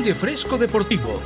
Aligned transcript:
Aire 0.00 0.14
Fresco 0.14 0.56
Deportivo. 0.56 1.20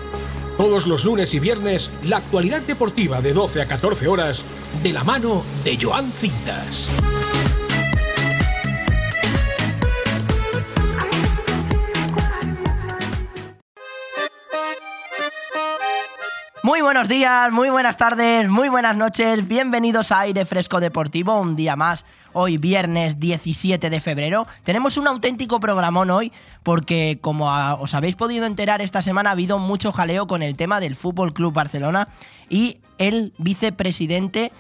Todos 0.57 0.89
los 0.89 1.05
lunes 1.05 1.33
y 1.33 1.39
viernes, 1.39 1.93
la 2.09 2.17
actualidad 2.17 2.61
deportiva 2.63 3.21
de 3.21 3.33
12 3.33 3.63
a 3.63 3.69
14 3.69 4.09
horas, 4.09 4.45
de 4.83 4.93
la 4.93 5.05
mano 5.05 5.45
de 5.63 5.79
Joan 5.81 6.11
Cintas. 6.11 6.91
Muy 16.65 16.81
buenos 16.81 17.07
días, 17.09 17.53
muy 17.53 17.71
buenas 17.71 17.97
tardes, 17.97 18.49
muy 18.49 18.69
buenas 18.69 18.97
noches, 18.97 19.47
bienvenidos 19.47 20.11
a 20.11 20.21
Aire 20.21 20.45
Fresco 20.47 20.81
Deportivo, 20.81 21.39
un 21.39 21.55
día 21.55 21.77
más, 21.77 22.05
hoy 22.35 22.59
viernes 22.59 23.19
17 23.19 23.89
de 23.89 24.01
febrero. 24.01 24.47
Tenemos 24.63 24.99
un 24.99 25.09
auténtico 25.09 25.59
programón 25.61 26.11
hoy 26.11 26.33
porque 26.63 27.19
como 27.21 27.47
os 27.81 27.95
habéis 27.95 28.17
podido 28.17 28.45
enterar 28.45 28.83
esta 28.83 29.01
semana 29.01 29.31
ha 29.31 29.33
habido 29.33 29.59
mucho 29.59 29.93
jaleo 29.93 30.27
con 30.27 30.43
el 30.43 30.57
tema 30.57 30.81
del 30.81 30.95
Fútbol 30.95 31.33
Club 31.33 31.55
Barcelona 31.55 32.09
y 32.51 32.79
el 32.99 33.33
vicepresidente 33.39 34.53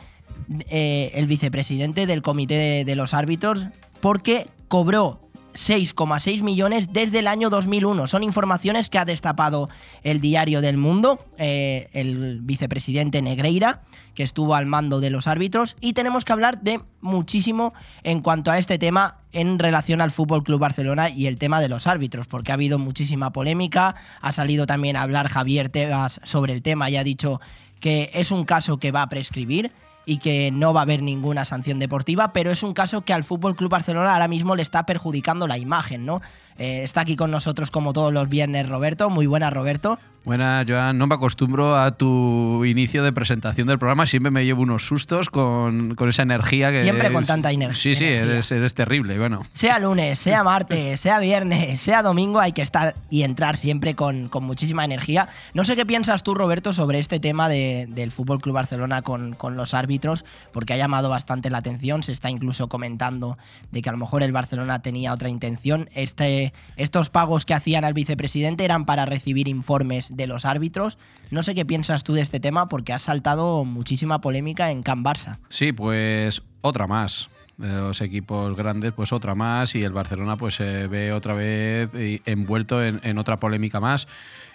eh, 0.68 1.12
el 1.14 1.26
vicepresidente 1.26 2.06
del 2.06 2.22
comité 2.22 2.84
de 2.84 2.96
los 2.96 3.14
árbitros 3.14 3.66
porque 4.00 4.46
cobró 4.68 5.23
6,6 5.54 6.42
millones 6.42 6.92
desde 6.92 7.20
el 7.20 7.28
año 7.28 7.48
2001. 7.48 8.08
Son 8.08 8.22
informaciones 8.22 8.90
que 8.90 8.98
ha 8.98 9.04
destapado 9.04 9.68
el 10.02 10.20
diario 10.20 10.60
del 10.60 10.76
mundo, 10.76 11.24
eh, 11.38 11.88
el 11.92 12.40
vicepresidente 12.42 13.22
Negreira, 13.22 13.82
que 14.14 14.22
estuvo 14.22 14.54
al 14.54 14.66
mando 14.66 15.00
de 15.00 15.10
los 15.10 15.26
árbitros. 15.26 15.76
Y 15.80 15.92
tenemos 15.92 16.24
que 16.24 16.32
hablar 16.32 16.60
de 16.60 16.80
muchísimo 17.00 17.72
en 18.02 18.20
cuanto 18.20 18.50
a 18.50 18.58
este 18.58 18.78
tema 18.78 19.18
en 19.32 19.58
relación 19.58 20.00
al 20.00 20.10
Fútbol 20.10 20.42
Club 20.42 20.60
Barcelona 20.60 21.08
y 21.08 21.26
el 21.26 21.38
tema 21.38 21.60
de 21.60 21.68
los 21.68 21.86
árbitros, 21.86 22.26
porque 22.26 22.52
ha 22.52 22.54
habido 22.54 22.78
muchísima 22.78 23.32
polémica. 23.32 23.94
Ha 24.20 24.32
salido 24.32 24.66
también 24.66 24.96
a 24.96 25.02
hablar 25.02 25.28
Javier 25.28 25.68
Tebas 25.68 26.20
sobre 26.24 26.52
el 26.52 26.62
tema 26.62 26.90
y 26.90 26.96
ha 26.96 27.04
dicho 27.04 27.40
que 27.80 28.10
es 28.14 28.30
un 28.30 28.44
caso 28.44 28.78
que 28.78 28.92
va 28.92 29.02
a 29.02 29.08
prescribir 29.08 29.72
y 30.06 30.18
que 30.18 30.50
no 30.50 30.72
va 30.72 30.80
a 30.80 30.82
haber 30.82 31.02
ninguna 31.02 31.44
sanción 31.44 31.78
deportiva, 31.78 32.32
pero 32.32 32.50
es 32.50 32.62
un 32.62 32.74
caso 32.74 33.02
que 33.02 33.12
al 33.12 33.24
Fútbol 33.24 33.56
Club 33.56 33.70
Barcelona 33.70 34.12
ahora 34.12 34.28
mismo 34.28 34.56
le 34.56 34.62
está 34.62 34.86
perjudicando 34.86 35.46
la 35.46 35.58
imagen, 35.58 36.04
¿no? 36.04 36.20
Eh, 36.58 36.82
está 36.84 37.00
aquí 37.00 37.16
con 37.16 37.30
nosotros 37.30 37.70
como 37.70 37.92
todos 37.92 38.12
los 38.12 38.28
viernes 38.28 38.68
Roberto. 38.68 39.10
Muy 39.10 39.26
buena, 39.26 39.50
Roberto. 39.50 39.98
Buena, 40.24 40.64
Joan. 40.66 40.96
No 40.96 41.06
me 41.06 41.16
acostumbro 41.16 41.76
a 41.76 41.98
tu 41.98 42.64
inicio 42.64 43.04
de 43.04 43.12
presentación 43.12 43.68
del 43.68 43.78
programa. 43.78 44.06
Siempre 44.06 44.30
me 44.30 44.46
llevo 44.46 44.62
unos 44.62 44.86
sustos 44.86 45.28
con, 45.28 45.94
esa 46.08 46.22
energía 46.22 46.72
que. 46.72 46.82
Siempre 46.82 47.12
con 47.12 47.26
tanta 47.26 47.52
energía. 47.52 47.74
Sí, 47.78 47.94
sí, 47.94 48.06
eres, 48.06 48.50
eres, 48.50 48.72
terrible. 48.72 49.18
Bueno. 49.18 49.42
Sea 49.52 49.78
lunes, 49.78 50.18
sea 50.18 50.42
martes, 50.44 50.98
sea 50.98 51.18
viernes, 51.18 51.78
sea 51.78 52.02
domingo, 52.02 52.40
hay 52.40 52.52
que 52.52 52.62
estar 52.62 52.94
y 53.10 53.22
entrar 53.22 53.58
siempre 53.58 53.94
con, 53.94 54.30
muchísima 54.40 54.84
energía. 54.86 55.28
No 55.52 55.64
sé 55.66 55.76
qué 55.76 55.84
piensas 55.84 56.22
tú, 56.22 56.34
Roberto, 56.34 56.72
sobre 56.72 57.00
este 57.00 57.20
tema 57.20 57.50
del 57.50 58.10
Fútbol 58.10 58.40
Club 58.40 58.54
Barcelona 58.54 59.02
con, 59.02 59.34
con 59.34 59.56
los 59.56 59.74
árbitros, 59.74 60.24
porque 60.52 60.72
ha 60.72 60.78
llamado 60.78 61.10
bastante 61.10 61.50
la 61.50 61.58
atención. 61.58 62.02
Se 62.02 62.12
está 62.12 62.30
incluso 62.30 62.68
comentando 62.70 63.36
de 63.72 63.82
que 63.82 63.90
a 63.90 63.92
lo 63.92 63.98
mejor 63.98 64.22
el 64.22 64.32
Barcelona 64.32 64.80
tenía 64.80 65.12
otra 65.12 65.28
intención. 65.28 65.90
Este 65.94 66.43
estos 66.76 67.10
pagos 67.10 67.44
que 67.44 67.54
hacían 67.54 67.84
al 67.84 67.94
vicepresidente 67.94 68.64
eran 68.64 68.84
para 68.84 69.06
recibir 69.06 69.48
informes 69.48 70.16
de 70.16 70.26
los 70.26 70.44
árbitros. 70.44 70.98
No 71.30 71.42
sé 71.42 71.54
qué 71.54 71.64
piensas 71.64 72.04
tú 72.04 72.14
de 72.14 72.22
este 72.22 72.40
tema 72.40 72.68
porque 72.68 72.92
ha 72.92 72.98
saltado 72.98 73.64
muchísima 73.64 74.20
polémica 74.20 74.70
en 74.70 74.82
Can 74.82 75.04
Barça. 75.04 75.38
Sí, 75.48 75.72
pues 75.72 76.42
otra 76.60 76.86
más 76.86 77.30
de 77.56 77.68
los 77.68 78.00
equipos 78.00 78.56
grandes, 78.56 78.92
pues 78.92 79.12
otra 79.12 79.34
más, 79.34 79.74
y 79.74 79.82
el 79.82 79.92
Barcelona 79.92 80.36
pues 80.36 80.56
se 80.56 80.86
ve 80.88 81.12
otra 81.12 81.34
vez 81.34 81.88
envuelto 82.26 82.82
en, 82.82 83.18
otra 83.18 83.38
polémica 83.38 83.80
más. 83.80 84.08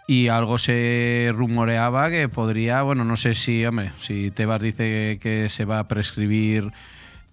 Y 0.08 0.28
algo 0.28 0.58
se 0.58 1.30
rumoreaba 1.34 2.10
que 2.10 2.28
podría, 2.30 2.82
bueno, 2.82 3.06
no 3.06 3.16
sé 3.16 3.36
si, 3.36 3.64
hombre, 3.66 3.92
si 4.00 4.32
Tebas 4.32 4.62
dice 4.62 5.20
que 5.22 5.50
se 5.50 5.66
va 5.66 5.80
a 5.80 5.88
prescribir 5.88 6.72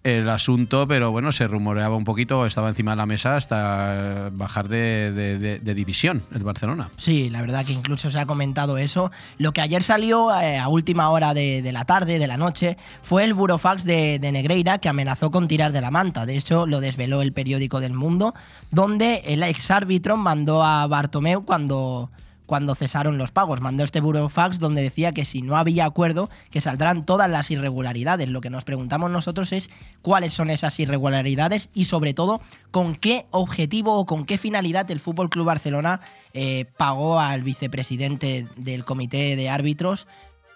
el 0.06 0.28
asunto, 0.28 0.86
pero 0.86 1.10
bueno, 1.10 1.32
se 1.32 1.48
rumoreaba 1.48 1.96
un 1.96 2.04
poquito, 2.04 2.46
estaba 2.46 2.68
encima 2.68 2.92
de 2.92 2.96
la 2.96 3.06
mesa 3.06 3.34
hasta 3.34 4.30
bajar 4.32 4.68
de, 4.68 5.60
división 5.74 6.22
el 6.32 6.44
Barcelona. 6.44 6.90
Sí, 6.96 7.28
la 7.28 7.40
verdad 7.40 7.66
que 7.66 7.72
incluso 7.72 8.08
se 8.10 8.20
ha 8.20 8.24
comentado 8.24 8.78
eso. 8.78 9.10
Lo 9.38 9.52
que 9.52 9.60
ayer 9.60 9.82
salió 9.82 10.32
eh, 10.40 10.58
a 10.58 10.68
última 10.68 11.10
hora 11.10 11.34
de, 11.34 11.68
la 11.72 11.84
tarde, 11.84 12.20
de 12.20 12.26
la 12.28 12.36
noche, 12.36 12.76
fue 13.02 13.24
el 13.24 13.34
burofax 13.34 13.84
de, 13.84 14.20
Negreira 14.20 14.78
que 14.78 14.88
amenazó 14.88 15.32
con 15.32 15.48
tirar 15.48 15.72
de 15.72 15.80
la 15.80 15.90
manta. 15.90 16.24
De 16.24 16.36
hecho, 16.36 16.66
lo 16.66 16.80
desveló 16.80 17.20
el 17.20 17.32
periódico 17.32 17.80
del 17.80 17.92
Mundo, 17.92 18.32
donde 18.70 19.22
el 19.26 19.42
ex 19.42 19.72
árbitro 19.72 20.16
mandó 20.16 20.62
a 20.62 20.86
Bartomeu 20.86 21.44
cuando 21.44 22.10
cuando 22.46 22.74
cesaron 22.74 23.18
los 23.18 23.32
pagos. 23.32 23.60
Mandó 23.60 23.84
este 23.84 24.00
burofax 24.00 24.58
donde 24.58 24.82
decía 24.82 25.12
que 25.12 25.24
si 25.24 25.42
no 25.42 25.56
había 25.56 25.84
acuerdo, 25.84 26.30
que 26.50 26.60
saldrán 26.60 27.04
todas 27.04 27.28
las 27.28 27.50
irregularidades. 27.50 28.28
Lo 28.28 28.40
que 28.40 28.50
nos 28.50 28.64
preguntamos 28.64 29.10
nosotros 29.10 29.52
es 29.52 29.70
cuáles 30.02 30.32
son 30.32 30.50
esas 30.50 30.78
irregularidades 30.80 31.68
y 31.74 31.86
sobre 31.86 32.14
todo 32.14 32.40
con 32.70 32.94
qué 32.94 33.26
objetivo 33.30 33.94
o 33.94 34.06
con 34.06 34.24
qué 34.24 34.38
finalidad 34.38 34.90
el 34.90 35.00
Fútbol 35.00 35.30
Club 35.30 35.46
Barcelona 35.46 36.00
eh, 36.32 36.66
pagó 36.76 37.20
al 37.20 37.42
vicepresidente 37.42 38.46
del 38.56 38.84
comité 38.84 39.36
de 39.36 39.50
árbitros 39.50 40.06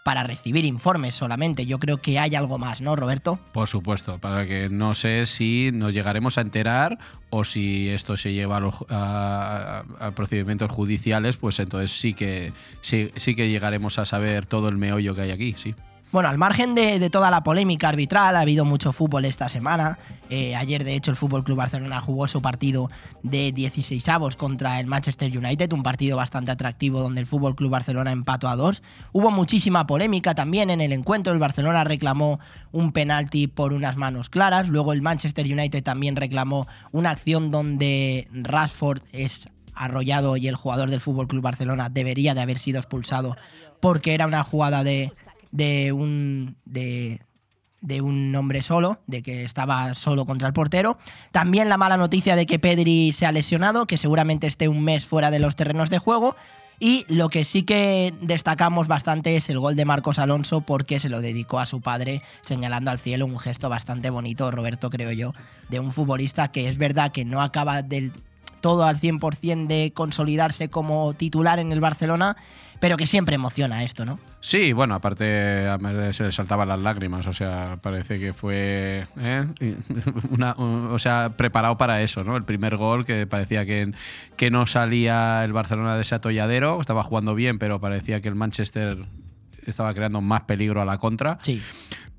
para 0.05 0.22
recibir 0.22 0.65
informes 0.65 1.15
solamente. 1.15 1.66
Yo 1.66 1.78
creo 1.78 1.99
que 1.99 2.19
hay 2.19 2.34
algo 2.34 2.59
más, 2.59 2.81
¿no, 2.81 2.97
Roberto? 2.97 3.38
Por 3.53 3.69
supuesto, 3.69 4.19
para 4.19 4.47
que 4.47 4.69
no 4.69 4.94
sé 4.94 5.27
si 5.27 5.71
nos 5.72 5.93
llegaremos 5.93 6.38
a 6.38 6.41
enterar 6.41 6.99
o 7.31 7.44
si 7.44 7.88
esto 7.88 8.16
se 8.16 8.33
lleva 8.33 8.60
a, 8.89 10.12
procedimientos 10.15 10.71
judiciales, 10.71 11.37
pues 11.37 11.59
entonces 11.59 11.93
sí 11.93 12.15
que, 12.15 12.53
sí 12.81 13.34
que 13.34 13.49
llegaremos 13.49 13.99
a 13.99 14.05
saber 14.05 14.47
todo 14.47 14.69
el 14.69 14.77
meollo 14.77 15.15
que 15.15 15.22
hay 15.22 15.31
aquí, 15.31 15.55
sí. 15.56 15.75
Bueno, 16.12 16.28
al 16.28 16.38
margen 16.38 16.75
de, 16.75 17.09
toda 17.09 17.31
la 17.31 17.44
polémica 17.44 17.88
arbitral, 17.88 18.34
ha 18.34 18.41
habido 18.41 18.65
mucho 18.65 18.93
fútbol 18.93 19.25
esta 19.26 19.48
semana. 19.48 19.97
Eh, 20.28 20.56
ayer, 20.56 20.82
de 20.82 20.97
hecho, 20.97 21.12
el 21.12 21.16
Fútbol 21.16 21.44
Club 21.44 21.59
Barcelona 21.59 22.00
jugó 22.00 22.26
su 22.26 22.43
partido 22.43 22.91
de 23.22 23.53
16 23.53 24.09
avos 24.09 24.34
contra 24.34 24.81
el 24.81 24.88
Manchester 24.88 25.37
United, 25.37 25.72
un 25.72 25.84
partido 25.84 26.16
bastante 26.16 26.50
atractivo 26.50 26.98
donde 26.98 27.21
el 27.21 27.26
Fútbol 27.26 27.54
Club 27.54 27.71
Barcelona 27.71 28.10
empató 28.10 28.48
a 28.48 28.56
dos. 28.56 28.82
Hubo 29.12 29.31
muchísima 29.31 29.87
polémica 29.87 30.34
también 30.34 30.71
en 30.71 30.81
el 30.81 30.93
encuentro. 30.93 31.32
El 31.32 31.38
Barcelona 31.38 31.84
reclamó 31.84 32.41
un 32.72 32.91
penalti 32.91 33.47
por 33.47 33.72
unas 33.72 33.97
manos 33.97 34.31
claras. 34.31 34.69
Luego 34.69 34.92
el 34.92 35.03
Manchester 35.03 35.47
United 35.47 35.84
también 35.84 36.16
reclamó 36.16 36.66
una 36.91 37.10
acción 37.10 37.53
donde 37.53 38.27
Rashford 38.32 39.03
es 39.12 39.48
arrollado 39.75 40.37
y 40.37 40.48
el 40.48 40.56
jugador 40.56 40.91
del 40.91 41.00
Fútbol 41.00 41.28
Club 41.28 41.42
Barcelona 41.42 41.88
debería 41.88 42.34
de 42.34 42.41
haber 42.41 42.59
sido 42.59 42.81
expulsado 42.81 43.37
porque 43.81 44.12
era 44.15 44.27
una 44.27 44.42
jugada 44.42 44.84
de 44.84 45.12
de 45.50 45.93
un, 45.93 46.56
de, 46.65 47.21
un 48.00 48.34
hombre 48.34 48.62
solo, 48.62 48.99
de 49.06 49.22
que 49.22 49.44
estaba 49.44 49.94
solo 49.94 50.25
contra 50.27 50.49
el 50.49 50.55
portero. 50.55 50.99
También 51.33 51.69
la 51.69 51.77
mala 51.77 51.97
noticia 51.97 52.37
de 52.37 52.47
que 52.47 52.59
Pedri 52.59 53.12
se 53.12 53.27
ha 53.27 53.33
lesionado, 53.33 53.87
que 53.87 53.99
seguramente 53.99 54.47
esté 54.47 54.69
un 54.69 54.83
mes 54.83 55.06
fuera 55.06 55.31
de 55.31 55.39
los 55.39 55.56
terrenos 55.56 55.91
de 55.91 55.99
juego. 55.99 56.37
Y 56.83 57.05
lo 57.09 57.28
que 57.28 57.44
sí 57.44 57.62
que 57.62 58.15
destacamos 58.22 58.89
bastante 58.89 59.37
es 59.37 59.50
el 59.50 59.59
gol 59.59 59.77
de 59.77 59.84
Marcos 59.84 60.19
Alonso 60.19 60.62
porque 60.62 60.99
se 60.99 61.10
lo 61.10 61.21
dedicó 61.21 61.59
a 61.59 61.66
su 61.66 61.83
padre 61.83 62.22
señalando 62.41 62.91
al 62.91 62.99
cielo 62.99 63.27
un 63.27 63.39
gesto 63.39 63.69
bastante 63.69 64.09
bonito, 64.09 64.50
Roberto 64.50 64.89
creo 64.89 65.12
yo, 65.12 65.34
de 65.69 65.78
un 65.78 65.93
futbolista 65.93 66.50
que 66.50 66.71
es 66.71 66.78
verdad 66.78 67.12
que 67.12 67.27
no 67.27 67.43
acaba 67.43 67.83
del 67.83 68.12
todo 68.62 68.84
al 68.84 68.99
100% 68.99 69.66
de 69.66 69.93
consolidarse 69.93 70.69
como 70.71 71.12
titular 71.15 71.59
en 71.59 71.72
el 71.72 71.81
Barcelona, 71.81 72.37
pero 72.80 72.96
que 72.96 73.06
siempre 73.06 73.34
emociona 73.34 73.84
esto, 73.84 74.04
¿no? 74.04 74.18
Sí, 74.41 74.72
bueno, 74.72 74.94
aparte 74.94 75.68
se 76.12 76.24
le 76.24 76.32
saltaban 76.32 76.68
las 76.68 76.80
lágrimas, 76.80 77.26
o 77.26 77.32
sea, 77.32 77.78
parece 77.80 78.18
que 78.18 78.32
fue 78.32 79.06
¿eh? 79.18 79.46
o 80.58 80.98
sea, 80.98 81.34
preparado 81.36 81.77
para 81.77 82.03
eso, 82.03 82.24
¿no? 82.24 82.36
El 82.36 82.44
primer 82.44 82.77
gol 82.77 83.04
que 83.04 83.27
parecía 83.27 83.66
que, 83.66 83.92
que 84.36 84.50
no 84.50 84.66
salía 84.66 85.44
el 85.44 85.53
Barcelona 85.53 85.94
de 85.94 86.03
ese 86.03 86.15
atolladero, 86.15 86.80
estaba 86.80 87.04
jugando 87.04 87.34
bien, 87.34 87.59
pero 87.59 87.80
parecía 87.80 88.21
que 88.21 88.28
el 88.28 88.34
Manchester 88.34 89.04
estaba 89.66 89.92
creando 89.94 90.21
más 90.21 90.42
peligro 90.42 90.80
a 90.80 90.84
la 90.84 90.98
contra. 90.98 91.38
Sí. 91.42 91.62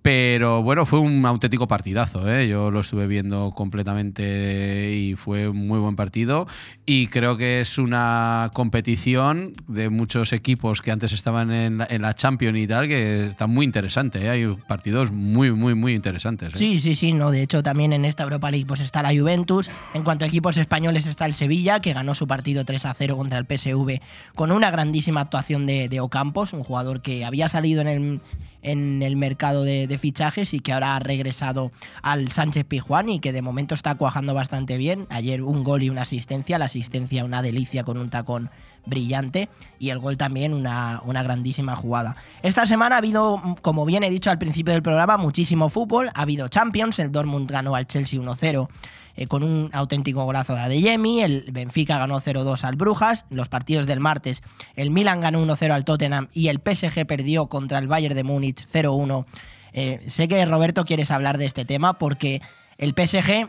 Pero 0.01 0.63
bueno, 0.63 0.87
fue 0.87 0.99
un 0.99 1.23
auténtico 1.25 1.67
partidazo. 1.67 2.27
¿eh? 2.27 2.47
Yo 2.47 2.71
lo 2.71 2.79
estuve 2.79 3.05
viendo 3.05 3.51
completamente 3.51 4.93
y 4.95 5.15
fue 5.15 5.47
un 5.47 5.67
muy 5.67 5.77
buen 5.77 5.95
partido. 5.95 6.47
Y 6.87 7.07
creo 7.07 7.37
que 7.37 7.61
es 7.61 7.77
una 7.77 8.49
competición 8.53 9.53
de 9.67 9.89
muchos 9.89 10.33
equipos 10.33 10.81
que 10.81 10.91
antes 10.91 11.11
estaban 11.11 11.51
en 11.51 11.77
la, 11.77 12.15
Champions 12.15 12.57
y 12.57 12.67
tal, 12.67 12.87
que 12.87 13.27
está 13.27 13.45
muy 13.45 13.63
interesante. 13.63 14.25
¿eh? 14.25 14.29
Hay 14.29 14.47
partidos 14.67 15.11
muy, 15.11 15.51
muy, 15.51 15.75
muy 15.75 15.93
interesantes. 15.93 16.55
¿eh? 16.55 16.57
Sí, 16.57 16.79
sí, 16.81 16.95
sí. 16.95 17.13
No, 17.13 17.29
de 17.29 17.43
hecho, 17.43 17.61
también 17.61 17.93
en 17.93 18.03
esta 18.03 18.23
Europa 18.23 18.49
League 18.49 18.65
pues, 18.65 18.79
está 18.79 19.03
la 19.03 19.09
Juventus. 19.09 19.69
En 19.93 20.03
cuanto 20.03 20.25
a 20.25 20.27
equipos 20.27 20.57
españoles 20.57 21.05
está 21.05 21.27
el 21.27 21.35
Sevilla, 21.35 21.79
que 21.79 21.93
ganó 21.93 22.15
su 22.15 22.27
partido 22.27 22.65
3 22.65 22.85
a 22.85 22.93
0 22.95 23.17
contra 23.17 23.37
el 23.37 23.45
PSV 23.45 23.99
con 24.33 24.51
una 24.51 24.71
grandísima 24.71 25.21
actuación 25.21 25.67
de, 25.67 25.89
de 25.89 25.99
Ocampos, 25.99 26.53
un 26.53 26.63
jugador 26.63 27.01
que 27.01 27.23
había 27.23 27.49
salido 27.49 27.81
en 27.81 27.87
el 27.87 28.21
en 28.61 29.01
el 29.03 29.15
mercado 29.15 29.63
de, 29.63 29.97
fichajes 29.99 30.53
y 30.53 30.59
que 30.59 30.73
ahora 30.73 30.95
ha 30.95 30.99
regresado 30.99 31.71
al 32.01 32.31
Sánchez 32.31 32.65
Pijuán 32.65 33.09
y 33.09 33.19
que 33.19 33.33
de 33.33 33.41
momento 33.41 33.75
está 33.75 33.95
cuajando 33.95 34.33
bastante 34.33 34.77
bien. 34.77 35.05
Ayer 35.09 35.43
un 35.43 35.63
gol 35.63 35.83
y 35.83 35.89
una 35.89 36.03
asistencia, 36.03 36.57
la 36.57 36.65
asistencia 36.65 37.25
una 37.25 37.41
delicia 37.41 37.83
con 37.83 37.97
un 37.97 38.09
tacón 38.09 38.49
brillante 38.85 39.49
y 39.77 39.89
el 39.89 39.99
gol 39.99 40.17
también 40.17 40.53
una, 40.53 41.01
una, 41.05 41.21
grandísima 41.21 41.75
jugada. 41.75 42.15
Esta 42.41 42.65
semana 42.65 42.95
ha 42.95 42.97
habido, 42.97 43.39
como 43.61 43.85
bien 43.85 44.03
he 44.03 44.09
dicho 44.09 44.31
al 44.31 44.39
principio 44.39 44.73
del 44.73 44.81
programa, 44.81 45.17
muchísimo 45.17 45.69
fútbol, 45.69 46.09
ha 46.15 46.21
habido 46.23 46.47
Champions, 46.47 46.97
el 46.97 47.11
Dortmund 47.11 47.51
ganó 47.51 47.75
al 47.75 47.85
Chelsea 47.85 48.19
1-0 48.19 48.67
eh, 49.15 49.27
con 49.27 49.43
un 49.43 49.69
auténtico 49.73 50.23
golazo 50.23 50.53
de 50.55 50.61
Adeyemi, 50.61 51.21
el 51.21 51.45
Benfica 51.51 51.97
ganó 51.97 52.19
0-2 52.19 52.63
al 52.63 52.75
Brujas, 52.75 53.25
los 53.29 53.49
partidos 53.49 53.87
del 53.87 53.99
martes 53.99 54.41
el 54.75 54.91
Milan 54.91 55.21
ganó 55.21 55.43
1-0 55.45 55.71
al 55.71 55.85
Tottenham 55.85 56.27
y 56.33 56.47
el 56.47 56.61
PSG 56.63 57.05
perdió 57.05 57.47
contra 57.47 57.77
el 57.79 57.87
Bayern 57.87 58.15
de 58.15 58.23
Múnich 58.23 58.65
0-1. 58.65 59.25
Eh, 59.73 60.03
sé 60.07 60.27
que 60.27 60.45
Roberto 60.45 60.85
quieres 60.85 61.11
hablar 61.11 61.37
de 61.37 61.45
este 61.45 61.65
tema 61.65 61.97
porque 61.97 62.41
el 62.77 62.93
PSG 62.95 63.47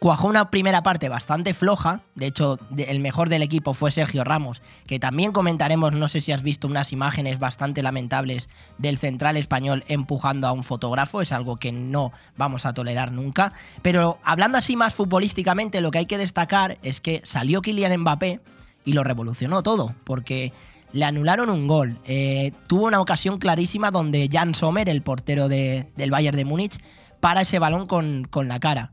cuajó 0.00 0.28
una 0.28 0.50
primera 0.50 0.82
parte 0.82 1.10
bastante 1.10 1.52
floja. 1.52 2.00
De 2.14 2.26
hecho, 2.26 2.58
el 2.76 3.00
mejor 3.00 3.28
del 3.28 3.42
equipo 3.42 3.74
fue 3.74 3.92
Sergio 3.92 4.24
Ramos, 4.24 4.62
que 4.86 4.98
también 4.98 5.30
comentaremos, 5.30 5.92
no 5.92 6.08
sé 6.08 6.22
si 6.22 6.32
has 6.32 6.42
visto 6.42 6.66
unas 6.66 6.92
imágenes 6.92 7.38
bastante 7.38 7.82
lamentables 7.82 8.48
del 8.78 8.96
central 8.96 9.36
español 9.36 9.84
empujando 9.88 10.48
a 10.48 10.52
un 10.52 10.64
fotógrafo. 10.64 11.20
Es 11.20 11.32
algo 11.32 11.58
que 11.58 11.70
no 11.70 12.12
vamos 12.36 12.64
a 12.64 12.72
tolerar 12.72 13.12
nunca. 13.12 13.52
Pero 13.82 14.18
hablando 14.24 14.56
así 14.56 14.74
más 14.74 14.94
futbolísticamente, 14.94 15.82
lo 15.82 15.90
que 15.90 15.98
hay 15.98 16.06
que 16.06 16.18
destacar 16.18 16.78
es 16.82 17.02
que 17.02 17.20
salió 17.24 17.60
Kylian 17.60 18.00
Mbappé 18.00 18.40
y 18.86 18.94
lo 18.94 19.04
revolucionó 19.04 19.62
todo, 19.62 19.94
porque 20.04 20.54
le 20.92 21.04
anularon 21.04 21.50
un 21.50 21.68
gol. 21.68 21.98
Eh, 22.06 22.52
tuvo 22.68 22.86
una 22.86 23.02
ocasión 23.02 23.38
clarísima 23.38 23.90
donde 23.90 24.30
Jan 24.32 24.54
Sommer, 24.54 24.88
el 24.88 25.02
portero 25.02 25.50
del 25.50 26.10
Bayern 26.10 26.38
de 26.38 26.46
Múnich, 26.46 26.80
para 27.20 27.42
ese 27.42 27.58
balón 27.58 27.86
con, 27.86 28.26
con 28.30 28.48
la 28.48 28.58
cara 28.60 28.92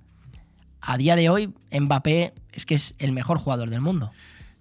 a 0.88 0.98
día 0.98 1.16
de 1.18 1.30
hoy 1.30 1.54
Mbappé 1.78 2.34
es 2.54 2.66
que 2.66 2.76
es 2.76 2.96
el 2.98 3.12
mejor 3.12 3.38
jugador 3.38 3.70
del 3.70 3.82
mundo. 3.82 4.12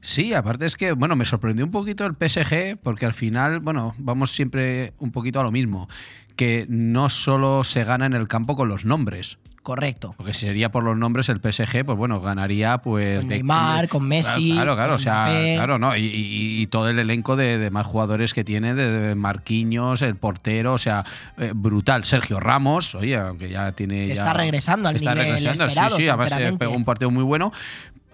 Sí, 0.01 0.35
aparte 0.35 0.67
es 0.67 0.77
que, 0.77 0.93
bueno, 0.93 1.17
me 1.17 1.25
sorprendió 1.25 1.65
un 1.65 1.71
poquito 1.71 2.05
el 2.05 2.15
PSG 2.15 2.77
porque 2.83 3.07
al 3.07 3.13
final, 3.13 3.61
bueno, 3.61 3.95
vamos 3.99 4.33
siempre 4.33 4.93
un 4.99 5.13
poquito 5.13 5.41
a 5.41 5.45
lo 5.45 5.53
mismo, 5.53 5.89
que 6.35 6.67
no 6.69 7.09
solo 7.09 7.63
se 7.65 7.85
gana 7.85 8.07
en 8.07 8.13
el 8.13 8.27
campo 8.27 8.57
con 8.57 8.69
los 8.69 8.85
nombres, 8.85 9.39
Correcto. 9.67 10.15
Porque 10.17 10.33
si 10.33 10.47
sería 10.47 10.71
por 10.71 10.85
los 10.85 10.97
nombres, 10.97 11.29
el 11.29 11.41
PSG, 11.41 11.85
pues 11.85 11.99
bueno, 11.99 12.21
ganaría 12.21 12.79
pues. 12.79 13.19
Con 13.19 13.29
Neymar, 13.31 13.89
con 13.89 14.07
Messi. 14.07 14.53
Claro, 14.53 14.77
claro, 14.77 14.95
o 14.95 14.99
sea, 14.99 15.27
claro, 15.57 15.77
¿no? 15.77 15.97
Y, 15.97 16.69
todo 16.71 16.89
el 16.89 17.01
elenco 17.01 17.35
de, 17.35 17.69
más 17.73 17.85
jugadores 17.85 18.33
que 18.33 18.45
tiene, 18.45 18.77
de 18.77 19.17
Marquinhos, 19.17 20.03
el 20.03 20.15
portero, 20.15 20.75
o 20.75 20.79
sea, 20.79 21.05
eh, 21.37 21.51
brutal. 21.53 22.05
Sergio 22.05 22.39
Ramos, 22.39 22.95
oye, 22.95 23.17
aunque 23.17 23.49
ya 23.49 23.73
tiene. 23.73 24.13
está 24.13 24.35
regresando 24.35 24.89
al 24.89 24.95
está 24.95 25.17
nivel 25.17 25.33
regresando, 25.33 25.65
esperado, 25.65 25.97
sí, 25.97 26.05
sí, 26.05 26.09
además 26.09 26.59
pegó 26.61 26.73
un 26.73 26.85
partido 26.85 27.11
muy 27.11 27.25
bueno 27.25 27.53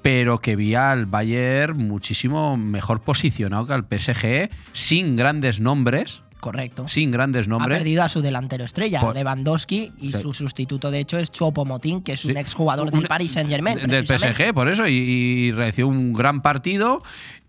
pero 0.00 0.38
que 0.38 0.56
vi 0.56 0.74
al 0.74 1.04
Bayern 1.04 1.86
muchísimo 1.86 2.56
mejor 2.56 3.02
posicionado 3.02 3.66
que 3.66 3.74
al 3.74 3.84
PSG, 3.84 4.50
sin 4.72 5.16
grandes 5.16 5.60
nombres, 5.60 6.22
Correcto. 6.42 6.88
Sin 6.88 7.12
grandes 7.12 7.46
nombres. 7.46 7.76
Ha 7.76 7.78
perdido 7.78 8.02
a 8.02 8.08
su 8.08 8.20
delantero 8.20 8.64
estrella, 8.64 9.12
Lewandowski, 9.14 9.92
y 10.00 10.10
su 10.10 10.32
sustituto, 10.32 10.90
de 10.90 10.98
hecho, 10.98 11.16
es 11.16 11.30
Chopo 11.30 11.64
Motín, 11.64 12.02
que 12.02 12.14
es 12.14 12.24
un 12.24 12.36
exjugador 12.36 12.90
del 12.90 13.06
Paris 13.06 13.30
Saint-Germain. 13.30 13.78
Del 13.86 14.04
PSG, 14.04 14.52
por 14.52 14.68
eso, 14.68 14.88
y, 14.88 14.92
y, 14.92 15.52
realizó 15.52 15.86
un 15.86 16.12
gran 16.12 16.42
partido, 16.42 17.04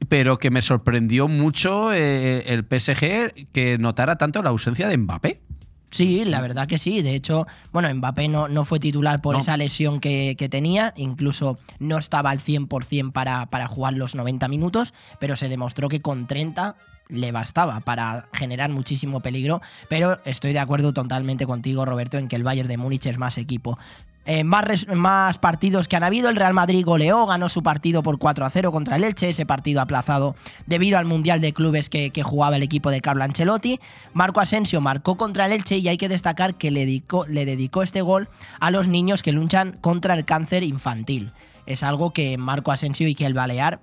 pero 0.10 0.38
que 0.38 0.51
me 0.51 0.62
sorprendió 0.62 1.28
mucho 1.28 1.92
eh, 1.92 2.44
el 2.54 2.66
PSG 2.66 3.48
que 3.51 3.80
notara 3.80 4.16
tanto 4.18 4.44
la 4.44 4.51
ausencia 4.51 4.88
de 4.88 4.95
Mbappé. 4.95 5.42
Sí, 5.90 6.24
la 6.24 6.42
verdad 6.42 6.68
que 6.68 6.78
sí. 6.78 7.01
De 7.01 7.16
hecho, 7.16 7.48
bueno, 7.72 7.92
Mbappé 7.92 8.28
no, 8.28 8.48
no 8.48 8.63
fue 8.63 8.80
titular 8.80 9.22
por 9.22 9.38
esa 9.38 9.57
lesión 9.57 10.01
que, 10.01 10.36
que, 10.38 10.50
tenía. 10.50 10.94
Incluso 10.98 11.57
no 11.80 11.98
estaba 11.98 12.30
al 12.30 12.42
100% 12.42 13.12
para, 13.12 13.48
para 13.48 13.68
jugar 13.68 13.95
los 13.95 14.13
90 14.13 14.48
minutos, 14.50 14.94
pero 15.19 15.36
se 15.36 15.50
demostró 15.50 15.90
que 15.90 16.00
con 16.00 16.28
30 16.28 16.75
le 17.10 17.32
bastaba 17.32 17.80
para 17.82 18.26
generar 18.34 18.70
muchísimo 18.70 19.20
peligro, 19.20 19.62
pero 19.90 20.20
estoy 20.26 20.54
de 20.54 20.60
acuerdo 20.60 20.94
totalmente 20.94 21.46
contigo, 21.46 21.86
Roberto, 21.86 22.18
en 22.18 22.28
que 22.28 22.36
el 22.36 22.44
Bayern 22.44 22.68
de 22.68 22.78
Múnich 22.78 23.06
es 23.06 23.18
más 23.18 23.38
equipo. 23.38 23.78
Eh, 24.26 24.46
más, 24.46 24.88
más, 24.88 25.38
partidos 25.38 25.90
que 25.90 25.98
han 25.98 26.04
habido. 26.04 26.30
El 26.30 26.38
Real 26.38 26.54
Madrid 26.54 26.86
goleó, 26.86 27.26
ganó 27.26 27.50
su 27.50 27.62
partido 27.62 28.04
por 28.04 28.20
4 28.20 28.46
a 28.46 28.50
0 28.50 28.72
contra 28.72 28.96
el 28.96 29.04
Elche, 29.04 29.30
ese 29.30 29.46
partido 29.46 29.82
aplazado 29.82 30.36
debido 30.66 30.98
al 30.98 31.06
Mundial 31.06 31.42
de 31.42 31.52
Clubes 31.52 31.90
que, 31.90 32.12
que, 32.12 32.24
jugaba 32.24 32.56
el 32.56 32.64
equipo 32.64 32.90
de 32.90 33.02
Carlo 33.02 33.24
Ancelotti. 33.26 33.82
Marco 34.14 34.40
Asensio 34.40 34.80
marcó 34.80 35.18
contra 35.18 35.46
el 35.46 35.52
Elche 35.52 35.78
y 35.78 35.90
hay 35.90 35.98
que 35.98 36.08
destacar 36.08 36.56
que 36.56 36.72
le 36.72 36.82
dedicó, 36.86 37.26
le 37.28 37.46
dedicó 37.46 37.84
este 37.84 38.02
gol 38.02 38.30
a 38.62 38.72
los 38.72 38.88
niños 38.88 39.24
que 39.24 39.34
luchan 39.34 39.78
contra 39.82 40.14
el 40.14 40.24
cáncer 40.24 40.64
infantil. 40.64 41.34
Es 41.66 41.84
algo 41.84 42.12
que 42.12 42.38
Marco 42.38 42.72
Asensio 42.72 43.10
y 43.10 43.16
que 43.16 43.26
el 43.26 43.34
Balear 43.34 43.82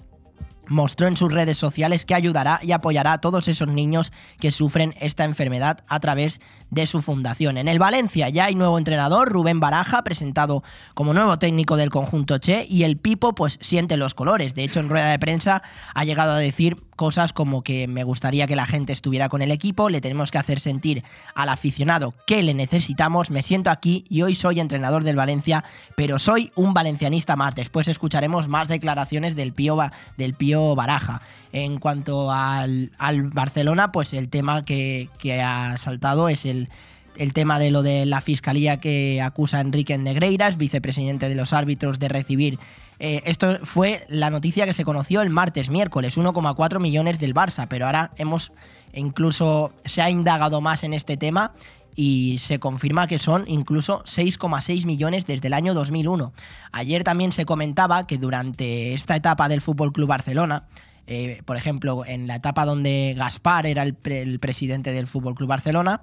mostró 0.71 1.09
en 1.09 1.17
sus 1.17 1.33
redes 1.33 1.59
sociales 1.59 2.07
que 2.07 2.15
ayudará 2.15 2.61
y 2.63 2.73
apoyará 2.73 3.13
a 3.13 3.21
todos 3.21 3.49
esos 3.49 3.69
niños 3.69 4.13
que 4.39 4.53
sufren 4.53 4.95
esta 5.01 5.25
enfermedad 5.25 5.81
a 5.89 5.99
través 5.99 6.41
de 6.71 6.87
su 6.87 7.03
fundación. 7.03 7.59
En 7.59 7.67
el 7.67 7.81
Valencia 7.81 8.29
ya 8.29 8.45
hay 8.45 8.55
nuevo 8.55 8.79
entrenador, 8.79 9.29
Rubén 9.31 9.59
Baraja, 9.59 10.05
presentado 10.05 10.63
como 10.95 11.13
nuevo 11.13 11.39
técnico 11.39 11.77
del 11.77 11.91
conjunto 11.91 12.39
Che, 12.39 12.67
y 12.71 12.85
el 12.85 12.97
Pipo 12.97 13.35
pues 13.35 13.59
siente 13.61 13.97
los 13.97 14.15
colores. 14.15 14.55
De 14.55 14.63
hecho, 14.63 14.79
en 14.79 14.89
rueda 14.89 15.11
de 15.11 15.19
prensa 15.19 15.63
ha 15.93 16.05
llegado 16.05 16.33
a 16.33 16.39
decir 16.39 16.77
cosas 16.95 17.33
como 17.33 17.63
que 17.63 17.89
me 17.89 18.05
gustaría 18.05 18.47
que 18.47 18.55
la 18.55 18.67
gente 18.67 18.93
estuviera 18.93 19.31
con 19.31 19.41
el 19.41 19.51
equipo, 19.51 19.89
le 19.89 20.03
tenemos 20.03 20.31
que 20.31 20.37
hacer 20.37 20.61
sentir 20.61 21.03
al 21.35 21.49
aficionado 21.49 22.13
que 22.27 22.43
le 22.43 22.53
necesitamos, 22.53 23.31
me 23.31 23.43
siento 23.43 23.71
aquí 23.71 24.05
y 24.11 24.21
hoy 24.21 24.35
soy 24.35 24.61
entrenador 24.61 25.03
del 25.03 25.17
Valencia, 25.17 25.65
pero 25.97 26.19
soy 26.19 26.53
un 26.57 26.75
valencianista 26.75 27.37
más. 27.37 27.55
Después 27.55 27.89
escucharemos 27.89 28.49
más 28.49 28.69
declaraciones 28.69 29.35
del 29.35 29.55
Pío, 29.55 29.79
del 30.19 30.35
Pío 30.35 30.60
Baraja. 30.77 31.23
En 31.53 31.79
cuanto 31.79 32.31
al, 32.31 32.91
Barcelona, 33.33 33.93
pues 33.93 34.12
el 34.12 34.29
tema 34.29 34.65
que, 34.65 35.09
ha 35.45 35.77
saltado 35.79 36.29
es 36.29 36.45
el, 36.45 36.69
el 37.17 37.33
tema 37.33 37.59
de 37.59 37.71
lo 37.71 37.83
de 37.83 38.07
la 38.07 38.21
fiscalía 38.21 38.79
que 38.79 39.21
acusa 39.23 39.59
a 39.59 39.61
Enrique 39.61 39.97
Negreiras, 39.99 40.57
vicepresidente 40.57 41.29
de 41.29 41.35
los 41.35 41.53
árbitros, 41.53 41.99
de 41.99 42.09
recibir 42.09 42.59
eh, 43.03 43.23
esto 43.25 43.59
fue 43.65 44.05
la 44.09 44.29
noticia 44.29 44.67
que 44.67 44.75
se 44.75 44.85
conoció 44.85 45.23
el 45.23 45.31
martes, 45.31 45.71
miércoles, 45.71 46.19
1,4 46.19 46.81
millones 46.81 47.19
del 47.19 47.35
Barça, 47.35 47.67
pero 47.67 47.87
ahora 47.87 48.11
hemos 48.19 48.53
incluso 48.93 49.73
se 49.87 50.03
ha 50.03 50.11
indagado 50.11 50.61
más 50.61 50.85
en 50.85 50.93
este 50.93 51.17
tema 51.17 51.53
y 51.97 52.39
se 52.39 52.59
confirma 52.59 53.07
que 53.07 53.19
son 53.19 53.45
incluso 53.47 54.03
6,6 54.05 54.87
millones 54.87 55.27
desde 55.27 55.49
el 55.49 55.55
año 55.55 55.75
2001. 55.75 56.33
Ayer 56.73 57.05
también 57.05 57.33
se 57.33 57.45
comentaba 57.45 58.07
que 58.07 58.19
durante 58.19 58.95
esta 58.95 59.17
etapa 59.17 59.49
del 59.49 59.61
Fútbol 59.61 59.93
Club 59.93 60.09
Barcelona, 60.09 60.64
eh, 61.07 61.43
por 61.45 61.57
ejemplo, 61.57 62.05
en 62.07 62.26
la 62.26 62.37
etapa 62.37 62.64
donde 62.64 63.14
Gaspar 63.17 63.67
era 63.67 63.83
el, 63.83 63.95
presidente 63.95 64.93
del 64.93 65.07
Fútbol 65.07 65.35
Club 65.35 65.49
Barcelona, 65.49 66.03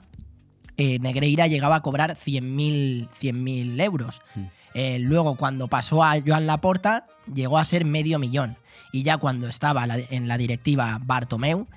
eh, 0.76 1.00
Negreira 1.00 1.48
llegaba 1.48 1.78
a 1.78 1.82
cobrar 1.82 2.16
100.000 2.16 3.82
euros. 3.82 4.22
Mm. 4.36 4.44
Eh, 4.74 5.00
luego, 5.00 5.36
cuando 5.36 5.68
pasó 5.68 6.04
a 6.04 6.16
Joan 6.24 6.46
Laporta, 6.46 7.08
llegó 7.34 7.58
a 7.58 7.66
ser 7.66 7.86
medio 7.86 8.20
millón. 8.20 8.58
Y 8.92 9.04
ya 9.04 9.18
cuando 9.18 9.48
estaba 9.48 9.86
en 9.88 10.28
la 10.28 10.38
directiva 10.38 11.00
Bartomeu, 11.02 11.68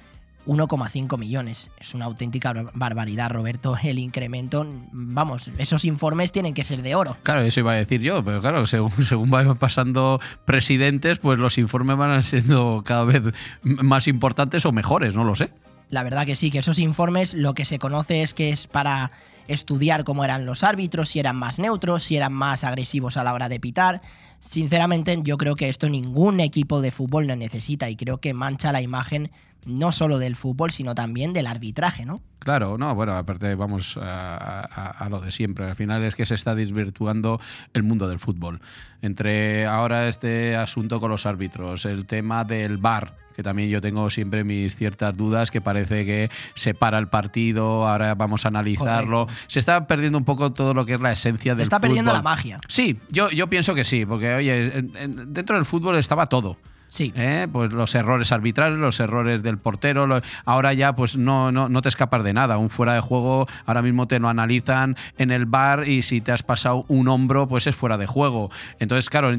1,5 0.46 1.18
millones. 1.18 1.70
Es 1.78 1.94
una 1.94 2.06
auténtica 2.06 2.52
barbaridad, 2.74 3.30
Roberto, 3.30 3.76
el 3.82 3.98
incremento. 3.98 4.66
Vamos, 4.92 5.50
esos 5.58 5.84
informes 5.84 6.32
tienen 6.32 6.54
que 6.54 6.64
ser 6.64 6.82
de 6.82 6.94
oro. 6.94 7.16
Claro, 7.22 7.42
eso 7.42 7.60
iba 7.60 7.72
a 7.72 7.76
decir 7.76 8.00
yo, 8.00 8.24
pero 8.24 8.40
claro, 8.40 8.66
según, 8.66 8.90
según 9.02 9.30
van 9.30 9.56
pasando 9.56 10.20
presidentes, 10.44 11.18
pues 11.18 11.38
los 11.38 11.58
informes 11.58 11.96
van 11.96 12.22
siendo 12.22 12.82
cada 12.84 13.04
vez 13.04 13.22
más 13.62 14.08
importantes 14.08 14.64
o 14.66 14.72
mejores, 14.72 15.14
no 15.14 15.24
lo 15.24 15.34
sé. 15.34 15.52
La 15.88 16.04
verdad 16.04 16.24
que 16.24 16.36
sí, 16.36 16.50
que 16.50 16.60
esos 16.60 16.78
informes 16.78 17.34
lo 17.34 17.54
que 17.54 17.64
se 17.64 17.78
conoce 17.78 18.22
es 18.22 18.32
que 18.32 18.50
es 18.50 18.68
para 18.68 19.10
estudiar 19.48 20.04
cómo 20.04 20.24
eran 20.24 20.46
los 20.46 20.62
árbitros, 20.62 21.08
si 21.08 21.18
eran 21.18 21.36
más 21.36 21.58
neutros, 21.58 22.04
si 22.04 22.16
eran 22.16 22.32
más 22.32 22.62
agresivos 22.62 23.16
a 23.16 23.24
la 23.24 23.34
hora 23.34 23.48
de 23.48 23.58
pitar. 23.58 24.00
Sinceramente, 24.38 25.18
yo 25.22 25.36
creo 25.36 25.56
que 25.56 25.68
esto 25.68 25.88
ningún 25.88 26.38
equipo 26.38 26.80
de 26.80 26.92
fútbol 26.92 27.26
lo 27.26 27.34
necesita 27.34 27.90
y 27.90 27.96
creo 27.96 28.18
que 28.18 28.32
mancha 28.32 28.70
la 28.72 28.80
imagen 28.80 29.32
no 29.66 29.92
solo 29.92 30.18
del 30.18 30.36
fútbol, 30.36 30.72
sino 30.72 30.94
también 30.94 31.32
del 31.32 31.46
arbitraje, 31.46 32.04
¿no? 32.04 32.22
Claro, 32.40 32.78
no, 32.78 32.94
bueno, 32.94 33.14
aparte 33.16 33.54
vamos 33.54 33.98
a, 34.00 35.06
lo 35.10 35.20
de 35.20 35.30
siempre. 35.30 35.66
Al 35.66 35.76
final 35.76 36.02
es 36.04 36.14
que 36.14 36.24
se 36.24 36.34
está 36.34 36.54
desvirtuando 36.54 37.38
el 37.74 37.82
mundo 37.82 38.08
del 38.08 38.18
fútbol. 38.18 38.60
Entre 39.02 39.66
ahora 39.66 40.08
este 40.08 40.56
asunto 40.56 41.00
con 41.00 41.10
los 41.10 41.26
árbitros, 41.26 41.84
el 41.84 42.06
tema 42.06 42.44
del 42.44 42.78
VAR, 42.78 43.14
que 43.36 43.42
también 43.42 43.68
yo 43.68 43.82
tengo 43.82 44.08
siempre 44.08 44.42
mis 44.42 44.74
ciertas 44.74 45.14
dudas, 45.18 45.50
que 45.50 45.60
parece 45.60 46.06
que 46.06 46.30
se 46.54 46.72
para 46.72 46.98
el 46.98 47.08
partido, 47.08 47.86
ahora 47.86 48.14
vamos 48.14 48.46
a 48.46 48.48
analizarlo. 48.48 49.26
Se 49.46 49.58
está 49.58 49.86
perdiendo 49.86 50.16
un 50.16 50.24
poco 50.24 50.54
todo 50.54 50.72
lo 50.72 50.86
que 50.86 50.94
es 50.94 51.00
la 51.00 51.12
esencia 51.12 51.52
del 51.52 51.58
Se 51.58 51.64
está 51.64 51.78
perdiendo 51.80 52.12
la 52.12 52.22
magia. 52.22 52.58
Sí, 52.68 52.98
yo, 53.10 53.28
yo 53.30 53.48
pienso 53.48 53.74
que 53.74 53.84
sí, 53.84 54.06
porque 54.06 54.32
oye, 54.32 54.82
dentro 55.26 55.56
del 55.56 55.66
fútbol 55.66 55.96
estaba 55.96 56.26
todo 56.26 56.56
Sí. 56.90 57.12
¿eh? 57.16 57.48
Pues 57.50 57.72
los 57.72 57.94
errores 57.94 58.30
arbitrales, 58.32 58.78
los 58.78 59.00
errores 59.00 59.42
del 59.42 59.56
portero. 59.56 60.06
lo- 60.06 60.20
ahora 60.44 60.74
ya, 60.74 60.94
pues 60.94 61.16
no, 61.16 61.50
no, 61.50 61.68
no 61.70 61.80
te 61.80 61.88
escapas 61.88 62.22
de 62.22 62.34
nada. 62.34 62.58
Un 62.58 62.68
fuera 62.68 62.92
de 62.94 63.00
juego, 63.00 63.46
ahora 63.64 63.80
mismo 63.80 64.06
te 64.06 64.18
lo 64.18 64.28
analizan 64.28 64.96
en 65.16 65.30
el 65.30 65.46
bar 65.46 65.88
y 65.88 66.02
si 66.02 66.20
te 66.20 66.32
has 66.32 66.42
pasado 66.42 66.84
un 66.88 67.08
hombro, 67.08 67.48
pues 67.48 67.66
es 67.66 67.74
fuera 67.74 67.96
de 67.96 68.06
juego. 68.06 68.50
Entonces, 68.78 69.08
claro, 69.08 69.32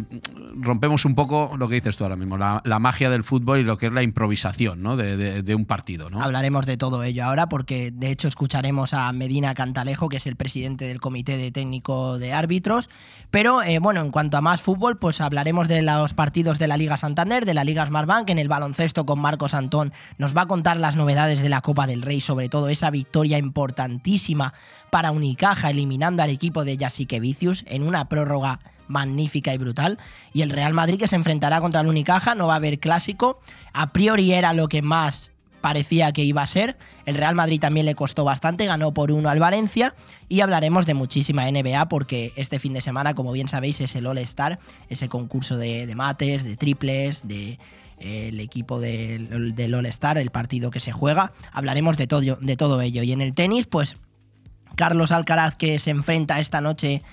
rompemos 0.55 1.05
un 1.05 1.15
poco 1.15 1.53
lo 1.57 1.67
que 1.67 1.75
dices 1.75 1.97
tú 1.97 2.03
ahora 2.03 2.15
mismo, 2.15 2.37
la, 2.37 2.61
la 2.65 2.79
magia 2.79 3.09
del 3.09 3.23
fútbol 3.23 3.59
y 3.59 3.63
lo 3.63 3.77
que 3.77 3.87
es 3.87 3.93
la 3.93 4.03
improvisación 4.03 4.81
¿no? 4.81 4.97
de, 4.97 5.17
de- 5.17 5.43
de 5.43 5.55
un 5.55 5.65
partido. 5.65 6.09
¿no? 6.09 6.21
Hablaremos 6.21 6.65
de 6.65 6.77
todo 6.77 7.03
ello 7.03 7.25
ahora 7.25 7.49
porque 7.49 7.91
de 7.93 8.11
hecho 8.11 8.27
escucharemos 8.27 8.93
a 8.93 9.11
Medina 9.13 9.53
Cantalejo, 9.53 10.09
que 10.09 10.17
es 10.17 10.27
el 10.27 10.35
presidente 10.35 10.85
del 10.85 11.01
Comité 11.01 11.37
de 11.37 11.51
Técnico 11.51 12.17
de 12.17 12.33
Árbitros. 12.33 12.89
Pero 13.29 13.61
eh, 13.63 13.79
bueno, 13.79 14.01
en 14.01 14.11
cuanto 14.11 14.37
a 14.37 14.41
más 14.41 14.61
fútbol, 14.61 14.97
pues 14.97 15.21
hablaremos 15.21 15.67
de 15.67 15.81
los 15.81 16.13
partidos 16.13 16.59
de 16.59 16.67
la 16.67 16.77
Liga 16.77 16.97
Santander, 16.97 17.40
de 17.45 17.53
la 17.53 17.63
Liga 17.63 17.85
Smartbank, 17.85 18.29
en 18.29 18.39
el 18.39 18.47
baloncesto 18.47 19.05
con 19.05 19.19
Marcos 19.19 19.53
Antón. 19.53 19.93
Nos 20.17 20.35
va 20.35 20.43
a 20.43 20.47
contar 20.47 20.77
las 20.77 20.95
novedades 20.95 21.41
de 21.41 21.49
la 21.49 21.61
Copa 21.61 21.87
del 21.87 22.01
Rey, 22.01 22.21
sobre 22.21 22.49
todo 22.49 22.69
esa 22.69 22.89
victoria 22.89 23.37
importantísima 23.37 24.53
para 24.89 25.11
Unicaja, 25.11 25.69
eliminando 25.69 26.23
al 26.23 26.29
equipo 26.29 26.63
de 26.63 26.77
Jasique 26.77 27.19
Vicius 27.19 27.63
en 27.67 27.83
una 27.83 28.05
prórroga 28.05 28.59
magnífica 28.87 29.53
y 29.53 29.57
brutal. 29.57 29.97
Y 30.33 30.41
el 30.41 30.49
Real 30.49 30.73
Madrid 30.73 30.99
que 30.99 31.07
se 31.07 31.15
enfrentará 31.15 31.61
contra 31.61 31.81
el 31.81 31.87
Unicaja, 31.87 32.35
no 32.35 32.47
va 32.47 32.53
a 32.53 32.57
haber 32.57 32.79
clásico. 32.79 33.39
A 33.73 33.91
priori 33.93 34.33
era 34.33 34.53
lo 34.53 34.67
que 34.67 34.81
más 34.81 35.30
parecía 35.61 36.11
que 36.11 36.23
iba 36.23 36.41
a 36.41 36.47
ser. 36.47 36.77
El 37.05 37.15
Real 37.15 37.35
Madrid 37.35 37.59
también 37.59 37.85
le 37.85 37.95
costó 37.95 38.23
bastante, 38.23 38.65
ganó 38.65 38.93
por 38.93 39.11
uno 39.11 39.29
al 39.29 39.39
Valencia. 39.39 39.95
Y 40.27 40.41
hablaremos 40.41 40.85
de 40.85 40.93
muchísima 40.93 41.49
NBA 41.49 41.87
porque 41.87 42.33
este 42.35 42.59
fin 42.59 42.73
de 42.73 42.81
semana, 42.81 43.13
como 43.13 43.31
bien 43.31 43.47
sabéis, 43.47 43.81
es 43.81 43.95
el 43.95 44.07
All 44.07 44.17
Star, 44.19 44.59
ese 44.89 45.07
concurso 45.07 45.57
de, 45.57 45.93
mates, 45.95 46.43
de 46.43 46.57
triples, 46.57 47.27
de 47.27 47.59
el 47.99 48.39
equipo 48.39 48.79
del, 48.79 49.53
del 49.55 49.73
All 49.75 49.85
Star, 49.85 50.17
el 50.17 50.31
partido 50.31 50.71
que 50.71 50.79
se 50.79 50.91
juega. 50.91 51.33
Hablaremos 51.51 51.97
de 51.97 52.07
todo, 52.07 52.37
de 52.41 52.57
todo 52.57 52.81
ello. 52.81 53.03
Y 53.03 53.11
en 53.11 53.21
el 53.21 53.33
tenis, 53.33 53.67
pues 53.67 53.95
Carlos 54.75 55.11
Alcaraz 55.11 55.55
que 55.55 55.79
se 55.79 55.91
enfrenta 55.91 56.39
esta 56.39 56.61
noche 56.61 57.03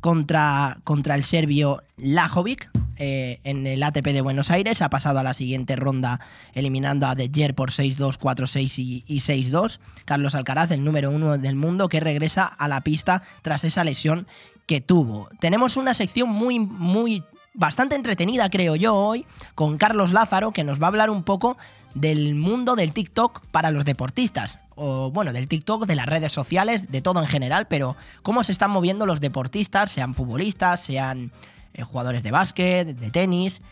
contra, 0.00 0.78
contra 0.84 1.14
el 1.14 1.24
serbio 1.24 1.82
Lajovic 1.96 2.70
eh, 2.98 3.40
en 3.44 3.66
el 3.66 3.82
ATP 3.82 4.06
de 4.06 4.20
Buenos 4.20 4.50
Aires. 4.50 4.82
Ha 4.82 4.90
pasado 4.90 5.18
a 5.18 5.22
la 5.22 5.34
siguiente 5.34 5.76
ronda 5.76 6.20
eliminando 6.54 7.06
a 7.06 7.14
De 7.14 7.28
por 7.54 7.70
6-2, 7.70 8.18
4-6 8.18 8.78
y, 8.78 9.04
y 9.06 9.20
6-2. 9.20 9.80
Carlos 10.04 10.34
Alcaraz, 10.34 10.70
el 10.70 10.84
número 10.84 11.10
uno 11.10 11.36
del 11.38 11.56
mundo, 11.56 11.88
que 11.88 12.00
regresa 12.00 12.46
a 12.46 12.68
la 12.68 12.80
pista 12.80 13.22
tras 13.42 13.64
esa 13.64 13.84
lesión 13.84 14.26
que 14.66 14.80
tuvo. 14.80 15.28
Tenemos 15.40 15.76
una 15.76 15.94
sección 15.94 16.28
muy, 16.28 16.58
muy, 16.58 17.22
bastante 17.54 17.96
entretenida, 17.96 18.50
creo 18.50 18.76
yo, 18.76 18.94
hoy, 18.94 19.26
con 19.54 19.78
Carlos 19.78 20.12
Lázaro, 20.12 20.52
que 20.52 20.64
nos 20.64 20.80
va 20.80 20.86
a 20.86 20.88
hablar 20.88 21.10
un 21.10 21.22
poco 21.22 21.56
del 21.94 22.34
mundo 22.34 22.76
del 22.76 22.92
TikTok 22.92 23.40
para 23.50 23.70
los 23.70 23.84
deportistas. 23.84 24.58
O 24.76 25.10
bueno, 25.10 25.32
del 25.32 25.48
TikTok, 25.48 25.86
de 25.86 25.96
las 25.96 26.06
redes 26.06 26.32
sociales, 26.32 26.92
de 26.92 27.02
todo 27.02 27.20
en 27.20 27.26
general, 27.26 27.66
pero 27.66 27.96
cómo 28.22 28.44
se 28.44 28.52
están 28.52 28.70
moviendo 28.70 29.06
los 29.06 29.20
deportistas, 29.20 29.90
sean 29.90 30.14
futbolistas, 30.14 30.80
sean 30.80 31.32
eh, 31.74 31.82
jugadores 31.82 32.22
de 32.22 32.30
básquet, 32.30 32.86
de 32.86 33.10
tenis. 33.10 33.62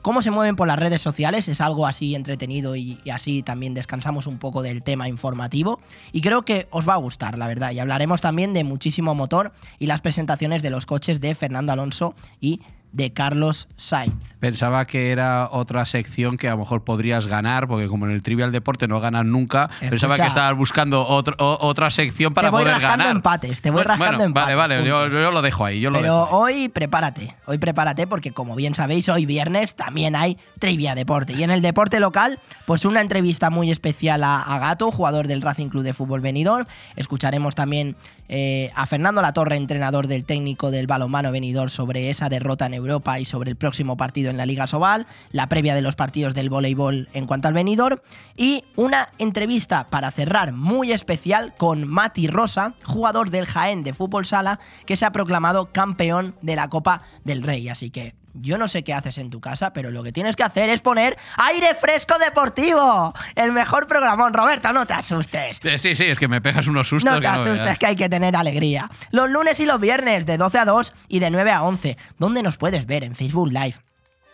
Cómo 0.00 0.22
se 0.22 0.32
mueven 0.32 0.56
por 0.56 0.66
las 0.66 0.78
redes 0.78 1.02
sociales 1.02 1.46
es 1.46 1.60
algo 1.60 1.86
así 1.86 2.14
entretenido 2.14 2.74
y, 2.74 2.98
y 3.04 3.10
así 3.10 3.42
también 3.42 3.74
descansamos 3.74 4.26
un 4.26 4.38
poco 4.38 4.62
del 4.62 4.82
tema 4.82 5.08
informativo. 5.08 5.80
Y 6.10 6.22
creo 6.22 6.42
que 6.42 6.66
os 6.70 6.88
va 6.88 6.94
a 6.94 6.96
gustar, 6.96 7.38
la 7.38 7.46
verdad. 7.46 7.70
Y 7.70 7.78
hablaremos 7.78 8.20
también 8.20 8.52
de 8.52 8.64
muchísimo 8.64 9.14
motor 9.14 9.52
y 9.78 9.86
las 9.86 10.00
presentaciones 10.00 10.62
de 10.62 10.70
los 10.70 10.86
coches 10.86 11.20
de 11.20 11.34
Fernando 11.36 11.72
Alonso 11.72 12.14
y 12.40 12.62
de 12.92 13.12
Carlos 13.12 13.68
Sainz. 13.76 14.14
Pensaba 14.38 14.86
que 14.86 15.10
era 15.10 15.48
otra 15.50 15.84
sección 15.86 16.36
que 16.36 16.48
a 16.48 16.52
lo 16.52 16.58
mejor 16.58 16.84
podrías 16.84 17.26
ganar, 17.26 17.66
porque 17.66 17.88
como 17.88 18.06
en 18.06 18.12
el 18.12 18.22
Trivial 18.22 18.52
Deporte 18.52 18.86
no 18.88 19.00
ganas 19.00 19.24
nunca, 19.24 19.70
pensaba 19.80 20.16
que 20.16 20.26
estabas 20.26 20.56
buscando 20.56 21.06
otro- 21.06 21.34
o- 21.38 21.58
otra 21.66 21.90
sección 21.90 22.34
para 22.34 22.48
Te 22.48 22.52
voy 22.52 22.62
poder 22.62 22.74
rascando 22.74 23.04
ganar. 23.04 23.16
empates, 23.16 23.62
te 23.62 23.70
voy 23.70 23.76
Bueno, 23.78 23.88
rascando 23.88 24.12
bueno, 24.18 24.24
empates, 24.26 24.56
Vale, 24.56 24.76
vale, 24.76 24.88
yo, 24.88 25.30
lo 25.30 25.42
dejo 25.42 25.64
ahí, 25.64 25.80
yo 25.80 25.90
lo 25.90 26.00
Pero 26.00 26.24
dejo. 26.26 26.46
ahí. 26.46 26.54
hoy 26.64 26.68
prepárate, 26.68 27.34
hoy 27.46 27.58
prepárate 27.58 28.06
porque 28.06 28.32
como 28.32 28.54
bien 28.54 28.74
sabéis, 28.74 29.08
hoy 29.08 29.26
viernes 29.26 29.74
también 29.74 30.14
hay 30.16 30.36
trivia 30.58 30.94
deporte. 30.94 31.32
Y 31.32 31.42
en 31.42 31.50
el 31.50 31.62
deporte 31.62 31.98
local, 32.00 32.40
pues 32.66 32.84
una 32.84 33.00
entrevista 33.00 33.48
muy 33.50 33.70
especial 33.70 34.22
a, 34.24 34.40
a 34.42 34.58
Gato, 34.58 34.90
jugador 34.90 35.28
del 35.28 35.40
Racing 35.42 35.68
Club 35.68 35.82
de 35.82 35.94
Fútbol 35.94 36.20
Benidorm. 36.20 36.66
Escucharemos 36.96 37.54
también 37.54 37.96
eh, 38.34 38.70
a 38.74 38.86
Fernando 38.86 39.20
Latorre, 39.20 39.56
entrenador 39.56 40.06
del 40.06 40.24
técnico 40.24 40.70
del 40.70 40.86
balonmano 40.86 41.30
Benidorm, 41.30 41.68
sobre 41.68 42.08
esa 42.08 42.30
derrota 42.30 42.64
en 42.64 42.72
Europa 42.72 43.20
y 43.20 43.26
sobre 43.26 43.50
el 43.50 43.56
próximo 43.56 43.98
partido 43.98 44.30
en 44.30 44.38
la 44.38 44.46
Liga 44.46 44.66
Sobal, 44.66 45.06
la 45.32 45.50
previa 45.50 45.74
de 45.74 45.82
los 45.82 45.96
partidos 45.96 46.32
del 46.34 46.48
voleibol 46.48 47.10
en 47.12 47.26
cuanto 47.26 47.48
al 47.48 47.52
Benidorm 47.52 48.00
y 48.34 48.64
una 48.74 49.10
entrevista 49.18 49.90
para 49.90 50.10
cerrar 50.10 50.54
muy 50.54 50.92
especial 50.92 51.52
con 51.58 51.86
Mati 51.86 52.26
Rosa, 52.26 52.72
jugador 52.84 53.28
del 53.28 53.44
Jaén 53.44 53.84
de 53.84 53.92
fútbol 53.92 54.24
sala, 54.24 54.60
que 54.86 54.96
se 54.96 55.04
ha 55.04 55.12
proclamado 55.12 55.70
campeón 55.70 56.34
de 56.40 56.56
la 56.56 56.70
Copa 56.70 57.02
del 57.24 57.42
Rey. 57.42 57.68
Así 57.68 57.90
que 57.90 58.14
yo 58.34 58.58
no 58.58 58.68
sé 58.68 58.82
qué 58.84 58.94
haces 58.94 59.18
en 59.18 59.30
tu 59.30 59.40
casa, 59.40 59.72
pero 59.72 59.90
lo 59.90 60.02
que 60.02 60.12
tienes 60.12 60.36
que 60.36 60.42
hacer 60.42 60.68
es 60.70 60.80
poner 60.80 61.18
aire 61.36 61.74
fresco 61.74 62.18
deportivo. 62.18 63.12
El 63.34 63.52
mejor 63.52 63.86
programón, 63.86 64.32
Roberto, 64.34 64.72
no 64.72 64.86
te 64.86 64.94
asustes. 64.94 65.60
Eh, 65.64 65.78
Sí, 65.78 65.96
sí, 65.96 66.04
es 66.04 66.18
que 66.18 66.28
me 66.28 66.40
pegas 66.40 66.66
unos 66.66 66.88
sustos. 66.88 67.10
No 67.12 67.18
te 67.20 67.22
que 67.26 67.32
no 67.32 67.44
veas. 67.44 67.46
asustes, 67.56 67.78
que 67.78 67.86
hay 67.86 67.96
que 67.96 68.08
tener 68.08 68.36
alegría. 68.36 68.90
Los 69.10 69.28
lunes 69.30 69.58
y 69.60 69.66
los 69.66 69.80
viernes, 69.80 70.26
de 70.26 70.36
12 70.38 70.58
a 70.58 70.64
2 70.64 70.92
y 71.08 71.18
de 71.18 71.30
9 71.30 71.50
a 71.50 71.62
11. 71.62 71.96
¿Dónde 72.18 72.42
nos 72.42 72.56
puedes 72.56 72.86
ver? 72.86 73.04
En 73.04 73.14
Facebook 73.14 73.48
Live, 73.52 73.76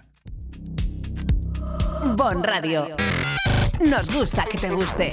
Bon 2.14 2.42
Radio. 2.42 2.88
Nos 3.80 4.14
gusta 4.14 4.44
que 4.44 4.58
te 4.58 4.70
guste. 4.70 5.12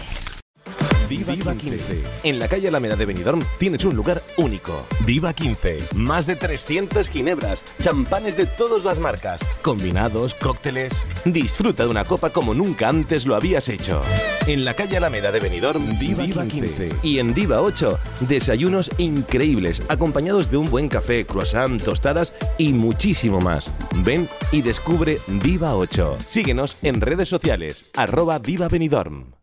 Viva, 1.18 1.56
15. 1.56 2.02
En 2.24 2.40
la 2.40 2.48
calle 2.48 2.70
Alameda 2.70 2.96
de 2.96 3.06
Benidorm 3.06 3.42
tienes 3.60 3.86
un 3.86 3.96
lugar 3.96 4.24
único. 4.38 4.86
Viva 5.06 5.32
15. 5.34 5.78
Más 5.94 6.26
de 6.26 6.36
300 6.36 7.08
ginebras, 7.08 7.64
champanes 7.80 8.36
de 8.36 8.48
todas 8.48 8.84
las 8.84 8.98
marcas, 8.98 9.42
combinados, 9.62 10.34
cócteles. 10.34 11.06
Disfruta 11.24 11.84
de 11.84 11.90
una 11.90 12.06
copa 12.06 12.32
como 12.32 12.56
nunca 12.56 12.90
antes 12.90 13.28
lo 13.28 13.36
habías 13.36 13.70
hecho. 13.70 14.02
En 14.48 14.66
la 14.66 14.74
calle 14.74 14.98
Alameda 14.98 15.32
de 15.32 15.40
Benidorm, 15.40 16.00
Viva, 16.00 16.46
15. 16.46 16.90
Y 17.04 17.20
en 17.20 17.34
Viva 17.36 17.62
8, 17.62 18.00
desayunos 18.22 18.90
increíbles, 18.98 19.84
acompañados 19.90 20.50
de 20.50 20.58
un 20.58 20.70
buen 20.70 20.90
café, 20.90 21.26
croissant, 21.26 21.82
tostadas 21.82 22.34
y 22.58 22.74
muchísimo 22.74 23.40
más. 23.40 23.72
Ven 23.98 24.28
y 24.52 24.64
descubre 24.64 25.20
Viva 25.28 25.76
8. 25.76 26.18
Síguenos 26.28 26.78
en 26.82 27.02
redes 27.02 27.30
sociales, 27.30 27.92
arroba 27.94 28.40
Viva 28.40 28.68
Benidorm. 28.68 29.43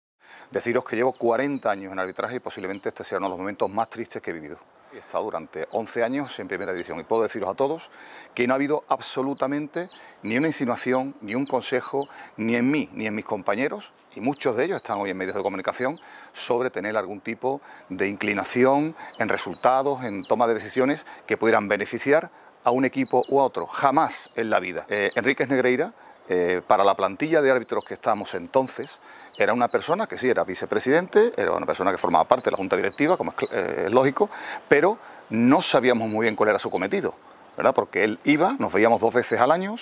Deciros 0.51 0.83
que 0.83 0.97
llevo 0.97 1.13
40 1.13 1.71
años 1.71 1.93
en 1.93 1.99
arbitraje 1.99 2.35
y 2.35 2.39
posiblemente 2.39 2.89
este 2.89 3.05
sea 3.05 3.19
uno 3.19 3.27
de 3.27 3.31
los 3.31 3.39
momentos 3.39 3.69
más 3.69 3.89
tristes 3.89 4.21
que 4.21 4.31
he 4.31 4.33
vivido. 4.33 4.57
He 4.93 4.97
estado 4.97 5.23
durante 5.23 5.65
11 5.71 6.03
años 6.03 6.37
en 6.39 6.49
primera 6.49 6.73
división 6.73 6.99
y 6.99 7.03
puedo 7.03 7.23
deciros 7.23 7.49
a 7.49 7.53
todos 7.53 7.89
que 8.33 8.45
no 8.45 8.53
ha 8.53 8.55
habido 8.55 8.83
absolutamente 8.89 9.87
ni 10.23 10.37
una 10.37 10.47
insinuación, 10.47 11.15
ni 11.21 11.35
un 11.35 11.45
consejo, 11.45 12.09
ni 12.35 12.57
en 12.57 12.69
mí, 12.69 12.89
ni 12.91 13.07
en 13.07 13.15
mis 13.15 13.23
compañeros, 13.23 13.93
y 14.13 14.19
muchos 14.19 14.57
de 14.57 14.65
ellos 14.65 14.75
están 14.75 14.99
hoy 14.99 15.11
en 15.11 15.17
medios 15.17 15.37
de 15.37 15.41
comunicación, 15.41 15.97
sobre 16.33 16.69
tener 16.69 16.97
algún 16.97 17.21
tipo 17.21 17.61
de 17.87 18.09
inclinación 18.09 18.93
en 19.19 19.29
resultados, 19.29 20.03
en 20.03 20.25
toma 20.25 20.47
de 20.47 20.55
decisiones 20.55 21.05
que 21.25 21.37
pudieran 21.37 21.69
beneficiar 21.69 22.29
a 22.65 22.71
un 22.71 22.83
equipo 22.83 23.23
u 23.29 23.39
a 23.39 23.45
otro. 23.45 23.67
Jamás 23.67 24.29
en 24.35 24.49
la 24.49 24.59
vida. 24.59 24.85
Eh, 24.89 25.11
Enríquez 25.15 25.47
Negreira, 25.47 25.93
eh, 26.27 26.61
para 26.67 26.83
la 26.83 26.95
plantilla 26.95 27.41
de 27.41 27.51
árbitros 27.51 27.83
que 27.83 27.93
estábamos 27.93 28.33
entonces, 28.35 28.99
era 29.43 29.53
una 29.53 29.67
persona 29.67 30.07
que 30.07 30.17
sí 30.17 30.29
era 30.29 30.43
vicepresidente, 30.43 31.31
era 31.37 31.51
una 31.51 31.65
persona 31.65 31.91
que 31.91 31.97
formaba 31.97 32.25
parte 32.25 32.45
de 32.45 32.51
la 32.51 32.57
junta 32.57 32.75
directiva, 32.75 33.17
como 33.17 33.33
es 33.37 33.47
eh, 33.51 33.87
lógico, 33.89 34.29
pero 34.67 34.97
no 35.29 35.61
sabíamos 35.61 36.09
muy 36.09 36.23
bien 36.23 36.35
cuál 36.35 36.49
era 36.49 36.59
su 36.59 36.69
cometido. 36.69 37.13
¿verdad? 37.57 37.73
Porque 37.75 38.03
él 38.03 38.19
iba, 38.23 38.55
nos 38.59 38.71
veíamos 38.71 39.01
dos 39.01 39.13
veces 39.13 39.39
al 39.41 39.51
año, 39.51 39.75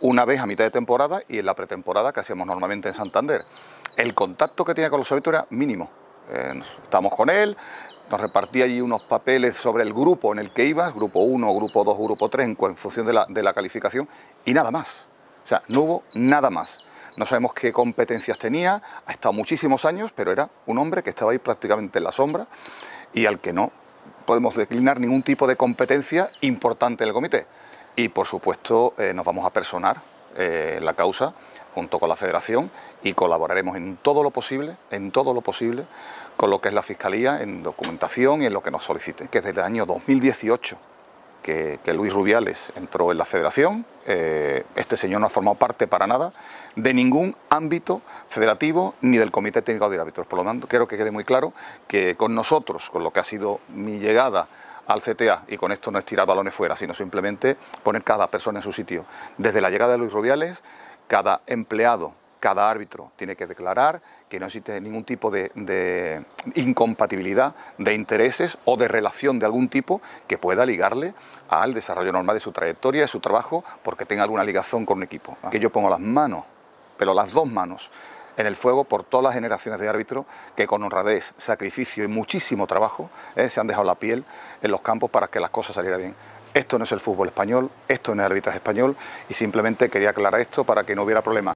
una 0.00 0.24
vez 0.24 0.40
a 0.40 0.46
mitad 0.46 0.64
de 0.64 0.70
temporada 0.70 1.22
y 1.28 1.38
en 1.38 1.46
la 1.46 1.54
pretemporada 1.54 2.12
que 2.12 2.20
hacíamos 2.20 2.46
normalmente 2.46 2.88
en 2.88 2.94
Santander. 2.94 3.44
El 3.96 4.14
contacto 4.14 4.64
que 4.64 4.74
tenía 4.74 4.90
con 4.90 4.98
los 4.98 5.10
árbitros 5.12 5.34
era 5.34 5.46
mínimo. 5.50 5.90
Eh, 6.28 6.60
estábamos 6.82 7.14
con 7.14 7.30
él, 7.30 7.56
nos 8.10 8.20
repartía 8.20 8.64
allí 8.64 8.80
unos 8.80 9.02
papeles 9.02 9.56
sobre 9.56 9.84
el 9.84 9.92
grupo 9.92 10.32
en 10.32 10.38
el 10.38 10.50
que 10.50 10.64
iba, 10.64 10.90
grupo 10.90 11.20
1, 11.20 11.54
grupo 11.54 11.84
2, 11.84 11.98
grupo 11.98 12.28
3, 12.28 12.46
en, 12.46 12.56
en 12.60 12.76
función 12.76 13.06
de 13.06 13.12
la, 13.12 13.26
de 13.28 13.42
la 13.42 13.54
calificación, 13.54 14.08
y 14.44 14.52
nada 14.52 14.70
más. 14.70 15.06
O 15.42 15.46
sea, 15.46 15.62
no 15.68 15.80
hubo 15.80 16.02
nada 16.14 16.50
más. 16.50 16.83
No 17.16 17.26
sabemos 17.26 17.54
qué 17.54 17.72
competencias 17.72 18.38
tenía, 18.38 18.82
ha 19.06 19.12
estado 19.12 19.32
muchísimos 19.32 19.84
años, 19.84 20.12
pero 20.14 20.32
era 20.32 20.50
un 20.66 20.78
hombre 20.78 21.02
que 21.02 21.10
estaba 21.10 21.30
ahí 21.30 21.38
prácticamente 21.38 21.98
en 21.98 22.04
la 22.04 22.12
sombra 22.12 22.48
y 23.12 23.26
al 23.26 23.38
que 23.38 23.52
no 23.52 23.70
podemos 24.26 24.56
declinar 24.56 24.98
ningún 24.98 25.22
tipo 25.22 25.46
de 25.46 25.54
competencia 25.54 26.30
importante 26.40 27.04
en 27.04 27.08
el 27.08 27.14
comité. 27.14 27.46
Y 27.94 28.08
por 28.08 28.26
supuesto 28.26 28.94
eh, 28.98 29.12
nos 29.14 29.24
vamos 29.24 29.46
a 29.46 29.50
personar 29.50 30.02
eh, 30.36 30.80
la 30.82 30.94
causa 30.94 31.34
junto 31.74 32.00
con 32.00 32.08
la 32.08 32.16
federación 32.16 32.70
y 33.02 33.12
colaboraremos 33.12 33.76
en 33.76 33.96
todo 33.96 34.24
lo 34.24 34.30
posible, 34.30 34.76
en 34.90 35.12
todo 35.12 35.34
lo 35.34 35.40
posible, 35.40 35.86
con 36.36 36.50
lo 36.50 36.60
que 36.60 36.68
es 36.68 36.74
la 36.74 36.82
Fiscalía, 36.82 37.42
en 37.42 37.62
documentación 37.62 38.42
y 38.42 38.46
en 38.46 38.52
lo 38.52 38.62
que 38.62 38.72
nos 38.72 38.84
solicite, 38.84 39.28
que 39.28 39.38
es 39.38 39.44
desde 39.44 39.60
el 39.60 39.66
año 39.66 39.86
2018 39.86 40.93
que, 41.44 41.92
Luis 41.92 42.12
Rubiales 42.12 42.72
entró 42.74 43.12
en 43.12 43.18
la 43.18 43.26
federación. 43.26 43.84
Eh, 44.06 44.64
este 44.76 44.96
señor 44.96 45.20
no 45.20 45.26
ha 45.26 45.30
formado 45.30 45.56
parte 45.56 45.86
para 45.86 46.06
nada 46.06 46.32
de 46.74 46.94
ningún 46.94 47.36
ámbito 47.50 48.00
federativo 48.28 48.94
ni 49.02 49.18
del 49.18 49.30
Comité 49.30 49.60
Técnico 49.60 49.90
de 49.90 50.00
Árbitros. 50.00 50.26
Por 50.26 50.38
lo 50.38 50.44
tanto, 50.44 50.66
quiero 50.66 50.88
que 50.88 50.96
quede 50.96 51.10
muy 51.10 51.24
claro 51.24 51.52
que 51.86 52.16
con 52.16 52.34
nosotros, 52.34 52.88
con 52.88 53.04
lo 53.04 53.12
que 53.12 53.20
ha 53.20 53.24
sido 53.24 53.60
mi 53.68 53.98
llegada 53.98 54.48
al 54.86 55.02
CTA, 55.02 55.44
y 55.48 55.58
con 55.58 55.70
esto 55.70 55.90
no 55.90 55.98
es 55.98 56.06
tirar 56.06 56.26
balones 56.26 56.54
fuera, 56.54 56.76
sino 56.76 56.94
simplemente 56.94 57.56
poner 57.82 58.02
cada 58.02 58.30
persona 58.30 58.60
en 58.60 58.62
su 58.62 58.72
sitio. 58.72 59.04
Desde 59.36 59.60
la 59.60 59.68
llegada 59.68 59.92
de 59.92 59.98
Luis 59.98 60.12
Rubiales, 60.12 60.62
cada 61.08 61.42
empleado, 61.46 62.14
cada 62.44 62.68
árbitro 62.68 63.10
tiene 63.16 63.36
que 63.36 63.46
declarar 63.46 64.02
que 64.28 64.38
no 64.38 64.44
existe 64.44 64.78
ningún 64.78 65.02
tipo 65.04 65.30
de, 65.30 65.50
de 65.54 66.22
incompatibilidad 66.56 67.54
de 67.78 67.94
intereses 67.94 68.58
o 68.66 68.76
de 68.76 68.86
relación 68.86 69.38
de 69.38 69.46
algún 69.46 69.70
tipo 69.70 70.02
que 70.26 70.36
pueda 70.36 70.66
ligarle 70.66 71.14
al 71.48 71.72
desarrollo 71.72 72.12
normal 72.12 72.36
de 72.36 72.40
su 72.40 72.52
trayectoria, 72.52 73.00
de 73.00 73.08
su 73.08 73.20
trabajo, 73.20 73.64
porque 73.82 74.04
tenga 74.04 74.24
alguna 74.24 74.44
ligación 74.44 74.84
con 74.84 74.98
un 74.98 75.04
equipo. 75.04 75.38
Que 75.50 75.58
yo 75.58 75.70
pongo 75.70 75.88
las 75.88 76.00
manos, 76.00 76.44
pero 76.98 77.14
las 77.14 77.32
dos 77.32 77.46
manos, 77.50 77.90
en 78.36 78.46
el 78.46 78.56
fuego 78.56 78.84
por 78.84 79.04
todas 79.04 79.24
las 79.24 79.32
generaciones 79.32 79.80
de 79.80 79.88
árbitros 79.88 80.26
que 80.54 80.66
con 80.66 80.82
honradez, 80.82 81.32
sacrificio 81.38 82.04
y 82.04 82.08
muchísimo 82.08 82.66
trabajo 82.66 83.08
eh, 83.36 83.48
se 83.48 83.58
han 83.58 83.68
dejado 83.68 83.86
la 83.86 83.94
piel 83.94 84.22
en 84.60 84.70
los 84.70 84.82
campos 84.82 85.08
para 85.08 85.28
que 85.28 85.40
las 85.40 85.48
cosas 85.48 85.76
salieran 85.76 85.98
bien. 85.98 86.14
Esto 86.52 86.76
no 86.76 86.84
es 86.84 86.92
el 86.92 87.00
fútbol 87.00 87.28
español, 87.28 87.70
esto 87.88 88.14
no 88.14 88.20
es 88.20 88.26
el 88.26 88.32
arbitraje 88.32 88.58
español 88.58 88.94
y 89.30 89.32
simplemente 89.32 89.88
quería 89.88 90.10
aclarar 90.10 90.42
esto 90.42 90.64
para 90.64 90.84
que 90.84 90.94
no 90.94 91.04
hubiera 91.04 91.22
problema. 91.22 91.54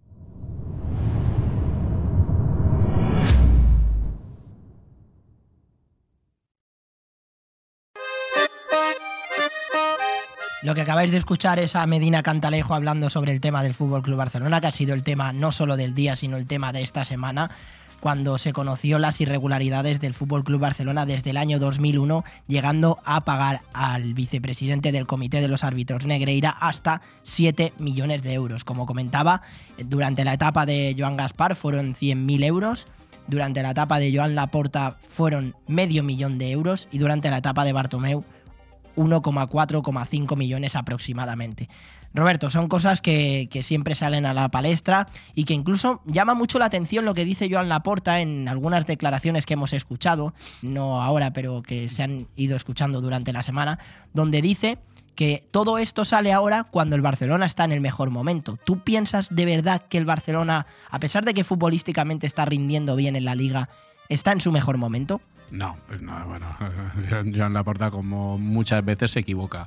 Lo 10.69 10.75
que 10.75 10.83
acabáis 10.83 11.13
de 11.13 11.17
escuchar 11.17 11.59
es 11.59 11.77
a 11.77 11.87
Medina 11.87 12.23
Cantalejo 12.23 12.75
hablando 12.75 13.09
sobre 13.09 13.33
el 13.33 13.41
tema 13.41 13.63
del 13.63 13.73
Fútbol 13.73 14.03
Club 14.03 14.19
Barcelona, 14.19 14.61
que 14.61 14.67
ha 14.67 14.71
sido 14.71 14.93
el 14.93 15.03
tema 15.03 15.33
no 15.33 15.51
solo 15.51 15.79
del 15.79 15.95
día, 15.95 16.15
sino 16.15 16.37
el 16.37 16.47
tema 16.47 16.75
de 16.75 16.83
esta 16.83 17.07
semana, 17.07 17.51
cuando 18.01 18.37
se 18.37 18.53
conoció 18.53 18.99
las 18.99 19.19
irregularidades 19.23 19.99
del 19.99 20.13
Fútbol 20.13 20.45
Club 20.45 20.61
Barcelona 20.61 21.07
desde 21.07 21.31
el 21.31 21.39
año 21.39 21.59
2001, 21.59 22.23
llegando 22.49 22.99
a 23.07 23.25
pagar 23.25 23.63
al 23.73 24.13
vicepresidente 24.13 24.93
del 24.93 25.07
Comité 25.07 25.41
de 25.41 25.49
los 25.49 25.65
Árbitros 25.65 26.05
Negreira 26.05 26.51
hasta 26.51 27.01
7 27.23 27.73
millones 27.79 28.23
de 28.23 28.35
euros. 28.35 28.65
Como 28.65 28.85
comentaba, 28.85 29.41
durante 29.79 30.23
la 30.23 30.35
etapa 30.35 30.67
de 30.67 30.95
Joan 30.99 31.17
Gaspar 31.17 31.57
fueron 31.57 31.95
100.000 31.95 32.45
euros. 32.45 32.89
Durante 33.27 33.63
la 33.63 33.71
etapa 33.71 33.99
de 33.99 34.15
Joan 34.15 34.35
Laporta 34.35 34.99
fueron 35.09 35.57
medio 35.67 36.03
millón 36.03 36.37
de 36.37 36.51
euros 36.51 36.89
y 36.93 36.99
durante 36.99 37.31
la 37.31 37.39
etapa 37.39 37.65
de 37.65 37.73
Bartomeu 37.73 38.27
1,4,5 38.99 40.37
millones 40.37 40.77
aproximadamente. 40.77 41.69
Roberto, 42.15 42.51
son 42.51 42.69
cosas 42.69 43.01
que, 43.01 43.49
que, 43.51 43.63
siempre 43.63 43.95
salen 43.95 44.27
a 44.27 44.35
la 44.35 44.49
palestra 44.49 45.07
y 45.35 45.45
que 45.45 45.55
incluso 45.55 46.01
llama 46.07 46.35
mucho 46.35 46.59
la 46.59 46.65
atención 46.65 47.05
lo 47.05 47.15
que 47.15 47.25
dice 47.25 47.49
Joan 47.51 47.69
Laporta 47.69 48.21
en 48.21 48.49
algunas 48.49 48.87
declaraciones 48.87 49.47
que 49.47 49.55
hemos 49.55 49.73
escuchado, 49.73 50.35
no 50.63 51.03
ahora, 51.03 51.33
pero 51.33 51.63
que 51.63 51.91
se 51.91 52.03
han 52.03 52.27
ido 52.35 52.57
escuchando 52.57 53.01
durante 53.01 53.33
la 53.33 53.43
semana, 53.43 53.79
donde 54.15 54.41
dice 54.41 54.79
que 55.19 55.45
todo 55.51 55.79
esto 55.79 56.05
sale 56.05 56.33
ahora 56.33 56.63
cuando 56.63 56.95
el 56.95 57.03
Barcelona 57.03 57.45
está 57.45 57.65
en 57.65 57.73
el 57.73 57.81
mejor 57.81 58.11
momento. 58.11 58.57
¿Tú 58.65 58.85
piensas 58.85 59.35
de 59.35 59.47
verdad 59.47 59.83
que 59.83 59.99
el 59.99 60.05
Barcelona, 60.05 60.65
a 60.91 61.01
pesar 61.01 61.25
de 61.25 61.35
que 61.35 61.43
futbolísticamente 61.43 62.25
está 62.25 62.45
rindiendo 62.45 62.95
bien 62.95 63.17
en 63.17 63.25
la 63.25 63.35
liga, 63.35 63.69
está 64.09 64.33
en 64.33 64.41
su 64.41 64.53
mejor 64.53 64.77
momento? 64.79 65.21
No, 65.51 65.77
pues 65.87 66.03
no, 66.03 66.13
bueno, 66.27 66.47
Joan 67.37 67.55
Laporta 67.55 67.91
como 67.91 68.39
muchas 68.39 68.85
veces 68.85 69.13
se 69.13 69.21
equivoca. 69.21 69.67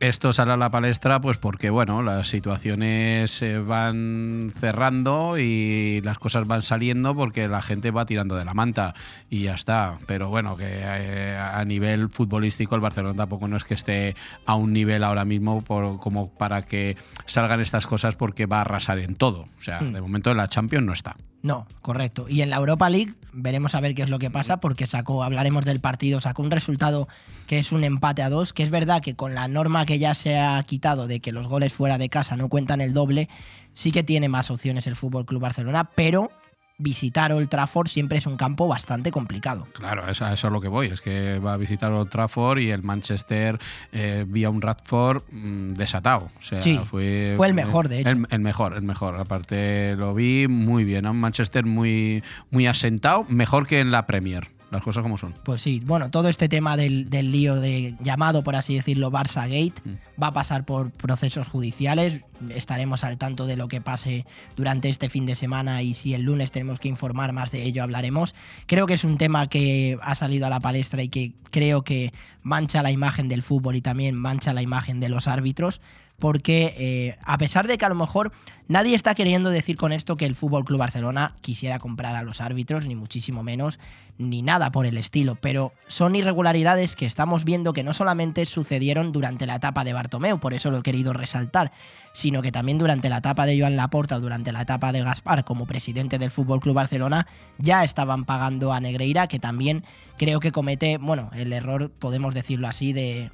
Esto 0.00 0.32
sale 0.32 0.52
a 0.52 0.56
la 0.56 0.70
palestra 0.70 1.20
pues 1.20 1.38
porque 1.38 1.70
bueno, 1.70 2.02
las 2.02 2.28
situaciones 2.28 3.30
se 3.30 3.58
van 3.58 4.50
cerrando 4.54 5.38
y 5.38 6.00
las 6.02 6.18
cosas 6.18 6.46
van 6.46 6.62
saliendo 6.62 7.14
porque 7.14 7.48
la 7.48 7.62
gente 7.62 7.90
va 7.90 8.04
tirando 8.06 8.36
de 8.36 8.44
la 8.44 8.54
manta 8.54 8.94
y 9.30 9.44
ya 9.44 9.54
está. 9.54 9.98
Pero 10.06 10.28
bueno, 10.28 10.56
que 10.56 10.66
eh, 10.68 11.36
a 11.38 11.64
nivel 11.64 12.08
futbolístico 12.10 12.74
el 12.74 12.80
Barcelona 12.80 13.16
tampoco 13.16 13.48
no 13.48 13.56
es 13.56 13.64
que 13.64 13.74
esté 13.74 14.14
a 14.44 14.54
un 14.54 14.72
nivel 14.72 15.04
ahora 15.04 15.24
mismo 15.24 15.62
por, 15.62 15.98
como 15.98 16.30
para 16.30 16.62
que 16.62 16.96
salgan 17.24 17.60
estas 17.60 17.86
cosas 17.86 18.16
porque 18.16 18.46
va 18.46 18.58
a 18.58 18.62
arrasar 18.62 18.98
en 18.98 19.14
todo. 19.14 19.48
O 19.58 19.62
sea, 19.62 19.80
Mm. 19.80 19.92
de 19.92 20.00
momento 20.00 20.30
en 20.30 20.36
la 20.38 20.48
Champions 20.48 20.84
no 20.86 20.92
está. 20.92 21.16
No, 21.42 21.66
correcto. 21.80 22.26
Y 22.28 22.40
en 22.40 22.50
la 22.50 22.56
Europa 22.56 22.90
League 22.90 23.14
veremos 23.32 23.74
a 23.76 23.80
ver 23.80 23.94
qué 23.94 24.02
es 24.02 24.10
lo 24.10 24.18
que 24.18 24.30
pasa 24.30 24.58
porque 24.58 24.86
sacó, 24.88 25.22
hablaremos 25.22 25.64
del 25.64 25.78
partido, 25.80 26.20
sacó 26.20 26.42
un 26.42 26.50
resultado 26.50 27.06
que 27.46 27.58
es 27.60 27.70
un 27.70 27.84
empate 27.84 28.22
a 28.22 28.30
dos, 28.30 28.52
que 28.52 28.64
es 28.64 28.70
verdad 28.70 29.00
que 29.00 29.14
con 29.14 29.34
la 29.34 29.46
norma 29.46 29.85
que 29.86 29.98
ya 29.98 30.14
se 30.14 30.38
ha 30.38 30.62
quitado 30.64 31.06
de 31.06 31.20
que 31.20 31.32
los 31.32 31.48
goles 31.48 31.72
fuera 31.72 31.98
de 31.98 32.08
casa 32.08 32.36
no 32.36 32.48
cuentan 32.48 32.80
el 32.80 32.92
doble, 32.92 33.28
sí 33.72 33.92
que 33.92 34.02
tiene 34.02 34.28
más 34.28 34.50
opciones 34.50 34.86
el 34.86 34.96
Fútbol 34.96 35.24
Club 35.24 35.40
Barcelona, 35.40 35.90
pero 35.94 36.30
visitar 36.78 37.32
Old 37.32 37.48
Trafford 37.48 37.88
siempre 37.88 38.18
es 38.18 38.26
un 38.26 38.36
campo 38.36 38.68
bastante 38.68 39.10
complicado. 39.10 39.66
Claro, 39.72 40.08
eso, 40.08 40.26
eso 40.28 40.46
es 40.46 40.52
lo 40.52 40.60
que 40.60 40.68
voy. 40.68 40.88
Es 40.88 41.00
que 41.00 41.38
va 41.38 41.54
a 41.54 41.56
visitar 41.56 41.90
Old 41.92 42.10
Trafford 42.10 42.58
y 42.58 42.70
el 42.70 42.82
Manchester 42.82 43.58
eh, 43.92 44.24
vía 44.26 44.50
un 44.50 44.60
Radford 44.60 45.22
mm, 45.30 45.74
desatado. 45.74 46.30
O 46.38 46.42
sea, 46.42 46.60
Sí, 46.60 46.78
fue, 46.84 47.34
fue 47.36 47.46
el 47.46 47.54
mejor, 47.54 47.88
de 47.88 48.00
hecho. 48.00 48.10
El, 48.10 48.26
el 48.30 48.40
mejor, 48.40 48.74
el 48.74 48.82
mejor. 48.82 49.18
Aparte 49.18 49.94
lo 49.96 50.14
vi 50.14 50.48
muy 50.48 50.84
bien. 50.84 51.06
Un 51.06 51.18
Manchester 51.18 51.64
muy, 51.64 52.22
muy 52.50 52.66
asentado, 52.66 53.24
mejor 53.28 53.66
que 53.66 53.80
en 53.80 53.90
la 53.90 54.06
Premier. 54.06 54.55
Las 54.76 54.84
cosas 54.84 55.02
como 55.02 55.16
son. 55.16 55.32
Pues 55.42 55.62
sí, 55.62 55.80
bueno, 55.86 56.10
todo 56.10 56.28
este 56.28 56.50
tema 56.50 56.76
del, 56.76 57.08
del 57.08 57.32
lío 57.32 57.54
de 57.56 57.94
llamado, 58.00 58.42
por 58.42 58.56
así 58.56 58.74
decirlo, 58.74 59.10
Barça 59.10 59.44
Gate, 59.44 59.98
va 60.22 60.26
a 60.26 60.32
pasar 60.34 60.66
por 60.66 60.90
procesos 60.90 61.48
judiciales. 61.48 62.20
Estaremos 62.50 63.02
al 63.02 63.16
tanto 63.16 63.46
de 63.46 63.56
lo 63.56 63.68
que 63.68 63.80
pase 63.80 64.26
durante 64.54 64.90
este 64.90 65.08
fin 65.08 65.24
de 65.24 65.34
semana 65.34 65.80
y 65.80 65.94
si 65.94 66.12
el 66.12 66.24
lunes 66.24 66.52
tenemos 66.52 66.78
que 66.78 66.88
informar 66.88 67.32
más 67.32 67.52
de 67.52 67.62
ello, 67.62 67.82
hablaremos. 67.82 68.34
Creo 68.66 68.86
que 68.86 68.92
es 68.92 69.04
un 69.04 69.16
tema 69.16 69.48
que 69.48 69.98
ha 70.02 70.14
salido 70.14 70.44
a 70.44 70.50
la 70.50 70.60
palestra 70.60 71.02
y 71.02 71.08
que 71.08 71.32
creo 71.50 71.80
que 71.80 72.12
mancha 72.42 72.82
la 72.82 72.90
imagen 72.90 73.28
del 73.28 73.42
fútbol 73.42 73.76
y 73.76 73.80
también 73.80 74.14
mancha 74.14 74.52
la 74.52 74.60
imagen 74.60 75.00
de 75.00 75.08
los 75.08 75.26
árbitros. 75.26 75.80
Porque 76.18 76.74
eh, 76.78 77.18
a 77.24 77.38
pesar 77.38 77.66
de 77.66 77.76
que 77.76 77.84
a 77.84 77.90
lo 77.90 77.94
mejor 77.94 78.32
nadie 78.68 78.94
está 78.94 79.14
queriendo 79.14 79.50
decir 79.50 79.76
con 79.76 79.92
esto 79.92 80.16
que 80.16 80.24
el 80.24 80.34
Fútbol 80.34 80.64
Club 80.64 80.78
Barcelona 80.78 81.36
quisiera 81.40 81.78
comprar 81.78 82.16
a 82.16 82.22
los 82.22 82.40
árbitros, 82.40 82.86
ni 82.86 82.94
muchísimo 82.94 83.42
menos, 83.42 83.78
ni 84.18 84.42
nada 84.42 84.70
por 84.70 84.86
el 84.86 84.96
estilo, 84.96 85.34
pero 85.34 85.72
son 85.88 86.16
irregularidades 86.16 86.96
que 86.96 87.06
estamos 87.06 87.44
viendo 87.44 87.72
que 87.72 87.82
no 87.82 87.92
solamente 87.92 88.46
sucedieron 88.46 89.12
durante 89.12 89.46
la 89.46 89.56
etapa 89.56 89.84
de 89.84 89.92
Bartomeu, 89.92 90.38
por 90.38 90.54
eso 90.54 90.70
lo 90.70 90.78
he 90.78 90.82
querido 90.82 91.12
resaltar, 91.12 91.72
sino 92.12 92.40
que 92.40 92.52
también 92.52 92.78
durante 92.78 93.10
la 93.10 93.18
etapa 93.18 93.44
de 93.44 93.58
Joan 93.58 93.76
Laporta 93.76 94.16
o 94.16 94.20
durante 94.20 94.52
la 94.52 94.62
etapa 94.62 94.92
de 94.92 95.02
Gaspar 95.02 95.44
como 95.44 95.66
presidente 95.66 96.18
del 96.18 96.30
Fútbol 96.30 96.60
Club 96.60 96.74
Barcelona 96.74 97.26
ya 97.58 97.84
estaban 97.84 98.24
pagando 98.24 98.72
a 98.72 98.80
Negreira, 98.80 99.26
que 99.26 99.38
también 99.38 99.84
creo 100.16 100.40
que 100.40 100.52
comete, 100.52 100.96
bueno, 100.98 101.30
el 101.34 101.52
error, 101.52 101.90
podemos 101.90 102.34
decirlo 102.34 102.68
así, 102.68 102.92
de 102.92 103.30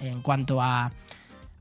en 0.00 0.22
cuanto 0.22 0.60
a 0.62 0.92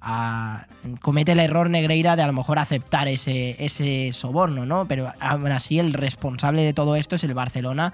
a- 0.02 0.66
comete 1.02 1.32
el 1.34 1.40
error 1.40 1.70
Negreira 1.70 2.16
de 2.16 2.24
a 2.24 2.28
lo 2.28 2.34
mejor 2.34 2.60
aceptar 2.60 3.08
ese, 3.08 3.56
ese 3.64 4.12
soborno, 4.14 4.66
¿no? 4.66 4.86
Pero 4.88 5.12
aún 5.20 5.52
así 5.52 5.80
el 5.80 5.94
responsable 5.94 6.64
de 6.64 6.74
todo 6.74 6.96
esto 6.96 7.16
es 7.16 7.24
el 7.24 7.34
Barcelona 7.34 7.94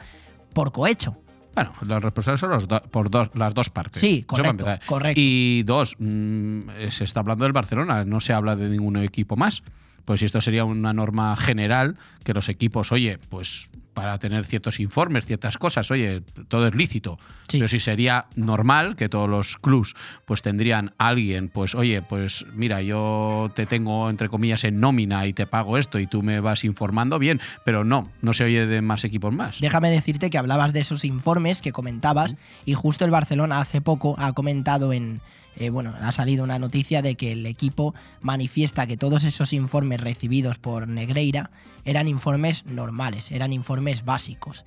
por 0.53 0.71
cohecho. 0.71 1.17
Bueno, 1.53 1.73
los 1.81 2.03
responsables 2.03 2.39
son 2.39 2.49
los 2.51 2.67
do- 2.67 2.81
por 2.83 3.09
dos, 3.09 3.29
las 3.33 3.53
dos 3.53 3.69
partes. 3.71 3.99
Sí, 3.99 4.23
correcto, 4.27 4.65
correcto. 4.85 5.19
Y 5.19 5.63
dos, 5.63 5.95
mm, 5.97 6.61
se 6.89 7.03
está 7.03 7.21
hablando 7.21 7.45
del 7.45 7.51
Barcelona, 7.53 8.05
no 8.05 8.19
se 8.19 8.33
habla 8.33 8.55
de 8.55 8.69
ningún 8.69 8.97
equipo 8.97 9.35
más. 9.35 9.63
Pues 10.05 10.21
esto 10.21 10.39
sería 10.39 10.63
una 10.65 10.93
norma 10.93 11.35
general 11.35 11.97
que 12.23 12.33
los 12.33 12.47
equipos, 12.47 12.91
oye, 12.91 13.17
pues 13.29 13.69
para 13.97 14.19
tener 14.19 14.45
ciertos 14.45 14.79
informes, 14.79 15.25
ciertas 15.25 15.57
cosas, 15.57 15.89
oye, 15.89 16.21
todo 16.49 16.67
es 16.67 16.75
lícito. 16.75 17.17
Sí. 17.47 17.57
Pero 17.57 17.67
si 17.67 17.79
sería 17.79 18.27
normal 18.35 18.95
que 18.95 19.09
todos 19.09 19.27
los 19.27 19.57
clubs 19.57 19.95
pues 20.25 20.43
tendrían 20.43 20.93
a 20.99 21.07
alguien, 21.07 21.49
pues 21.49 21.73
oye, 21.73 22.03
pues 22.03 22.45
mira, 22.53 22.83
yo 22.83 23.49
te 23.55 23.65
tengo 23.65 24.07
entre 24.11 24.29
comillas 24.29 24.65
en 24.65 24.79
nómina 24.79 25.25
y 25.25 25.33
te 25.33 25.47
pago 25.47 25.79
esto 25.79 25.97
y 25.97 26.05
tú 26.05 26.21
me 26.21 26.41
vas 26.41 26.63
informando 26.63 27.17
bien, 27.17 27.41
pero 27.65 27.83
no, 27.83 28.11
no 28.21 28.33
se 28.33 28.43
oye 28.43 28.67
de 28.67 28.83
más 28.83 29.03
equipos 29.03 29.33
más. 29.33 29.61
Déjame 29.61 29.89
decirte 29.89 30.29
que 30.29 30.37
hablabas 30.37 30.73
de 30.73 30.81
esos 30.81 31.03
informes 31.03 31.63
que 31.63 31.71
comentabas 31.71 32.35
y 32.65 32.75
justo 32.75 33.03
el 33.03 33.09
Barcelona 33.09 33.61
hace 33.61 33.81
poco 33.81 34.13
ha 34.19 34.33
comentado 34.33 34.93
en... 34.93 35.21
eh, 35.57 35.69
bueno, 35.69 35.93
ha 36.01 36.11
salido 36.11 36.43
una 36.43 36.59
noticia 36.59 37.01
de 37.01 37.15
que 37.15 37.31
el 37.33 37.45
equipo 37.45 37.93
manifiesta 38.21 38.87
que 38.87 38.95
todos 38.97 39.23
esos 39.23 39.53
informes 39.53 39.99
recibidos 40.01 40.57
por 40.59 40.87
Negreira 40.87 41.49
eran 41.85 42.07
informes 42.07 42.65
normales, 42.65 43.31
eran 43.31 43.53
informes 43.53 44.05
básicos. 44.05 44.65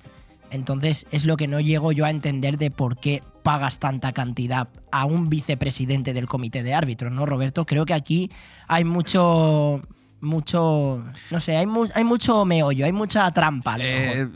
Entonces 0.51 1.05
es 1.11 1.25
lo 1.25 1.37
que 1.37 1.47
no 1.47 1.59
llego 1.61 1.93
yo 1.93 2.03
a 2.05 2.09
entender 2.09 2.57
de 2.57 2.71
por 2.71 2.97
qué 2.99 3.23
pagas 3.41 3.79
tanta 3.79 4.11
cantidad 4.11 4.67
a 4.91 5.05
un 5.05 5.29
vicepresidente 5.29 6.13
del 6.13 6.27
comité 6.27 6.61
de 6.61 6.73
árbitros, 6.73 7.11
¿no, 7.13 7.25
Roberto? 7.25 7.65
Creo 7.65 7.85
que 7.85 7.93
aquí 7.93 8.29
hay 8.67 8.83
mucho, 8.83 9.81
mucho, 10.19 11.03
no 11.31 11.39
sé, 11.39 11.55
hay, 11.55 11.65
mu- 11.65 11.87
hay 11.95 12.03
mucho 12.03 12.43
meollo, 12.45 12.85
hay 12.85 12.91
mucha 12.91 13.31
trampa. 13.31 13.75
a 13.75 13.77
lo 13.77 13.83
mejor. 13.85 14.17
Eh, 14.17 14.29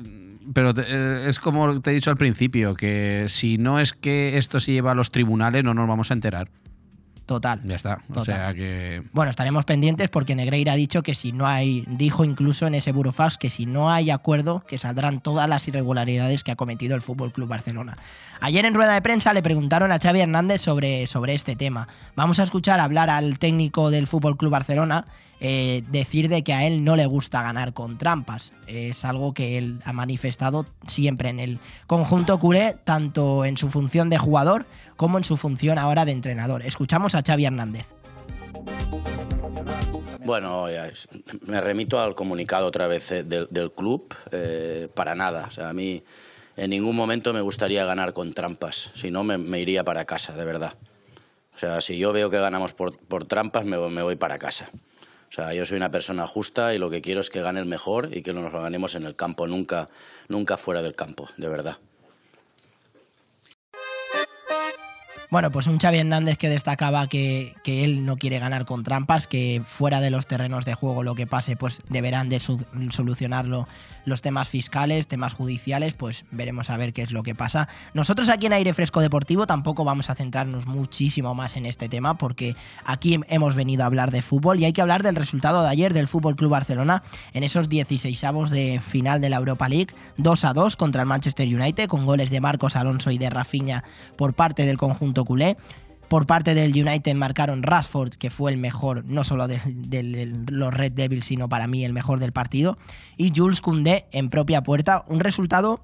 pero 0.54 0.74
te- 0.74 0.84
eh, 0.88 1.30
es 1.30 1.40
como 1.40 1.80
te 1.82 1.92
he 1.92 1.94
dicho 1.94 2.10
al 2.12 2.18
principio, 2.18 2.76
que 2.76 3.26
si 3.28 3.58
no 3.58 3.80
es 3.80 3.94
que 3.94 4.38
esto 4.38 4.60
se 4.60 4.72
lleva 4.72 4.92
a 4.92 4.96
los 4.96 5.12
tribunales, 5.12 5.64
no 5.64 5.74
nos 5.74 5.88
vamos 5.88 6.12
a 6.12 6.14
enterar. 6.14 6.50
Total. 7.26 7.60
Ya 7.64 7.76
está. 7.76 8.02
O 8.14 8.24
sea 8.24 8.54
que. 8.54 9.02
Bueno, 9.12 9.32
estaremos 9.32 9.66
pendientes 9.66 10.10
porque 10.10 10.36
Negreira 10.36 10.74
ha 10.74 10.76
dicho 10.76 11.02
que 11.02 11.16
si 11.16 11.32
no 11.32 11.48
hay, 11.48 11.84
dijo 11.88 12.24
incluso 12.24 12.68
en 12.68 12.76
ese 12.76 12.92
burofax 12.92 13.38
que 13.38 13.50
si 13.50 13.66
no 13.66 13.90
hay 13.90 14.12
acuerdo, 14.12 14.64
que 14.68 14.78
saldrán 14.78 15.22
todas 15.22 15.50
las 15.50 15.68
irregularidades 15.68 16.44
que 16.44 16.52
ha 16.52 16.56
cometido 16.56 16.96
el 16.96 17.02
Fútbol 17.02 17.32
Club 17.32 17.50
Barcelona. 17.50 17.98
Ayer 18.42 18.66
en 18.66 18.76
rueda 18.76 18.94
de 18.94 19.02
prensa 19.02 19.34
le 19.34 19.42
preguntaron 19.42 19.92
a 19.92 20.00
Xavi 20.00 20.20
Hernández 20.20 20.62
sobre, 20.62 21.08
sobre 21.08 21.34
este 21.34 21.56
tema. 21.56 21.88
Vamos 22.16 22.40
a 22.40 22.44
escuchar 22.44 22.80
hablar 22.80 23.10
al 23.10 23.40
técnico 23.40 23.90
del 23.90 24.06
Fútbol 24.06 24.38
Club 24.38 24.52
Barcelona 24.52 25.08
eh, 25.42 25.84
decir 25.92 26.30
de 26.30 26.44
que 26.44 26.54
a 26.54 26.66
él 26.66 26.86
no 26.86 26.96
le 26.96 27.06
gusta 27.06 27.44
ganar 27.44 27.74
con 27.74 27.98
trampas. 27.98 28.54
Es 28.68 29.04
algo 29.04 29.34
que 29.34 29.58
él 29.58 29.82
ha 29.84 29.92
manifestado 29.92 30.66
siempre 30.88 31.30
en 31.30 31.42
el 31.42 31.60
conjunto 31.88 32.40
culé, 32.40 32.78
tanto 32.86 33.44
en 33.44 33.58
su 33.58 33.70
función 33.70 34.10
de 34.10 34.18
jugador 34.18 34.66
como 34.96 35.18
en 35.18 35.24
su 35.24 35.38
función 35.38 35.78
ahora 35.78 36.06
de 36.06 36.12
entrenador. 36.12 36.64
Escuchamos 36.64 37.16
a 37.16 37.22
Xavi 37.26 37.46
Hernández. 37.46 37.96
Bueno, 40.26 40.66
me 41.42 41.62
remito 41.62 42.00
al 42.00 42.16
comunicado 42.16 42.66
otra 42.66 42.88
vez 42.88 43.12
eh, 43.12 43.24
del, 43.24 43.72
club, 43.72 44.14
eh, 44.32 44.90
para 44.94 45.14
nada. 45.14 45.46
O 45.48 45.52
sea, 45.52 45.70
a 45.70 45.74
mí 45.74 46.04
en 46.58 46.72
ningún 46.72 46.96
momento 46.96 47.32
me 47.32 47.42
gustaría 47.42 47.86
ganar 47.86 48.14
con 48.14 48.34
trampas, 48.34 48.92
si 48.96 49.12
no 49.12 49.24
me, 49.24 49.60
iría 49.60 49.84
para 49.84 50.06
casa, 50.06 50.34
de 50.34 50.46
verdad. 50.46 50.74
O 51.54 51.60
sea, 51.60 51.80
si 51.80 51.98
yo 52.00 52.12
veo 52.12 52.32
que 52.32 52.40
ganamos 52.40 52.74
por, 52.74 53.26
trampas, 53.28 53.66
me, 53.66 53.78
voy- 53.78 54.16
para 54.16 54.40
casa. 54.40 54.70
O 55.30 55.32
sea, 55.36 55.54
yo 55.54 55.66
soy 55.66 55.78
una 55.78 55.92
persona 55.92 56.26
justa 56.26 56.74
y 56.74 56.80
lo 56.80 56.90
que 56.90 57.02
quiero 57.02 57.22
es 57.22 57.30
que 57.30 57.42
gane 57.42 57.60
el 57.60 57.66
mejor 57.66 58.10
y 58.12 58.22
que 58.24 58.34
nos 58.34 58.52
lo 58.52 58.62
ganemos 58.62 58.96
en 58.96 59.06
el 59.06 59.16
campo, 59.16 59.48
nunca, 59.48 59.90
nunca 60.28 60.58
fuera 60.58 60.82
del 60.82 60.96
campo, 60.96 61.30
de 61.38 61.50
verdad. 61.50 61.78
Bueno, 65.30 65.52
pues 65.52 65.68
un 65.68 65.80
Xavi 65.80 66.00
Hernández 66.00 66.38
que 66.38 66.50
destacaba 66.50 67.08
que, 67.08 67.56
que 67.64 67.84
él 67.84 68.06
no 68.06 68.18
quiere 68.18 68.40
ganar 68.40 68.66
con 68.66 68.84
trampas, 68.84 69.28
que 69.28 69.62
fuera 69.66 70.02
de 70.02 70.10
los 70.10 70.28
terrenos 70.28 70.66
de 70.66 70.76
juego 70.76 71.04
lo 71.04 71.16
que 71.16 71.28
pase, 71.28 71.56
pues 71.56 71.82
deberán 71.90 72.30
de 72.30 72.40
solucionarlo 72.40 73.68
los 74.06 74.22
temas 74.22 74.50
fiscales, 74.50 75.08
temas 75.08 75.34
judiciales, 75.34 75.94
pues 75.94 76.26
veremos 76.32 76.70
a 76.70 76.78
ver 76.78 76.94
qué 76.94 77.02
es 77.02 77.12
lo 77.12 77.24
que 77.24 77.36
pasa. 77.36 77.68
Nosotros 77.94 78.30
aquí 78.30 78.46
en 78.46 78.54
Aire 78.54 78.74
Fresco 78.74 79.02
Deportivo 79.02 79.48
tampoco 79.48 79.84
vamos 79.84 80.10
a 80.10 80.16
centrarnos 80.16 80.68
muchísimo 80.68 81.36
más 81.36 81.58
en 81.58 81.66
este 81.66 81.90
tema, 81.90 82.18
porque 82.18 82.56
aquí 82.86 83.20
hemos 83.28 83.56
venido 83.56 83.84
a 83.84 83.88
hablar 83.88 84.12
de 84.12 84.22
fútbol 84.22 84.60
y 84.60 84.66
hay 84.66 84.74
que 84.74 84.82
hablar 84.82 85.04
del 85.04 85.16
resultado 85.16 85.64
de 85.64 85.70
ayer 85.70 85.94
del 85.94 86.08
Fútbol 86.08 86.36
Club 86.36 86.52
Barcelona 86.52 87.04
en 87.34 87.44
esos 87.44 87.70
16avos 87.70 88.50
de 88.50 88.80
final 88.80 89.22
de 89.22 89.30
la 89.30 89.38
Europa 89.38 89.68
League, 89.70 89.94
2 90.18 90.46
a 90.46 90.54
2 90.54 90.78
contra 90.78 91.02
el 91.02 91.08
Manchester 91.08 91.48
United, 91.48 91.88
con 91.88 92.06
goles 92.06 92.30
de 92.30 92.42
Marcos 92.42 92.76
Alonso 92.76 93.12
y 93.12 93.18
de 93.18 93.30
Rafinha 93.30 93.84
por 94.16 94.34
parte 94.34 94.66
del 94.66 94.78
conjunto 94.78 95.26
culé. 95.26 95.58
Por 96.08 96.28
parte 96.28 96.54
del 96.54 96.72
United 96.72 97.16
marcaron 97.16 97.64
Rashford, 97.64 98.12
que 98.12 98.30
fue 98.30 98.52
el 98.52 98.58
mejor, 98.58 99.06
no 99.06 99.24
solo 99.24 99.48
de, 99.48 100.34
los 100.48 100.74
Red 100.74 100.92
Devils, 100.92 101.26
sino 101.26 101.50
para 101.50 101.68
mí 101.68 101.84
el 101.84 101.94
mejor 101.94 102.20
del 102.20 102.32
partido. 102.32 102.78
Y 103.18 103.32
Jules 103.36 103.62
Koundé 103.62 104.06
en 104.12 104.30
propia 104.30 104.62
puerta. 104.62 105.04
Un 105.08 105.20
resultado 105.20 105.82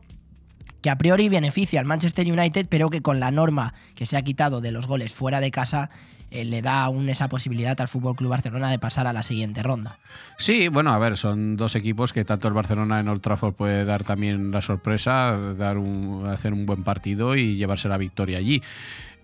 que 0.81 0.89
a 0.89 0.97
priori 0.97 1.29
beneficia 1.29 1.79
al 1.79 1.85
Manchester 1.85 2.31
United, 2.31 2.67
pero 2.69 2.89
que 2.89 3.01
con 3.01 3.19
la 3.19 3.31
norma 3.31 3.73
que 3.95 4.05
se 4.05 4.17
ha 4.17 4.21
quitado 4.21 4.61
de 4.61 4.71
los 4.71 4.87
goles 4.87 5.13
fuera 5.13 5.39
de 5.39 5.51
casa, 5.51 5.89
eh, 6.31 6.45
le 6.45 6.61
da 6.61 6.83
aún 6.83 7.09
esa 7.09 7.27
posibilidad 7.27 7.79
al 7.81 7.89
Fútbol 7.89 8.15
Club 8.15 8.29
Barcelona 8.29 8.71
de 8.71 8.79
pasar 8.79 9.05
a 9.05 9.11
la 9.11 9.21
siguiente 9.21 9.61
ronda. 9.63 9.99
Sí, 10.37 10.69
bueno, 10.69 10.93
a 10.93 10.97
ver, 10.97 11.17
son 11.17 11.57
dos 11.57 11.75
equipos 11.75 12.13
que 12.13 12.23
tanto 12.23 12.47
el 12.47 12.53
Barcelona 12.53 13.01
en 13.01 13.09
Old 13.09 13.21
Trafford 13.21 13.53
puede 13.53 13.83
dar 13.83 14.05
también 14.05 14.49
la 14.49 14.61
sorpresa, 14.61 15.37
dar 15.57 15.77
un, 15.77 16.25
hacer 16.27 16.53
un 16.53 16.65
buen 16.65 16.83
partido 16.83 17.35
y 17.35 17.57
llevarse 17.57 17.89
la 17.89 17.97
victoria 17.97 18.37
allí. 18.37 18.63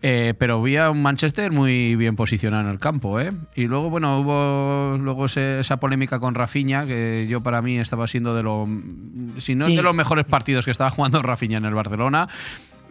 Eh, 0.04 0.36
pero 0.38 0.62
vi 0.62 0.78
a 0.78 0.92
un 0.92 1.02
Manchester 1.02 1.52
muy 1.52 1.96
bien 1.96 2.16
posicionado 2.16 2.64
en 2.64 2.70
el 2.70 2.78
campo, 2.80 3.20
¿eh? 3.20 3.32
Y 3.56 3.64
luego, 3.66 3.90
bueno, 3.90 4.20
hubo 4.20 4.96
luego 5.00 5.26
ese- 5.26 5.60
esa 5.60 5.78
polémica 5.78 6.20
con 6.20 6.36
Rafinha, 6.36 6.86
que 6.86 7.26
yo 7.28 7.42
para 7.42 7.64
mí 7.64 7.80
estaba 7.80 8.06
siendo 8.08 8.36
de 8.36 8.44
lo, 8.44 8.68
si 9.40 9.56
no 9.56 9.66
Sí. 9.66 9.76
de 9.76 9.82
los 9.82 9.96
mejores 9.96 10.26
partidos 10.26 10.66
que 10.66 10.72
estaba 10.72 10.92
jugando 10.92 11.22
Rafinha 11.24 11.58
en 11.58 11.66
el 11.66 11.74
Barcelona, 11.74 12.28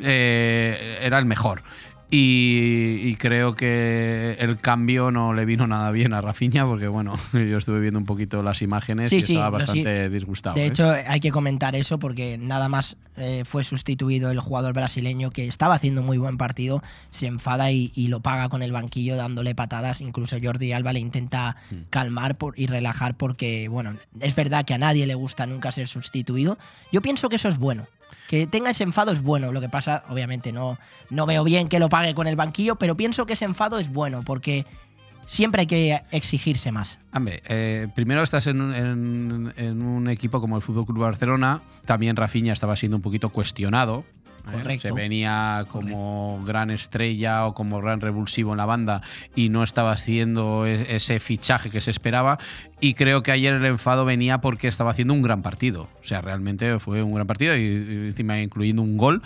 eh, 0.00 0.98
era 1.00 1.18
el 1.18 1.26
mejor. 1.26 1.62
Y, 2.08 3.00
y 3.02 3.16
creo 3.16 3.54
que 3.56 4.36
el 4.38 4.58
cambio 4.60 5.10
no 5.10 5.34
le 5.34 5.44
vino 5.44 5.66
nada 5.66 5.90
bien 5.90 6.12
a 6.12 6.20
Rafinha, 6.20 6.64
porque 6.64 6.86
bueno, 6.86 7.14
yo 7.32 7.58
estuve 7.58 7.80
viendo 7.80 7.98
un 7.98 8.06
poquito 8.06 8.42
las 8.44 8.62
imágenes 8.62 9.10
Sí, 9.10 9.16
y 9.16 9.22
sí, 9.22 9.32
estaba 9.34 9.58
sí. 9.58 9.66
bastante 9.66 10.10
disgustado. 10.10 10.54
De 10.56 10.62
¿eh? 10.62 10.66
hecho, 10.68 10.88
hay 10.90 11.18
que 11.20 11.32
comentar 11.32 11.74
eso 11.74 11.98
porque 11.98 12.38
nada 12.38 12.68
más 12.68 12.96
eh, 13.16 13.42
fue 13.44 13.64
sustituido 13.64 14.30
el 14.30 14.38
jugador 14.38 14.72
brasileño 14.72 15.30
que 15.30 15.48
estaba 15.48 15.74
haciendo 15.74 16.02
muy 16.02 16.16
buen 16.16 16.36
partido, 16.36 16.80
se 17.10 17.26
enfada 17.26 17.72
y, 17.72 17.90
y 17.96 18.06
lo 18.08 18.20
paga 18.20 18.48
con 18.48 18.62
el 18.62 18.70
banquillo 18.72 19.16
dándole 19.16 19.54
patadas. 19.56 20.00
Incluso 20.00 20.36
Jordi 20.42 20.72
Alba 20.72 20.92
le 20.92 21.00
intenta 21.00 21.56
Mm. 21.70 21.74
calmar 21.90 22.38
por- 22.38 22.58
y 22.58 22.66
relajar 22.66 23.16
porque, 23.16 23.66
bueno, 23.68 23.94
es 24.20 24.34
verdad 24.36 24.64
que 24.64 24.74
a 24.74 24.78
nadie 24.78 25.06
le 25.06 25.14
gusta 25.16 25.46
nunca 25.46 25.72
ser 25.72 25.88
sustituido. 25.88 26.58
Yo 26.92 27.00
pienso 27.02 27.28
que 27.28 27.36
eso 27.36 27.48
es 27.48 27.58
bueno. 27.58 27.86
Que 28.28 28.46
tenga 28.46 28.70
ese 28.70 28.84
enfado 28.84 29.12
es 29.12 29.22
bueno. 29.22 29.52
Lo 29.52 29.60
que 29.60 29.68
pasa, 29.68 30.04
obviamente, 30.08 30.52
no, 30.52 30.78
no 31.10 31.26
veo 31.26 31.44
bien 31.44 31.68
que 31.68 31.78
lo 31.78 31.88
pague 31.88 32.14
con 32.14 32.26
el 32.26 32.36
banquillo, 32.36 32.76
pero 32.76 32.96
pienso 32.96 33.26
que 33.26 33.34
ese 33.34 33.44
enfado 33.44 33.78
es 33.78 33.92
bueno 33.92 34.22
porque 34.24 34.66
siempre 35.26 35.60
hay 35.60 35.66
que 35.66 36.02
exigirse 36.10 36.72
más. 36.72 36.98
Hombre, 37.12 37.42
eh, 37.48 37.88
primero 37.94 38.22
estás 38.22 38.46
en, 38.46 38.60
en 38.62 39.82
un 39.82 40.08
equipo 40.08 40.40
como 40.40 40.56
el 40.56 40.62
Fútbol 40.62 40.86
Club 40.86 41.00
Barcelona. 41.00 41.62
También 41.84 42.16
Rafinha 42.16 42.52
estaba 42.52 42.76
siendo 42.76 42.96
un 42.96 43.02
poquito 43.02 43.30
cuestionado. 43.30 44.04
Correcto. 44.50 44.88
Se 44.88 44.92
venía 44.94 45.64
como 45.68 46.40
gran 46.46 46.70
estrella 46.70 47.46
o 47.46 47.54
como 47.54 47.80
gran 47.80 48.00
revulsivo 48.00 48.52
en 48.52 48.58
la 48.58 48.66
banda 48.66 49.02
y 49.34 49.48
no 49.48 49.62
estaba 49.62 49.92
haciendo 49.92 50.66
e- 50.66 50.94
ese 50.96 51.18
fichaje 51.20 51.70
que 51.70 51.80
se 51.80 51.90
esperaba. 51.90 52.38
Y 52.80 52.94
creo 52.94 53.22
que 53.22 53.32
ayer 53.32 53.54
el 53.54 53.64
enfado 53.64 54.04
venía 54.04 54.40
porque 54.40 54.68
estaba 54.68 54.90
haciendo 54.90 55.14
un 55.14 55.22
gran 55.22 55.42
partido. 55.42 55.88
O 56.00 56.04
sea, 56.04 56.20
realmente 56.20 56.78
fue 56.78 57.02
un 57.02 57.14
gran 57.14 57.26
partido 57.26 57.56
y, 57.56 57.60
y 57.60 58.06
encima 58.08 58.40
incluyendo 58.40 58.82
un 58.82 58.96
gol. 58.96 59.22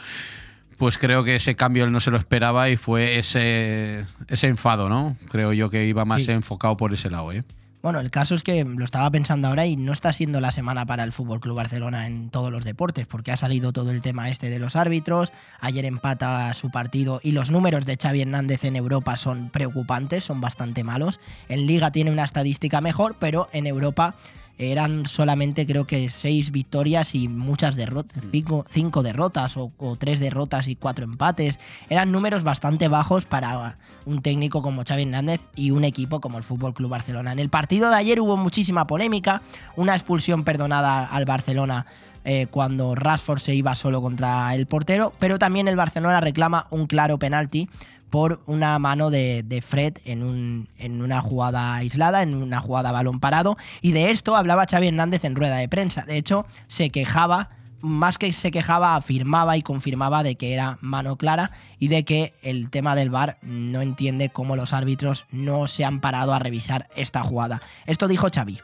Pues 0.79 0.97
creo 0.97 1.25
que 1.25 1.37
ese 1.37 1.57
cambio 1.57 1.85
él 1.85 1.93
no 1.93 2.01
se 2.01 2.11
lo 2.11 2.17
esperaba 2.17 2.71
y 2.71 2.79
fue 2.79 3.19
ese, 3.19 4.07
ese 4.29 4.47
enfado, 4.47 4.89
¿no? 4.89 5.15
Creo 5.31 5.53
yo 5.53 5.69
que 5.69 5.87
iba 5.87 6.07
más 6.07 6.25
Sí. 6.25 6.33
enfocado 6.33 6.79
por 6.79 6.95
ese 6.95 7.11
lado, 7.11 7.33
¿eh? 7.33 7.45
Bueno, 7.83 8.01
el 8.01 8.11
caso 8.11 8.35
es 8.35 8.43
que 8.43 8.63
lo 8.63 8.85
estaba 8.85 9.11
pensando 9.11 9.49
ahora 9.49 9.65
y 9.65 9.75
no 9.75 9.95
está 9.95 10.13
siendo 10.13 10.43
la 10.43 10.53
semana 10.53 10.85
para 10.85 11.03
el 11.03 11.13
Fútbol 11.13 11.41
Club 11.41 11.57
Barcelona 11.57 12.07
en 12.07 12.29
todos 12.29 12.53
los 12.53 12.63
deportes, 12.63 13.07
porque 13.07 13.33
ha 13.33 13.39
salido 13.39 13.73
todo 13.73 13.91
el 13.91 14.03
tema 14.03 14.29
este 14.29 14.51
de 14.51 14.59
los 14.59 14.77
árbitros. 14.77 15.33
Ayer 15.61 15.87
empata 15.87 16.53
su 16.53 16.71
partido 16.71 17.21
y 17.23 17.33
los 17.33 17.51
números 17.51 17.87
de 17.87 17.97
Xavi 17.97 18.21
Hernández 18.21 18.65
en 18.65 18.77
Europa 18.77 19.17
son 19.17 19.49
preocupantes, 19.49 20.25
son 20.25 20.43
bastante 20.43 20.85
malos. 20.85 21.21
En 21.49 21.67
Liga 21.67 21.91
tiene 21.91 22.11
una 22.11 22.25
estadística 22.25 22.83
mejor, 22.83 23.17
pero 23.19 23.49
en 23.53 23.67
Europa 23.67 24.15
eran 24.61 25.07
solamente 25.07 25.67
creo 25.67 25.87
que 25.87 26.11
seis 26.11 26.51
victorias 26.51 27.15
y 27.15 27.29
muchas 27.29 27.77
derrotas, 27.77 28.23
cinco, 28.31 28.67
cinco 28.69 29.03
derrotas 29.03 29.57
o, 29.57 29.73
o 29.79 29.97
tres 29.97 30.21
derrotas 30.21 30.69
y 30.69 30.77
cuatro 30.77 31.05
empates. 31.05 31.59
Eran 31.89 32.13
números 32.13 32.43
bastante 32.43 32.89
bajos 32.89 33.25
para 33.25 33.77
un 34.05 34.21
técnico 34.21 34.61
como 34.61 34.85
Xavi 34.87 35.05
Hernández 35.05 35.47
y 35.57 35.71
un 35.71 35.85
equipo 35.85 36.21
como 36.21 36.37
el 36.37 36.45
Fútbol 36.45 36.75
Club 36.75 36.91
Barcelona. 36.91 37.33
En 37.33 37.39
el 37.39 37.49
partido 37.49 37.89
de 37.89 37.97
ayer 37.97 38.21
hubo 38.21 38.37
muchísima 38.37 38.87
polémica, 38.87 39.41
una 39.77 39.95
expulsión 39.95 40.45
perdonada 40.45 41.07
al 41.07 41.25
Barcelona 41.25 41.87
eh, 42.25 42.47
cuando 42.51 42.95
Rashford 42.95 43.39
se 43.39 43.55
iba 43.55 43.75
solo 43.75 44.03
contra 44.03 44.55
el 44.55 44.67
portero, 44.67 45.15
pero 45.19 45.39
también 45.39 45.69
el 45.69 45.77
Barcelona 45.77 46.21
reclama 46.21 46.67
un 46.71 46.87
claro 46.87 47.19
penalti 47.19 47.71
por 48.11 48.43
una 48.47 48.79
mano 48.79 49.11
de, 49.11 49.43
de 49.45 49.63
Fred 49.63 49.99
en, 50.05 50.23
un- 50.23 50.69
en 50.79 51.01
una 51.03 51.21
jugada 51.21 51.75
aislada, 51.77 52.23
en 52.23 52.35
una 52.35 52.61
jugada 52.61 52.93
balón 52.93 53.21
parado. 53.21 53.57
Y 53.81 53.93
de 53.93 54.11
esto 54.11 54.37
hablaba 54.37 54.67
Xavi 54.71 54.89
Hernández 54.89 55.25
en 55.25 55.37
rueda 55.37 55.57
de 55.57 55.69
prensa. 55.69 56.05
De 56.05 56.17
hecho, 56.17 56.45
se 56.67 56.91
quejaba, 56.91 57.51
más 57.81 58.19
que 58.19 58.33
se 58.33 58.51
quejaba, 58.51 58.97
afirmaba 58.97 59.57
y 59.57 59.63
confirmaba 59.63 60.23
de 60.23 60.35
que 60.35 60.53
era 60.53 60.77
mano 60.83 61.17
clara 61.17 61.53
y 61.79 61.89
de 61.89 62.05
que 62.05 62.35
el 62.43 62.69
tema 62.69 62.95
del 62.97 63.09
VAR 63.11 63.39
no 63.43 63.81
entiende 63.81 64.29
cómo 64.29 64.55
los 64.57 64.73
árbitros 64.75 65.27
no 65.31 65.67
se 65.69 65.85
han 65.85 66.01
parado 66.01 66.35
a 66.35 66.39
revisar 66.39 66.89
esta 66.97 67.23
jugada. 67.23 67.63
Esto 67.87 68.07
dijo 68.09 68.29
Xavi. 68.35 68.59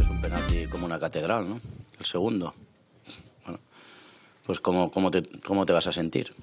es 0.00 0.08
un 0.08 0.20
penalti 0.20 0.66
como 0.66 0.86
una 0.86 0.98
catedral, 0.98 1.48
¿no? 1.48 1.60
El 1.98 2.04
segundo. 2.06 2.54
Bueno, 3.44 3.58
pues 4.44 4.60
¿cómo, 4.60 4.90
cómo, 4.90 5.10
te, 5.10 5.28
¿cómo 5.40 5.66
te 5.66 5.72
vas 5.72 5.86
a 5.86 5.92
sentir? 5.92 6.34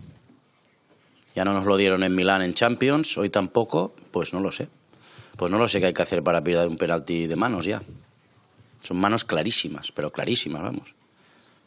Ya 1.35 1.43
no 1.43 1.53
nos 1.53 1.65
lo 1.65 1.77
dieron 1.77 2.03
en 2.03 2.13
Milán 2.13 2.41
en 2.43 2.53
Champions, 2.53 3.17
hoy 3.17 3.29
tampoco, 3.29 3.95
pues 4.11 4.33
no 4.33 4.39
lo 4.39 4.51
sé. 4.51 4.67
Pues 5.35 5.51
no 5.51 5.57
lo 5.57 5.67
sé 5.67 5.79
qué 5.79 5.87
hay 5.87 5.93
que 5.93 6.03
hacer 6.03 6.21
para 6.21 6.43
pillar 6.43 6.67
un 6.67 6.77
penalti 6.77 7.25
de 7.25 7.35
manos 7.35 7.65
ya. 7.65 7.81
Son 8.83 8.97
manos 8.97 9.25
clarísimas, 9.25 9.91
pero 9.91 10.11
clarísimas, 10.11 10.61
vamos. 10.61 10.93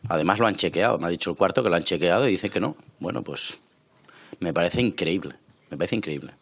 Además 0.09 0.39
lo 0.39 0.47
han 0.47 0.55
chequeado, 0.55 0.99
me 0.99 1.07
ha 1.07 1.11
dicho 1.11 1.31
el 1.31 1.37
cuarto 1.37 1.65
que 1.65 1.71
lo 1.71 1.77
han 1.77 1.83
chequeado 1.83 2.29
y 2.29 2.33
dice 2.33 2.49
que 2.49 2.61
no. 2.61 2.77
Bueno, 3.01 3.23
pues 3.23 3.59
me 4.39 4.53
parece 4.53 4.81
increíble, 4.81 5.35
me 5.71 5.77
parece 5.77 5.97
increíble. 5.97 6.33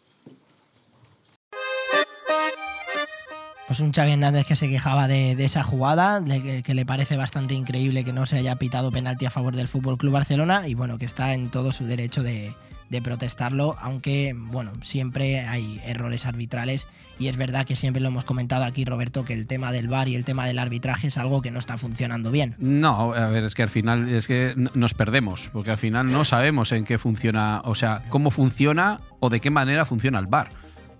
Pues 3.65 3.79
un 3.79 3.91
Xavi 3.91 4.11
Hernández 4.11 4.45
que 4.45 4.55
se 4.55 4.69
quejaba 4.69 5.07
de, 5.07 5.31
esa 5.43 5.63
jugada, 5.63 6.23
que, 6.23 6.61
que 6.61 6.75
le 6.75 6.85
parece 6.85 7.17
bastante 7.17 7.55
increíble 7.55 8.03
que 8.03 8.13
no 8.13 8.27
se 8.27 8.37
haya 8.37 8.57
pitado 8.57 8.91
penalti 8.91 9.25
a 9.25 9.31
favor 9.31 9.55
del 9.55 9.67
Fútbol 9.67 9.97
Club 9.97 10.13
Barcelona 10.13 10.67
y 10.67 10.75
bueno, 10.75 10.99
que 10.99 11.05
está 11.05 11.33
en 11.33 11.49
todo 11.49 11.71
su 11.71 11.85
derecho 11.85 12.21
de, 12.21 12.53
de 12.89 13.01
protestarlo, 13.01 13.75
aunque 13.79 14.33
bueno, 14.35 14.71
siempre 14.81 15.41
hay 15.41 15.81
errores 15.85 16.25
arbitrales 16.25 16.87
y 17.17 17.27
es 17.27 17.37
verdad 17.37 17.65
que 17.65 17.75
siempre 17.75 18.01
lo 18.01 18.09
hemos 18.09 18.25
comentado 18.25 18.63
aquí, 18.65 18.85
Roberto, 18.85 19.25
que 19.25 19.33
el 19.33 19.47
tema 19.47 19.71
del 19.71 19.87
VAR 19.87 20.07
y 20.07 20.15
el 20.15 20.25
tema 20.25 20.45
del 20.45 20.59
arbitraje 20.59 21.07
es 21.07 21.17
algo 21.17 21.41
que 21.41 21.51
no 21.51 21.59
está 21.59 21.77
funcionando 21.77 22.31
bien. 22.31 22.55
No, 22.59 23.13
a 23.13 23.29
ver, 23.29 23.43
es 23.45 23.55
que 23.55 23.63
al 23.63 23.69
final 23.69 24.09
es 24.09 24.27
que 24.27 24.53
nos 24.73 24.93
perdemos, 24.93 25.49
porque 25.53 25.71
al 25.71 25.77
final 25.77 26.11
no 26.11 26.25
sabemos 26.25 26.71
en 26.71 26.83
qué 26.83 26.97
funciona, 26.97 27.61
o 27.65 27.75
sea, 27.75 28.03
cómo 28.09 28.31
funciona 28.31 29.01
o 29.19 29.29
de 29.29 29.39
qué 29.39 29.49
manera 29.49 29.85
funciona 29.85 30.19
el 30.19 30.27
bar. 30.27 30.49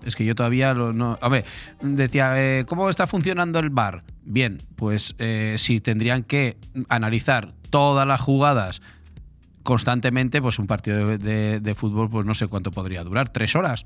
Es 0.05 0.15
que 0.15 0.23
yo 0.23 0.35
todavía 0.35 0.73
lo, 0.73 0.93
no. 0.93 1.17
A 1.19 1.29
ver, 1.29 1.45
decía, 1.81 2.33
eh, 2.37 2.65
¿cómo 2.65 2.89
está 2.89 3.07
funcionando 3.07 3.59
el 3.59 3.71
bar? 3.71 4.03
Bien, 4.23 4.61
pues 4.75 5.15
eh, 5.17 5.55
si 5.57 5.81
tendrían 5.81 6.23
que 6.23 6.57
analizar 6.89 7.53
todas 7.71 8.07
las 8.07 8.21
jugadas 8.21 8.81
constantemente, 9.65 10.41
pues 10.41 10.57
un 10.59 10.67
partido 10.67 11.05
de, 11.07 11.17
de- 11.17 11.59
de 11.59 11.75
fútbol, 11.75 12.09
pues 12.09 12.25
no 12.25 12.33
sé 12.33 12.47
cuánto 12.47 12.71
podría 12.71 13.03
durar, 13.03 13.27
tres 13.27 13.53
horas. 13.57 13.85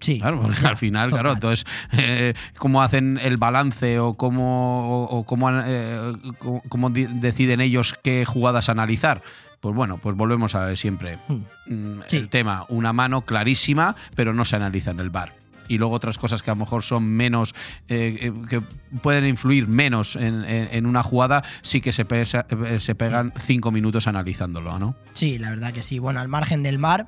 Sí, 0.00 0.18
Claro, 0.18 0.40
porque 0.40 0.66
al 0.66 0.78
final, 0.78 1.10
claro, 1.10 1.32
entonces, 1.32 1.66
eh, 1.92 2.32
cómo 2.56 2.82
hacen 2.82 3.18
el 3.22 3.36
balance 3.36 3.98
o 4.00 4.14
cómo, 4.14 5.04
o, 5.04 5.18
o 5.18 5.24
cómo, 5.24 5.50
eh, 5.52 6.12
cómo- 6.38 6.62
cómo 6.70 6.88
deciden 6.90 7.60
ellos 7.60 7.94
qué 8.02 8.24
jugadas 8.24 8.68
analizar. 8.70 9.20
Pues 9.60 9.74
bueno, 9.76 9.98
pues 9.98 10.16
volvemos 10.16 10.54
a 10.54 10.74
siempre. 10.74 11.18
Mm, 11.28 12.00
Sí. 12.08 12.16
El 12.16 12.30
tema, 12.30 12.64
una 12.70 12.94
mano 12.94 13.20
clarísima, 13.26 13.94
pero 14.14 14.32
no 14.32 14.46
se 14.46 14.56
analiza 14.56 14.90
en 14.90 15.00
el 15.00 15.10
bar. 15.10 15.34
Y 15.70 15.78
luego 15.78 15.94
otras 15.94 16.18
cosas 16.18 16.42
que 16.42 16.50
a 16.50 16.54
lo 16.54 16.58
mejor 16.60 16.82
son 16.82 17.04
menos, 17.04 17.54
eh, 17.88 18.18
eh, 18.20 18.32
que 18.48 18.60
pueden 19.02 19.24
influir 19.26 19.68
menos 19.68 20.16
en, 20.16 20.44
en- 20.44 20.68
en 20.72 20.84
una 20.86 21.02
jugada, 21.04 21.42
sí 21.62 21.80
que 21.80 21.92
se, 21.92 22.04
pesa- 22.04 22.44
eh, 22.66 22.80
se 22.80 22.94
pegan 22.96 23.32
cinco 23.40 23.70
minutos 23.70 24.06
analizándolo, 24.08 24.78
¿no? 24.80 24.96
Sí, 25.14 25.38
la 25.38 25.50
verdad 25.50 25.72
que 25.72 25.82
sí. 25.84 25.98
Bueno, 26.00 26.18
al 26.20 26.28
margen 26.28 26.62
del 26.64 26.78
mar, 26.78 27.06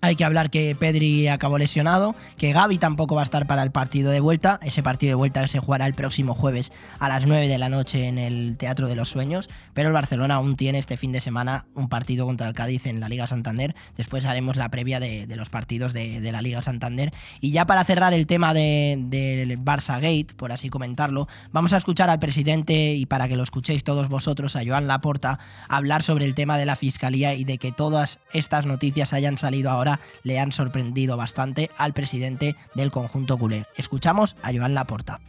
hay 0.00 0.14
que 0.14 0.24
hablar 0.24 0.50
que 0.50 0.76
Pedri 0.76 1.26
acabó 1.28 1.58
lesionado, 1.58 2.14
que 2.36 2.52
Gaby 2.52 2.78
tampoco 2.78 3.16
va 3.16 3.22
a 3.22 3.24
estar 3.24 3.46
para 3.46 3.62
el 3.64 3.72
partido 3.72 4.12
de 4.12 4.20
vuelta. 4.20 4.60
Ese 4.62 4.82
partido 4.82 5.10
de 5.10 5.14
vuelta 5.16 5.46
se 5.48 5.58
jugará 5.58 5.86
el 5.86 5.94
próximo 5.94 6.34
jueves 6.34 6.70
a 7.00 7.08
las 7.08 7.26
9 7.26 7.48
de 7.48 7.58
la 7.58 7.68
noche 7.68 8.06
en 8.06 8.18
el 8.18 8.56
Teatro 8.58 8.86
de 8.86 8.94
los 8.94 9.08
Sueños. 9.08 9.50
Pero 9.74 9.88
el 9.88 9.94
Barcelona 9.94 10.36
aún 10.36 10.54
tiene 10.56 10.78
este 10.78 10.96
fin 10.96 11.10
de 11.10 11.20
semana 11.20 11.66
un 11.74 11.88
partido 11.88 12.26
contra 12.26 12.46
el 12.46 12.54
Cádiz 12.54 12.86
en 12.86 13.00
la 13.00 13.08
Liga 13.08 13.26
Santander. 13.26 13.74
Después 13.96 14.24
haremos 14.24 14.56
la 14.56 14.68
previa 14.68 15.00
de, 15.00 15.26
los 15.34 15.50
partidos 15.50 15.92
de, 15.92 16.20
la 16.30 16.42
Liga 16.42 16.62
Santander. 16.62 17.10
Y 17.40 17.50
ya 17.50 17.66
para 17.66 17.82
cerrar 17.84 18.14
el 18.14 18.26
tema 18.26 18.54
de- 18.54 18.96
del 19.08 19.58
Barça 19.58 19.94
Gate, 19.94 20.34
por 20.36 20.52
así 20.52 20.68
comentarlo, 20.70 21.26
vamos 21.50 21.72
a 21.72 21.76
escuchar 21.76 22.08
al 22.08 22.20
presidente 22.20 22.94
y 22.94 23.06
para 23.06 23.26
que 23.26 23.36
lo 23.36 23.42
escuchéis 23.42 23.82
todos 23.82 24.08
vosotros, 24.08 24.54
a 24.54 24.62
Joan 24.64 24.86
Laporta, 24.86 25.40
hablar 25.68 26.04
sobre 26.04 26.24
el 26.24 26.34
tema 26.36 26.56
de 26.56 26.66
la 26.66 26.76
fiscalía 26.76 27.34
y 27.34 27.42
de 27.44 27.58
que 27.58 27.72
todas 27.72 28.20
estas 28.32 28.66
noticias 28.66 29.12
hayan 29.12 29.38
salido 29.38 29.70
ahora 29.70 29.87
le 30.22 30.38
han 30.38 30.52
sorprendido 30.52 31.16
bastante 31.16 31.70
al 31.76 31.92
presidente 31.92 32.56
del 32.74 32.90
conjunto 32.90 33.38
culé. 33.38 33.66
Escuchamos 33.76 34.36
a 34.42 34.52
Joan 34.52 34.74
Laporta. 34.74 35.20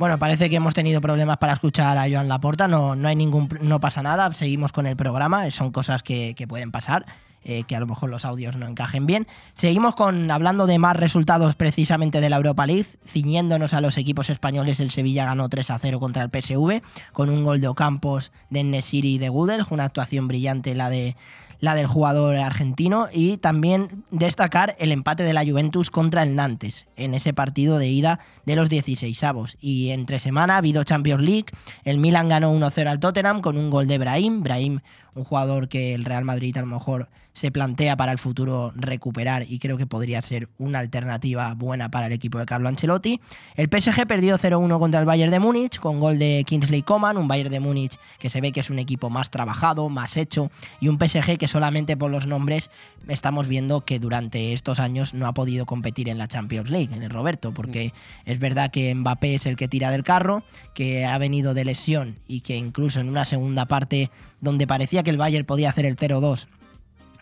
Bueno, 0.00 0.18
parece 0.18 0.48
que 0.48 0.56
hemos 0.56 0.72
tenido 0.72 1.02
problemas 1.02 1.36
para 1.36 1.52
escuchar 1.52 1.98
a 1.98 2.08
Joan 2.10 2.26
Laporta, 2.26 2.66
no, 2.66 2.96
no 2.96 3.06
hay 3.06 3.16
ningún, 3.16 3.50
no 3.60 3.80
pasa 3.80 4.02
nada, 4.02 4.32
seguimos 4.32 4.72
con 4.72 4.86
el 4.86 4.96
programa, 4.96 5.50
son 5.50 5.72
cosas 5.72 6.02
que, 6.02 6.34
que 6.34 6.48
pueden 6.48 6.70
pasar. 6.70 7.04
Eh, 7.42 7.64
que 7.66 7.74
a 7.74 7.80
lo 7.80 7.86
mejor 7.86 8.10
los 8.10 8.26
audios 8.26 8.56
no 8.56 8.66
encajen 8.66 9.06
bien. 9.06 9.26
Seguimos 9.54 9.94
con 9.94 10.30
hablando 10.30 10.66
de 10.66 10.78
más 10.78 10.94
resultados 10.94 11.56
precisamente 11.56 12.20
de 12.20 12.28
la 12.28 12.36
Europa 12.36 12.66
League, 12.66 12.84
ciñéndonos 13.06 13.72
a 13.72 13.80
los 13.80 13.96
equipos 13.96 14.28
españoles. 14.28 14.78
El 14.78 14.90
Sevilla 14.90 15.24
ganó 15.24 15.48
3 15.48 15.70
a 15.70 15.78
0 15.78 16.00
contra 16.00 16.22
el 16.22 16.28
PSV, 16.28 16.82
con 17.14 17.30
un 17.30 17.42
gol 17.42 17.62
de 17.62 17.68
Ocampos, 17.68 18.30
de 18.50 18.62
Nesiri 18.62 19.14
y 19.14 19.18
de 19.18 19.30
Gudel, 19.30 19.64
una 19.70 19.84
actuación 19.84 20.28
brillante 20.28 20.74
la 20.74 20.90
de 20.90 21.16
la 21.60 21.74
del 21.74 21.86
jugador 21.86 22.36
argentino 22.36 23.08
y 23.12 23.36
también 23.36 24.04
destacar 24.10 24.76
el 24.78 24.92
empate 24.92 25.22
de 25.22 25.32
la 25.32 25.44
Juventus 25.44 25.90
contra 25.90 26.22
el 26.22 26.34
Nantes 26.34 26.86
en 26.96 27.14
ese 27.14 27.32
partido 27.32 27.78
de 27.78 27.88
ida 27.88 28.20
de 28.46 28.56
los 28.56 28.70
16avos. 28.70 29.56
Y 29.60 29.90
entre 29.90 30.20
semana 30.20 30.54
ha 30.54 30.58
habido 30.58 30.84
Champions 30.84 31.22
League, 31.22 31.46
el 31.84 31.98
Milan 31.98 32.28
ganó 32.28 32.52
1-0 32.54 32.86
al 32.86 33.00
Tottenham 33.00 33.40
con 33.40 33.56
un 33.56 33.70
gol 33.70 33.86
de 33.86 33.98
Brahim, 33.98 34.42
Brahim 34.42 34.80
un 35.14 35.24
jugador 35.24 35.68
que 35.68 35.94
el 35.94 36.04
Real 36.04 36.24
Madrid 36.24 36.56
a 36.56 36.60
lo 36.60 36.66
mejor 36.66 37.08
se 37.32 37.50
plantea 37.50 37.96
para 37.96 38.12
el 38.12 38.18
futuro 38.18 38.72
recuperar 38.74 39.46
y 39.48 39.58
creo 39.58 39.76
que 39.76 39.86
podría 39.86 40.20
ser 40.22 40.48
una 40.58 40.80
alternativa 40.80 41.54
buena 41.54 41.90
para 41.90 42.06
el 42.06 42.12
equipo 42.12 42.38
de 42.38 42.46
Carlo 42.46 42.68
Ancelotti. 42.68 43.20
El 43.54 43.68
PSG 43.68 44.06
perdió 44.06 44.36
0-1 44.36 44.78
contra 44.78 45.00
el 45.00 45.06
Bayern 45.06 45.30
de 45.30 45.38
Múnich 45.38 45.78
con 45.78 46.00
gol 46.00 46.18
de 46.18 46.44
Kingsley 46.46 46.82
Coman, 46.82 47.16
un 47.16 47.28
Bayern 47.28 47.50
de 47.50 47.60
Múnich 47.60 47.98
que 48.18 48.30
se 48.30 48.40
ve 48.40 48.52
que 48.52 48.60
es 48.60 48.70
un 48.70 48.78
equipo 48.78 49.10
más 49.10 49.30
trabajado, 49.30 49.88
más 49.88 50.16
hecho 50.16 50.50
y 50.80 50.88
un 50.88 50.98
PSG 50.98 51.38
que 51.38 51.48
solamente 51.48 51.96
por 51.96 52.10
los 52.10 52.26
nombres 52.26 52.70
estamos 53.08 53.48
viendo 53.48 53.84
que 53.84 53.98
durante 53.98 54.52
estos 54.52 54.80
años 54.80 55.14
no 55.14 55.26
ha 55.26 55.34
podido 55.34 55.66
competir 55.66 56.08
en 56.08 56.18
la 56.18 56.28
Champions 56.28 56.70
League, 56.70 56.94
en 56.94 57.02
el 57.02 57.10
Roberto, 57.10 57.52
porque 57.52 57.92
es 58.24 58.38
verdad 58.38 58.70
que 58.70 58.94
Mbappé 58.94 59.36
es 59.36 59.46
el 59.46 59.56
que 59.56 59.68
tira 59.68 59.90
del 59.90 60.04
carro, 60.04 60.42
que 60.74 61.06
ha 61.06 61.16
venido 61.18 61.54
de 61.54 61.64
lesión 61.64 62.18
y 62.26 62.40
que 62.40 62.56
incluso 62.56 63.00
en 63.00 63.08
una 63.08 63.24
segunda 63.24 63.66
parte 63.66 64.10
donde 64.40 64.66
parecía 64.66 65.02
que 65.02 65.10
el 65.10 65.18
Bayern 65.18 65.46
podía 65.46 65.70
hacer 65.70 65.86
el 65.86 65.96
0-2 65.96 66.48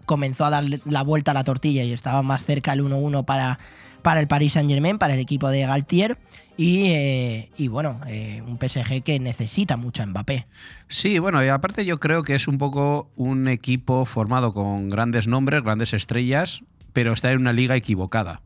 comenzó 0.09 0.47
a 0.47 0.51
dar 0.51 0.65
la 0.87 1.03
vuelta 1.03 1.31
a 1.31 1.35
la 1.35 1.45
tortilla 1.45 1.85
y 1.85 1.93
estaba 1.93 2.23
más 2.23 2.43
cerca 2.43 2.73
el 2.73 2.83
1-1 2.83 3.25
para, 3.25 3.61
para 4.03 4.21
el 4.21 4.27
Paris 4.27 4.55
Saint-Germain, 4.55 4.99
para 4.99 5.15
el 5.15 5.21
equipo 5.21 5.51
de 5.51 5.61
Galtier. 5.61 6.19
Y, 6.57 6.87
eh, 6.87 7.51
y 7.57 7.69
bueno, 7.69 8.01
eh, 8.09 8.43
un 8.45 8.59
PSG 8.59 9.05
que 9.05 9.21
necesita 9.21 9.77
mucho 9.77 10.03
a 10.03 10.07
Mbappé. 10.07 10.47
Sí, 10.89 11.21
bueno, 11.21 11.45
y 11.45 11.49
aparte 11.49 11.85
yo 11.85 12.01
creo 12.01 12.25
que 12.25 12.35
es 12.35 12.49
un 12.49 12.59
poco 12.59 13.13
un 13.15 13.47
equipo 13.47 14.07
formado 14.07 14.55
con 14.55 14.89
grandes 14.89 15.29
nombres, 15.29 15.63
grandes 15.63 15.93
estrellas, 15.93 16.63
pero 16.93 17.13
está 17.13 17.31
en 17.31 17.43
una 17.43 17.53
liga 17.53 17.77
equivocada. 17.77 18.41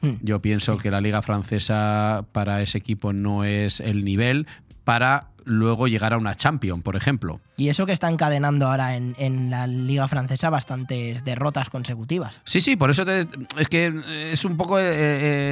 Mm. 0.00 0.12
Yo 0.22 0.40
pienso 0.40 0.78
que 0.78 0.90
la 0.90 1.00
liga 1.00 1.20
francesa 1.20 2.24
para 2.32 2.62
ese 2.62 2.78
equipo 2.78 3.12
no 3.12 3.44
es 3.44 3.80
el 3.80 4.04
nivel 4.04 4.46
para 4.84 5.30
luego 5.44 5.88
llegar 5.88 6.14
a 6.14 6.18
una 6.18 6.36
Champions, 6.36 6.84
por 6.84 6.96
ejemplo. 6.96 7.40
Y 7.58 7.70
eso 7.70 7.86
que 7.86 7.92
está 7.92 8.10
encadenando 8.10 8.66
ahora 8.68 8.96
en, 8.96 9.14
en 9.18 9.48
la 9.50 9.66
Liga 9.66 10.06
Francesa 10.08 10.50
bastantes 10.50 11.24
derrotas 11.24 11.70
consecutivas. 11.70 12.38
Sí, 12.44 12.60
sí, 12.60 12.76
por 12.76 12.90
eso 12.90 13.06
te- 13.06 13.26
es 13.58 13.68
que 13.68 13.94
es 14.32 14.44
un 14.44 14.58
poco, 14.58 14.78
eh, 14.78 14.84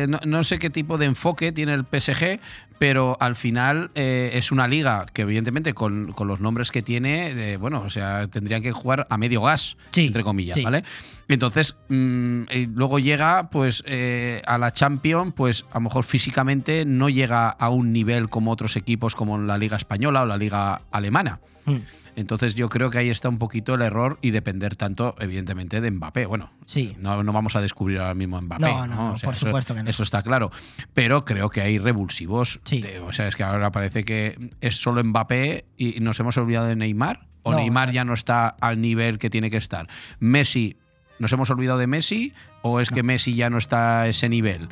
eh, 0.03 0.07
no, 0.09 0.19
no 0.27 0.45
sé 0.45 0.59
qué 0.59 0.69
tipo 0.69 0.99
de 0.99 1.07
enfoque 1.07 1.51
tiene 1.51 1.73
el 1.73 1.85
PSG, 1.87 2.41
pero 2.79 3.17
al 3.21 3.37
final 3.37 3.91
eh, 3.95 4.33
es 4.35 4.53
una 4.53 4.69
liga 4.69 5.07
que 5.15 5.23
evidentemente 5.23 5.73
con, 5.73 6.13
con 6.13 6.29
los 6.29 6.41
nombres 6.41 6.71
que 6.71 6.83
tiene, 6.83 7.57
bueno, 7.57 7.81
o 7.81 7.89
sea, 7.89 8.27
tendrían 8.29 8.61
que 8.61 8.73
jugar 8.73 9.07
a 9.09 9.17
medio 9.17 9.41
gas, 9.41 9.79
Sí, 9.93 10.07
entre 10.09 10.23
comillas, 10.25 10.57
sí. 10.59 10.63
¿vale? 10.63 10.85
Entonces, 11.29 11.75
mm, 11.89 12.43
luego 12.75 12.99
llega 12.99 13.49
pues 13.49 13.83
a 14.47 14.59
la 14.59 14.73
Champions, 14.73 15.33
pues 15.35 15.65
a 15.71 15.77
lo 15.77 15.83
mejor 15.83 16.05
físicamente 16.05 16.85
no 16.85 17.09
llega 17.09 17.49
a 17.49 17.71
un 17.71 17.95
nivel 17.95 18.29
como 18.29 18.51
otros 18.51 18.77
equipos 18.77 19.15
como 19.15 19.39
la 19.39 19.57
Liga 19.57 19.79
Española 19.79 20.23
o 20.23 20.27
la 20.27 20.37
Liga 20.37 20.83
Alemana. 20.91 21.41
Mm. 21.67 21.77
Entonces 22.17 22.55
yo 22.55 22.69
creo 22.69 22.91
que 22.91 22.99
ahí 22.99 23.11
está 23.11 23.29
un 23.29 23.39
poquito 23.39 23.75
el 23.75 23.83
error 23.83 24.19
y 24.23 24.31
depender 24.31 24.77
tanto, 24.77 25.17
evidentemente, 25.19 25.81
de 25.81 25.91
Mbappé. 25.91 26.27
Bueno, 26.27 26.51
Sí. 26.67 26.97
no, 27.01 27.23
no 27.25 27.33
vamos 27.33 27.57
a 27.57 27.61
descubrir 27.61 27.99
ahora 27.99 28.15
mismo 28.15 28.37
a 28.37 28.41
Mbappé. 28.41 28.63
No, 28.63 28.87
no, 28.87 28.95
no, 29.13 29.15
por 29.23 29.35
eso- 29.35 29.47
supuesto 29.47 29.75
que 29.75 29.83
no. 29.83 29.91
Eso 29.91 30.03
está 30.05 30.23
claro. 30.23 30.51
Pero 30.93 31.25
creo 31.25 31.51
que 31.51 31.61
hay 31.61 31.79
revulsivos. 31.79 32.61
Sí. 32.65 32.81
de- 32.81 33.01
o 33.01 33.13
sea, 33.13 33.27
es 33.29 33.35
que 33.37 33.43
ahora 33.43 33.71
parece 33.73 34.05
que 34.05 34.51
es 34.61 34.77
solo 34.77 35.03
Mbappé 35.03 35.65
y 35.77 35.99
nos 36.01 36.21
hemos 36.21 36.37
olvidado 36.37 36.67
de 36.67 36.77
Neymar. 36.77 37.27
O 37.43 37.51
No, 37.53 37.59
Neymar 37.59 37.89
no. 37.89 37.95
ya 37.95 38.05
no 38.05 38.15
está 38.15 38.49
al 38.49 38.81
nivel 38.81 39.19
que 39.19 39.29
tiene 39.29 39.51
que 39.51 39.57
estar. 39.59 39.89
Messi, 40.21 40.77
¿nos 41.19 41.33
hemos 41.33 41.51
olvidado 41.51 41.79
de 41.79 41.87
Messi? 41.87 42.33
¿O 42.63 42.81
es 42.81 42.91
que 42.91 43.03
Messi 43.03 43.35
ya 43.35 43.51
no 43.51 43.59
está 43.59 44.03
a 44.03 44.09
ese 44.09 44.29
nivel? 44.31 44.69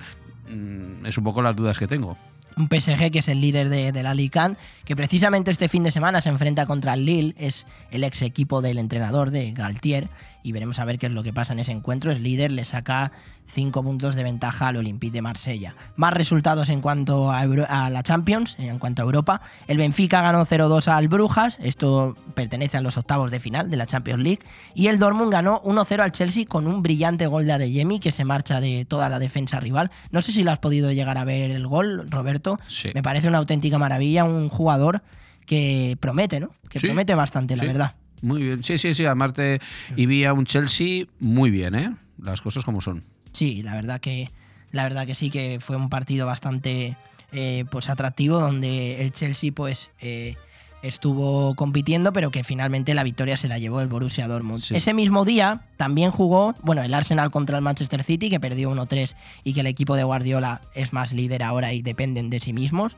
Mm, 0.49 1.05
es 1.07 1.19
un 1.19 1.25
poco 1.25 1.43
las 1.43 1.55
dudas 1.57 1.79
que 1.79 1.87
tengo. 1.87 2.17
Un 2.57 2.69
PSG 2.69 3.11
que 3.11 3.19
es 3.21 3.29
el 3.29 3.41
líder 3.41 3.69
de, 3.69 3.93
de 3.93 4.03
la 4.03 4.15
Ligue 4.15 4.39
1, 4.39 4.57
que 4.85 4.97
precisamente 4.97 5.51
este 5.51 5.69
fin 5.69 5.85
de 5.85 5.91
semana 5.91 6.21
se 6.21 6.29
enfrenta 6.29 6.67
contra 6.67 6.95
el 6.95 7.05
Lille, 7.05 7.35
es 7.39 7.67
el 7.91 8.05
ex 8.05 8.23
equipo 8.23 8.63
del 8.63 8.79
entrenador 8.79 9.31
de 9.31 9.53
Galtier, 9.53 10.09
y 10.43 10.53
veremos 10.53 10.79
a 10.79 10.85
ver 10.85 10.99
qué 10.99 11.07
es 11.07 11.13
lo 11.13 11.23
que 11.23 11.33
pasa 11.33 11.53
en 11.53 11.59
ese 11.61 11.73
encuentro. 11.73 12.11
Es 12.13 12.21
líder, 12.21 12.53
le 12.53 12.65
saca 12.65 13.13
5 13.47 13.83
puntos 13.83 14.15
de 14.15 14.23
ventaja 14.23 14.69
al 14.69 14.77
Olympique 14.77 15.13
de 15.13 15.23
Marsella. 15.23 15.75
Más 15.97 16.15
resultados 16.15 16.69
en 16.69 16.81
cuanto 16.81 17.31
a, 17.31 17.43
Euro- 17.43 17.67
a 17.69 17.91
la 17.91 18.03
Champions, 18.03 18.57
en 18.59 18.79
cuanto 18.79 19.03
a 19.03 19.05
Europa. 19.05 19.41
El 19.67 19.79
Benfica 19.79 20.23
ganó 20.23 20.45
0-2 20.47 20.89
al 20.89 21.09
Brujas, 21.09 21.59
esto 21.63 22.17
pertenece 22.35 22.77
a 22.77 22.81
los 22.81 22.97
octavos 22.97 23.31
de 23.31 23.41
final 23.41 23.71
de 23.71 23.77
la 23.77 23.87
Champions 23.87 24.23
League, 24.23 24.41
y 24.75 24.87
el 24.89 24.99
Dortmund 24.99 25.33
ganó 25.33 25.61
1-0 25.63 26.01
al 26.01 26.13
Chelsea 26.13 26.45
con 26.47 26.67
un 26.67 26.83
brillante 26.83 27.27
gol 27.27 27.47
de 27.47 27.53
Adeyemi 27.53 27.99
que 28.01 28.13
se 28.13 28.25
marcha 28.25 28.61
de 28.61 28.85
toda 28.85 29.09
la 29.09 29.19
defensa 29.19 29.61
rival. 29.61 29.91
No 30.11 30.23
sé 30.23 30.33
si 30.33 30.43
lo 30.45 30.51
has 30.53 30.59
podido 30.59 30.93
llegar 30.93 31.19
a 31.19 31.25
ver 31.25 31.51
el 31.51 31.67
gol, 31.67 32.09
Roberto. 32.11 32.59
Sí. 32.69 32.91
Me 32.95 33.03
parece 33.03 33.29
una 33.29 33.39
auténtica 33.39 33.79
maravilla, 33.79 34.25
un 34.25 34.49
jugador 34.49 35.03
que 35.47 35.97
promete, 36.01 36.39
¿no? 36.41 36.51
Que 36.69 36.79
Sí, 36.79 36.87
promete 36.87 37.15
bastante, 37.15 37.57
la 37.57 37.63
sí. 37.63 37.67
verdad. 37.67 37.95
Muy 38.23 38.43
bien. 38.43 38.65
Sí, 38.65 38.79
sí, 38.79 38.95
sí. 38.95 39.05
Amarte 39.05 39.61
y 39.97 40.07
vi 40.07 40.25
a 40.25 40.33
un 40.33 40.47
Chelsea 40.47 41.05
muy 41.21 41.51
bien, 41.51 41.75
¿eh? 41.75 41.95
Las 42.19 42.41
cosas 42.41 42.65
como 42.65 42.81
son. 42.81 43.05
Sí, 43.33 43.63
la 43.63 43.75
verdad 43.75 44.01
que 44.01 44.31
la 44.71 44.85
verdad 44.85 45.07
que 45.07 45.15
sí 45.15 45.31
que 45.31 45.59
fue 45.61 45.77
un 45.77 45.91
partido 45.91 46.27
bastante 46.27 46.97
eh, 47.33 47.65
pues 47.71 47.89
atractivo 47.91 48.41
donde 48.41 49.03
el 49.03 49.13
Chelsea 49.13 49.53
pues 49.53 49.91
eh, 50.01 50.37
estuvo 50.83 51.55
compitiendo 51.55 52.13
pero 52.13 52.31
que 52.31 52.43
finalmente 52.43 52.95
la 52.95 53.05
victoria 53.05 53.37
se 53.37 53.49
la 53.49 53.59
llevó 53.59 53.81
el 53.81 53.89
Borussia 53.89 54.29
Dortmund. 54.29 54.61
Sí. 54.61 54.75
Ese 54.75 54.95
mismo 54.95 55.25
día 55.25 55.63
también 55.77 56.11
jugó 56.11 56.55
bueno 56.63 56.83
el 56.83 56.95
Arsenal 56.95 57.31
contra 57.31 57.59
el 57.59 57.63
Manchester 57.63 58.03
City 58.03 58.31
que 58.31 58.41
perdió 58.41 58.71
1-3 58.71 59.15
y 59.45 59.53
que 59.53 59.61
el 59.61 59.67
equipo 59.67 59.95
de 59.97 60.05
Guardiola 60.05 60.63
es 60.75 60.93
más 60.93 61.13
líder 61.13 61.43
ahora 61.43 61.73
y 61.73 61.83
dependen 61.83 62.31
de 62.31 62.41
sí 62.41 62.53
mismos. 62.53 62.97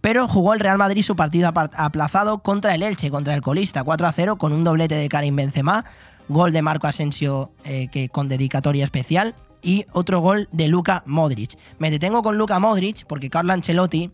Pero 0.00 0.28
jugó 0.28 0.54
el 0.54 0.60
Real 0.60 0.78
Madrid 0.78 1.02
su 1.02 1.16
partido 1.16 1.48
aplazado 1.48 2.38
contra 2.38 2.74
el 2.74 2.82
Elche, 2.82 3.10
contra 3.10 3.34
el 3.34 3.42
colista, 3.42 3.84
4-0 3.84 4.38
con 4.38 4.52
un 4.52 4.64
doblete 4.64 4.94
de 4.94 5.08
Karim 5.08 5.36
Benzema, 5.36 5.84
gol 6.28 6.52
de 6.52 6.62
Marco 6.62 6.86
Asensio 6.86 7.50
eh, 7.64 7.88
que 7.88 8.08
con 8.08 8.28
dedicatoria 8.28 8.84
especial 8.84 9.34
y 9.62 9.86
otro 9.92 10.20
gol 10.20 10.48
de 10.52 10.68
Luka 10.68 11.02
Modric. 11.06 11.58
Me 11.78 11.90
detengo 11.90 12.22
con 12.22 12.38
Luka 12.38 12.58
Modric 12.58 13.04
porque 13.06 13.30
Carlo 13.30 13.52
Ancelotti 13.52 14.10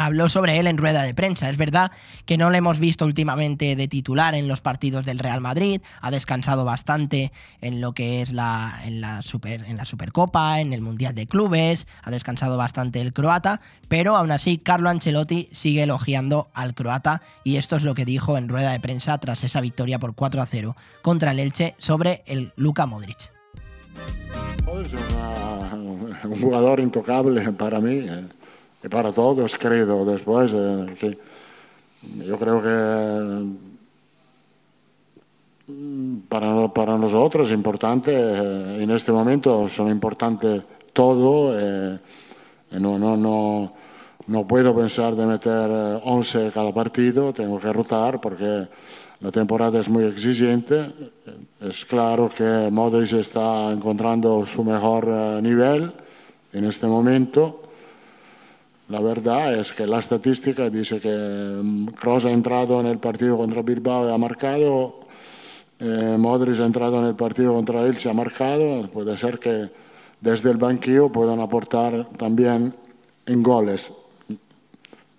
habló 0.00 0.30
sobre 0.30 0.58
él 0.58 0.66
en 0.66 0.78
rueda 0.78 1.02
de 1.02 1.12
prensa. 1.12 1.50
Es 1.50 1.58
verdad 1.58 1.92
que 2.24 2.38
no 2.38 2.48
le 2.48 2.58
hemos 2.58 2.78
visto 2.78 3.04
últimamente 3.04 3.76
de 3.76 3.86
titular 3.86 4.34
en 4.34 4.48
los 4.48 4.62
partidos 4.62 5.04
del 5.04 5.18
Real 5.18 5.42
Madrid, 5.42 5.82
ha 6.00 6.10
descansado 6.10 6.64
bastante 6.64 7.32
en 7.60 7.82
lo 7.82 7.92
que 7.92 8.22
es 8.22 8.32
la, 8.32 8.80
en 8.84 9.02
la, 9.02 9.20
super, 9.20 9.62
en 9.64 9.76
la 9.76 9.84
Supercopa, 9.84 10.60
en 10.60 10.72
el 10.72 10.80
Mundial 10.80 11.14
de 11.14 11.26
Clubes, 11.26 11.86
ha 12.02 12.10
descansado 12.10 12.56
bastante 12.56 13.02
el 13.02 13.12
croata, 13.12 13.60
pero 13.88 14.16
aún 14.16 14.32
así 14.32 14.56
Carlo 14.56 14.88
Ancelotti 14.88 15.50
sigue 15.52 15.82
elogiando 15.82 16.48
al 16.54 16.74
croata 16.74 17.20
y 17.44 17.56
esto 17.56 17.76
es 17.76 17.84
lo 17.84 17.94
que 17.94 18.06
dijo 18.06 18.38
en 18.38 18.48
rueda 18.48 18.72
de 18.72 18.80
prensa 18.80 19.18
tras 19.18 19.44
esa 19.44 19.60
victoria 19.60 19.98
por 19.98 20.14
4 20.14 20.40
a 20.40 20.46
0 20.46 20.76
contra 21.02 21.32
el 21.32 21.40
Elche 21.40 21.74
sobre 21.76 22.22
el 22.24 22.52
Luka 22.56 22.86
Modric. 22.86 23.30
Es 24.82 26.24
un 26.24 26.40
jugador 26.40 26.80
intocable 26.80 27.52
para 27.52 27.80
mí 27.80 28.04
eh, 28.08 28.24
y 28.82 28.88
para 28.88 29.12
todos, 29.12 29.56
creo. 29.56 30.04
Después, 30.04 30.52
eh, 30.54 30.86
que 30.98 31.18
yo 32.26 32.38
creo 32.38 32.62
que 32.62 33.52
mm, 35.72 36.20
para, 36.28 36.68
para 36.68 36.96
nosotros 36.96 37.48
es 37.48 37.54
importante, 37.54 38.12
eh, 38.14 38.82
en 38.82 38.90
este 38.90 39.12
momento 39.12 39.68
son 39.68 39.88
importantes 39.90 40.62
todo. 40.92 41.58
eh, 41.58 41.98
no, 42.72 42.98
no, 42.98 43.16
no, 43.16 43.72
no 44.30 44.46
puedo 44.46 44.74
pensar 44.74 45.16
de 45.16 45.26
meter 45.26 45.70
eh, 45.70 46.00
11 46.04 46.52
cada 46.54 46.72
partido, 46.72 47.32
tengo 47.32 47.58
que 47.58 47.72
rotar 47.72 48.20
porque 48.20 48.68
la 49.20 49.30
temporada 49.32 49.80
es 49.80 49.88
muy 49.88 50.04
exigente. 50.04 50.86
Es 51.60 51.84
claro 51.84 52.30
que 52.30 52.68
Modric 52.70 53.12
está 53.14 53.72
encontrando 53.72 54.46
su 54.46 54.62
mejor 54.62 55.08
eh, 55.08 55.40
nivel 55.42 55.92
en 56.52 56.64
este 56.64 56.86
momento. 56.86 57.69
La 58.90 58.98
verdad 58.98 59.54
es 59.54 59.72
que 59.72 59.86
la 59.86 60.00
estadística 60.00 60.68
dice 60.68 61.00
que 61.00 61.86
Kroos 61.96 62.24
ha 62.24 62.32
entrado 62.32 62.80
en 62.80 62.86
el 62.86 62.98
partido 62.98 63.36
contra 63.36 63.62
Bilbao 63.62 64.08
y 64.08 64.12
ha 64.12 64.18
marcado, 64.18 65.06
eh, 65.78 66.16
Modric 66.18 66.58
ha 66.58 66.66
entrado 66.66 66.98
en 66.98 67.06
el 67.06 67.14
partido 67.14 67.54
contra 67.54 67.86
Elche 67.86 68.08
y 68.08 68.10
ha 68.10 68.14
marcado. 68.14 68.88
Puede 68.88 69.16
ser 69.16 69.38
que 69.38 69.70
desde 70.20 70.50
el 70.50 70.56
banquillo 70.56 71.08
puedan 71.08 71.38
aportar 71.38 72.08
también 72.18 72.74
en 73.26 73.42
goles. 73.44 73.92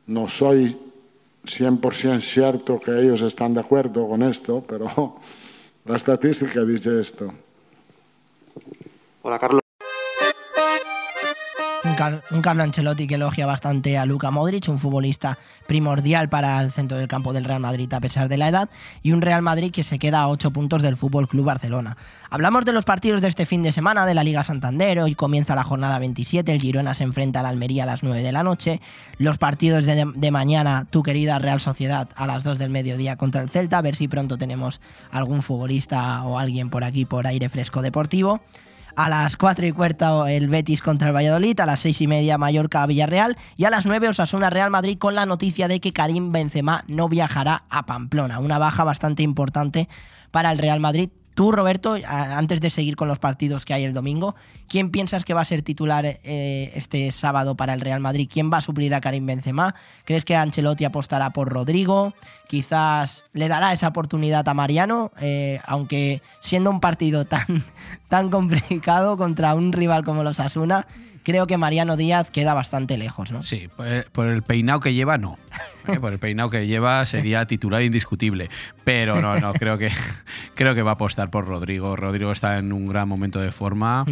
no 0.07 0.27
soy 0.27 0.77
100% 1.45 2.19
cierto 2.19 2.77
que 2.77 2.91
ellos 2.91 3.21
están 3.21 3.53
de 3.53 3.61
acuerdo 3.61 4.05
con 4.05 4.21
esto, 4.21 4.61
pero 4.67 5.15
la 5.85 5.95
estadística 5.95 6.65
dice 6.65 6.99
esto. 6.99 7.31
Hola, 9.21 9.39
Carlos. 9.39 9.60
Un, 12.01 12.11
Car- 12.13 12.23
un 12.31 12.41
Carlo 12.41 12.63
Ancelotti 12.63 13.05
que 13.05 13.13
elogia 13.15 13.45
bastante 13.45 13.95
a 13.97 14.05
Luka 14.07 14.31
Modric, 14.31 14.67
un 14.69 14.79
futbolista 14.79 15.37
primordial 15.67 16.29
para 16.29 16.59
el 16.61 16.71
centro 16.71 16.97
del 16.97 17.07
campo 17.07 17.31
del 17.31 17.43
Real 17.45 17.59
Madrid 17.59 17.93
a 17.93 17.99
pesar 17.99 18.27
de 18.27 18.37
la 18.37 18.47
edad, 18.47 18.69
y 19.03 19.11
un 19.11 19.21
Real 19.21 19.43
Madrid 19.43 19.71
que 19.71 19.83
se 19.83 19.99
queda 19.99 20.21
a 20.21 20.27
8 20.29 20.49
puntos 20.49 20.81
del 20.81 20.97
Fútbol 20.97 21.27
Club 21.27 21.45
Barcelona. 21.45 21.97
Hablamos 22.31 22.65
de 22.65 22.73
los 22.73 22.85
partidos 22.85 23.21
de 23.21 23.27
este 23.27 23.45
fin 23.45 23.61
de 23.61 23.71
semana 23.71 24.07
de 24.07 24.15
la 24.15 24.23
Liga 24.23 24.43
Santander, 24.43 24.99
hoy 24.99 25.13
comienza 25.13 25.53
la 25.53 25.63
jornada 25.63 25.99
27, 25.99 26.51
el 26.51 26.59
Girona 26.59 26.95
se 26.95 27.03
enfrenta 27.03 27.41
al 27.41 27.45
Almería 27.45 27.83
a 27.83 27.85
las 27.85 28.01
9 28.01 28.23
de 28.23 28.31
la 28.31 28.41
noche, 28.41 28.81
los 29.19 29.37
partidos 29.37 29.85
de, 29.85 30.11
de 30.15 30.31
mañana, 30.31 30.87
tu 30.89 31.03
querida 31.03 31.37
Real 31.37 31.61
Sociedad 31.61 32.09
a 32.15 32.25
las 32.25 32.43
2 32.43 32.57
del 32.57 32.71
mediodía 32.71 33.15
contra 33.15 33.41
el 33.43 33.49
Celta, 33.49 33.77
a 33.77 33.81
ver 33.83 33.95
si 33.95 34.07
pronto 34.07 34.39
tenemos 34.39 34.81
algún 35.11 35.43
futbolista 35.43 36.23
o 36.23 36.39
alguien 36.39 36.71
por 36.71 36.83
aquí 36.83 37.05
por 37.05 37.27
aire 37.27 37.47
fresco 37.49 37.83
deportivo. 37.83 38.41
A 38.95 39.09
las 39.09 39.37
4 39.37 39.65
y 39.65 39.71
cuarto 39.71 40.27
el 40.27 40.49
Betis 40.49 40.81
contra 40.81 41.09
el 41.09 41.15
Valladolid, 41.15 41.59
a 41.59 41.65
las 41.65 41.79
6 41.79 42.01
y 42.01 42.07
media 42.07 42.37
Mallorca 42.37 42.85
Villarreal 42.85 43.37
y 43.55 43.65
a 43.65 43.69
las 43.69 43.85
9 43.85 44.09
Osasuna 44.09 44.49
Real 44.49 44.69
Madrid 44.69 44.97
con 44.97 45.15
la 45.15 45.25
noticia 45.25 45.67
de 45.67 45.79
que 45.79 45.93
Karim 45.93 46.31
Benzema 46.31 46.83
no 46.87 47.07
viajará 47.07 47.63
a 47.69 47.85
Pamplona, 47.85 48.39
una 48.39 48.57
baja 48.57 48.83
bastante 48.83 49.23
importante 49.23 49.87
para 50.31 50.51
el 50.51 50.57
Real 50.57 50.79
Madrid. 50.79 51.09
Tú, 51.33 51.51
Roberto, 51.53 51.95
antes 52.07 52.59
de 52.59 52.69
seguir 52.69 52.95
con 52.95 53.07
los 53.07 53.19
partidos 53.19 53.63
que 53.63 53.73
hay 53.73 53.83
el 53.83 53.93
domingo, 53.93 54.35
¿quién 54.67 54.91
piensas 54.91 55.23
que 55.23 55.33
va 55.33 55.41
a 55.41 55.45
ser 55.45 55.61
titular 55.61 56.05
eh, 56.05 56.71
este 56.75 57.11
sábado 57.13 57.55
para 57.55 57.73
el 57.73 57.79
Real 57.79 58.01
Madrid? 58.01 58.29
¿Quién 58.31 58.51
va 58.51 58.57
a 58.57 58.61
suplir 58.61 58.93
a 58.93 59.01
Karim 59.01 59.25
Benzema? 59.25 59.73
¿Crees 60.03 60.25
que 60.25 60.35
Ancelotti 60.35 60.83
apostará 60.83 61.29
por 61.31 61.47
Rodrigo? 61.49 62.13
Quizás 62.47 63.23
le 63.31 63.47
dará 63.47 63.71
esa 63.71 63.87
oportunidad 63.87 64.47
a 64.49 64.53
Mariano, 64.53 65.11
eh, 65.21 65.61
aunque 65.65 66.21
siendo 66.41 66.69
un 66.69 66.81
partido 66.81 67.23
tan, 67.25 67.63
tan 68.09 68.29
complicado 68.29 69.15
contra 69.15 69.55
un 69.55 69.71
rival 69.71 70.03
como 70.03 70.23
los 70.23 70.41
Asuna, 70.41 70.85
creo 71.23 71.47
que 71.47 71.57
Mariano 71.57 71.97
Díaz 71.97 72.31
queda 72.31 72.53
bastante 72.53 72.97
lejos, 72.97 73.31
¿no? 73.31 73.43
Sí, 73.43 73.69
por 74.11 74.27
el, 74.27 74.43
peinado 74.43 74.79
que 74.79 74.93
lleva, 74.93 75.17
no. 75.17 75.37
¿eh? 75.87 75.99
Por 75.99 76.13
el 76.13 76.19
peinado 76.19 76.49
que 76.49 76.67
lleva 76.67 77.05
sería 77.05 77.45
titular 77.45 77.81
indiscutible. 77.81 78.49
Pero 78.83 79.21
no, 79.21 79.39
no, 79.39 79.53
creo 79.53 79.77
que, 79.77 79.89
creo 80.55 80.75
que 80.75 80.81
va 80.81 80.91
a 80.91 80.93
apostar 80.95 81.29
por 81.29 81.45
Rodrigo. 81.45 81.95
Rodrigo 81.95 82.31
está 82.31 82.57
en 82.57 82.73
un 82.73 82.87
gran 82.87 83.07
momento 83.07 83.39
de 83.39 83.51
forma 83.51 84.05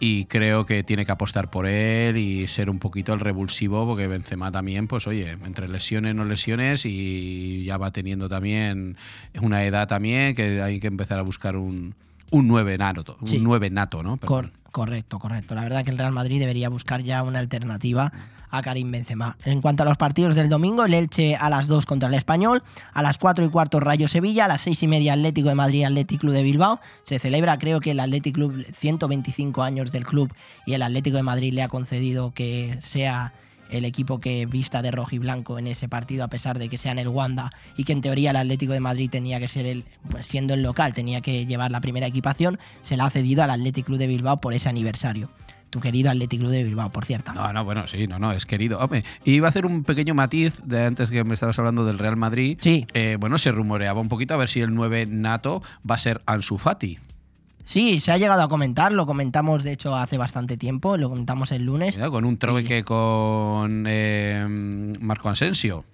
y 0.00 0.26
creo 0.26 0.66
que 0.66 0.82
tiene 0.82 1.06
que 1.06 1.12
apostar 1.12 1.50
por 1.50 1.66
él 1.66 2.16
y 2.16 2.46
ser 2.48 2.70
un 2.70 2.78
poquito 2.78 3.12
el 3.12 3.20
revulsivo, 3.20 3.86
porque 3.86 4.06
Benzema 4.06 4.50
también, 4.50 4.88
pues 4.88 5.06
oye, 5.06 5.30
entre 5.30 5.68
lesiones, 5.68 6.14
no 6.14 6.24
lesiones 6.24 6.84
y 6.84 7.64
ya 7.64 7.76
va 7.76 7.90
teniendo 7.90 8.28
también 8.28 8.96
una 9.40 9.64
edad 9.64 9.88
también 9.88 10.34
que 10.34 10.62
hay 10.62 10.80
que 10.80 10.86
empezar 10.86 11.18
a 11.18 11.22
buscar 11.22 11.56
un, 11.56 11.94
un 12.30 12.48
9 12.48 12.76
nato, 12.78 13.16
un 13.20 13.28
Sí. 13.28 13.38
9 13.40 13.70
nato, 13.70 14.02
¿no? 14.02 14.16
Cor- 14.18 14.50
correcto, 14.72 15.18
correcto. 15.18 15.54
La 15.54 15.62
verdad 15.62 15.84
que 15.84 15.90
el 15.90 15.98
Real 15.98 16.12
Madrid 16.12 16.38
debería 16.40 16.68
buscar 16.68 17.02
ya 17.02 17.22
una 17.22 17.38
alternativa 17.38 18.12
a 18.50 18.62
Karim 18.62 18.90
Benzema. 18.92 19.36
En 19.44 19.60
cuanto 19.60 19.82
a 19.82 19.86
los 19.86 19.96
partidos 19.96 20.34
del 20.36 20.48
domingo, 20.48 20.84
el 20.84 20.94
Elche 20.94 21.34
a 21.36 21.50
las 21.50 21.66
2 21.66 21.84
contra 21.84 22.08
el 22.08 22.14
Español, 22.14 22.62
a 22.92 23.02
las 23.02 23.18
4 23.18 23.44
y 23.44 23.48
cuarto 23.48 23.80
Rayo 23.80 24.06
Sevilla, 24.06 24.44
a 24.44 24.48
las 24.48 24.60
6 24.60 24.82
y 24.84 24.86
media 24.86 25.14
Atlético 25.14 25.48
de 25.48 25.56
Madrid 25.56 25.82
Atlético 25.84 26.20
Club 26.22 26.32
de 26.34 26.42
Bilbao. 26.44 26.80
Se 27.02 27.18
celebra 27.18 27.58
creo 27.58 27.80
que 27.80 27.90
el 27.90 28.00
Atlético 28.00 28.36
Club 28.36 28.64
125 28.72 29.62
años 29.62 29.90
del 29.92 30.06
club 30.06 30.32
y 30.64 30.74
el 30.74 30.82
Atlético 30.82 31.16
de 31.16 31.22
Madrid 31.24 31.52
le 31.54 31.62
ha 31.64 31.68
concedido 31.68 32.32
que 32.34 32.78
sea 32.82 33.32
el 33.70 33.84
equipo 33.84 34.20
que 34.20 34.46
vista 34.46 34.82
de 34.82 34.90
rojo 34.90 35.14
y 35.14 35.18
blanco 35.18 35.58
en 35.58 35.66
ese 35.66 35.88
partido 35.88 36.24
a 36.24 36.28
pesar 36.28 36.58
de 36.58 36.68
que 36.68 36.78
sea 36.78 36.92
en 36.92 36.98
el 36.98 37.08
Wanda 37.08 37.52
y 37.76 37.84
que 37.84 37.92
en 37.92 38.00
teoría 38.00 38.30
el 38.30 38.36
Atlético 38.36 38.72
de 38.72 38.80
Madrid 38.80 39.10
tenía 39.10 39.40
que 39.40 39.48
ser 39.48 39.66
el 39.66 39.84
pues 40.10 40.26
siendo 40.26 40.54
el 40.54 40.62
local 40.62 40.94
tenía 40.94 41.20
que 41.20 41.46
llevar 41.46 41.70
la 41.70 41.80
primera 41.80 42.06
equipación 42.06 42.58
se 42.82 42.96
la 42.96 43.06
ha 43.06 43.10
cedido 43.10 43.42
al 43.42 43.50
Atlético 43.50 43.86
Club 43.86 43.98
de 43.98 44.06
Bilbao 44.06 44.40
por 44.40 44.54
ese 44.54 44.68
aniversario 44.68 45.30
tu 45.70 45.80
querido 45.80 46.10
Atlético 46.10 46.42
Club 46.42 46.52
de 46.52 46.64
Bilbao 46.64 46.90
por 46.90 47.04
cierto 47.04 47.32
No, 47.32 47.52
no, 47.52 47.64
bueno, 47.64 47.86
sí, 47.86 48.06
no, 48.06 48.18
no, 48.18 48.32
es 48.32 48.46
querido. 48.46 48.78
Hombre, 48.78 49.04
iba 49.24 49.48
a 49.48 49.50
hacer 49.50 49.66
un 49.66 49.84
pequeño 49.84 50.14
matiz 50.14 50.56
de 50.64 50.84
antes 50.84 51.10
que 51.10 51.24
me 51.24 51.34
estabas 51.34 51.58
hablando 51.58 51.84
del 51.84 51.98
Real 51.98 52.16
Madrid. 52.16 52.56
Sí. 52.60 52.86
Eh, 52.94 53.16
bueno, 53.18 53.36
se 53.36 53.50
rumoreaba 53.50 54.00
un 54.00 54.08
poquito 54.08 54.34
a 54.34 54.36
ver 54.36 54.48
si 54.48 54.60
el 54.60 54.74
9 54.74 55.06
nato 55.06 55.62
va 55.88 55.96
a 55.96 55.98
ser 55.98 56.22
Ansu 56.26 56.58
Fati. 56.58 56.98
Sí 57.66 58.00
se 58.00 58.12
ha 58.12 58.16
llegado 58.16 58.40
a 58.42 58.48
comentar 58.48 58.92
lo 58.92 59.04
comentamos 59.04 59.62
de 59.64 59.72
hecho 59.72 59.94
hace 59.94 60.16
bastante 60.16 60.56
tiempo 60.56 60.96
lo 60.96 61.10
comentamos 61.10 61.52
el 61.52 61.64
lunes 61.64 61.94
Cuidado, 61.96 62.12
Con 62.12 62.24
un 62.24 62.38
trueque 62.38 62.82
con 62.84 63.84
eh, 63.86 64.46
Marco 65.00 65.28
Asensio. 65.28 65.84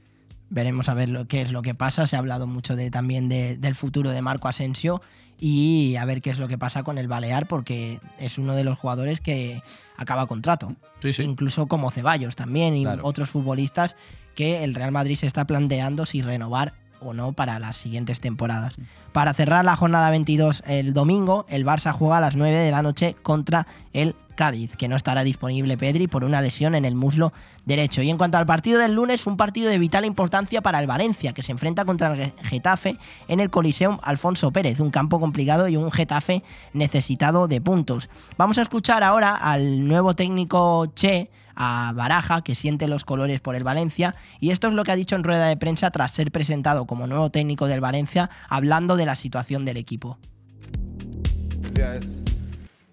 veremos 0.50 0.88
a 0.88 0.94
ver 0.94 1.08
lo, 1.08 1.26
qué 1.26 1.40
es 1.42 1.50
lo 1.50 1.62
que 1.62 1.74
pasa. 1.74 2.06
Se 2.06 2.14
ha 2.14 2.18
hablado 2.18 2.46
mucho 2.46 2.76
de, 2.76 2.90
también 2.90 3.28
de- 3.28 3.56
del 3.56 3.74
futuro 3.74 4.10
de 4.10 4.20
Marco 4.22 4.48
Asensio 4.48 5.00
y 5.40 5.96
a 5.96 6.04
ver 6.04 6.20
qué 6.22 6.30
es 6.30 6.38
lo 6.38 6.46
que 6.46 6.58
pasa 6.58 6.82
con 6.84 6.98
el 6.98 7.08
Balear 7.08 7.48
porque 7.48 7.98
es 8.20 8.36
uno 8.38 8.54
de 8.54 8.62
los 8.64 8.78
jugadores 8.78 9.20
que 9.22 9.60
acaba 9.96 10.26
contrato. 10.26 10.76
Sí, 11.00 11.12
sí. 11.14 11.22
Incluso 11.22 11.66
como 11.66 11.90
Ceballos 11.90 12.36
también 12.36 12.76
y 12.76 12.82
Claro. 12.84 13.02
otros 13.04 13.30
futbolistas 13.30 13.96
que 14.36 14.62
el 14.62 14.74
Real 14.74 14.92
Madrid 14.92 15.16
se 15.16 15.26
está 15.26 15.46
planteando 15.46 16.06
si 16.06 16.22
renovar 16.22 16.74
o 17.04 17.14
no 17.14 17.32
para 17.32 17.58
las 17.58 17.76
siguientes 17.76 18.20
temporadas. 18.20 18.74
Para 19.12 19.34
cerrar 19.34 19.64
la 19.64 19.76
jornada 19.76 20.10
22 20.10 20.62
el 20.66 20.94
domingo, 20.94 21.44
el 21.48 21.66
Barça 21.66 21.92
juega 21.92 22.16
a 22.16 22.20
las 22.20 22.36
9 22.36 22.56
de 22.56 22.70
la 22.70 22.82
noche 22.82 23.14
contra 23.22 23.66
el 23.92 24.14
Cádiz, 24.34 24.76
que 24.76 24.88
no 24.88 24.96
estará 24.96 25.24
disponible 25.24 25.76
Pedri 25.76 26.06
por 26.06 26.24
una 26.24 26.40
lesión 26.40 26.74
en 26.74 26.84
el 26.84 26.94
muslo 26.94 27.32
derecho. 27.66 28.02
Y 28.02 28.10
en 28.10 28.18
cuanto 28.18 28.38
al 28.38 28.46
partido 28.46 28.80
del 28.80 28.94
lunes, 28.94 29.26
un 29.26 29.36
partido 29.36 29.68
de 29.68 29.78
vital 29.78 30.04
importancia 30.04 30.62
para 30.62 30.80
el 30.80 30.86
Valencia, 30.86 31.32
que 31.32 31.42
se 31.42 31.52
enfrenta 31.52 31.84
contra 31.84 32.14
el 32.14 32.32
Getafe 32.42 32.96
en 33.28 33.40
el 33.40 33.50
Coliseum 33.50 33.98
Alfonso 34.02 34.50
Pérez, 34.50 34.80
un 34.80 34.90
campo 34.90 35.20
complicado 35.20 35.68
y 35.68 35.76
un 35.76 35.92
Getafe 35.92 36.42
necesitado 36.72 37.48
de 37.48 37.60
puntos. 37.60 38.08
Vamos 38.38 38.58
a 38.58 38.62
escuchar 38.62 39.02
ahora 39.02 39.34
al 39.34 39.86
nuevo 39.86 40.14
técnico 40.14 40.86
Che, 40.94 41.30
a 41.54 41.92
Baraja, 41.94 42.42
que 42.42 42.54
siente 42.54 42.88
los 42.88 43.04
colores 43.04 43.40
por 43.40 43.54
el 43.54 43.64
Valencia, 43.64 44.14
y 44.40 44.50
esto 44.50 44.68
es 44.68 44.74
lo 44.74 44.84
que 44.84 44.92
ha 44.92 44.96
dicho 44.96 45.16
en 45.16 45.24
rueda 45.24 45.46
de 45.46 45.56
prensa 45.56 45.90
tras 45.90 46.12
ser 46.12 46.30
presentado 46.30 46.86
como 46.86 47.06
nuevo 47.06 47.30
técnico 47.30 47.66
del 47.66 47.80
Valencia, 47.80 48.30
hablando 48.48 48.96
de 48.96 49.06
la 49.06 49.16
situación 49.16 49.64
del 49.64 49.76
equipo. 49.76 50.18
Es 51.74 52.22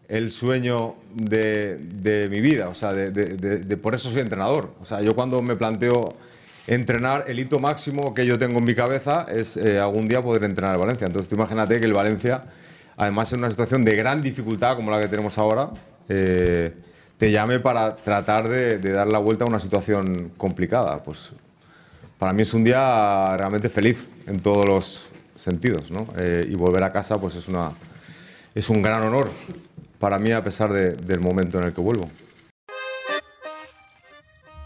el 0.09 0.31
sueño 0.31 0.95
de, 1.13 1.77
de 1.77 2.27
mi 2.29 2.41
vida, 2.41 2.67
o 2.67 2.73
sea, 2.73 2.93
de, 2.93 3.77
por 3.77 3.93
eso 3.93 4.09
soy 4.09 4.21
entrenador. 4.21 4.73
O 4.81 4.85
sea, 4.85 5.01
yo 5.01 5.15
cuando 5.15 5.41
me 5.41 5.55
planteo 5.55 6.15
entrenar, 6.65 7.25
el 7.27 7.39
hito 7.39 7.59
máximo 7.59 8.13
que 8.13 8.25
yo 8.25 8.39
tengo 8.39 8.57
en 8.57 8.65
mi 8.65 8.73
cabeza 8.73 9.27
es 9.29 9.55
eh, 9.55 9.79
algún 9.79 10.07
día 10.07 10.21
poder 10.21 10.43
entrenar 10.43 10.73
al 10.73 10.79
Valencia. 10.79 11.05
Entonces, 11.05 11.31
imagínate 11.31 11.79
que 11.79 11.85
el 11.85 11.93
Valencia, 11.93 12.43
además 12.97 13.31
en 13.33 13.39
una 13.39 13.51
situación 13.51 13.85
de 13.85 13.95
gran 13.95 14.21
dificultad 14.21 14.75
como 14.75 14.89
la 14.89 14.99
que 14.99 15.07
tenemos 15.07 15.37
ahora, 15.37 15.69
eh, 16.09 16.73
te 17.19 17.31
llame 17.31 17.59
para 17.59 17.97
tratar 17.97 18.47
de, 18.47 18.79
dar 18.79 19.07
la 19.07 19.19
vuelta 19.19 19.43
a 19.43 19.47
una 19.47 19.59
situación 19.59 20.31
complicada. 20.37 21.03
Pues 21.03 21.31
para 22.17 22.31
mí 22.31 22.43
es 22.43 22.53
un 22.53 22.63
día 22.63 23.35
realmente 23.35 23.67
feliz 23.69 24.09
en 24.25 24.39
todos 24.39 24.65
los 24.65 25.09
sentidos, 25.35 25.91
¿no? 25.91 26.07
Eh, 26.17 26.47
y 26.49 26.55
volver 26.55 26.81
a 26.83 26.91
casa, 26.93 27.19
pues 27.19 27.35
es 27.35 27.49
una 27.49 27.71
es 28.55 28.69
un 28.69 28.81
gran 28.81 29.03
honor 29.03 29.29
para 29.99 30.17
mí 30.17 30.31
a 30.31 30.43
pesar 30.43 30.71
de- 30.71 30.93
del 30.93 31.19
momento 31.19 31.59
en 31.59 31.65
el 31.65 31.73
que 31.73 31.81
vuelvo. 31.81 32.09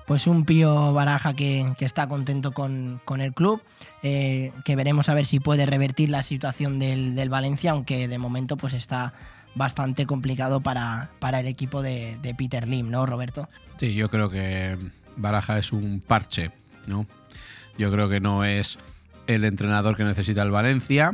Pues 0.06 0.28
un 0.28 0.46
Pío 0.46 0.94
Baraja 0.94 1.34
que, 1.34 1.74
está 1.80 2.08
contento 2.08 2.52
con, 2.52 3.02
con 3.04 3.20
el 3.22 3.34
club, 3.34 3.62
eh, 4.04 4.52
que 4.64 4.76
veremos 4.76 5.10
a 5.10 5.14
ver 5.16 5.26
si 5.26 5.40
puede 5.40 5.66
revertir 5.66 6.10
la 6.10 6.22
situación 6.24 6.78
del, 6.78 7.16
del 7.16 7.30
Valencia, 7.30 7.72
aunque 7.72 8.08
de 8.08 8.18
momento 8.18 8.58
pues 8.58 8.74
está 8.74 9.14
bastante 9.56 10.06
complicado 10.06 10.62
para, 10.62 11.10
para 11.20 11.40
el 11.40 11.48
equipo 11.48 11.82
de, 11.82 12.18
de 12.22 12.34
Peter 12.34 12.68
Lim, 12.68 12.90
¿no, 12.90 13.06
Roberto? 13.06 13.50
Sí, 13.78 13.94
yo 13.94 14.10
creo 14.10 14.30
que 14.30 14.78
Baraja 15.18 15.58
es 15.58 15.72
un 15.72 16.02
parche, 16.06 16.52
¿no? 16.88 17.06
Yo 17.78 17.92
creo 17.92 18.10
que 18.10 18.20
no 18.20 18.44
es 18.46 18.78
el 19.28 19.46
entrenador 19.46 19.96
que 19.96 20.04
necesita 20.04 20.42
el 20.44 20.52
Valencia. 20.52 21.12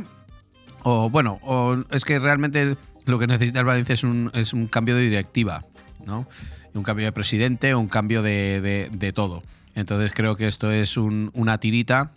O 0.82 1.10
bueno, 1.10 1.38
o 1.42 1.76
es 1.90 2.04
que 2.04 2.18
realmente 2.18 2.76
lo 3.06 3.18
que 3.18 3.26
necesita 3.26 3.60
el 3.60 3.66
Valencia 3.66 3.94
es 3.94 4.04
un, 4.04 4.30
es 4.34 4.52
un 4.52 4.66
cambio 4.66 4.96
de 4.96 5.02
directiva, 5.02 5.64
¿no? 6.06 6.26
Un 6.72 6.82
cambio 6.82 7.04
de 7.06 7.12
presidente, 7.12 7.74
un 7.74 7.88
cambio 7.88 8.22
de, 8.22 8.60
de- 8.60 8.90
de 8.92 9.12
todo. 9.12 9.42
Entonces 9.74 10.12
creo 10.14 10.36
que 10.36 10.46
esto 10.48 10.70
es 10.70 10.96
un- 10.96 11.30
una 11.34 11.58
tirita 11.58 12.12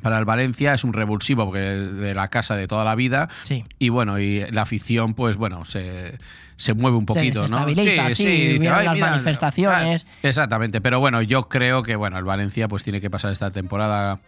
para 0.00 0.18
el 0.18 0.24
Valencia, 0.24 0.74
es 0.74 0.84
un 0.84 0.92
revulsivo 0.92 1.44
porque 1.46 1.60
de 1.60 2.14
la 2.14 2.28
casa 2.28 2.56
de 2.56 2.66
toda 2.68 2.84
la 2.84 2.94
vida. 2.94 3.28
Sí. 3.44 3.64
Y 3.78 3.88
bueno, 3.90 4.18
y 4.18 4.44
la 4.50 4.62
afición, 4.62 5.14
pues 5.14 5.36
bueno, 5.36 5.64
se, 5.64 6.12
se 6.56 6.74
mueve 6.74 6.96
un 6.96 7.02
Se 7.04 7.06
poquito, 7.14 7.48
¿no? 7.48 7.66
sí, 8.14 8.58
vieron 8.58 8.78
"Ay, 8.78 8.84
las 8.86 8.94
mira, 8.94 9.10
manifestaciones". 9.10 10.06
ah, 10.08 10.12
Exactamente, 10.22 10.80
pero 10.80 11.00
bueno, 11.00 11.22
yo 11.22 11.42
creo 11.48 11.82
que 11.82 11.96
bueno, 11.96 12.18
el 12.18 12.24
Valencia 12.24 12.68
pues 12.68 12.84
tiene 12.84 13.00
que 13.00 13.10
pasar 13.10 13.32
esta 13.32 13.50
temporada 13.50 14.18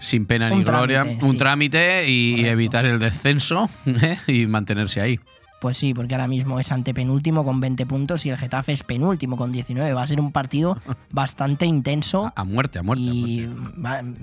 sin 0.00 0.24
pena 0.26 0.50
Un 0.50 0.58
ni 0.58 0.64
gloria, 0.64 1.04
un 1.04 1.32
sí. 1.32 1.38
trámite 1.38 2.08
y, 2.08 2.40
y 2.40 2.46
evitar 2.46 2.86
el 2.86 2.98
descenso 2.98 3.68
¿eh? 3.86 4.18
y 4.26 4.46
mantenerse 4.46 5.00
ahí. 5.00 5.20
Pues 5.60 5.76
sí, 5.76 5.92
porque 5.92 6.14
ahora 6.14 6.26
mismo 6.26 6.58
es 6.58 6.72
antepenúltimo 6.72 7.44
con 7.44 7.60
20 7.60 7.84
puntos 7.84 8.24
y 8.24 8.30
el 8.30 8.38
Getafe 8.38 8.72
es 8.72 8.82
penúltimo 8.82 9.36
con 9.36 9.52
19. 9.52 9.92
Va 9.92 10.02
a 10.02 10.06
ser 10.06 10.18
un 10.18 10.32
partido 10.32 10.78
bastante 11.10 11.66
intenso. 11.66 12.32
A 12.34 12.44
muerte, 12.44 12.78
a 12.78 12.82
muerte. 12.82 13.04
Y 13.04 13.48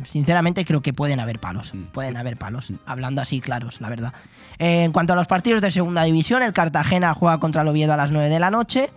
sinceramente 0.04 0.66
creo 0.66 0.82
que 0.82 0.94
pueden 0.94 1.20
haber 1.20 1.40
palos. 1.40 1.74
Pueden 1.94 2.18
haber 2.18 2.38
palos. 2.38 2.74
Hablando 2.88 3.22
así 3.22 3.40
claros, 3.40 3.82
la 3.82 3.90
verdad. 3.90 4.14
Eh, 4.58 4.84
en 4.84 4.92
cuanto 4.92 5.14
a 5.14 5.16
los 5.16 5.28
partidos 5.28 5.62
de 5.62 5.70
segunda 5.70 6.04
división, 6.04 6.42
el 6.42 6.54
Cartagena 6.54 7.14
juega 7.14 7.40
contra 7.40 7.62
el 7.62 7.68
Oviedo 7.68 7.94
a 7.94 7.98
las 7.98 8.12
9 8.12 8.30
de 8.30 8.40
la 8.40 8.50
noche. 8.50 8.90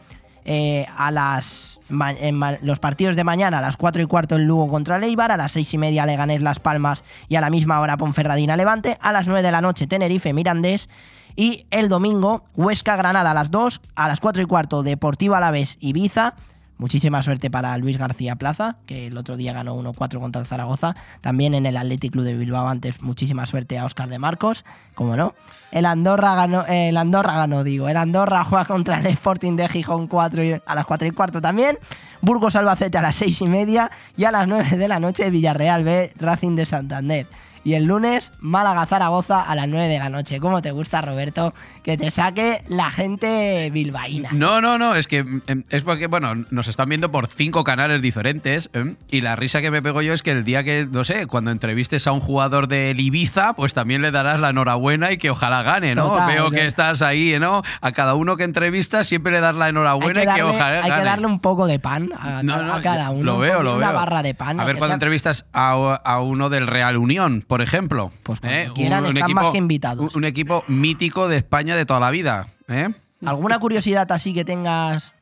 Eh, 0.47 0.86
a 0.97 1.11
las 1.11 1.78
en 1.91 2.41
los 2.62 2.78
partidos 2.78 3.16
de 3.16 3.24
mañana 3.24 3.59
a 3.59 3.61
las 3.61 3.76
4 3.76 4.01
y 4.01 4.07
cuarto 4.07 4.36
el 4.36 4.45
Lugo 4.45 4.68
contra 4.68 4.97
el 4.97 5.05
Eibar, 5.05 5.32
a 5.32 5.36
las 5.36 5.53
6 5.53 5.74
y 5.74 5.78
media 5.78 6.07
Leganés 6.07 6.41
Las 6.41 6.61
Palmas 6.61 7.05
y 7.28 7.34
a 7.34 7.41
la 7.41 7.51
misma 7.51 7.80
hora 7.80 7.97
Ponferradina 7.97 8.57
Levante, 8.57 8.97
a 9.01 9.11
las 9.12 9.26
9 9.26 9.43
de 9.43 9.51
la 9.51 9.61
noche 9.61 9.88
Tenerife 9.88 10.32
Mirandés 10.32 10.88
y 11.37 11.66
el 11.70 11.89
domingo 11.89 12.45
Huesca 12.55 12.97
Granada 12.97 13.31
a 13.31 13.35
las 13.35 13.51
2, 13.51 13.81
a 13.95 14.09
las 14.09 14.20
4 14.20 14.43
y 14.43 14.47
cuarto 14.47 14.83
Deportivo 14.83 15.35
Alavés 15.35 15.76
Ibiza. 15.81 16.35
Muchísima 16.78 17.22
suerte 17.22 17.51
para 17.51 17.76
Luis 17.76 17.99
García 17.99 18.37
Plaza, 18.37 18.78
que 18.87 19.09
el 19.09 19.18
otro 19.18 19.37
día 19.37 19.53
ganó 19.53 19.76
1-4 19.76 20.18
contra 20.18 20.41
el 20.41 20.47
Zaragoza. 20.47 20.97
También 21.20 21.53
en 21.53 21.66
el 21.66 21.76
Athletic 21.76 22.11
Club 22.12 22.24
de 22.24 22.35
Bilbao 22.35 22.66
antes, 22.68 23.03
muchísima 23.03 23.45
suerte 23.45 23.78
a 23.78 23.85
Óscar 23.85 24.09
de 24.09 24.18
Marcos, 24.18 24.64
como 24.95 25.14
no. 25.14 25.35
El 25.72 25.85
Andorra 25.85 26.35
ganó, 26.37 26.64
el 26.66 26.97
Andorra 26.97 27.35
ganó, 27.35 27.64
digo. 27.64 27.87
El 27.91 27.99
Andorra 27.99 28.45
juega 28.49 28.64
contra 28.64 28.99
el 28.99 29.05
Sporting 29.09 29.57
de 29.57 29.68
Gijón 29.68 30.07
4 30.07 30.43
y- 30.43 30.62
a 30.64 30.74
las 30.74 30.87
4 30.87 31.07
y 31.07 31.11
cuarto 31.11 31.43
también. 31.43 31.78
Burgos 32.22 32.57
Albacete 32.57 32.97
a 32.97 33.03
las 33.03 33.16
6 33.16 33.43
y 33.43 33.47
media. 33.47 33.91
Y 34.16 34.24
a 34.24 34.31
las 34.33 34.49
9 34.49 34.78
de 34.78 34.89
la 34.89 35.01
noche 35.01 35.28
Villarreal 35.28 35.85
B, 35.85 36.14
Racing 36.16 36.57
de 36.57 36.64
Santander. 36.64 37.26
Y 37.62 37.74
el 37.74 37.84
lunes, 37.84 38.32
Málaga 38.40 38.86
Zaragoza 38.86 39.42
a 39.42 39.54
las 39.54 39.68
9 39.68 39.88
de 39.88 39.98
la 39.98 40.08
noche. 40.08 40.40
¿Cómo 40.40 40.62
te 40.62 40.70
gusta, 40.70 41.02
Roberto? 41.02 41.52
Que 41.83 41.97
te 41.97 42.11
saque 42.11 42.62
la 42.68 42.91
gente 42.91 43.70
bilbaína. 43.72 44.31
No, 44.33 44.61
no, 44.61 44.78
no, 44.78 44.95
es 44.95 45.07
que 45.07 45.18
em, 45.47 45.64
es 45.70 45.83
porque, 45.83 46.07
bueno, 46.07 46.35
nos 46.51 46.68
están 46.68 46.89
viendo 46.89 47.11
por 47.11 47.26
cinco 47.28 47.64
canales 47.64 48.03
diferentes 48.03 48.68
em, 48.72 48.97
y 49.11 49.22
la 49.22 49.35
risa 49.37 49.61
que 49.61 49.70
me 49.70 49.81
pego 49.83 50.03
yo 50.03 50.12
es 50.12 50.22
que 50.22 50.31
el 50.33 50.45
día 50.45 50.62
que, 50.64 50.87
no 50.91 51.05
sé, 51.05 51.26
cuando 51.26 51.51
entrevistes 51.51 52.07
a 52.07 52.12
un 52.12 52.20
jugador 52.20 52.68
del 52.68 53.01
Ibiza, 53.01 53.55
pues 53.55 53.74
también 53.74 54.03
le 54.03 54.11
darás 54.11 54.41
la 54.41 54.51
enhorabuena 54.51 55.12
y 55.12 55.18
que 55.18 55.31
ojalá 55.31 55.62
gane, 55.62 55.95
¿no? 55.95 56.09
Total, 56.11 56.33
Veo 56.35 56.51
que 56.51 56.66
estás 56.66 57.03
ahí, 57.03 57.39
¿no? 57.41 57.62
A 57.81 57.93
cada 57.93 58.14
uno 58.14 58.37
que 58.37 58.45
entrevistas 58.45 59.07
siempre 59.07 59.33
le 59.33 59.41
das 59.41 59.55
la 59.55 59.64
Hay 59.66 59.70
enhorabuena 59.70 60.20
que, 60.24 60.31
y 60.31 60.35
que 60.35 60.43
ojalá 60.43 60.76
hay 60.78 60.83
que 60.83 60.89
gane. 60.91 61.05
darle 61.05 61.26
un 61.26 61.41
poco 61.41 61.66
de 61.66 61.78
pan 61.78 62.11
a, 62.18 62.43
No, 62.43 62.53
cada- 62.55 62.66
no, 62.66 62.74
a 62.74 62.83
cada 62.83 63.11
uno. 63.11 63.24
Lo 63.24 63.35
un 63.37 63.41
veo, 63.41 63.62
lo 63.62 63.76
Una 63.76 63.89
veo. 63.91 63.97
barra 63.99 64.22
de 64.22 64.35
pan. 64.35 64.61
A 64.61 64.64
ver 64.64 64.76
cuando 64.76 64.89
sea- 64.89 64.95
entrevistas 64.95 65.47
a, 65.53 65.70
a 66.05 66.20
uno 66.20 66.51
del 66.51 66.66
Real 66.66 66.97
Unión, 66.97 67.43
por 67.47 67.62
ejemplo. 67.62 68.12
Pues 68.22 68.41
¿eh? 68.43 68.68
quieran, 68.74 69.07
están 69.07 69.33
más 69.33 69.51
que 69.51 69.59
invitados. 69.59 70.14
Un, 70.14 70.20
un 70.22 70.24
equipo 70.24 70.62
mítico 70.68 71.28
de 71.28 71.39
España 71.39 71.70
de 71.77 71.87
toda 71.87 72.01
la 72.01 72.11
vida. 72.11 72.47
¿eh? 72.68 72.89
¿Alguna 73.25 73.59
curiosidad 73.59 74.11
así 74.12 74.33
que 74.35 74.45
tengas 74.45 75.14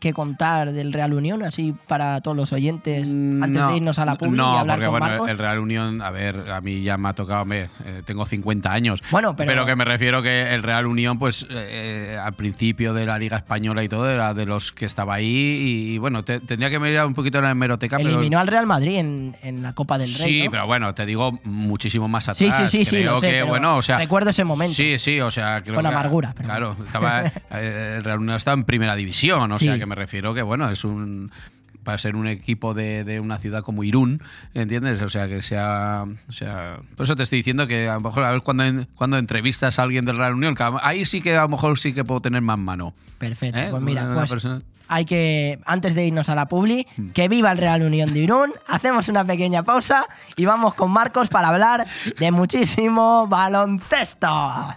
que 0.00 0.12
contar 0.12 0.72
del 0.72 0.92
Real 0.92 1.12
Unión, 1.12 1.42
así 1.42 1.74
para 1.88 2.20
todos 2.20 2.36
los 2.36 2.52
oyentes, 2.52 3.02
antes 3.02 3.10
Mm, 3.14 3.52
No, 3.52 3.70
de 3.70 3.76
irnos 3.76 3.98
a 3.98 4.04
la 4.04 4.16
pública 4.16 4.36
No, 4.42 4.54
y 4.56 4.58
hablar 4.60 4.76
porque 4.76 4.86
con 4.86 4.92
bueno, 4.92 5.06
Marcos? 5.06 5.28
el 5.30 5.38
Real 5.38 5.58
Unión, 5.58 6.02
a 6.02 6.10
ver, 6.10 6.50
a 6.50 6.60
mí 6.60 6.82
ya 6.82 6.96
me 6.96 7.08
ha 7.08 7.12
tocado, 7.12 7.42
hombre, 7.42 7.68
eh, 7.84 8.02
tengo 8.04 8.24
50 8.24 8.72
años. 8.72 9.02
Bueno, 9.10 9.34
pero- 9.36 9.64
que 9.66 9.76
me 9.76 9.84
refiero 9.84 10.22
que 10.22 10.52
el 10.54 10.62
Real 10.62 10.86
Unión, 10.86 11.18
pues 11.18 11.46
eh, 11.50 12.18
al 12.22 12.34
principio 12.34 12.92
de 12.92 13.06
la 13.06 13.18
Liga 13.18 13.36
Española 13.38 13.82
y 13.82 13.88
todo, 13.88 14.10
era 14.10 14.34
de 14.34 14.44
los 14.46 14.72
que 14.72 14.84
estaba 14.86 15.14
ahí 15.14 15.26
y, 15.94 15.98
bueno, 15.98 16.22
te- 16.24 16.40
tendría 16.40 16.68
que 16.70 16.78
mirar 16.78 17.06
un 17.06 17.14
poquito 17.14 17.38
en 17.38 17.44
la 17.44 17.50
hemeroteca. 17.50 17.96
pero- 17.96 18.10
Eliminó 18.10 18.38
al 18.38 18.46
Real 18.46 18.66
Madrid 18.66 18.96
en, 18.96 19.36
en 19.42 19.62
la 19.62 19.72
Copa 19.72 19.96
del 19.98 20.08
Rey. 20.14 20.16
Sí, 20.40 20.44
¿no? 20.44 20.50
pero 20.50 20.66
bueno, 20.66 20.94
te 20.94 21.06
digo 21.06 21.38
muchísimo 21.44 22.08
más 22.08 22.28
atrás. 22.28 22.36
Sí, 22.38 22.50
sí, 22.50 22.66
sí, 22.66 22.84
sí, 22.84 22.96
Creo 23.02 23.18
sé, 23.20 23.26
que, 23.26 23.32
pero 23.32 23.46
bueno, 23.46 23.76
o 23.76 23.82
sea, 23.82 23.98
recuerdo 23.98 24.30
ese 24.30 24.44
momento. 24.44 24.74
Sí, 24.74 24.98
sí, 24.98 25.20
o 25.20 25.30
sea, 25.30 25.62
creo 25.62 25.76
Con 25.76 25.84
que- 25.84 25.88
amargura, 25.90 26.32
pero 26.36 26.48
Claro, 26.48 26.76
estaba, 26.84 27.22
eh, 27.52 27.94
el 27.98 28.04
Real 28.04 28.18
Unión 28.18 28.36
está 28.36 28.52
en 28.52 28.64
primera 28.64 28.94
división, 28.96 29.50
o 29.52 29.58
Sí. 29.58 29.66
sea, 29.66 29.73
que 29.78 29.86
me 29.86 29.94
refiero 29.94 30.34
que, 30.34 30.42
bueno, 30.42 30.68
es 30.70 30.84
un 30.84 31.30
para 31.82 31.98
ser 31.98 32.16
un 32.16 32.26
equipo 32.26 32.72
de, 32.72 33.04
de 33.04 33.20
una 33.20 33.36
ciudad 33.36 33.62
como 33.62 33.84
Irún, 33.84 34.22
¿entiendes? 34.54 35.02
O 35.02 35.10
sea, 35.10 35.28
que 35.28 35.42
sea, 35.42 36.04
o 36.28 36.32
sea... 36.32 36.78
Por 36.96 37.04
eso 37.04 37.14
te 37.14 37.24
estoy 37.24 37.40
diciendo 37.40 37.66
que 37.66 37.90
a 37.90 37.94
lo 37.96 38.00
mejor 38.00 38.24
a 38.24 38.30
ver 38.32 38.40
cuando, 38.40 38.64
en- 38.64 38.88
cuando 38.94 39.18
entrevistas 39.18 39.78
a 39.78 39.82
alguien 39.82 40.06
del 40.06 40.16
Real 40.16 40.32
Unión, 40.32 40.54
que 40.54 40.64
ahí 40.82 41.04
sí 41.04 41.20
que 41.20 41.36
a 41.36 41.42
lo 41.42 41.50
mejor 41.50 41.78
sí 41.78 41.92
que 41.92 42.02
puedo 42.02 42.22
tener 42.22 42.40
más 42.40 42.56
mano. 42.56 42.94
Perfecto, 43.18 43.58
¿Eh? 43.58 43.66
pues 43.70 43.82
mira, 43.82 44.04
Una 44.04 44.14
pues 44.14 44.30
persona- 44.30 44.62
hay 44.88 45.04
que, 45.04 45.58
antes 45.66 45.94
de 45.94 46.06
irnos 46.06 46.30
a 46.30 46.34
la 46.34 46.46
publi, 46.48 46.86
Hmm. 46.96 47.10
que 47.10 47.28
viva 47.28 47.52
el 47.52 47.58
Real 47.58 47.82
Unión 47.82 48.14
de 48.14 48.20
Irún, 48.20 48.50
hacemos 48.66 49.08
una 49.10 49.26
pequeña 49.26 49.62
pausa 49.62 50.06
y 50.36 50.46
vamos 50.46 50.72
con 50.72 50.90
Marcos 50.90 51.28
para 51.28 51.48
hablar 51.48 51.84
de 52.18 52.30
muchísimo 52.30 53.26
baloncesto. 53.28 54.74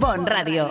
Bon 0.00 0.26
Radio. 0.26 0.70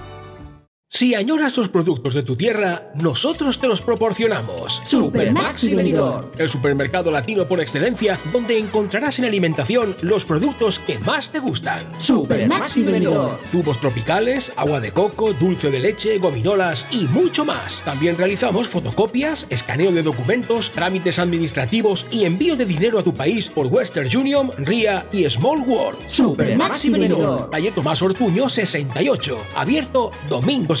Si 0.93 1.15
añoras 1.15 1.55
los 1.55 1.69
productos 1.69 2.15
de 2.15 2.21
tu 2.21 2.35
tierra, 2.35 2.91
nosotros 2.95 3.59
te 3.59 3.69
los 3.69 3.81
proporcionamos. 3.81 4.81
Supermaxi 4.83 5.73
Benidorm. 5.73 6.31
El 6.37 6.49
supermercado 6.49 7.09
latino 7.11 7.47
por 7.47 7.61
excelencia, 7.61 8.19
donde 8.33 8.59
encontrarás 8.59 9.17
en 9.19 9.23
alimentación 9.23 9.95
los 10.01 10.25
productos 10.25 10.79
que 10.79 10.99
más 10.99 11.31
te 11.31 11.39
gustan. 11.39 11.79
Supermaxi 11.97 12.83
Benidorm. 12.83 13.37
Zumos 13.49 13.79
tropicales, 13.79 14.51
agua 14.57 14.81
de 14.81 14.91
coco, 14.91 15.31
dulce 15.31 15.71
de 15.71 15.79
leche, 15.79 16.17
gominolas 16.17 16.85
y 16.91 17.07
mucho 17.07 17.45
más. 17.45 17.81
También 17.85 18.17
realizamos 18.17 18.67
fotocopias, 18.67 19.47
escaneo 19.49 19.93
de 19.93 20.03
documentos, 20.03 20.71
trámites 20.71 21.19
administrativos 21.19 22.05
y 22.11 22.25
envío 22.25 22.57
de 22.57 22.65
dinero 22.65 22.99
a 22.99 23.03
tu 23.03 23.13
país 23.13 23.47
por 23.47 23.67
Western 23.67 24.09
Union, 24.13 24.51
RIA 24.57 25.07
y 25.13 25.23
Small 25.29 25.61
World. 25.61 25.99
Supermaxi 26.09 26.89
Benidorm. 26.89 27.49
Calle 27.49 27.71
Tomás 27.71 28.01
Ortuño 28.01 28.49
68, 28.49 29.37
abierto 29.55 30.11
domingos 30.27 30.80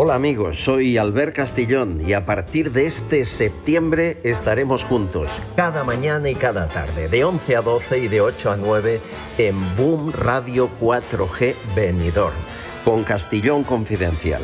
Hola 0.00 0.14
amigos, 0.14 0.60
soy 0.60 0.96
Albert 0.96 1.34
Castillón 1.34 2.00
y 2.08 2.12
a 2.12 2.24
partir 2.24 2.70
de 2.70 2.86
este 2.86 3.24
septiembre 3.24 4.18
estaremos 4.22 4.84
juntos 4.84 5.28
cada 5.56 5.82
mañana 5.82 6.30
y 6.30 6.36
cada 6.36 6.68
tarde, 6.68 7.08
de 7.08 7.24
11 7.24 7.56
a 7.56 7.62
12 7.62 7.98
y 7.98 8.06
de 8.06 8.20
8 8.20 8.52
a 8.52 8.56
9 8.56 9.00
en 9.38 9.76
Boom 9.76 10.12
Radio 10.12 10.70
4G 10.80 11.56
Benidorm, 11.74 12.36
con 12.84 13.02
Castillón 13.02 13.64
Confidencial. 13.64 14.42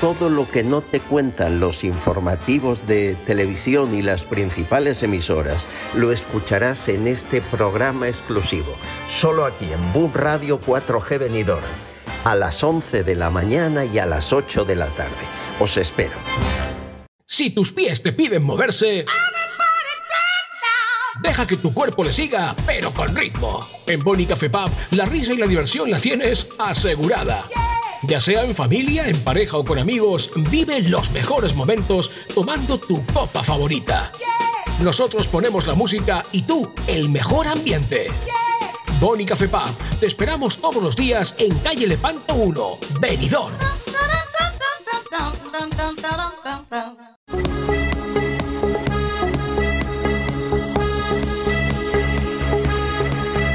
Todo 0.00 0.30
lo 0.30 0.50
que 0.50 0.64
no 0.64 0.80
te 0.80 1.00
cuentan 1.00 1.60
los 1.60 1.84
informativos 1.84 2.86
de 2.86 3.14
televisión 3.26 3.94
y 3.94 4.00
las 4.00 4.24
principales 4.24 5.02
emisoras 5.02 5.66
lo 5.94 6.12
escucharás 6.12 6.88
en 6.88 7.08
este 7.08 7.42
programa 7.42 8.08
exclusivo, 8.08 8.74
solo 9.10 9.44
aquí 9.44 9.66
en 9.70 9.92
Boom 9.92 10.12
Radio 10.14 10.58
4G 10.58 11.18
Benidorm 11.18 11.93
a 12.24 12.34
las 12.34 12.64
11 12.64 13.04
de 13.04 13.14
la 13.14 13.30
mañana 13.30 13.84
y 13.84 13.98
a 13.98 14.06
las 14.06 14.32
8 14.32 14.64
de 14.64 14.76
la 14.76 14.86
tarde. 14.86 15.12
Os 15.60 15.76
espero. 15.76 16.14
Si 17.26 17.50
tus 17.50 17.72
pies 17.72 18.02
te 18.02 18.12
piden 18.12 18.42
moverse, 18.42 19.04
Deja 21.22 21.46
que 21.46 21.56
tu 21.56 21.72
cuerpo 21.72 22.02
le 22.02 22.12
siga, 22.12 22.56
pero 22.66 22.92
con 22.92 23.14
ritmo. 23.14 23.60
En 23.86 24.00
Boni 24.00 24.26
Café 24.26 24.50
Pub, 24.50 24.68
la 24.90 25.04
risa 25.04 25.32
y 25.32 25.36
la 25.36 25.46
diversión 25.46 25.88
la 25.88 26.00
tienes 26.00 26.48
asegurada. 26.58 27.44
Ya 28.02 28.20
sea 28.20 28.42
en 28.44 28.54
familia, 28.54 29.08
en 29.08 29.18
pareja 29.20 29.56
o 29.56 29.64
con 29.64 29.78
amigos, 29.78 30.30
vive 30.50 30.80
los 30.80 31.12
mejores 31.12 31.54
momentos 31.54 32.10
tomando 32.34 32.78
tu 32.78 33.06
copa 33.06 33.44
favorita. 33.44 34.10
Nosotros 34.82 35.28
ponemos 35.28 35.68
la 35.68 35.74
música 35.74 36.22
y 36.32 36.42
tú 36.42 36.74
el 36.88 37.08
mejor 37.08 37.46
ambiente. 37.46 38.08
Boni 39.00 39.26
Café 39.26 39.48
Pub, 39.48 39.98
te 40.00 40.06
esperamos 40.06 40.58
todos 40.58 40.82
los 40.82 40.96
días 40.96 41.34
en 41.38 41.56
calle 41.58 41.86
Lepanto 41.86 42.34
1, 42.34 42.78
Benidorm. 43.00 43.54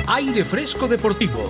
Aire 0.07 0.45
Fresco 0.45 0.87
Deportivo. 0.87 1.49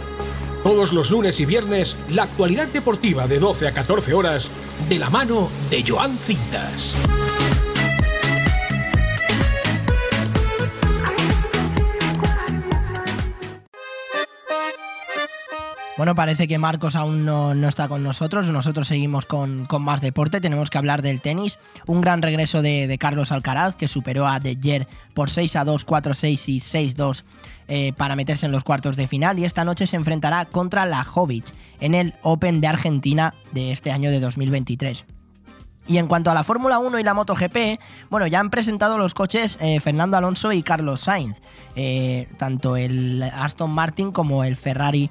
Todos 0.64 0.94
los 0.94 1.10
lunes 1.10 1.40
y 1.40 1.46
viernes, 1.46 1.96
la 2.10 2.24
actualidad 2.24 2.68
deportiva 2.68 3.28
de 3.28 3.40
12 3.40 3.68
a 3.68 3.74
14 3.74 4.14
horas, 4.14 4.52
de 4.88 5.00
la 5.00 5.10
mano 5.10 5.50
de 5.70 5.84
Joan 5.88 6.18
Cintas. 6.18 6.96
Bueno, 16.00 16.16
parece 16.16 16.48
que 16.48 16.58
Marcos 16.58 16.96
aún 16.96 17.26
no, 17.26 17.52
está 17.68 17.90
con 17.90 18.04
nosotros. 18.04 18.50
Nosotros 18.50 18.88
seguimos 18.88 19.26
con, 19.26 19.68
más 19.82 20.00
deporte. 20.00 20.40
Tenemos 20.40 20.70
que 20.70 20.78
hablar 20.78 21.02
del 21.02 21.20
tenis. 21.20 21.60
Un 21.88 22.00
gran 22.00 22.22
regreso 22.22 22.62
de, 22.62 22.98
Carlos 22.98 23.34
Alcaraz, 23.34 23.76
que 23.76 23.90
superó 23.90 24.26
a 24.26 24.40
De 24.40 24.56
Jer 24.56 24.88
por 25.14 25.30
6 25.30 25.58
a 25.58 25.66
2, 25.66 25.84
4 25.84 26.12
a 26.14 26.16
6 26.16 26.48
y 26.48 26.60
6 26.62 26.96
2 26.96 27.26
eh, 27.68 27.92
para 27.98 28.16
meterse 28.16 28.46
en 28.46 28.54
los 28.54 28.64
cuartos 28.64 28.96
de 28.96 29.10
final. 29.10 29.40
Y 29.40 29.44
esta 29.44 29.66
noche 29.66 29.88
se 29.88 29.98
enfrentará 29.98 30.46
contra 30.46 30.86
la 30.86 31.04
Jovic 31.04 31.48
en 31.82 31.94
el 31.94 32.14
Open 32.22 32.62
de 32.62 32.68
Argentina 32.68 33.34
de 33.52 33.74
este 33.74 33.92
año 33.92 34.10
de 34.10 34.22
2023. 34.22 35.04
Y 35.90 35.98
en 35.98 36.08
cuanto 36.08 36.30
a 36.30 36.36
la 36.36 36.44
Fórmula 36.44 36.78
1 36.78 37.00
y 37.00 37.04
la 37.04 37.16
MotoGP, 37.16 37.80
bueno, 38.12 38.28
ya 38.28 38.40
han 38.40 38.52
presentado 38.52 39.00
los 39.00 39.16
coches 39.16 39.58
eh, 39.60 39.80
Fernando 39.80 40.18
Alonso 40.18 40.52
y 40.52 40.62
Carlos 40.62 41.02
Sainz. 41.02 41.40
Eh, 41.76 42.28
tanto 42.38 42.78
el 42.78 43.24
Aston 43.24 43.72
Martin 43.72 44.12
como 44.12 44.44
el 44.44 44.56
Ferrari, 44.56 45.10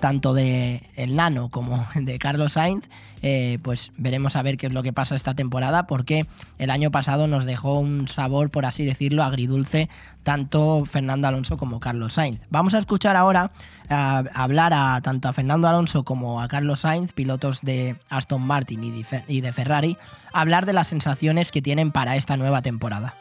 tanto 0.00 0.34
de 0.34 0.82
el 0.96 1.16
Nano 1.16 1.48
como 1.50 1.86
de 1.94 2.18
Carlos 2.18 2.54
Sainz, 2.54 2.88
eh, 3.22 3.58
pues 3.62 3.92
veremos 3.96 4.36
a 4.36 4.42
ver 4.42 4.56
qué 4.58 4.66
es 4.66 4.72
lo 4.72 4.82
que 4.82 4.92
pasa 4.92 5.14
esta 5.16 5.34
temporada, 5.34 5.86
porque 5.86 6.26
el 6.58 6.70
año 6.70 6.90
pasado 6.90 7.26
nos 7.26 7.44
dejó 7.46 7.78
un 7.78 8.06
sabor, 8.08 8.50
por 8.50 8.66
así 8.66 8.84
decirlo, 8.84 9.22
agridulce, 9.24 9.88
tanto 10.22 10.84
Fernando 10.84 11.26
Alonso 11.28 11.56
como 11.56 11.80
Carlos 11.80 12.14
Sainz. 12.14 12.40
Vamos 12.50 12.74
a 12.74 12.78
escuchar 12.78 13.16
ahora 13.16 13.50
hablar 13.88 14.72
a 14.74 15.00
tanto 15.02 15.28
a 15.28 15.32
Fernando 15.32 15.68
Alonso 15.68 16.04
como 16.04 16.40
a 16.42 16.48
Carlos 16.48 16.80
Sainz, 16.80 17.12
pilotos 17.12 17.60
de 17.62 17.96
Aston 18.10 18.42
Martin 18.42 18.82
y 18.84 18.90
de, 18.90 19.04
Fe- 19.04 19.24
y 19.28 19.40
de 19.40 19.52
Ferrari, 19.52 19.96
hablar 20.32 20.66
de 20.66 20.72
las 20.74 20.88
sensaciones 20.88 21.50
que 21.50 21.62
tienen 21.62 21.92
para 21.92 22.16
esta 22.16 22.36
nueva 22.36 22.60
temporada. 22.62 23.14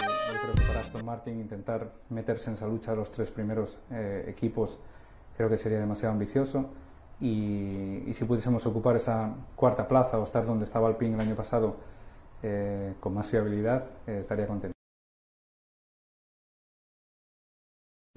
Yo 0.00 0.52
creo 0.52 0.54
que 0.54 0.62
para 0.66 0.80
Aston 0.80 1.04
Martin 1.04 1.40
intentar 1.40 1.92
meterse 2.10 2.50
en 2.50 2.56
esa 2.56 2.66
lucha 2.66 2.90
de 2.92 2.96
los 2.98 3.10
tres 3.10 3.30
primeros 3.30 3.78
eh, 3.90 4.24
equipos 4.28 4.78
creo 5.38 5.48
que 5.48 5.56
sería 5.56 5.78
demasiado 5.78 6.12
ambicioso 6.12 6.68
y, 7.20 8.02
y 8.06 8.12
si 8.12 8.24
pudiésemos 8.24 8.66
ocupar 8.66 8.96
esa 8.96 9.36
cuarta 9.54 9.86
plaza 9.86 10.18
o 10.18 10.24
estar 10.24 10.44
donde 10.44 10.64
estaba 10.64 10.88
Alpine 10.88 11.14
el 11.14 11.20
año 11.20 11.36
pasado 11.36 11.76
eh, 12.42 12.94
con 12.98 13.14
más 13.14 13.30
fiabilidad 13.30 13.84
eh, 14.06 14.18
estaría 14.20 14.46
contento. 14.46 14.74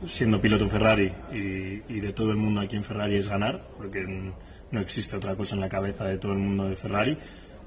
siendo 0.04 0.42
piloto 0.42 0.68
Ferrari 0.68 1.14
y, 1.32 1.96
y 1.96 2.00
de 2.00 2.12
todo 2.12 2.32
el 2.32 2.38
mundo 2.38 2.62
aquí 2.62 2.76
en 2.76 2.84
Ferrari 2.84 3.18
es 3.18 3.30
ganar, 3.30 3.62
porque 3.78 4.04
no 4.72 4.82
existe 4.82 5.16
otra 5.16 5.36
cosa 5.36 5.54
en 5.54 5.62
la 5.62 5.70
cabeza 5.70 6.06
de 6.06 6.18
todo 6.18 6.32
el 6.32 6.40
mundo 6.40 6.68
de 6.68 6.76
Ferrari, 6.76 7.16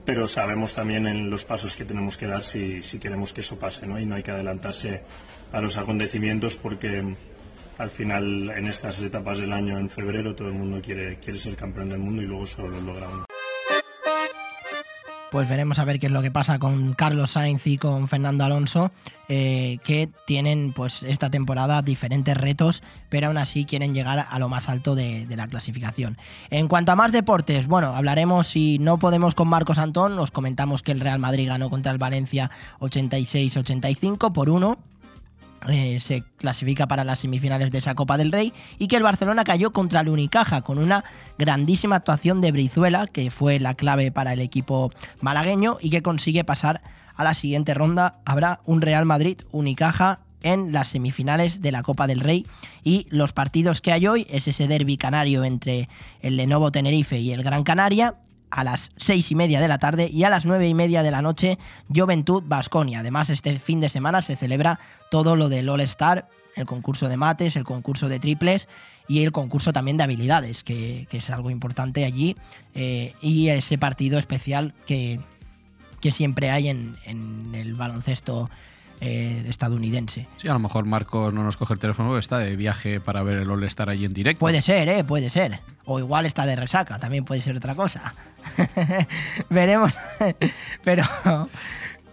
pero 0.04 0.26
sabemos 0.26 0.74
también 0.74 1.06
en 1.06 1.30
los 1.30 1.44
pasos 1.44 1.76
que 1.76 1.84
tenemos 1.84 2.16
que 2.16 2.26
dar 2.26 2.42
si, 2.42 2.82
si 2.82 2.98
queremos 2.98 3.32
que 3.32 3.40
eso 3.40 3.56
pase, 3.56 3.86
¿no? 3.86 4.00
Y 4.00 4.04
no 4.04 4.16
hay 4.16 4.24
que 4.24 4.32
adelantarse 4.32 5.02
a 5.52 5.60
los 5.60 5.76
acontecimientos 5.78 6.56
porque 6.56 7.14
al 7.78 7.90
final 7.90 8.50
en 8.50 8.66
estas 8.66 9.00
etapas 9.02 9.38
del 9.38 9.52
año 9.52 9.78
en 9.78 9.90
febrero 9.90 10.34
todo 10.34 10.48
el 10.48 10.54
mundo 10.54 10.80
quiere, 10.82 11.18
quiere 11.18 11.38
ser 11.38 11.56
campeón 11.56 11.88
del 11.88 11.98
mundo 11.98 12.22
y 12.22 12.26
luego 12.26 12.46
solo 12.46 12.68
lo 12.68 12.80
logra 12.80 13.08
uno. 13.08 13.24
pues 15.34 15.48
veremos 15.48 15.80
a 15.80 15.84
ver 15.84 15.98
qué 15.98 16.06
es 16.06 16.12
lo 16.12 16.22
que 16.22 16.30
pasa 16.30 16.60
con 16.60 16.94
Carlos 16.94 17.32
Sainz 17.32 17.66
y 17.66 17.76
con 17.76 18.06
Fernando 18.06 18.44
Alonso, 18.44 18.92
eh, 19.28 19.78
que 19.82 20.08
tienen 20.28 20.72
pues 20.72 21.02
esta 21.02 21.28
temporada 21.28 21.82
diferentes 21.82 22.36
retos, 22.36 22.84
pero 23.08 23.26
aún 23.26 23.36
así 23.36 23.64
quieren 23.64 23.94
llegar 23.94 24.28
a 24.30 24.38
lo 24.38 24.48
más 24.48 24.68
alto 24.68 24.94
de, 24.94 25.26
la 25.34 25.48
clasificación. 25.48 26.18
En 26.50 26.68
cuanto 26.68 26.92
a 26.92 26.94
más 26.94 27.10
deportes, 27.10 27.66
bueno, 27.66 27.96
hablaremos 27.96 28.46
si 28.46 28.78
no 28.78 29.00
podemos 29.00 29.34
con 29.34 29.48
Marcos 29.48 29.78
Antón, 29.78 30.20
os 30.20 30.30
comentamos 30.30 30.84
que 30.84 30.92
el 30.92 31.00
Real 31.00 31.18
Madrid 31.18 31.48
ganó 31.48 31.68
contra 31.68 31.90
el 31.90 31.98
Valencia 31.98 32.52
86-85 32.78 34.32
por 34.32 34.50
1 34.50 34.78
eh, 35.68 35.98
se 36.00 36.22
clasifica 36.36 36.86
para 36.86 37.04
las 37.04 37.20
semifinales 37.20 37.70
de 37.70 37.78
esa 37.78 37.94
Copa 37.94 38.18
del 38.18 38.32
Rey 38.32 38.52
y 38.78 38.88
que 38.88 38.96
el 38.96 39.02
Barcelona 39.02 39.44
cayó 39.44 39.72
contra 39.72 40.00
el 40.00 40.08
Unicaja 40.08 40.62
con 40.62 40.78
una 40.78 41.04
grandísima 41.38 41.96
actuación 41.96 42.40
de 42.40 42.52
Brizuela, 42.52 43.06
que 43.06 43.30
fue 43.30 43.58
la 43.60 43.74
clave 43.74 44.12
para 44.12 44.32
el 44.32 44.40
equipo 44.40 44.92
malagueño 45.20 45.78
y 45.80 45.90
que 45.90 46.02
consigue 46.02 46.44
pasar 46.44 46.82
a 47.14 47.24
la 47.24 47.34
siguiente 47.34 47.74
ronda. 47.74 48.20
Habrá 48.24 48.60
un 48.64 48.82
Real 48.82 49.06
Madrid 49.06 49.40
Unicaja 49.52 50.20
en 50.42 50.72
las 50.72 50.88
semifinales 50.88 51.62
de 51.62 51.72
la 51.72 51.82
Copa 51.82 52.06
del 52.06 52.20
Rey 52.20 52.46
y 52.82 53.06
los 53.08 53.32
partidos 53.32 53.80
que 53.80 53.92
hay 53.92 54.06
hoy 54.06 54.26
es 54.28 54.46
ese 54.46 54.68
derby 54.68 54.98
canario 54.98 55.42
entre 55.44 55.88
el 56.20 56.36
Lenovo 56.36 56.70
Tenerife 56.70 57.18
y 57.18 57.32
el 57.32 57.42
Gran 57.42 57.64
Canaria 57.64 58.16
a 58.50 58.64
las 58.64 58.90
seis 58.96 59.30
y 59.30 59.34
media 59.34 59.60
de 59.60 59.68
la 59.68 59.78
tarde 59.78 60.08
y 60.12 60.24
a 60.24 60.30
las 60.30 60.46
nueve 60.46 60.68
y 60.68 60.74
media 60.74 61.02
de 61.02 61.10
la 61.10 61.22
noche 61.22 61.58
Juventud 61.94 62.42
Basconia. 62.46 63.00
Además, 63.00 63.30
este 63.30 63.58
fin 63.58 63.80
de 63.80 63.90
semana 63.90 64.22
se 64.22 64.36
celebra 64.36 64.78
todo 65.10 65.36
lo 65.36 65.48
del 65.48 65.68
All 65.68 65.80
Star, 65.80 66.28
el 66.56 66.66
concurso 66.66 67.08
de 67.08 67.16
mates, 67.16 67.56
el 67.56 67.64
concurso 67.64 68.08
de 68.08 68.20
triples 68.20 68.68
y 69.08 69.22
el 69.22 69.32
concurso 69.32 69.72
también 69.72 69.96
de 69.96 70.04
habilidades, 70.04 70.62
que, 70.62 71.06
es 71.10 71.30
algo 71.30 71.50
importante 71.50 72.04
allí, 72.04 72.36
eh, 72.74 73.14
y 73.20 73.48
ese 73.48 73.76
partido 73.76 74.18
especial 74.18 74.72
que, 74.86 75.20
que 76.00 76.12
siempre 76.12 76.50
hay 76.50 76.68
en, 76.68 76.96
en 77.04 77.54
el 77.54 77.74
baloncesto 77.74 78.48
eh, 79.04 79.44
estadounidense. 79.48 80.26
Sí, 80.38 80.48
a 80.48 80.52
lo 80.54 80.58
mejor 80.58 80.86
Marcos 80.86 81.32
no 81.34 81.44
nos 81.44 81.56
coge 81.56 81.74
el 81.74 81.78
teléfono 81.78 82.08
porque 82.08 82.20
está 82.20 82.38
de 82.38 82.56
viaje 82.56 83.00
para 83.00 83.22
ver 83.22 83.36
el 83.36 83.50
All-Star 83.50 83.90
allí 83.90 84.06
en 84.06 84.14
directo. 84.14 84.40
Puede 84.40 84.62
ser, 84.62 84.88
¿eh? 84.88 85.04
Puede 85.04 85.28
ser. 85.28 85.60
O 85.84 85.98
igual 85.98 86.24
está 86.24 86.46
de 86.46 86.56
resaca, 86.56 86.98
también 86.98 87.24
puede 87.24 87.42
ser 87.42 87.56
otra 87.56 87.74
cosa. 87.74 88.14
Veremos. 89.50 89.92
Pero. 90.84 91.04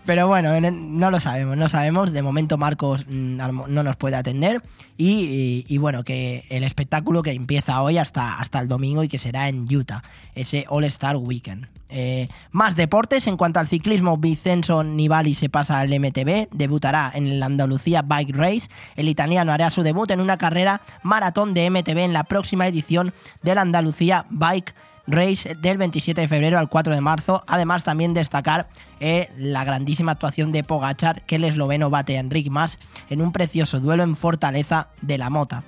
Pero 0.06 0.28
bueno, 0.28 0.54
en- 0.56 0.98
no 1.00 1.12
lo 1.12 1.20
sabemos, 1.20 1.58
no 1.58 1.70
sabemos. 1.70 2.12
De 2.12 2.22
momento 2.22 2.58
Marcos 2.58 3.06
mm, 3.08 3.38
no 3.68 3.84
nos 3.84 3.96
puede 3.96 4.16
atender. 4.16 4.62
Y 4.98 5.78
bueno, 5.80 6.04
que 6.04 6.46
el 6.50 6.64
espectáculo 6.64 7.24
que 7.24 7.32
empieza 7.32 7.82
hoy 7.82 7.98
hasta, 7.98 8.40
hasta 8.40 8.60
el 8.60 8.68
domingo 8.68 9.04
y 9.04 9.08
que 9.08 9.18
será 9.18 9.50
en 9.50 9.64
Utah, 9.74 10.04
ese 10.36 10.66
All 10.70 10.84
Star 10.86 11.18
Weekend. 11.18 11.68
Eh, 11.90 12.30
más 12.52 12.76
deportes, 12.76 13.26
en 13.28 13.36
cuanto 13.36 13.60
al 13.60 13.68
ciclismo, 13.68 14.18
Vincenzo 14.18 14.84
Nibali 14.84 15.34
se 15.36 15.50
pasa 15.50 15.80
al 15.80 15.90
MTB, 15.90 16.48
debutará 16.52 17.12
en 17.14 17.28
el 17.28 17.42
Andalucía 17.44 18.02
Bike 18.02 18.36
Race. 18.36 18.70
El 18.96 19.10
italiano 19.10 19.52
hará 19.52 19.70
su 19.72 19.82
debut 19.84 20.10
en 20.12 20.22
una 20.22 20.38
carrera 20.38 20.82
maratón 21.04 21.54
de 21.54 21.70
MTB 21.70 21.98
en 22.00 22.14
la 22.14 22.24
próxima 22.24 22.68
edición 22.68 23.12
del 23.44 23.58
Andalucía 23.58 24.26
Bike 24.30 24.70
Race 24.70 24.91
del 25.12 25.78
27 25.78 26.22
de 26.22 26.28
febrero 26.30 26.58
al 26.58 26.70
4 26.70 26.96
de 26.96 27.02
marzo. 27.02 27.44
Además, 27.46 27.84
también 27.84 28.14
destacar 28.14 28.70
eh, 29.02 29.30
la 29.38 29.66
grandísima 29.66 30.14
actuación 30.14 30.54
de 30.54 30.64
Pogachar, 30.64 31.24
que 31.24 31.36
el 31.36 31.44
esloveno 31.44 31.90
bate 31.90 32.16
a 32.16 32.22
Enric 32.22 32.50
Mas 32.50 32.80
en 33.10 33.22
un 33.22 33.34
precioso 33.34 33.82
duelo 33.82 34.04
en 34.04 34.16
Fortaleza 34.16 34.88
de 35.02 35.18
la 35.18 35.30
Mota. 35.30 35.64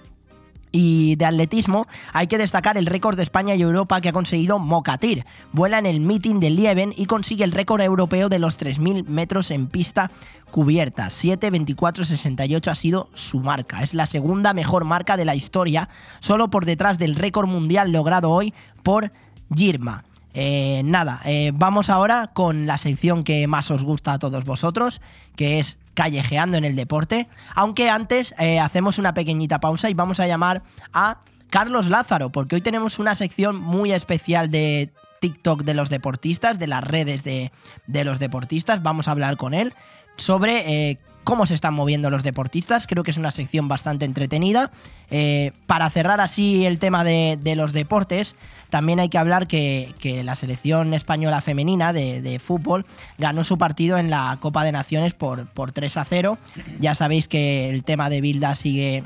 Y 0.72 1.18
de 1.18 1.26
atletismo 1.26 1.88
hay 2.14 2.28
que 2.28 2.40
destacar 2.40 2.78
el 2.78 2.88
récord 2.88 3.16
de 3.16 3.24
España 3.24 3.54
y 3.54 3.62
Europa 3.62 4.02
que 4.02 4.10
ha 4.10 4.14
conseguido 4.14 4.58
Mocatir. 4.60 5.26
Vuela 5.52 5.78
en 5.78 5.86
el 5.86 6.00
meeting 6.00 6.40
de 6.40 6.50
Lieven 6.50 6.94
y 6.98 7.06
consigue 7.06 7.44
el 7.44 7.52
récord 7.52 7.82
europeo 7.82 8.28
de 8.30 8.40
los 8.40 8.58
3.000 8.58 9.06
metros 9.06 9.52
en 9.52 9.68
pista 9.68 10.10
cubierta. 10.50 11.08
7.24.68 11.08 12.72
ha 12.72 12.76
sido 12.76 13.10
su 13.14 13.40
marca. 13.40 13.84
Es 13.84 13.94
la 13.94 14.08
segunda 14.08 14.54
mejor 14.54 14.86
marca 14.86 15.16
de 15.16 15.26
la 15.26 15.36
historia, 15.36 15.90
solo 16.22 16.50
por 16.50 16.66
detrás 16.66 16.98
del 16.98 17.16
récord 17.16 17.48
mundial 17.48 17.92
logrado 17.92 18.32
hoy 18.32 18.54
por 18.82 19.12
Girma. 19.54 20.04
Eh, 20.34 20.82
nada, 20.84 21.22
eh, 21.26 21.52
vamos 21.54 21.90
ahora 21.90 22.32
con 22.34 22.66
la 22.66 22.78
sección 22.78 23.24
que 23.24 23.46
más 23.48 23.70
os 23.70 23.84
gusta 23.84 24.14
a 24.14 24.20
todos 24.20 24.46
vosotros, 24.46 25.02
que 25.36 25.60
es 25.60 25.78
Callejeando 25.94 26.58
en 26.58 26.66
el 26.66 26.76
Deporte. 26.76 27.28
Aunque 27.54 27.90
antes 27.90 28.34
eh, 28.40 28.60
hacemos 28.60 28.98
una 28.98 29.14
pequeñita 29.14 29.60
pausa 29.60 29.90
y 29.90 29.94
vamos 29.94 30.20
a 30.20 30.28
llamar 30.28 30.64
a 30.92 31.20
Carlos 31.52 31.88
Lázaro, 31.88 32.32
porque 32.32 32.56
hoy 32.56 32.62
tenemos 32.62 32.98
una 32.98 33.14
sección 33.14 33.62
muy 33.62 33.92
especial 33.92 34.50
de 34.50 34.92
TikTok 35.22 35.64
de 35.64 35.76
los 35.76 35.90
deportistas, 35.90 36.58
de 36.58 36.68
las 36.68 36.84
redes 36.84 37.24
de, 37.24 37.52
de 37.86 38.04
los 38.04 38.18
deportistas. 38.18 38.82
Vamos 38.82 39.08
a 39.08 39.12
hablar 39.12 39.38
con 39.38 39.54
él 39.54 39.74
sobre 40.18 40.90
eh, 40.90 40.98
cómo 41.24 41.46
se 41.46 41.56
están 41.56 41.74
moviendo 41.74 42.10
los 42.10 42.24
deportistas. 42.24 42.88
Creo 42.88 43.04
que 43.04 43.12
es 43.12 43.18
una 43.18 43.32
sección 43.32 43.68
bastante 43.68 44.06
entretenida. 44.06 44.72
Eh, 45.10 45.52
para 45.68 45.90
cerrar 45.90 46.22
así 46.22 46.66
el 46.66 46.80
tema 46.80 47.04
de, 47.04 47.38
de 47.42 47.56
los 47.56 47.74
deportes, 47.74 48.36
también 48.70 49.00
hay 49.00 49.10
que 49.10 49.18
hablar 49.18 49.48
que, 49.48 49.94
que 50.00 50.24
la 50.24 50.36
selección 50.36 50.94
española 50.94 51.42
femenina 51.42 51.94
de, 51.94 52.22
de, 52.22 52.40
fútbol 52.40 52.86
ganó 53.18 53.44
su 53.44 53.58
partido 53.58 53.98
en 53.98 54.10
la 54.10 54.38
Copa 54.40 54.64
de 54.64 54.72
Naciones 54.72 55.14
por, 55.14 55.46
por 55.46 55.72
3 55.72 55.98
a 55.98 56.06
0. 56.06 56.38
Ya 56.80 56.96
sabéis 56.96 57.28
que 57.28 57.70
el 57.70 57.84
tema 57.84 58.10
de 58.10 58.22
Bilda 58.22 58.56
sigue 58.56 59.04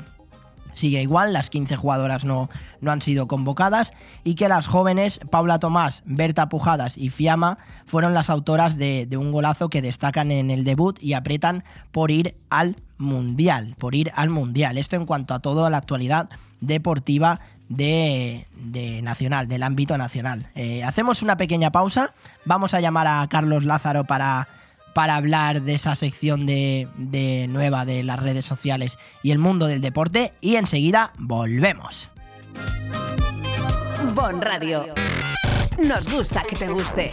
sigue 0.78 1.02
igual, 1.02 1.32
las 1.32 1.50
15 1.50 1.76
jugadoras 1.76 2.24
no, 2.24 2.48
no 2.80 2.90
han 2.90 3.02
sido 3.02 3.26
convocadas 3.26 3.92
y 4.24 4.34
que 4.34 4.48
las 4.48 4.66
jóvenes 4.66 5.20
Paula 5.30 5.58
Tomás, 5.58 6.02
Berta 6.06 6.48
Pujadas 6.48 6.96
y 6.96 7.10
Fiamma 7.10 7.58
fueron 7.86 8.14
las 8.14 8.30
autoras 8.30 8.76
de, 8.76 9.08
un 9.18 9.32
golazo 9.32 9.68
que 9.68 9.82
destacan 9.82 10.30
en 10.30 10.50
el 10.50 10.64
debut 10.64 10.98
y 11.02 11.14
apretan 11.14 11.64
por 11.92 12.10
ir 12.10 12.36
al 12.50 12.76
Mundial, 12.96 13.76
por 13.78 13.94
ir 13.94 14.10
al 14.14 14.28
Mundial. 14.28 14.78
Esto 14.78 14.96
en 14.96 15.06
cuanto 15.06 15.34
a 15.34 15.40
toda 15.40 15.70
la 15.70 15.78
actualidad 15.78 16.28
deportiva 16.60 17.40
de, 17.68 18.46
de 18.56 19.02
nacional, 19.02 19.46
del 19.46 19.62
ámbito 19.62 19.96
nacional. 19.98 20.48
Eh, 20.54 20.82
hacemos 20.82 21.22
una 21.22 21.36
pequeña 21.36 21.70
pausa, 21.70 22.14
vamos 22.44 22.74
a 22.74 22.80
llamar 22.80 23.06
a 23.06 23.26
Carlos 23.28 23.64
Lázaro 23.64 24.04
para 24.04 24.48
para 24.98 25.14
hablar 25.14 25.62
de 25.62 25.76
esa 25.76 25.94
sección 25.94 26.44
de, 26.44 26.88
de, 26.96 27.46
nueva 27.46 27.84
de 27.84 28.02
las 28.02 28.18
redes 28.18 28.44
sociales 28.44 28.98
y 29.22 29.30
el 29.30 29.38
mundo 29.38 29.68
del 29.68 29.80
deporte 29.80 30.32
y 30.40 30.56
enseguida 30.56 31.12
volvemos. 31.18 32.10
Bon 34.12 34.42
Radio. 34.42 34.86
Nos 35.78 36.12
gusta 36.12 36.42
que 36.42 36.56
te 36.56 36.66
guste. 36.66 37.12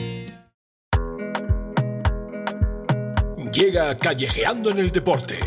Llega 3.51 3.97
Callejeando 3.97 4.69
en 4.69 4.79
el 4.79 4.91
Deporte. 4.91 5.37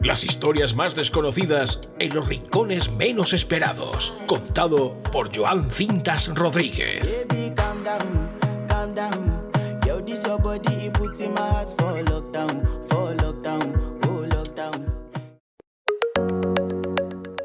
Las 0.00 0.24
historias 0.24 0.74
más 0.74 0.96
desconocidas 0.96 1.80
en 2.00 2.12
los 2.12 2.26
rincones 2.26 2.90
menos 2.90 3.32
esperados. 3.32 4.12
Contado 4.26 5.00
por 5.12 5.34
Joan 5.34 5.70
Cintas 5.70 6.26
Rodríguez. 6.34 7.24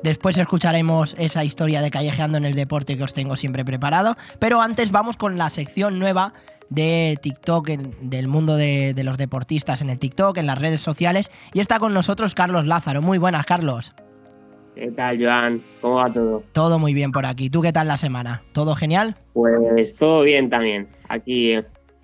Después 0.02 0.38
escucharemos 0.40 1.16
esa 1.20 1.44
historia 1.44 1.82
de 1.82 1.92
Callejeando 1.92 2.40
en 2.40 2.46
el 2.46 2.56
Deporte 2.56 2.98
que 2.98 3.04
os 3.04 3.14
tengo 3.14 3.36
siempre 3.36 3.64
preparado. 3.64 4.18
Pero 4.40 4.60
antes 4.60 4.90
vamos 4.90 5.18
con 5.18 5.38
la 5.38 5.52
sección 5.52 6.00
nueva 6.00 6.34
de 6.70 7.18
TikTok, 7.22 7.70
en, 7.70 8.10
del 8.10 8.28
mundo 8.28 8.56
de, 8.56 8.94
de, 8.94 9.04
los 9.04 9.18
deportistas 9.18 9.82
en 9.82 9.90
el 9.90 10.00
TikTok, 10.00 10.38
en 10.38 10.48
las 10.48 10.60
redes 10.60 10.82
sociales. 10.82 11.32
Y 11.54 11.60
está 11.60 11.80
con 11.80 11.94
nosotros 11.94 12.36
Carlos 12.36 12.66
Lázaro. 12.66 13.02
Muy 13.02 13.18
buenas, 13.18 13.46
Carlos. 13.46 13.94
¿Qué 14.76 14.92
tal, 14.92 15.22
Joan? 15.22 15.62
¿Cómo 15.82 15.96
va 15.96 16.10
todo? 16.10 16.44
Todo 16.54 16.80
muy 16.80 16.94
bien 16.94 17.12
por 17.12 17.26
aquí. 17.26 17.50
¿Tú 17.50 17.62
qué 17.62 17.74
tal 17.74 17.88
la 17.88 17.98
semana? 17.98 18.44
¿Todo 18.54 18.76
genial? 18.76 19.18
Pues 19.34 19.96
todo 19.96 20.22
bien 20.22 20.50
también. 20.50 20.88
Aquí 21.10 21.56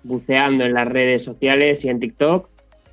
buceando 0.02 0.64
en 0.64 0.74
las 0.74 0.86
redes 0.86 1.24
sociales 1.24 1.84
y 1.84 1.88
en 1.88 2.00
TikTok. 2.00 2.48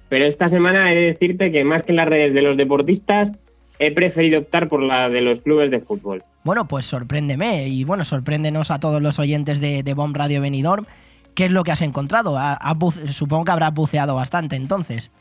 Pero 0.09 0.26
esta 0.26 0.47
semana 0.47 0.91
he 0.91 0.95
de 0.95 1.01
decirte 1.07 1.51
que 1.51 1.63
más 1.63 1.84
que 1.84 1.91
en 1.91 1.97
las 1.97 2.07
redes 2.07 2.34
de 2.34 2.41
los 2.41 2.55
deportistas, 2.55 3.32
he 3.80 3.91
preferido 3.91 4.39
optar 4.39 4.69
por 4.69 4.82
la 4.82 5.09
de 5.09 5.21
los 5.21 5.41
clubes 5.41 5.71
de 5.71 5.80
fútbol. 5.80 6.24
Bueno, 6.43 6.67
pues 6.67 6.86
sorpréndeme 6.86 7.67
y 7.67 7.84
bueno, 7.84 8.05
sorpréndenos 8.05 8.71
a 8.71 8.80
todos 8.80 9.01
los 9.01 9.19
oyentes 9.19 9.59
de, 9.59 9.84
de 9.84 9.93
Bomb 9.93 10.15
Radio 10.15 10.41
Benidorm 10.41 10.86
¿Qué 11.36 11.45
es 11.45 11.51
lo 11.51 11.63
que 11.63 11.71
has 11.71 11.81
encontrado? 11.81 12.38
¿Has 12.38 12.77
Supongo 13.11 13.45
que 13.45 13.51
habrás 13.51 13.73
buceado 13.73 14.15
bastante 14.15 14.55
entonces. 14.55 15.11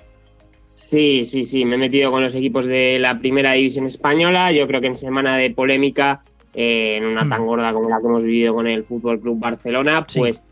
Sí, 0.67 1.25
sí, 1.25 1.45
sí. 1.45 1.65
Me 1.65 1.77
he 1.77 1.79
metido 1.79 2.11
con 2.11 2.23
los 2.23 2.35
equipos 2.35 2.67
de 2.67 2.99
la 2.99 3.19
primera 3.19 3.53
división 3.53 3.87
española. 3.87 4.53
Yo 4.53 4.67
creo 4.67 4.81
que 4.81 4.89
en 4.89 4.97
semana 4.97 5.37
de 5.37 5.51
polémica, 5.51 6.23
eh, 6.55 6.97
en 6.97 7.05
una 7.05 7.25
mm. 7.25 7.29
tan 7.29 7.47
gorda 7.47 7.73
como 7.73 7.89
la 7.89 8.01
que 8.01 8.07
hemos 8.07 8.25
vivido 8.25 8.55
con 8.55 8.67
el 8.67 8.85
Fútbol 8.85 9.21
Club 9.21 9.39
Barcelona, 9.39 10.05
sí. 10.09 10.19
pues 10.19 10.45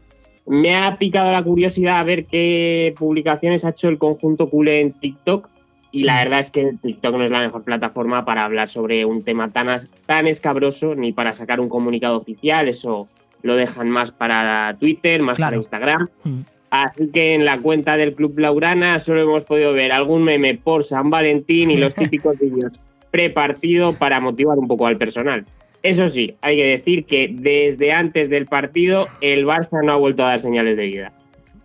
me 0.46 0.76
ha 0.76 0.96
picado 0.98 1.30
la 1.32 1.42
curiosidad 1.42 1.98
a 1.98 2.04
ver 2.04 2.26
qué 2.26 2.94
publicaciones 2.98 3.64
ha 3.64 3.70
hecho 3.70 3.88
el 3.88 3.98
conjunto 3.98 4.48
culé 4.50 4.80
en 4.80 4.92
TikTok. 4.92 5.48
Y 5.92 6.04
la 6.04 6.14
mm. 6.14 6.18
verdad 6.18 6.40
es 6.40 6.50
que 6.50 6.74
TikTok 6.80 7.16
no 7.16 7.24
es 7.24 7.30
la 7.30 7.40
mejor 7.40 7.64
plataforma 7.64 8.24
para 8.24 8.44
hablar 8.44 8.68
sobre 8.68 9.04
un 9.04 9.22
tema 9.22 9.50
tan, 9.50 9.80
tan 10.06 10.26
escabroso 10.26 10.94
ni 10.94 11.12
para 11.12 11.32
sacar 11.32 11.61
un 11.61 11.68
comunicado 11.68 12.16
oficial. 12.16 12.68
Eso 12.68 13.08
lo 13.43 13.57
dejan 13.57 13.91
más 13.91 14.11
para 14.11 14.76
Twitter, 14.78 15.22
más 15.22 15.36
claro. 15.36 15.51
para 15.51 15.57
Instagram. 15.57 16.09
Mm. 16.24 16.41
Así 16.70 17.09
que 17.09 17.34
en 17.34 17.45
la 17.45 17.59
cuenta 17.59 17.97
del 17.97 18.14
Club 18.14 18.38
Laurana 18.38 18.99
solo 19.01 19.22
hemos 19.22 19.45
podido 19.45 19.72
ver 19.72 19.91
algún 19.91 20.22
meme 20.22 20.55
por 20.55 20.84
San 20.84 21.11
Valentín 21.11 21.70
y 21.70 21.76
los 21.76 21.95
típicos 21.97 22.38
vídeos 22.38 22.80
prepartido 23.11 23.93
para 23.95 24.20
motivar 24.20 24.59
un 24.59 24.68
poco 24.68 24.86
al 24.86 24.97
personal. 24.97 25.45
Eso 25.82 26.09
sí, 26.09 26.36
hay 26.43 26.57
que 26.57 26.66
decir 26.66 27.05
que 27.07 27.28
desde 27.32 27.93
antes 27.93 28.28
del 28.28 28.47
partido 28.47 29.09
el 29.20 29.47
Barça 29.47 29.82
no 29.82 29.93
ha 29.93 29.97
vuelto 29.97 30.24
a 30.24 30.28
dar 30.28 30.41
señales 30.41 30.76
de 30.76 30.86
vida. 30.86 31.12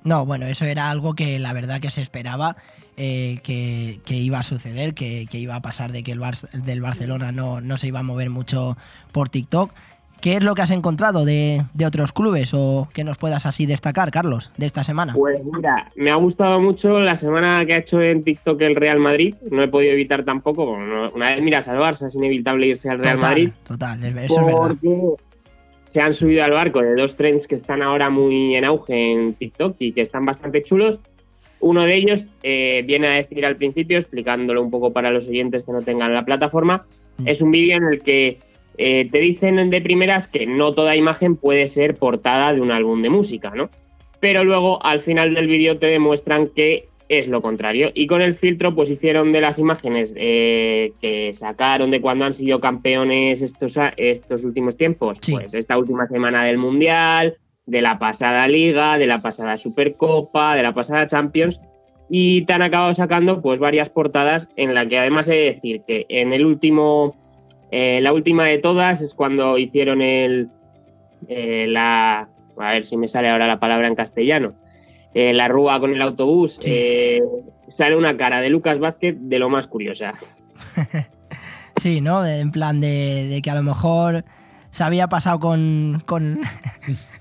No, 0.04 0.26
bueno, 0.26 0.46
eso 0.46 0.66
era 0.66 0.90
algo 0.90 1.16
que 1.16 1.38
la 1.40 1.52
verdad 1.52 1.82
que 1.82 1.92
se 1.92 2.02
esperaba 2.02 2.56
eh, 2.96 3.40
que, 3.44 4.00
que, 4.06 4.16
iba 4.16 4.40
a 4.40 4.44
suceder, 4.44 4.94
que, 4.94 5.28
que, 5.30 5.38
iba 5.38 5.56
a 5.56 5.62
pasar 5.62 5.92
de 5.92 6.04
que 6.04 6.14
el 6.14 6.20
Bar 6.20 6.36
del 6.54 6.80
Barcelona 6.80 7.34
no, 7.34 7.60
no 7.60 7.78
se 7.78 7.88
iba 7.88 8.00
a 8.00 8.04
mover 8.04 8.30
mucho 8.30 8.78
por 9.12 9.28
TikTok. 9.28 9.74
¿Qué 10.22 10.38
es 10.38 10.44
lo 10.44 10.56
que 10.56 10.62
has 10.62 10.72
encontrado 10.72 11.26
de, 11.26 11.64
de, 11.74 11.86
otros 11.86 12.12
clubes 12.12 12.54
o 12.54 12.88
que 12.94 13.04
nos 13.04 13.18
puedas 13.18 13.46
así 13.46 13.66
destacar, 13.66 14.12
Carlos, 14.12 14.52
de 14.58 14.66
esta 14.66 14.84
semana? 14.84 15.14
Pues 15.14 15.40
mira, 15.44 15.92
me 15.96 16.10
ha 16.10 16.16
gustado 16.16 16.60
mucho 16.60 17.00
la 17.00 17.16
semana 17.16 17.66
que 17.66 17.74
ha 17.74 17.78
hecho 17.78 18.02
en 18.02 18.24
TikTok 18.24 18.60
el 18.62 18.76
Real 18.76 19.00
Madrid. 19.00 19.36
No 19.52 19.64
he 19.64 19.68
podido 19.68 19.94
evitar 19.94 20.26
tampoco, 20.26 20.64
una 20.72 21.28
vez 21.28 21.42
miras 21.42 21.70
al 21.70 21.78
Barça, 21.78 22.08
es 22.08 22.16
inevitable 22.16 22.68
irse 22.68 22.90
al 22.90 23.00
Real 23.00 23.16
total, 23.16 23.30
Madrid. 23.30 23.50
Total, 23.64 24.04
eso 24.04 24.40
es 24.42 24.46
verdad. 24.48 24.76
Se 25.86 26.02
han 26.02 26.14
subido 26.14 26.44
al 26.44 26.52
barco 26.52 26.82
de 26.82 26.96
dos 26.96 27.16
trends 27.16 27.48
que 27.48 27.56
están 27.56 27.84
ahora 27.84 28.10
muy 28.10 28.56
en 28.56 28.66
auge 28.66 29.12
en 29.12 29.36
TikTok 29.36 29.76
y 29.80 29.92
que 29.92 30.02
están 30.02 30.26
bastante 30.26 30.64
chulos. 30.64 31.00
Uno 31.60 31.84
de 31.84 31.96
ellos 31.96 32.26
eh, 32.44 32.84
viene 32.86 33.08
a 33.08 33.12
decir 33.12 33.46
al 33.46 33.56
principio, 33.56 33.98
explicándolo 33.98 34.62
un 34.62 34.72
poco 34.72 34.92
para 34.92 35.12
los 35.12 35.28
oyentes 35.28 35.64
que 35.64 35.72
no 35.72 35.82
tengan 35.82 36.14
la 36.14 36.26
plataforma, 36.26 36.84
mm. 37.18 37.28
es 37.28 37.42
un 37.42 37.52
vídeo 37.52 37.78
en 37.78 37.84
el 37.84 38.02
que 38.02 38.40
eh, 38.78 39.08
te 39.12 39.20
dicen 39.20 39.70
de 39.70 39.82
primeras 39.82 40.28
que 40.28 40.46
no 40.46 40.74
toda 40.74 40.96
imagen 40.96 41.36
puede 41.36 41.68
ser 41.68 41.96
portada 41.96 42.54
de 42.54 42.62
un 42.62 42.72
álbum 42.72 43.02
de 43.02 43.10
música, 43.10 43.52
¿no? 43.56 43.70
pero 44.26 44.44
luego 44.44 44.84
al 44.84 45.02
final 45.02 45.36
del 45.36 45.46
vídeo 45.46 45.78
te 45.78 45.86
demuestran 45.86 46.48
que 46.48 46.90
es 47.10 47.28
lo 47.28 47.44
contrario. 47.44 47.92
Y 47.94 48.08
con 48.08 48.24
el 48.24 48.34
filtro, 48.34 48.74
pues 48.74 48.90
hicieron 48.90 49.32
de 49.32 49.40
las 49.40 49.60
imágenes 49.60 50.16
eh, 50.18 50.94
que 51.00 51.32
sacaron 51.36 51.92
de 51.92 52.02
cuando 52.02 52.26
han 52.26 52.34
sido 52.34 52.60
campeones 52.60 53.44
estos, 53.44 53.78
estos 53.98 54.44
últimos 54.44 54.76
tiempos, 54.78 55.20
pues 55.30 55.54
esta 55.54 55.78
última 55.78 56.08
semana 56.08 56.44
del 56.44 56.58
Mundial, 56.58 57.38
de 57.68 57.82
la 57.84 58.00
pasada 58.00 58.48
Liga, 58.48 58.98
de 58.98 59.06
la 59.06 59.22
pasada 59.22 59.60
Supercopa, 59.60 60.56
de 60.56 60.64
la 60.64 60.74
pasada 60.74 61.06
Champions, 61.06 61.60
y 62.10 62.46
te 62.46 62.54
han 62.54 62.64
acabado 62.64 62.96
sacando 62.96 63.44
pues 63.44 63.60
varias 63.60 63.92
portadas 63.92 64.50
en 64.56 64.74
la 64.74 64.88
que 64.88 64.98
además 64.98 65.30
he 65.30 65.36
de 65.36 65.54
decir 65.54 65.82
que 65.86 66.08
en 66.10 66.34
el 66.34 66.44
último, 66.44 67.14
eh, 67.72 68.00
la 68.02 68.14
última 68.14 68.46
de 68.46 68.60
todas 68.60 69.02
es 69.02 69.14
cuando 69.14 69.58
hicieron 69.58 70.02
el, 70.02 70.50
eh, 71.28 71.66
la, 71.68 72.28
a 72.58 72.72
ver 72.72 72.86
si 72.86 72.98
me 72.98 73.08
sale 73.08 73.30
ahora 73.30 73.48
la 73.48 73.60
palabra 73.60 73.88
en 73.88 73.96
castellano, 73.96 74.54
eh, 75.14 75.34
la 75.34 75.48
rúa 75.48 75.80
con 75.80 75.94
el 75.94 76.02
autobús, 76.02 76.60
sale 77.68 77.96
una 77.96 78.18
cara 78.18 78.42
de 78.42 78.50
Lucas 78.50 78.80
Vázquez 78.80 79.18
de 79.20 79.40
lo 79.40 79.50
más 79.50 79.68
curiosa. 79.68 80.14
sí, 81.78 82.02
¿no? 82.02 82.26
En 82.26 82.52
plan 82.52 82.82
de, 82.82 83.40
que 83.44 83.50
a 83.50 83.56
lo 83.56 83.64
mejor 83.64 84.26
se 84.72 84.84
había 84.84 85.08
pasado 85.08 85.40
con, 85.40 86.04
con, 86.06 86.42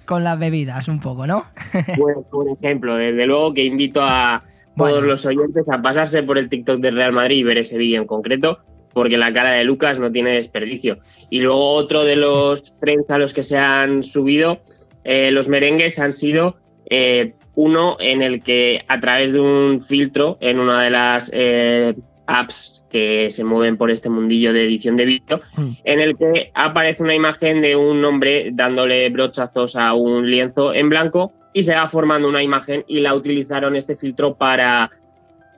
las 0.23 0.39
bebidas 0.39 0.89
un 0.89 1.01
poco, 1.01 1.27
¿no? 1.27 1.45
pues, 1.97 2.17
por 2.31 2.47
ejemplo, 2.49 2.97
desde 2.97 3.27
luego 3.27 3.55
que 3.55 3.65
invito 3.65 4.03
a 4.03 4.43
todos 4.77 5.05
los 5.05 5.25
oyentes 5.25 5.69
a 5.69 5.81
pasarse 5.81 6.23
por 6.23 6.37
el 6.37 6.49
TikTok 6.49 6.81
del 6.81 6.97
Real 6.97 7.13
Madrid 7.13 7.39
y 7.39 7.43
ver 7.45 7.59
ese 7.59 7.79
vídeo 7.79 8.01
en 8.01 8.07
concreto, 8.07 8.59
porque 8.95 9.19
la 9.19 9.33
cara 9.33 9.51
de 9.51 9.65
Lucas 9.65 9.99
no 9.99 10.11
tiene 10.11 10.31
desperdicio. 10.31 10.99
Y 11.29 11.41
luego 11.41 11.73
otro 11.73 12.05
de 12.05 12.17
los 12.17 12.79
trends 12.81 13.11
a 13.11 13.19
los 13.19 13.35
que 13.35 13.43
se 13.43 13.59
han 13.59 14.03
subido, 14.03 14.61
eh, 15.05 15.31
los 15.31 15.49
merengues 15.49 15.99
han 15.99 16.13
sido 16.13 16.57
uno 17.55 17.97
en 18.01 18.23
el 18.23 18.43
que 18.43 18.85
a 18.89 19.01
través 19.01 19.33
de 19.33 19.41
un 19.41 19.81
filtro 19.81 20.39
en 20.41 20.59
una 20.59 20.83
de 20.83 20.91
las 20.91 21.31
eh, 21.33 21.95
apps 22.27 22.85
que 22.91 23.31
se 23.31 23.45
mueven 23.45 23.77
por 23.77 23.91
este 23.91 24.09
mundillo 24.09 24.53
de 24.53 24.65
edición 24.65 24.97
de 24.97 25.05
vídeo, 25.05 25.41
mm. 25.57 25.71
en 25.85 26.01
el 26.01 26.17
que 26.17 26.51
aparece 26.55 27.03
una 27.03 27.15
imagen 27.15 27.61
de 27.61 27.77
un 27.77 28.05
hombre 28.05 28.51
dándole 28.53 29.09
brochazos 29.11 29.77
a 29.77 29.95
un 29.95 30.31
lienzo 30.31 30.73
en 30.73 30.89
blanco 30.89 31.33
y 31.53 31.63
se 31.63 31.75
va 31.75 31.89
formando 31.89 32.29
una 32.29 32.43
imagen 32.43 32.85
y 32.89 33.01
la 33.01 33.15
utilizaron 33.15 33.77
este 33.77 33.97
filtro 33.97 34.35
para, 34.35 34.91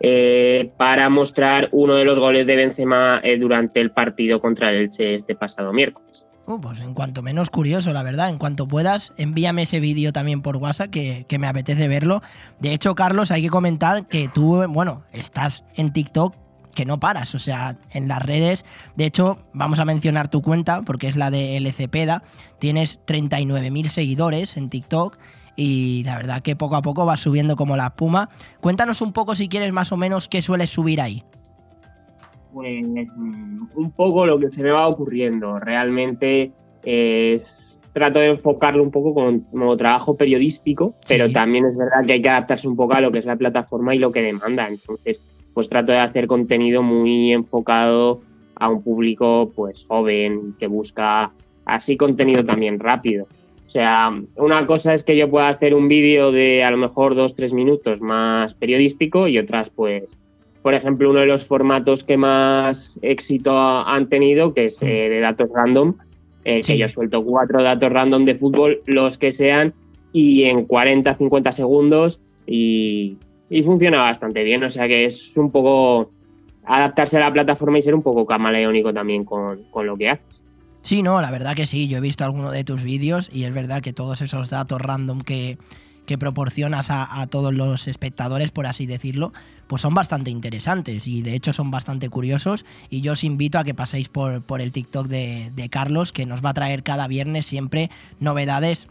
eh, 0.01 0.70
para 0.76 1.09
mostrar 1.09 1.68
uno 1.72 1.94
de 1.94 2.05
los 2.05 2.18
goles 2.18 2.47
de 2.47 2.57
Benzema 2.57 3.20
eh, 3.22 3.38
durante 3.38 3.80
el 3.80 3.90
partido 3.90 4.40
contra 4.40 4.70
el 4.70 4.76
Elche 4.76 5.14
este 5.14 5.34
pasado 5.34 5.72
miércoles. 5.72 6.26
Uh, 6.47 6.61
pues 6.61 6.80
en 6.80 6.94
cuanto 6.94 7.22
menos 7.22 7.51
curioso, 7.51 7.92
la 7.92 8.03
verdad. 8.05 8.28
En 8.28 8.38
cuanto 8.38 8.68
puedas, 8.68 9.12
envíame 9.16 9.62
ese 9.62 9.80
vídeo 9.80 10.12
también 10.12 10.42
por 10.42 10.57
WhatsApp, 10.57 10.90
que, 10.90 11.38
me 11.38 11.49
apetece 11.49 11.88
verlo. 11.88 12.22
De 12.61 12.72
hecho, 12.72 12.94
Carlos, 12.94 13.30
hay 13.30 13.42
que 13.42 13.51
comentar 13.51 14.07
que 14.07 14.28
tú, 14.32 14.64
bueno, 14.68 15.03
estás 15.12 15.64
en 15.74 15.92
TikTok 15.92 16.34
que 16.74 16.84
no 16.84 17.01
paras, 17.01 17.34
o 17.34 17.38
sea, 17.38 17.78
en 17.90 18.07
las 18.07 18.22
redes. 18.22 18.64
De 18.97 19.07
hecho, 19.07 19.38
vamos 19.55 19.80
a 19.80 19.86
mencionar 19.86 20.28
tu 20.28 20.42
cuenta, 20.42 20.82
porque 20.82 21.09
es 21.09 21.16
la 21.16 21.30
de 21.30 21.57
LCPeda. 21.57 22.22
Tienes 22.59 23.01
39.000 23.07 23.86
seguidores 23.88 24.59
en 24.59 24.68
TikTok 24.68 25.16
y 25.57 26.04
la 26.04 26.16
verdad 26.16 26.42
que 26.42 26.54
poco 26.54 26.76
a 26.76 26.82
poco 26.82 27.04
vas 27.07 27.20
subiendo 27.20 27.57
como 27.57 27.76
la 27.76 27.86
espuma. 27.86 28.28
Cuéntanos 28.61 29.00
un 29.00 29.12
poco, 29.12 29.34
si 29.34 29.48
quieres, 29.48 29.72
más 29.72 29.90
o 29.92 29.96
menos, 29.96 30.28
qué 30.28 30.42
sueles 30.42 30.70
subir 30.70 31.00
ahí 31.00 31.24
pues 32.57 33.12
un 33.18 33.92
poco 33.94 34.24
lo 34.24 34.38
que 34.38 34.50
se 34.50 34.62
me 34.62 34.70
va 34.70 34.88
ocurriendo. 34.88 35.59
Realmente 35.59 36.52
eh, 36.84 37.42
trato 37.92 38.18
de 38.18 38.28
enfocarlo 38.28 38.82
un 38.82 38.90
poco 38.90 39.12
como, 39.12 39.76
trabajo 39.76 40.16
periodístico, 40.16 40.94
pero 41.07 41.30
también 41.30 41.66
es 41.66 41.76
verdad 41.76 42.07
que 42.07 42.14
hay 42.14 42.22
que 42.22 42.30
adaptarse 42.30 42.66
un 42.66 42.74
poco 42.74 42.94
a 42.94 43.02
lo 43.02 43.12
que 43.12 43.18
es 43.18 43.26
la 43.26 43.36
plataforma 43.36 43.94
y 43.94 43.98
lo 43.98 44.11
que 44.11 44.22
demanda. 44.22 44.68
Entonces, 44.68 45.20
pues 45.52 45.68
trato 45.68 45.92
de 45.92 45.98
hacer 45.98 46.26
contenido 46.26 46.82
muy 46.82 47.30
enfocado 47.32 48.22
a 48.54 48.70
un 48.70 48.82
público 48.82 49.52
pues 49.54 49.84
joven 49.86 50.54
que 50.59 50.66
busca 50.66 51.32
así 51.66 51.98
contenido 51.98 52.42
también 52.42 52.80
rápido. 52.80 53.26
O 53.66 53.70
sea, 53.70 54.10
una 54.36 54.66
cosa 54.66 54.94
es 54.94 55.02
que 55.02 55.16
yo 55.16 55.28
pueda 55.28 55.48
hacer 55.48 55.74
un 55.74 55.88
vídeo 55.88 56.32
de 56.32 56.62
a 56.62 56.70
lo 56.70 56.76
mejor 56.76 57.14
dos, 57.14 57.34
tres 57.34 57.52
minutos 57.52 58.00
más 58.00 58.54
periodístico 58.54 59.28
y 59.28 59.38
otras 59.38 59.70
pues 59.70 60.16
por 60.66 60.74
ejemplo, 60.74 61.10
uno 61.10 61.20
de 61.20 61.26
los 61.26 61.44
formatos 61.44 62.02
que 62.02 62.16
más 62.16 62.98
éxito 63.00 63.56
han 63.56 64.08
tenido, 64.08 64.52
que 64.52 64.64
es 64.64 64.82
eh, 64.82 65.08
de 65.08 65.20
datos 65.20 65.48
random, 65.54 65.94
eh, 66.44 66.60
que 66.60 66.76
yo 66.76 66.88
suelto 66.88 67.24
cuatro 67.24 67.62
datos 67.62 67.88
random 67.88 68.24
de 68.24 68.34
fútbol, 68.34 68.80
los 68.84 69.16
que 69.16 69.30
sean, 69.30 69.74
y 70.12 70.42
en 70.42 70.64
40, 70.64 71.14
50 71.14 71.52
segundos, 71.52 72.20
y, 72.48 73.16
funciona 73.64 74.00
bastante 74.00 74.42
bien. 74.42 74.64
O 74.64 74.68
sea 74.68 74.88
que 74.88 75.04
es 75.04 75.36
un 75.36 75.52
poco 75.52 76.10
adaptarse 76.64 77.16
a 77.18 77.20
la 77.20 77.32
plataforma 77.32 77.78
y 77.78 77.82
ser 77.82 77.94
un 77.94 78.02
poco 78.02 78.26
camaleónico 78.26 78.92
también 78.92 79.24
con, 79.24 79.66
lo 79.72 79.96
que 79.96 80.08
haces. 80.08 80.42
Sí, 80.87 81.03
no, 81.03 81.20
la 81.20 81.32
verdad 81.32 81.57
que 81.57 81.66
sí, 81.66 81.89
yo 81.89 81.99
he 81.99 82.01
visto 82.01 82.24
alguno 82.24 82.53
de 82.53 82.62
tus 82.62 82.84
vídeos 82.84 83.28
y 83.32 83.43
es 83.43 83.53
verdad 83.53 83.82
que 83.82 83.93
todos 83.93 84.20
esos 84.20 84.51
datos 84.51 84.80
random 84.80 85.20
que, 85.20 85.59
proporcionas 86.16 86.91
a, 86.91 87.20
a, 87.20 87.26
todos 87.26 87.53
los 87.53 87.89
espectadores, 87.89 88.53
por 88.53 88.68
así 88.68 88.87
decirlo, 88.87 89.32
pues 89.66 89.82
son 89.82 89.95
bastante 89.95 90.30
interesantes 90.30 91.09
y 91.09 91.22
de 91.22 91.34
hecho 91.34 91.53
son 91.53 91.72
bastante 91.72 92.09
curiosos 92.09 92.64
y 92.89 93.01
yo 93.01 93.14
os 93.14 93.24
invito 93.24 93.59
a 93.59 93.64
que 93.64 93.74
paséis 93.74 94.09
por, 94.09 94.43
por 94.43 94.61
el 94.61 94.70
TikTok 94.70 95.09
de, 95.09 95.68
Carlos 95.72 96.12
que 96.12 96.24
nos 96.24 96.45
va 96.45 96.51
a 96.51 96.55
traer 96.55 96.84
cada 96.84 97.09
viernes 97.09 97.47
siempre 97.47 97.91
novedades 98.20 98.87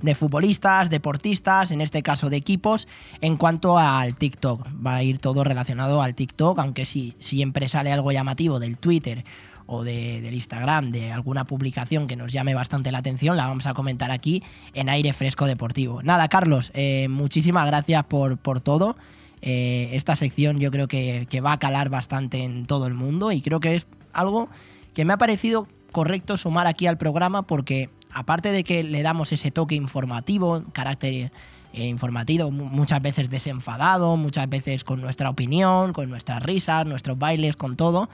de 0.00 0.14
futbolistas, 0.14 0.88
deportistas, 0.88 1.70
en 1.70 1.82
este 1.82 2.02
caso 2.02 2.30
de 2.30 2.38
equipos, 2.38 2.88
en 3.20 3.36
cuanto 3.36 3.76
al 3.76 4.16
TikTok. 4.16 4.66
Va 4.86 4.94
a 4.94 5.02
ir 5.02 5.18
todo 5.18 5.44
relacionado 5.44 6.00
al 6.00 6.14
TikTok, 6.14 6.58
aunque 6.58 6.86
si 6.86 7.14
siempre 7.18 7.68
sale 7.68 7.92
algo 7.92 8.10
llamativo 8.10 8.58
del 8.58 8.78
Twitter 8.78 9.26
o 9.72 9.84
del 9.84 10.34
Instagram, 10.34 10.90
de 10.90 11.12
alguna 11.12 11.44
publicación 11.44 12.08
que 12.08 12.16
nos 12.16 12.32
llame 12.32 12.54
bastante 12.54 12.90
la 12.90 12.98
atención, 12.98 13.36
la 13.36 13.46
vamos 13.46 13.66
a 13.66 13.72
comentar 13.72 14.10
aquí 14.10 14.42
en 14.74 14.88
Aire 14.88 15.12
Fresco 15.12 15.46
Deportivo. 15.46 16.02
Nada, 16.02 16.26
Carlos, 16.26 16.72
eh, 16.74 17.06
muchísimas 17.08 17.66
gracias 17.68 18.02
por, 18.04 18.36
por 18.36 18.60
todo. 18.60 18.96
Eh, 19.42 19.90
esta 19.92 20.16
sección 20.16 20.58
yo 20.58 20.72
creo 20.72 20.88
que, 20.88 21.40
va 21.40 21.52
a 21.52 21.58
calar 21.60 21.88
bastante 21.88 22.42
en 22.42 22.66
todo 22.66 22.88
el 22.88 22.94
mundo 22.94 23.30
y 23.30 23.42
creo 23.42 23.60
que 23.60 23.76
es 23.76 23.86
algo 24.12 24.48
que 24.92 25.04
me 25.04 25.12
ha 25.12 25.18
parecido 25.18 25.68
correcto 25.92 26.36
sumar 26.36 26.66
aquí 26.66 26.88
al 26.88 26.98
programa 26.98 27.42
porque 27.42 27.90
aparte 28.12 28.50
de 28.50 28.64
que 28.64 28.82
le 28.82 29.02
damos 29.02 29.30
ese 29.30 29.52
toque 29.52 29.76
informativo, 29.76 30.64
carácter 30.72 31.30
eh, 31.72 31.86
informativo, 31.86 32.50
muchas 32.50 33.00
veces 33.00 33.30
desenfadado, 33.30 34.16
muchas 34.16 34.48
veces 34.48 34.82
con 34.82 35.00
nuestra 35.00 35.30
opinión, 35.30 35.92
con 35.92 36.10
nuestras 36.10 36.42
risas, 36.42 36.86
nuestros 36.86 37.16
bailes, 37.20 37.54
con 37.54 37.76
todo, 37.76 38.10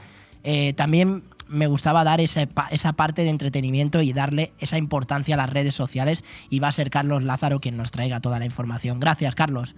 también 0.76 1.24
me 1.48 1.66
gustaba 1.66 2.04
dar 2.04 2.20
esa, 2.20 2.48
esa, 2.70 2.92
parte 2.94 3.22
de 3.22 3.30
entretenimiento 3.30 4.02
y 4.02 4.12
darle 4.12 4.52
esa 4.58 4.78
importancia 4.78 5.34
a 5.34 5.38
las 5.38 5.50
redes 5.50 5.74
sociales 5.74 6.24
y 6.50 6.58
va 6.58 6.68
a 6.68 6.72
ser 6.72 6.90
Carlos 6.90 7.22
Lázaro 7.22 7.60
quien 7.60 7.76
nos 7.76 7.92
traiga 7.92 8.20
toda 8.20 8.38
la 8.38 8.44
información. 8.44 9.00
Gracias, 9.00 9.34
Carlos. 9.34 9.76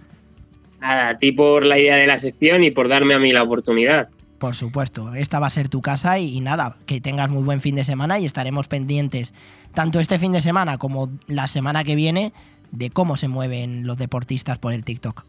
Nada, 0.81 1.09
a 1.09 1.17
ti 1.17 1.31
por 1.31 1.65
la 1.65 1.77
idea 1.77 1.95
de 1.95 2.07
la 2.07 2.17
sección 2.17 2.63
y 2.63 2.71
por 2.71 2.87
darme 2.87 3.13
a 3.13 3.19
mí 3.19 3.31
la 3.31 3.43
oportunidad. 3.43 4.09
Por 4.39 4.55
supuesto, 4.55 5.13
esta 5.15 5.39
va 5.39 5.47
a 5.47 5.51
ser 5.51 5.67
tu 5.67 5.81
casa 5.81 6.17
y, 6.17 6.39
nada, 6.39 6.77
que 6.85 7.01
tengas 7.01 7.29
muy 7.29 7.43
buen 7.43 7.59
fin 7.59 7.75
de 7.75 7.83
semana 7.83 8.19
y 8.19 8.25
estaremos 8.25 8.69
pendientes 8.69 9.33
tanto 9.73 9.99
este 9.99 10.17
fin 10.17 10.31
de 10.31 10.41
semana 10.41 10.77
como 10.77 11.09
la 11.27 11.47
semana 11.47 11.83
que 11.83 11.95
viene 11.95 12.31
de 12.71 12.89
cómo 12.89 13.17
se 13.17 13.27
mueven 13.27 13.85
los 13.85 13.97
deportistas 13.97 14.57
por 14.57 14.73
el 14.73 14.85
TikTok. 14.85 15.25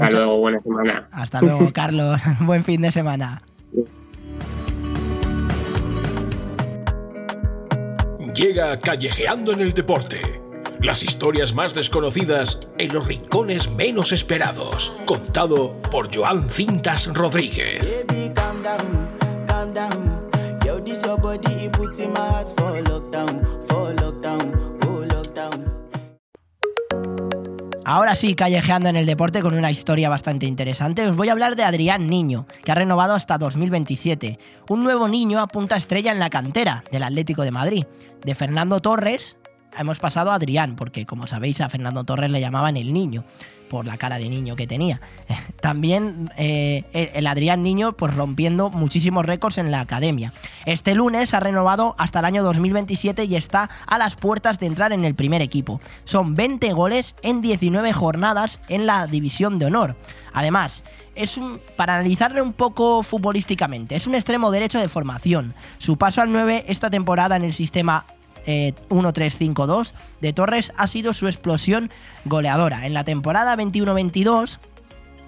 Hasta 0.00 0.16
luego, 0.16 0.38
buena 0.38 0.60
semana. 0.60 1.08
Hasta 1.10 1.40
luego, 1.40 1.70
Carlos. 1.74 2.20
buen 2.40 2.64
fin 2.64 2.80
de 2.80 2.92
semana. 2.92 3.42
Llega 8.34 8.78
callejeando 8.78 9.52
en 9.52 9.60
el 9.60 9.72
deporte 9.72 10.38
las 10.80 11.02
historias 11.02 11.54
más 11.54 11.74
desconocidas 11.74 12.60
en 12.78 12.92
los 12.94 13.08
rincones 13.08 13.70
menos 13.70 14.12
esperados. 14.12 14.92
Contado 15.06 15.74
por 15.90 16.14
Joan 16.14 16.48
Cintas 16.48 17.08
Rodríguez. 17.12 18.04
Ahora 27.90 28.14
sí, 28.16 28.34
callejeando 28.34 28.90
en 28.90 28.96
el 28.96 29.06
deporte 29.06 29.40
con 29.40 29.54
una 29.54 29.70
historia 29.70 30.10
bastante 30.10 30.44
interesante, 30.44 31.06
os 31.06 31.16
voy 31.16 31.30
a 31.30 31.32
hablar 31.32 31.56
de 31.56 31.64
Adrián 31.64 32.06
Niño, 32.06 32.46
que 32.62 32.70
ha 32.70 32.74
renovado 32.74 33.14
hasta 33.14 33.38
2027. 33.38 34.38
Un 34.68 34.84
nuevo 34.84 35.08
niño 35.08 35.40
apunta 35.40 35.74
estrella 35.74 36.12
en 36.12 36.18
la 36.18 36.28
cantera 36.28 36.84
del 36.92 37.02
Atlético 37.02 37.44
de 37.44 37.50
Madrid. 37.50 37.86
De 38.22 38.34
Fernando 38.34 38.80
Torres, 38.80 39.38
hemos 39.78 40.00
pasado 40.00 40.30
a 40.30 40.34
Adrián, 40.34 40.76
porque 40.76 41.06
como 41.06 41.26
sabéis 41.26 41.62
a 41.62 41.70
Fernando 41.70 42.04
Torres 42.04 42.30
le 42.30 42.42
llamaban 42.42 42.76
el 42.76 42.92
niño. 42.92 43.24
Por 43.68 43.86
la 43.86 43.96
cara 43.96 44.18
de 44.18 44.28
niño 44.28 44.56
que 44.56 44.66
tenía. 44.66 45.00
También 45.60 46.30
eh, 46.36 46.84
el, 46.92 47.26
Adrián 47.26 47.62
Niño 47.62 47.92
pues 47.92 48.14
rompiendo 48.14 48.70
muchísimos 48.70 49.24
récords 49.24 49.58
en 49.58 49.70
la 49.70 49.80
academia. 49.80 50.32
Este 50.66 50.94
lunes 50.94 51.34
ha 51.34 51.40
renovado 51.40 51.94
hasta 51.98 52.20
el 52.20 52.24
año 52.24 52.42
2027 52.42 53.24
y 53.24 53.36
está 53.36 53.70
a 53.86 53.98
las 53.98 54.16
puertas 54.16 54.58
de 54.58 54.66
entrar 54.66 54.92
en 54.92 55.04
el 55.04 55.14
primer 55.14 55.42
equipo. 55.42 55.80
Son 56.04 56.34
20 56.34 56.72
goles 56.72 57.14
en 57.22 57.40
19 57.40 57.92
jornadas 57.92 58.60
en 58.68 58.86
la 58.86 59.06
división 59.06 59.58
de 59.58 59.66
honor. 59.66 59.96
Además, 60.32 60.82
es 61.14 61.36
un, 61.36 61.60
para 61.76 61.94
analizarle 61.94 62.40
un 62.40 62.52
poco 62.52 63.02
futbolísticamente, 63.02 63.96
es 63.96 64.06
un 64.06 64.14
extremo 64.14 64.50
derecho 64.50 64.78
de 64.78 64.88
formación. 64.88 65.54
Su 65.78 65.96
paso 65.96 66.22
al 66.22 66.32
9 66.32 66.66
esta 66.68 66.90
temporada 66.90 67.36
en 67.36 67.44
el 67.44 67.54
sistema 67.54 68.06
eh, 68.50 68.72
1-3-5-2 68.88 69.92
de 70.22 70.32
Torres 70.32 70.72
ha 70.78 70.86
sido 70.86 71.12
su 71.12 71.26
explosión 71.26 71.90
goleadora. 72.24 72.86
En 72.86 72.94
la 72.94 73.04
temporada 73.04 73.54
21-22 73.56 74.58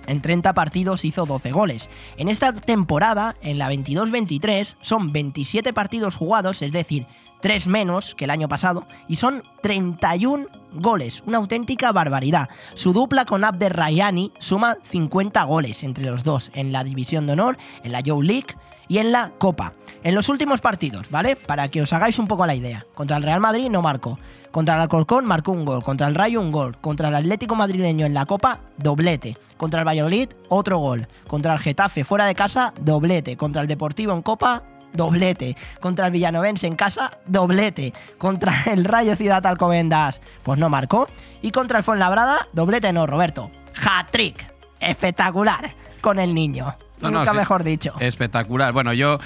en 0.07 0.23
30 0.23 0.55
partidos 0.55 1.05
hizo 1.05 1.27
12 1.27 1.53
goles. 1.53 1.91
En 2.17 2.31
esta 2.31 2.55
temporada, 2.55 3.37
en 3.43 3.59
la 3.59 3.71
22-23, 3.71 4.77
son 4.81 5.13
27 5.13 5.75
partidos 5.75 6.17
jugados, 6.17 6.63
es 6.63 6.73
decir, 6.73 7.07
3 7.43 7.67
menos 7.67 8.15
que 8.15 8.25
el 8.25 8.31
año 8.31 8.49
pasado, 8.49 8.87
y 9.07 9.17
son 9.17 9.43
31 9.63 10.47
goles, 10.73 11.23
una 11.27 11.39
auténtica 11.39 11.93
barbaridad. 11.93 12.49
Su 12.73 12.95
dupla 12.95 13.27
con 13.27 13.45
Abder 13.45 13.77
Rayani 13.77 14.33
suma 14.39 14.79
50 14.83 15.45
goles 15.45 15.83
entre 15.85 16.07
los 16.07 16.25
dos 16.25 16.51
en 16.55 16.73
la 16.73 16.85
División 16.85 17.27
de 17.27 17.35
Honor, 17.35 17.59
en 17.85 17.93
la 17.93 18.03
Joe 18.05 18.25
League 18.25 18.57
y 18.91 18.99
en 18.99 19.13
la 19.13 19.31
Copa. 19.39 19.73
En 20.03 20.17
los 20.17 20.29
últimos 20.29 20.61
partidos, 20.61 21.11
¿vale? 21.11 21.37
Para 21.37 21.69
que 21.69 21.81
os 21.81 21.93
hagáis 21.93 22.19
un 22.19 22.27
poco 22.27 22.45
la 22.45 22.57
idea. 22.57 22.85
Contra 22.95 23.19
el 23.19 23.23
Real 23.23 23.39
Madrid 23.39 23.71
no 23.71 23.83
marcó. 23.83 24.19
Contra 24.51 24.75
el 24.75 24.81
Alcorcón 24.81 25.25
marcó 25.27 25.53
un 25.53 25.65
gol. 25.65 25.85
Contra 25.85 26.09
el 26.09 26.17
Rayo 26.17 26.41
un 26.41 26.51
gol. 26.51 26.77
Contra 26.79 27.09
el 27.09 27.15
Atlético 27.15 27.55
Madrileño 27.55 28.05
en 28.05 28.15
la 28.15 28.27
Copa, 28.27 28.61
doblete. 28.79 29.39
Contra 29.57 29.81
el 29.81 29.87
Valladolid, 29.87 30.31
otro 30.49 30.79
gol. 30.79 31.07
Contra 31.29 31.53
el 31.53 31.61
Getafe 31.61 32.03
fuera 32.03 32.27
de 32.27 32.35
casa, 32.35 32.75
doblete. 32.81 33.37
Contra 33.37 33.63
el 33.63 33.69
Deportivo 33.69 34.13
en 34.13 34.23
Copa, 34.23 34.65
doblete. 34.93 35.57
Contra 35.79 36.07
el 36.07 36.13
Villanovense 36.13 36.67
en 36.67 36.75
casa, 36.75 37.21
doblete. 37.27 37.95
Contra 38.19 38.65
el 38.67 38.85
Rayo 38.85 39.15
Ciudad 39.15 39.47
Alcobendas, 39.47 40.21
pues 40.43 40.59
no 40.59 40.69
marcó. 40.69 41.07
Y 41.43 41.53
contra 41.53 41.79
el 41.79 41.85
Fuenlabrada, 41.85 42.49
doblete 42.53 42.93
no, 42.93 43.07
Roberto. 43.07 43.53
Hat-trick. 43.87 44.53
Espectacular. 44.81 45.71
Con 46.01 46.19
el 46.19 46.35
niño. 46.35 46.75
No, 47.01 47.11
no, 47.11 47.19
Nunca 47.21 47.33
sí. 47.33 47.37
mejor 47.37 47.65
dicho. 47.65 47.95
Espectacular. 48.01 48.73
Bueno, 48.73 48.93
yo 48.93 49.19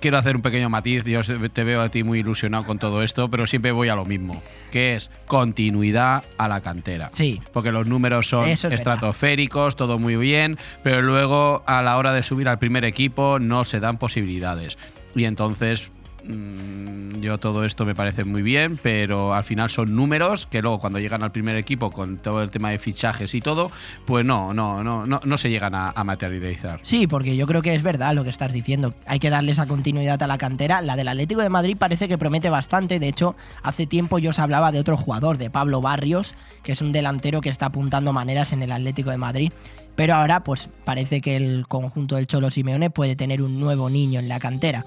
quiero 0.00 0.18
hacer 0.18 0.36
un 0.36 0.42
pequeño 0.42 0.68
matiz. 0.68 1.04
Yo 1.04 1.20
te 1.50 1.64
veo 1.64 1.80
a 1.82 1.88
ti 1.88 2.02
muy 2.04 2.20
ilusionado 2.20 2.64
con 2.64 2.78
todo 2.78 3.02
esto, 3.02 3.30
pero 3.30 3.46
siempre 3.46 3.72
voy 3.72 3.88
a 3.88 3.94
lo 3.94 4.04
mismo, 4.04 4.42
que 4.70 4.94
es 4.94 5.10
continuidad 5.26 6.24
a 6.36 6.48
la 6.48 6.60
cantera. 6.60 7.08
Sí. 7.12 7.40
Porque 7.52 7.72
los 7.72 7.86
números 7.86 8.28
son 8.28 8.48
es 8.48 8.64
estratosféricos, 8.64 9.76
todo 9.76 9.98
muy 9.98 10.16
bien, 10.16 10.58
pero 10.82 11.02
luego 11.02 11.62
a 11.66 11.82
la 11.82 11.96
hora 11.96 12.12
de 12.12 12.22
subir 12.22 12.48
al 12.48 12.58
primer 12.58 12.84
equipo 12.84 13.38
no 13.38 13.64
se 13.64 13.80
dan 13.80 13.98
posibilidades. 13.98 14.78
Y 15.14 15.24
entonces 15.24 15.90
yo 16.24 17.38
todo 17.38 17.64
esto 17.64 17.84
me 17.84 17.94
parece 17.94 18.24
muy 18.24 18.42
bien, 18.42 18.78
pero 18.82 19.34
al 19.34 19.44
final 19.44 19.70
son 19.70 19.94
números 19.94 20.46
que 20.46 20.62
luego 20.62 20.78
cuando 20.78 20.98
llegan 20.98 21.22
al 21.22 21.32
primer 21.32 21.56
equipo 21.56 21.90
con 21.90 22.18
todo 22.18 22.42
el 22.42 22.50
tema 22.50 22.70
de 22.70 22.78
fichajes 22.78 23.34
y 23.34 23.40
todo, 23.40 23.70
pues 24.06 24.24
no, 24.24 24.52
no, 24.54 24.82
no, 24.82 25.06
no, 25.06 25.20
no 25.24 25.38
se 25.38 25.50
llegan 25.50 25.74
a, 25.74 25.90
a 25.90 26.04
materializar. 26.04 26.80
Sí, 26.82 27.06
porque 27.06 27.36
yo 27.36 27.46
creo 27.46 27.62
que 27.62 27.74
es 27.74 27.82
verdad 27.82 28.14
lo 28.14 28.24
que 28.24 28.30
estás 28.30 28.52
diciendo. 28.52 28.94
Hay 29.06 29.18
que 29.18 29.30
darle 29.30 29.52
esa 29.52 29.66
continuidad 29.66 30.22
a 30.22 30.26
la 30.26 30.38
cantera. 30.38 30.82
La 30.82 30.96
del 30.96 31.08
Atlético 31.08 31.40
de 31.40 31.48
Madrid 31.48 31.76
parece 31.78 32.08
que 32.08 32.18
promete 32.18 32.50
bastante. 32.50 32.98
De 32.98 33.08
hecho, 33.08 33.36
hace 33.62 33.86
tiempo 33.86 34.18
yo 34.18 34.30
os 34.30 34.38
hablaba 34.38 34.72
de 34.72 34.80
otro 34.80 34.96
jugador, 34.96 35.38
de 35.38 35.50
Pablo 35.50 35.80
Barrios, 35.80 36.34
que 36.62 36.72
es 36.72 36.82
un 36.82 36.92
delantero 36.92 37.40
que 37.40 37.48
está 37.48 37.66
apuntando 37.66 38.12
maneras 38.12 38.52
en 38.52 38.62
el 38.62 38.72
Atlético 38.72 39.10
de 39.10 39.16
Madrid. 39.16 39.52
Pero 39.96 40.14
ahora, 40.14 40.44
pues 40.44 40.70
parece 40.84 41.20
que 41.20 41.34
el 41.34 41.66
conjunto 41.66 42.14
del 42.14 42.28
Cholo 42.28 42.52
Simeone 42.52 42.88
puede 42.88 43.16
tener 43.16 43.42
un 43.42 43.58
nuevo 43.58 43.90
niño 43.90 44.20
en 44.20 44.28
la 44.28 44.38
cantera. 44.38 44.84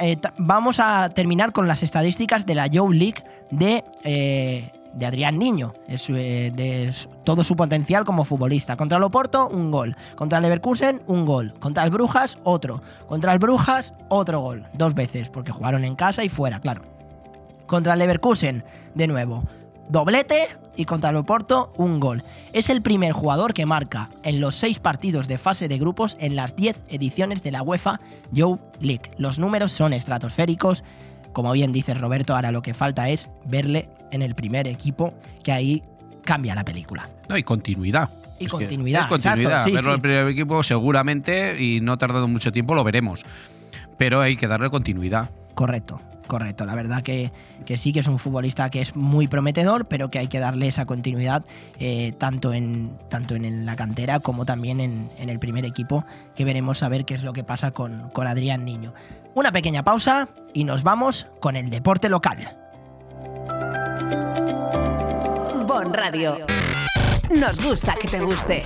Eh, 0.00 0.16
vamos 0.38 0.80
a 0.80 1.10
terminar 1.10 1.52
con 1.52 1.68
las 1.68 1.82
estadísticas 1.82 2.46
de 2.46 2.54
la 2.54 2.68
Joe 2.72 2.94
League 2.94 3.22
de, 3.50 3.84
eh, 4.04 4.72
de 4.94 5.06
Adrián 5.06 5.38
Niño, 5.38 5.74
eh, 5.88 6.52
de 6.54 6.94
todo 7.24 7.44
su 7.44 7.56
potencial 7.56 8.04
como 8.04 8.24
futbolista. 8.24 8.76
Contra 8.76 8.98
el 8.98 9.04
Oporto, 9.04 9.48
un 9.48 9.70
gol. 9.70 9.96
Contra 10.14 10.38
el 10.38 10.42
Leverkusen, 10.42 11.02
un 11.06 11.26
gol. 11.26 11.52
Contra 11.58 11.84
el 11.84 11.90
Brujas, 11.90 12.38
otro. 12.44 12.82
Contra 13.06 13.32
el 13.32 13.38
Brujas, 13.38 13.94
otro 14.08 14.40
gol. 14.40 14.66
Dos 14.72 14.94
veces, 14.94 15.28
porque 15.28 15.52
jugaron 15.52 15.84
en 15.84 15.94
casa 15.94 16.24
y 16.24 16.28
fuera, 16.28 16.60
claro. 16.60 16.82
Contra 17.66 17.92
el 17.94 17.98
Leverkusen, 17.98 18.64
de 18.94 19.06
nuevo. 19.06 19.44
Doblete 19.88 20.48
y 20.76 20.84
contra 20.84 21.10
el 21.10 21.16
Oporto, 21.16 21.72
un 21.76 21.98
gol. 22.00 22.22
Es 22.52 22.68
el 22.70 22.82
primer 22.82 23.12
jugador 23.12 23.54
que 23.54 23.66
marca 23.66 24.10
en 24.22 24.40
los 24.40 24.54
seis 24.54 24.78
partidos 24.78 25.28
de 25.28 25.38
fase 25.38 25.68
de 25.68 25.78
grupos 25.78 26.16
en 26.20 26.36
las 26.36 26.56
10 26.56 26.84
ediciones 26.88 27.42
de 27.42 27.50
la 27.52 27.62
UEFA 27.62 28.00
Joe 28.36 28.58
League. 28.80 29.10
Los 29.18 29.38
números 29.38 29.72
son 29.72 29.92
estratosféricos. 29.92 30.84
Como 31.32 31.52
bien 31.52 31.72
dice 31.72 31.94
Roberto, 31.94 32.34
ahora 32.34 32.50
lo 32.52 32.62
que 32.62 32.74
falta 32.74 33.08
es 33.08 33.28
verle 33.44 33.88
en 34.10 34.22
el 34.22 34.34
primer 34.34 34.66
equipo, 34.68 35.12
que 35.42 35.52
ahí 35.52 35.82
cambia 36.24 36.54
la 36.54 36.64
película. 36.64 37.08
No, 37.28 37.36
y 37.36 37.42
continuidad. 37.42 38.10
Y 38.38 38.46
Es 38.46 38.52
continuidad, 38.52 39.02
Es 39.02 39.06
continuidad. 39.08 39.50
exacto, 39.52 39.68
sí, 39.68 39.74
Verlo 39.74 39.82
sí. 39.82 39.92
en 39.92 39.94
el 39.94 40.00
primer 40.00 40.28
equipo 40.28 40.62
seguramente 40.62 41.62
y 41.62 41.80
no 41.80 41.96
tardando 41.98 42.28
mucho 42.28 42.52
tiempo 42.52 42.74
lo 42.74 42.84
veremos. 42.84 43.24
Pero 43.96 44.20
hay 44.20 44.36
que 44.36 44.46
darle 44.46 44.68
continuidad. 44.70 45.30
Correcto, 45.54 46.00
correcto. 46.26 46.64
La 46.66 46.74
verdad 46.74 47.02
que, 47.02 47.32
que 47.64 47.78
sí 47.78 47.92
que 47.92 48.00
es 48.00 48.08
un 48.08 48.18
futbolista 48.18 48.70
que 48.70 48.80
es 48.80 48.96
muy 48.96 49.28
prometedor, 49.28 49.86
pero 49.86 50.10
que 50.10 50.18
hay 50.18 50.28
que 50.28 50.38
darle 50.38 50.68
esa 50.68 50.86
continuidad 50.86 51.44
eh, 51.78 52.12
tanto, 52.18 52.52
en, 52.52 52.96
tanto 53.08 53.34
en 53.34 53.66
la 53.66 53.76
cantera 53.76 54.20
como 54.20 54.44
también 54.44 54.80
en, 54.80 55.10
en 55.18 55.28
el 55.28 55.38
primer 55.38 55.64
equipo, 55.64 56.04
que 56.34 56.44
veremos 56.44 56.82
a 56.82 56.88
ver 56.88 57.04
qué 57.04 57.14
es 57.14 57.22
lo 57.22 57.32
que 57.32 57.44
pasa 57.44 57.70
con, 57.70 58.10
con 58.10 58.26
Adrián 58.26 58.64
Niño. 58.64 58.92
Una 59.34 59.52
pequeña 59.52 59.82
pausa 59.82 60.28
y 60.54 60.64
nos 60.64 60.82
vamos 60.82 61.26
con 61.40 61.56
el 61.56 61.70
deporte 61.70 62.08
local. 62.08 62.48
Bon 65.66 65.92
Radio. 65.92 66.38
Nos 67.30 67.62
gusta 67.62 67.96
que 68.00 68.08
te 68.08 68.20
guste. 68.20 68.62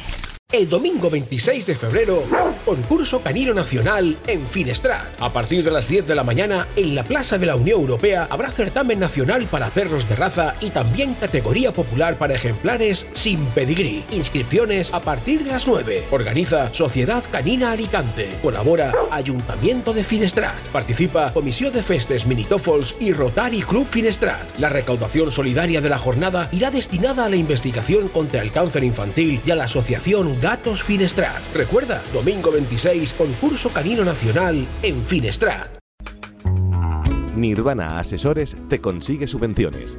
El 0.53 0.69
domingo 0.69 1.09
26 1.09 1.65
de 1.65 1.77
febrero, 1.77 2.25
concurso 2.65 3.23
canino 3.23 3.55
nacional 3.55 4.19
en 4.27 4.45
Finestrat. 4.45 5.07
A 5.21 5.33
partir 5.33 5.63
de 5.63 5.71
las 5.71 5.87
10 5.87 6.09
de 6.09 6.17
la 6.17 6.25
mañana, 6.25 6.67
en 6.75 6.97
la 6.97 7.05
Plaza 7.05 7.39
de 7.39 7.47
la 7.47 7.55
Unión 7.55 7.81
Europea 7.81 8.27
habrá 8.29 8.51
certamen 8.51 8.99
nacional 8.99 9.45
para 9.45 9.69
perros 9.69 10.09
de 10.09 10.17
raza 10.17 10.57
y 10.61 10.71
también 10.71 11.15
categoría 11.15 11.73
popular 11.73 12.19
para 12.19 12.35
ejemplares 12.35 13.07
sin 13.13 13.39
pedigrí. 13.47 14.03
Inscripciones 14.11 14.93
a 14.93 15.01
partir 15.01 15.45
de 15.45 15.53
las 15.53 15.69
9. 15.69 16.09
Organiza 16.11 16.75
Sociedad 16.75 17.23
Canina 17.31 17.71
Alicante. 17.71 18.31
Colabora 18.43 18.93
Ayuntamiento 19.13 19.93
de 19.93 20.03
Finestrat. 20.03 20.59
Participa 20.73 21.33
Comisión 21.33 21.73
de 21.73 21.85
Festes 21.85 22.27
Minitòfols 22.27 22.97
y 22.99 23.13
Rotary 23.13 23.63
Club 23.63 23.87
Finestrat. 23.89 24.59
La 24.59 24.69
recaudación 24.69 25.31
solidaria 25.31 25.81
de 25.81 25.91
la 25.91 25.99
jornada 25.99 26.49
irá 26.51 26.73
destinada 26.73 27.27
a 27.27 27.29
la 27.29 27.37
investigación 27.37 28.09
contra 28.09 28.43
el 28.43 28.51
cáncer 28.51 28.83
infantil 28.83 29.41
y 29.47 29.51
a 29.53 29.55
la 29.55 29.65
asociación 29.65 30.40
Gatos 30.41 30.83
Finestrat. 30.83 31.39
Recuerda, 31.55 32.01
domingo 32.15 32.51
26, 32.51 33.13
concurso 33.13 33.71
canino 33.71 34.05
nacional 34.05 34.65
en 34.83 35.03
Finestrat. 35.03 35.69
Nirvana 37.37 37.99
Asesores 37.99 38.57
te 38.69 38.81
consigue 38.81 39.27
subvenciones. 39.27 39.99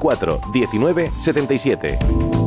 19 0.01 1.11
77. 1.21 2.40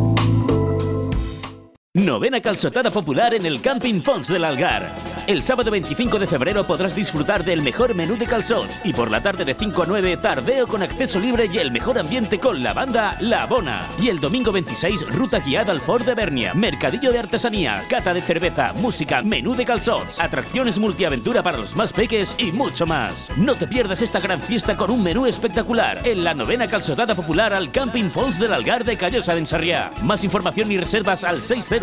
Novena 1.96 2.40
calzotada 2.40 2.90
popular 2.90 3.34
en 3.34 3.46
el 3.46 3.62
Camping 3.62 4.02
Fons 4.02 4.26
del 4.26 4.44
Algar. 4.44 4.92
El 5.28 5.44
sábado 5.44 5.70
25 5.70 6.18
de 6.18 6.26
febrero 6.26 6.66
podrás 6.66 6.96
disfrutar 6.96 7.44
del 7.44 7.62
mejor 7.62 7.94
menú 7.94 8.16
de 8.18 8.26
calzots 8.26 8.80
y 8.82 8.92
por 8.92 9.12
la 9.12 9.22
tarde 9.22 9.44
de 9.44 9.54
5 9.54 9.84
a 9.84 9.86
9 9.86 10.16
tardeo 10.16 10.66
con 10.66 10.82
acceso 10.82 11.20
libre 11.20 11.48
y 11.50 11.58
el 11.58 11.70
mejor 11.70 11.96
ambiente 11.96 12.40
con 12.40 12.64
la 12.64 12.72
banda 12.72 13.16
La 13.20 13.46
Bona. 13.46 13.88
Y 14.02 14.08
el 14.08 14.18
domingo 14.18 14.50
26 14.50 15.06
ruta 15.14 15.38
guiada 15.38 15.70
al 15.70 15.78
Fort 15.78 16.04
de 16.04 16.16
Bernia, 16.16 16.52
mercadillo 16.52 17.12
de 17.12 17.20
artesanía, 17.20 17.84
cata 17.88 18.12
de 18.12 18.20
cerveza, 18.20 18.72
música, 18.72 19.22
menú 19.22 19.54
de 19.54 19.64
calzots, 19.64 20.18
atracciones 20.18 20.80
multiaventura 20.80 21.44
para 21.44 21.58
los 21.58 21.76
más 21.76 21.92
peques 21.92 22.34
y 22.38 22.50
mucho 22.50 22.86
más. 22.86 23.30
No 23.36 23.54
te 23.54 23.68
pierdas 23.68 24.02
esta 24.02 24.18
gran 24.18 24.42
fiesta 24.42 24.76
con 24.76 24.90
un 24.90 25.00
menú 25.00 25.26
espectacular 25.26 26.00
en 26.04 26.24
la 26.24 26.34
novena 26.34 26.66
calzotada 26.66 27.14
popular 27.14 27.54
al 27.54 27.70
Camping 27.70 28.10
Fons 28.10 28.40
del 28.40 28.52
Algar 28.52 28.84
de 28.84 28.96
Callosa 28.96 29.34
de 29.34 29.38
Ensarriá. 29.38 29.92
Más 30.02 30.24
información 30.24 30.72
y 30.72 30.76
reservas 30.76 31.22
al 31.22 31.40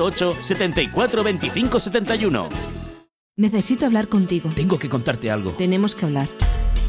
608 0.10 0.38
74 0.42 1.24
25 1.24 1.80
71. 1.80 2.50
Necesito 3.38 3.86
hablar 3.86 4.08
contigo. 4.08 4.50
Tengo 4.56 4.78
que 4.80 4.90
contarte 4.90 5.32
algo. 5.32 5.52
Tenemos 5.52 5.96
que 5.96 6.06
hablar. 6.06 6.28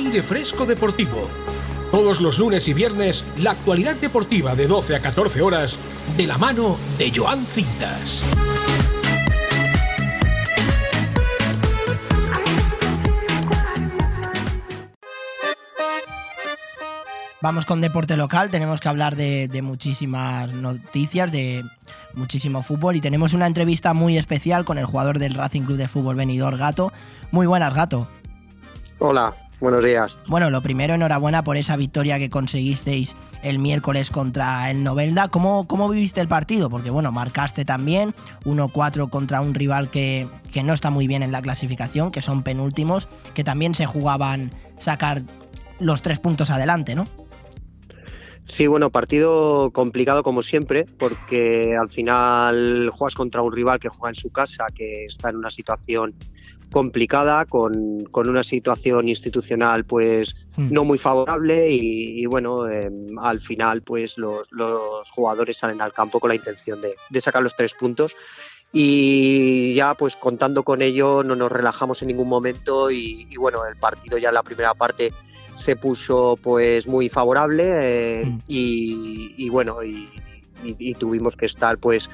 Aire 0.00 0.22
Fresco 0.22 0.64
Deportivo. 0.64 1.28
Todos 1.90 2.22
los 2.22 2.38
lunes 2.38 2.66
y 2.68 2.72
viernes, 2.72 3.22
la 3.36 3.50
actualidad 3.50 3.96
deportiva 3.96 4.54
de 4.54 4.66
12 4.66 4.96
a 4.96 5.00
14 5.00 5.42
horas, 5.42 5.78
de 6.16 6.26
la 6.26 6.38
mano 6.38 6.78
de 6.96 7.12
Joan 7.14 7.44
Cintas. 7.44 8.24
Vamos 17.42 17.66
con 17.66 17.82
deporte 17.82 18.16
local, 18.16 18.50
tenemos 18.50 18.80
que 18.80 18.88
hablar 18.88 19.16
de, 19.16 19.48
de, 19.48 19.60
muchísimas 19.60 20.50
noticias, 20.50 21.30
de 21.30 21.62
muchísimo 22.14 22.62
fútbol 22.62 22.96
y 22.96 23.02
tenemos 23.02 23.34
una 23.34 23.46
entrevista 23.46 23.92
muy 23.92 24.16
especial 24.16 24.64
con 24.64 24.78
el 24.78 24.86
jugador 24.86 25.18
del 25.18 25.34
Racing 25.34 25.62
Club 25.62 25.76
de 25.76 25.88
Fútbol 25.88 26.16
Benidorm, 26.16 26.56
Gato. 26.56 26.90
Muy 27.32 27.46
buenas, 27.46 27.74
Gato. 27.74 28.08
Hola, 28.98 29.34
buenos 29.60 29.84
días. 29.84 30.18
Bueno, 30.26 30.50
lo 30.50 30.62
primero, 30.62 30.94
enhorabuena 30.94 31.44
por 31.44 31.56
esa 31.56 31.76
victoria 31.76 32.18
que 32.18 32.30
conseguisteis 32.30 33.14
el 33.42 33.58
miércoles 33.58 34.10
contra 34.10 34.70
el 34.70 34.82
Novelda. 34.82 35.28
¿Cómo, 35.28 35.66
cómo 35.66 35.88
viviste 35.88 36.20
el 36.20 36.28
partido? 36.28 36.70
Porque 36.70 36.90
bueno, 36.90 37.12
marcaste 37.12 37.64
también 37.64 38.14
1-4 38.44 39.10
contra 39.10 39.40
un 39.40 39.54
rival 39.54 39.90
que, 39.90 40.26
que 40.52 40.62
no 40.62 40.72
está 40.72 40.90
muy 40.90 41.06
bien 41.06 41.22
en 41.22 41.32
la 41.32 41.42
clasificación, 41.42 42.10
que 42.10 42.22
son 42.22 42.42
penúltimos, 42.42 43.08
que 43.34 43.44
también 43.44 43.74
se 43.74 43.86
jugaban 43.86 44.50
sacar 44.78 45.22
los 45.78 46.02
tres 46.02 46.18
puntos 46.18 46.50
adelante, 46.50 46.94
¿no? 46.94 47.06
Sí, 48.50 48.66
bueno, 48.66 48.90
partido 48.90 49.70
complicado 49.70 50.24
como 50.24 50.42
siempre, 50.42 50.84
porque 50.98 51.76
al 51.76 51.88
final 51.88 52.90
juegas 52.92 53.14
contra 53.14 53.42
un 53.42 53.52
rival 53.52 53.78
que 53.78 53.88
juega 53.88 54.10
en 54.10 54.16
su 54.16 54.30
casa, 54.30 54.66
que 54.74 55.04
está 55.04 55.30
en 55.30 55.36
una 55.36 55.50
situación 55.50 56.16
complicada, 56.70 57.44
con, 57.44 58.04
con 58.10 58.28
una 58.28 58.42
situación 58.42 59.08
institucional 59.08 59.84
pues 59.84 60.36
mm. 60.56 60.72
no 60.72 60.84
muy 60.84 60.98
favorable 60.98 61.70
y, 61.70 62.22
y 62.22 62.26
bueno, 62.26 62.68
eh, 62.68 62.90
al 63.20 63.40
final 63.40 63.82
pues 63.82 64.18
los, 64.18 64.46
los, 64.50 65.10
jugadores 65.10 65.58
salen 65.58 65.80
al 65.80 65.92
campo 65.92 66.20
con 66.20 66.28
la 66.28 66.34
intención 66.36 66.80
de, 66.80 66.94
de 67.08 67.20
sacar 67.20 67.42
los 67.42 67.56
tres 67.56 67.74
puntos 67.74 68.16
y 68.72 69.74
ya 69.74 69.94
pues 69.94 70.14
contando 70.14 70.62
con 70.62 70.80
ello 70.80 71.24
no 71.24 71.34
nos 71.34 71.50
relajamos 71.50 72.02
en 72.02 72.08
ningún 72.08 72.28
momento 72.28 72.90
y, 72.90 73.26
y 73.28 73.36
bueno, 73.36 73.66
el 73.66 73.76
partido 73.76 74.18
ya 74.18 74.28
en 74.28 74.34
la 74.34 74.42
primera 74.42 74.74
parte 74.74 75.12
se 75.56 75.76
puso 75.76 76.38
pues 76.40 76.86
muy 76.86 77.08
favorable 77.08 77.64
eh, 77.66 78.24
mm. 78.26 78.38
y, 78.46 79.34
y, 79.36 79.48
bueno 79.48 79.82
y, 79.82 80.08
y, 80.62 80.94
tuvimos 80.94 81.36
que 81.36 81.46
estar 81.46 81.78
pues 81.78 82.08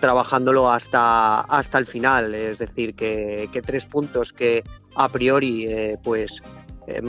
trabajándolo 0.00 0.70
hasta, 0.70 1.40
hasta 1.40 1.78
el 1.78 1.86
final 1.86 2.34
es 2.34 2.58
decir 2.58 2.94
que, 2.94 3.48
que 3.52 3.62
tres 3.62 3.86
puntos 3.86 4.32
que 4.32 4.62
a 4.94 5.08
priori 5.08 5.66
eh, 5.66 5.98
pues 6.02 6.42
eh, 6.86 7.02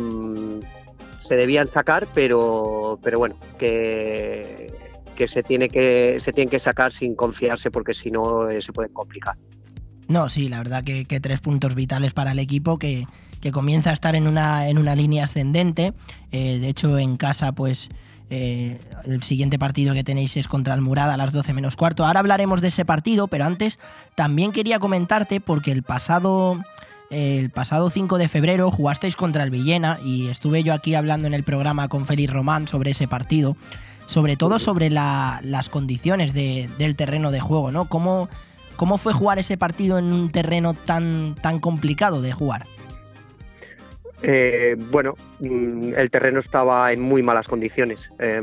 se 1.20 1.36
debían 1.36 1.68
sacar 1.68 2.08
pero 2.14 3.00
pero 3.04 3.20
bueno 3.20 3.36
que 3.58 4.74
que 5.16 5.28
se 5.28 5.44
tiene 5.44 5.70
que 5.70 6.20
se 6.20 6.32
tienen 6.32 6.50
que 6.50 6.60
sacar 6.60 6.92
sin 6.92 7.16
confiarse 7.16 7.72
porque 7.72 7.94
si 7.94 8.12
no 8.12 8.50
eh, 8.50 8.62
se 8.62 8.72
pueden 8.72 8.94
complicar 8.94 9.36
no 10.08 10.30
sí 10.30 10.48
la 10.48 10.60
verdad 10.60 10.84
que, 10.84 11.06
que 11.06 11.20
tres 11.20 11.42
puntos 11.42 11.76
vitales 11.76 12.14
para 12.14 12.32
el 12.32 12.40
equipo 12.40 12.80
que 12.80 13.06
que 13.42 13.52
comienza 13.52 13.92
a 13.92 13.94
estar 13.94 14.16
en 14.16 14.28
una, 14.28 14.68
en 14.68 14.78
una 14.78 14.96
línea 14.96 15.26
ascendente. 15.26 15.94
Eh, 16.32 16.60
de 16.60 16.68
hecho, 16.68 16.98
en 16.98 17.18
casa, 17.18 17.52
pues 17.52 17.90
eh, 18.30 18.80
el 19.06 19.24
siguiente 19.24 19.58
partido 19.58 19.94
que 19.94 20.04
tenéis 20.04 20.36
es 20.36 20.48
contra 20.48 20.74
el 20.74 20.82
Murada 20.82 21.14
a 21.14 21.18
las 21.18 21.32
12 21.32 21.54
menos 21.54 21.76
cuarto. 21.76 22.06
Ahora 22.06 22.20
hablaremos 22.20 22.62
de 22.62 22.70
ese 22.70 22.84
partido, 22.84 23.28
pero 23.28 23.46
antes 23.46 23.80
también 24.16 24.52
quería 24.52 24.80
comentarte 24.80 25.40
porque 25.40 25.72
el 25.72 25.84
pasado, 25.84 26.60
el 27.10 27.50
pasado 27.50 27.90
5 27.90 28.18
de 28.18 28.28
febrero 28.28 28.70
jugasteis 28.70 29.16
contra 29.16 29.44
el 29.44 29.52
Villena 29.52 30.00
y 30.04 30.28
estuve 30.28 30.64
yo 30.64 30.74
aquí 30.74 30.94
hablando 30.96 31.28
en 31.28 31.34
el 31.34 31.44
programa 31.44 31.88
con 31.88 32.06
Félix 32.06 32.34
Román 32.34 32.68
sobre 32.68 32.92
ese 32.92 33.08
partido, 33.08 33.56
sobre 34.08 34.36
todo 34.36 34.60
sobre 34.60 34.90
la, 34.90 35.40
las 35.44 35.70
condiciones 35.70 36.34
de, 36.34 36.70
del 36.78 36.96
terreno 36.96 37.32
de 37.32 37.40
juego, 37.40 37.72
¿no? 37.72 37.86
¿Cómo, 37.86 38.28
¿Cómo 38.76 38.98
fue 38.98 39.14
jugar 39.14 39.40
ese 39.40 39.58
partido 39.58 39.98
en 39.98 40.12
un 40.12 40.32
terreno 40.32 40.74
tan, 40.74 41.36
tan 41.42 41.60
complicado 41.60 42.22
de 42.22 42.34
jugar? 42.34 42.66
Eh, 44.24 44.76
bueno, 44.92 45.16
mm, 45.40 45.94
el 45.96 46.10
terreno 46.10 46.40
estaba 46.40 46.92
en 46.92 47.02
muy 47.02 47.22
malas 47.22 47.48
condiciones, 47.48 48.10
eh, 48.20 48.42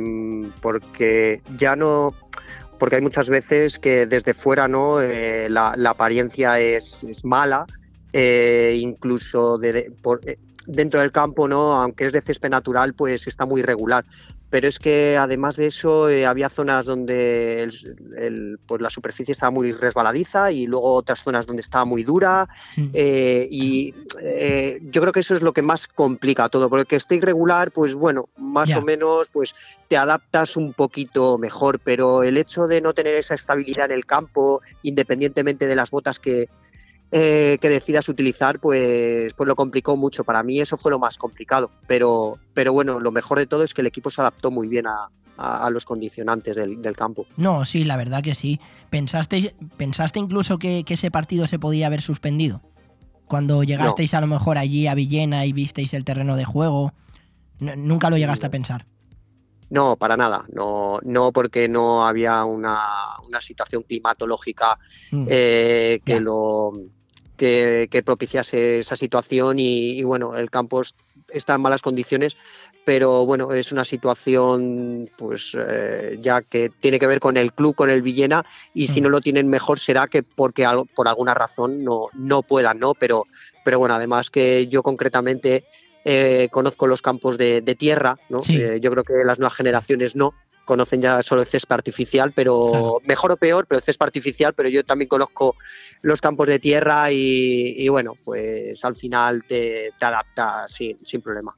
porque 0.60 1.42
ya 1.56 1.74
no, 1.74 2.14
porque 2.78 2.96
hay 2.96 3.02
muchas 3.02 3.28
veces 3.28 3.78
que 3.78 4.06
desde 4.06 4.34
fuera 4.34 4.68
no 4.68 5.00
eh, 5.00 5.48
la, 5.48 5.74
apariencia 5.86 6.58
es, 6.60 7.24
mala, 7.24 7.66
eh, 8.12 8.76
incluso 8.78 9.58
de, 9.58 9.92
por, 10.02 10.20
eh, 10.28 10.38
dentro 10.66 11.00
del 11.00 11.12
campo, 11.12 11.48
no, 11.48 11.74
aunque 11.74 12.06
es 12.06 12.12
de 12.12 12.20
césped 12.20 12.50
natural, 12.50 12.94
pues 12.94 13.26
está 13.26 13.46
muy 13.46 13.60
irregular 13.60 14.04
pero 14.51 14.68
es 14.68 14.78
que 14.78 15.16
además 15.16 15.57
de 15.57 15.66
eso 15.66 16.09
eh, 16.09 16.26
había 16.26 16.49
zonas 16.49 16.86
donde 16.86 17.62
el, 17.62 17.72
el, 18.16 18.59
pues 18.66 18.80
la 18.80 18.90
superficie 18.90 19.32
estaba 19.32 19.51
muy 19.51 19.72
resbaladiza 19.72 20.53
y 20.53 20.66
luego 20.66 20.95
otras 20.95 21.22
zonas 21.22 21.47
donde 21.47 21.61
estaba 21.61 21.84
muy 21.84 22.05
dura 22.05 22.49
mm. 22.76 22.86
eh, 22.92 23.49
y 23.51 23.95
eh, 24.20 24.80
yo 24.82 25.01
creo 25.01 25.12
que 25.12 25.20
eso 25.20 25.34
es 25.34 25.42
lo 25.42 25.53
que 25.53 25.62
más 25.62 25.88
complica 25.88 26.49
todo, 26.49 26.70
porque 26.70 26.84
que 26.86 26.97
esté 26.97 27.16
irregular, 27.16 27.72
pues 27.72 27.95
bueno, 27.95 28.28
más 28.36 28.68
yeah. 28.68 28.78
o 28.78 28.82
menos 28.82 29.28
pues 29.32 29.55
te 29.88 29.97
adaptas 29.97 30.57
un 30.57 30.72
poquito 30.72 31.38
mejor, 31.38 31.80
pero 31.80 32.22
el 32.22 32.36
hecho 32.36 32.66
de 32.66 32.80
no 32.80 32.92
tener 32.92 33.14
esa 33.14 33.34
estabilidad 33.34 33.86
en 33.86 33.92
el 33.92 34.07
campo, 34.07 34.61
independientemente 34.82 35.66
de 35.66 35.76
las 35.76 35.90
botas 35.90 36.20
que, 36.20 36.49
eh, 37.16 37.58
que 37.60 37.68
decidas 37.68 38.08
utilizar, 38.08 38.58
pues, 38.58 39.32
pues 39.34 39.46
lo 39.46 39.54
complicó 39.54 39.96
mucho. 39.96 40.24
Para 40.24 40.42
mí 40.42 40.60
eso 40.60 40.76
fue 40.76 40.90
lo 40.90 40.98
más 40.98 41.16
complicado. 41.16 41.70
Pero, 41.86 42.40
pero 42.54 42.72
bueno, 42.72 42.98
lo 42.98 43.12
mejor 43.12 43.38
de 43.38 43.46
todo 43.46 43.62
es 43.62 43.72
que 43.72 43.82
el 43.82 43.86
equipo 43.86 44.10
se 44.10 44.20
adaptó 44.20 44.50
muy 44.50 44.66
bien 44.66 44.88
a, 44.88 45.10
a, 45.36 45.64
a 45.64 45.70
los 45.70 45.84
condicionantes 45.84 46.56
del, 46.56 46.82
del, 46.82 46.96
campo. 46.96 47.24
No, 47.36 47.64
sí, 47.64 47.84
la 47.84 47.96
verdad 47.96 48.20
que 48.20 48.34
sí. 48.34 48.58
¿Pensaste, 48.90 49.54
pensaste 49.76 50.18
incluso 50.18 50.58
que, 50.58 50.82
que 50.82 50.94
ese 50.94 51.12
partido 51.12 51.46
se 51.46 51.60
podía 51.60 51.86
haber 51.86 52.02
suspendido? 52.02 52.62
Cuando 53.26 53.62
llegasteis 53.62 54.12
no. 54.12 54.18
a 54.18 54.20
lo 54.22 54.26
mejor 54.26 54.58
allí 54.58 54.88
a 54.88 54.96
Villena 54.96 55.46
y 55.46 55.52
visteis 55.52 55.94
el 55.94 56.04
terreno 56.04 56.34
de 56.34 56.44
juego, 56.44 56.94
nunca 57.60 58.10
lo 58.10 58.16
llegaste 58.16 58.46
a 58.46 58.50
pensar. 58.50 58.86
No, 59.70 59.94
para 59.94 60.16
nada. 60.16 60.46
No, 60.52 60.98
no 61.04 61.30
porque 61.30 61.68
no 61.68 62.04
había 62.08 62.44
una, 62.44 62.80
una 63.24 63.40
situación 63.40 63.84
climatológica 63.84 64.80
mm. 65.12 65.26
eh, 65.30 66.01
que 66.05 66.14
yeah. 66.14 66.20
lo 66.20 66.72
que, 67.36 67.89
que, 67.90 68.02
propiciase 68.02 68.78
esa 68.78 68.97
situación 68.97 69.59
y, 69.59 69.98
y, 69.98 70.02
bueno, 70.05 70.36
el 70.36 70.51
campo 70.51 70.82
está 71.28 71.55
en 71.55 71.61
malas 71.61 71.82
condiciones, 71.82 72.36
pero 72.85 73.24
bueno, 73.24 73.52
es 73.52 73.73
una 73.73 73.85
situación 73.85 75.11
pues 75.16 75.56
eh, 75.59 76.19
ya 76.20 76.43
que 76.43 76.69
tiene 76.69 76.98
que 76.98 77.06
ver 77.06 77.20
con 77.20 77.36
el 77.36 77.52
club, 77.52 77.74
con 77.74 77.90
el 77.90 78.02
Villena 78.02 78.44
y 78.74 78.86
si 78.86 79.01
mm. 79.01 79.05
no 79.05 79.09
lo 79.11 79.20
tienen 79.20 79.48
mejor 79.48 79.78
será 79.78 80.06
que 80.06 80.23
porque 80.23 80.65
algo, 80.65 80.85
por 80.85 81.09
alguna 81.09 81.35
razón 81.35 81.82
no, 81.82 82.09
no 82.12 82.43
puedan, 82.43 82.78
¿no? 82.78 82.94
Pero, 82.94 83.27
pero 83.65 83.78
bueno, 83.78 83.94
además 83.94 84.31
que 84.31 84.66
yo 84.66 84.82
concretamente 84.82 85.65
eh, 86.05 86.48
conozco 86.51 86.86
los 86.86 87.01
campos 87.01 87.39
de, 87.39 87.62
de 87.62 87.74
tierra, 87.74 88.19
¿no? 88.28 88.43
Sí. 88.43 88.61
Eh, 88.61 88.81
yo 88.81 88.90
creo 88.90 89.05
que 89.05 89.24
las 89.24 89.39
nuevas 89.39 89.56
generaciones 89.56 90.15
no, 90.15 90.35
conocen 90.65 91.01
ya 91.01 91.23
solo 91.23 91.43
el 91.43 91.49
césped 91.49 91.74
artificial, 91.74 92.32
pero 92.32 93.01
mejor 93.05 93.32
o 93.32 93.36
peor, 93.36 93.66
pero 93.66 93.78
el 93.78 93.85
césped 93.85 94.07
artificial, 94.07 94.55
pero 94.55 94.69
yo 94.69 94.85
también 94.85 95.09
conozco 95.09 95.57
los 96.03 96.20
campos 96.20 96.49
de 96.49 96.59
tierra 96.59 97.11
y, 97.11 97.89
bueno, 97.89 98.15
pues 98.24 98.85
al 98.85 98.97
final 98.97 99.45
te, 99.47 99.93
te 99.99 100.05
adaptas 100.05 100.73
sin, 100.73 100.99
sin 101.05 101.20
problema. 101.20 101.55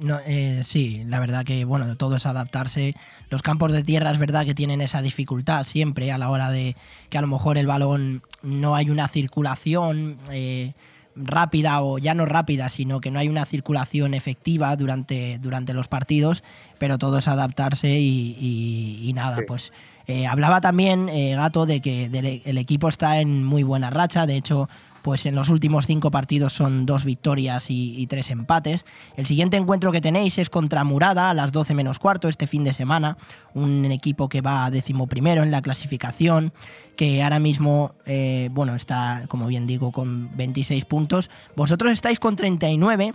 No, 0.00 0.20
eh, 0.26 0.62
sí, 0.64 1.02
la 1.06 1.18
verdad 1.18 1.44
que 1.44 1.64
bueno, 1.64 1.96
todo 1.96 2.16
es 2.16 2.26
adaptarse. 2.26 2.94
Los 3.30 3.42
campos 3.42 3.72
de 3.72 3.82
tierra 3.82 4.12
es 4.12 4.18
verdad 4.18 4.44
que 4.44 4.54
tienen 4.54 4.80
esa 4.80 5.02
dificultad 5.02 5.64
siempre 5.64 6.12
a 6.12 6.18
la 6.18 6.30
hora 6.30 6.50
de 6.50 6.76
que 7.10 7.18
a 7.18 7.20
lo 7.20 7.26
mejor 7.26 7.58
el 7.58 7.66
balón 7.66 8.22
no 8.42 8.76
hay 8.76 8.90
una 8.90 9.08
circulación 9.08 10.18
eh, 10.30 10.72
rápida 11.18 11.82
o 11.82 11.98
ya 11.98 12.14
no 12.14 12.26
rápida, 12.26 12.68
sino 12.68 13.00
que 13.00 13.10
no 13.10 13.18
hay 13.18 13.28
una 13.28 13.44
circulación 13.44 14.14
efectiva 14.14 14.74
durante, 14.76 15.38
durante 15.38 15.74
los 15.74 15.88
partidos, 15.88 16.42
pero 16.78 16.98
todo 16.98 17.18
es 17.18 17.28
adaptarse 17.28 17.98
y, 17.98 19.12
nada, 19.14 19.38
pues 19.46 19.72
eh, 20.06 20.26
hablaba 20.26 20.60
también 20.60 21.06
Gato 21.36 21.66
de 21.66 21.80
que 21.80 22.06
el 22.44 22.58
equipo 22.58 22.88
está 22.88 23.20
en 23.20 23.44
muy 23.44 23.62
buena 23.62 23.90
racha, 23.90 24.26
de 24.26 24.36
hecho 24.36 24.68
pues 25.02 25.26
en 25.26 25.34
los 25.34 25.48
últimos 25.48 25.86
cinco 25.86 26.10
partidos 26.10 26.52
son 26.52 26.86
dos 26.86 27.04
victorias 27.04 27.66
y, 27.70 28.06
tres 28.08 28.30
empates. 28.30 28.84
El 29.16 29.26
siguiente 29.26 29.56
encuentro 29.56 29.92
que 29.92 30.00
tenéis 30.00 30.38
es 30.38 30.50
contra 30.50 30.84
Murada 30.84 31.30
a 31.30 31.34
las 31.34 31.52
12 31.52 31.74
menos 31.74 31.98
cuarto 31.98 32.28
este 32.28 32.46
fin 32.46 32.64
de 32.64 32.72
semana, 32.72 33.16
un 33.54 33.84
equipo 33.86 34.28
que 34.28 34.40
va 34.40 34.66
a 34.66 34.70
primero 35.08 35.42
en 35.42 35.50
la 35.50 35.62
clasificación, 35.62 36.52
que 36.96 37.22
ahora 37.22 37.38
mismo, 37.38 37.94
eh, 38.06 38.48
bueno, 38.52 38.74
está, 38.74 39.24
como 39.28 39.46
bien 39.46 39.66
digo, 39.66 39.92
con 39.92 40.36
26 40.36 40.84
puntos. 40.84 41.30
Vosotros 41.54 41.92
estáis 41.92 42.18
con 42.18 42.36
39 42.36 43.14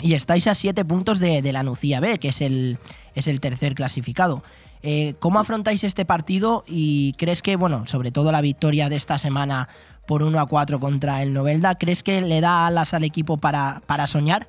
y 0.00 0.14
estáis 0.14 0.46
a 0.46 0.54
7 0.54 0.84
puntos 0.84 1.18
de, 1.18 1.40
la 1.52 1.62
Nucía 1.62 2.00
B, 2.00 2.18
que 2.18 2.28
es 2.28 2.40
el, 2.40 2.78
es 3.14 3.26
el 3.26 3.40
tercer 3.40 3.74
clasificado. 3.74 4.42
Eh, 4.82 5.14
¿Cómo 5.18 5.38
afrontáis 5.38 5.84
este 5.84 6.06
partido 6.06 6.64
y 6.66 7.12
crees 7.14 7.42
que, 7.42 7.56
bueno, 7.56 7.86
sobre 7.86 8.12
todo 8.12 8.32
la 8.32 8.40
victoria 8.40 8.88
de 8.88 8.96
esta 8.96 9.18
semana 9.18 9.68
por 10.10 10.24
1 10.24 10.40
a 10.40 10.46
4 10.46 10.80
contra 10.80 11.22
el 11.22 11.32
Novelda. 11.32 11.76
¿Crees 11.76 12.02
que 12.02 12.20
le 12.20 12.40
da 12.40 12.66
alas 12.66 12.94
al 12.94 13.04
equipo 13.04 13.36
para, 13.36 13.80
para 13.86 14.08
soñar? 14.08 14.48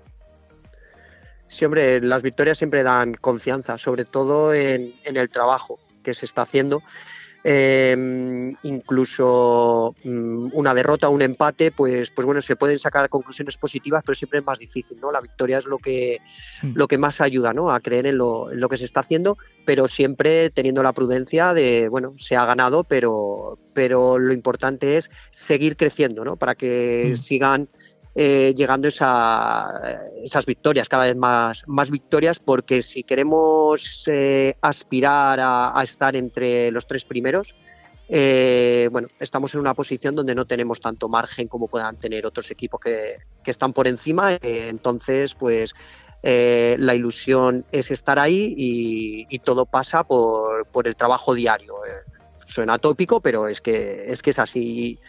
Sí, 1.47 1.65
hombre, 1.65 2.01
las 2.01 2.23
victorias 2.23 2.57
siempre 2.57 2.81
dan 2.81 3.13
confianza, 3.13 3.77
sobre 3.77 4.03
todo 4.03 4.55
en, 4.55 4.95
en 5.03 5.17
el 5.17 5.29
trabajo 5.29 5.77
que 6.03 6.15
se 6.15 6.25
está 6.25 6.41
haciendo 6.41 6.81
Em, 7.43 8.53
incluso 8.61 9.95
mm, 10.03 10.49
una 10.53 10.75
derrota 10.75 11.09
un 11.09 11.23
empate, 11.23 11.71
pues, 11.71 12.11
pues 12.11 12.23
bueno, 12.23 12.39
se 12.39 12.55
pueden 12.55 12.77
sacar 12.77 13.09
conclusiones 13.09 13.57
positivas, 13.57 14.03
pero 14.05 14.13
siempre 14.13 14.39
es 14.39 14.45
más 14.45 14.59
difícil, 14.59 14.99
¿no? 15.01 15.11
La 15.11 15.21
victoria 15.21 15.57
es 15.57 15.65
lo 15.65 15.79
que, 15.79 16.19
hmm. 16.61 16.73
lo 16.75 16.87
que 16.87 16.99
más 16.99 17.19
ayuda, 17.19 17.51
¿no? 17.51 17.71
A 17.71 17.79
creer 17.79 18.05
en 18.05 18.19
lo, 18.19 18.51
en 18.51 18.59
lo, 18.59 18.69
que 18.69 18.77
se 18.77 18.85
está 18.85 18.99
haciendo, 18.99 19.39
pero 19.65 19.87
siempre 19.87 20.51
teniendo 20.51 20.83
la 20.83 20.93
prudencia 20.93 21.55
de, 21.55 21.89
bueno, 21.89 22.13
se 22.17 22.35
ha 22.35 22.45
ganado, 22.45 22.83
pero, 22.83 23.57
pero 23.73 24.19
lo 24.19 24.33
importante 24.33 24.97
es 24.97 25.09
seguir 25.31 25.77
creciendo, 25.77 26.23
¿no? 26.23 26.35
Para 26.35 26.53
que 26.53 27.13
hmm. 27.13 27.15
sigan 27.15 27.69
eh, 28.13 28.53
llegando 28.57 28.89
esa, 28.89 30.01
esas 30.21 30.45
victorias, 30.45 30.89
cada 30.89 31.05
vez 31.05 31.15
más, 31.15 31.63
más 31.67 31.89
victorias, 31.89 32.39
porque 32.39 32.81
si 32.81 33.03
queremos 33.03 34.03
eh, 34.11 34.55
aspirar 34.61 35.39
a, 35.41 35.81
estar 35.81 36.17
entre 36.17 36.71
los 36.71 36.85
tres 36.85 37.05
primeros, 37.05 37.55
eh, 38.09 38.89
bueno, 38.91 39.07
estamos 39.17 39.53
en 39.53 39.61
una 39.61 39.73
posición 39.73 40.13
donde 40.13 40.35
no 40.35 40.45
tenemos 40.45 40.81
tanto 40.81 41.07
margen 41.07 41.47
como 41.47 41.69
puedan 41.69 41.95
tener 41.95 42.25
otros 42.25 42.51
equipos 42.51 42.81
que, 42.81 43.19
que 43.41 43.51
están 43.51 43.71
por 43.71 43.87
encima. 43.87 44.37
entonces, 44.41 45.33
pues 45.33 45.73
la 46.21 46.93
ilusión 46.93 47.65
es 47.71 47.91
estar 47.91 48.19
ahí 48.19 48.53
y, 48.57 49.39
todo 49.39 49.65
pasa 49.65 50.03
por, 50.03 50.65
por, 50.67 50.85
el 50.85 50.97
trabajo 50.97 51.33
diario. 51.33 51.75
suena 52.45 52.77
tópico, 52.77 53.21
pero 53.21 53.47
es 53.47 53.61
que 53.61 54.11
es, 54.11 54.21
que 54.21 54.31
es 54.31 54.39
así 54.39 54.99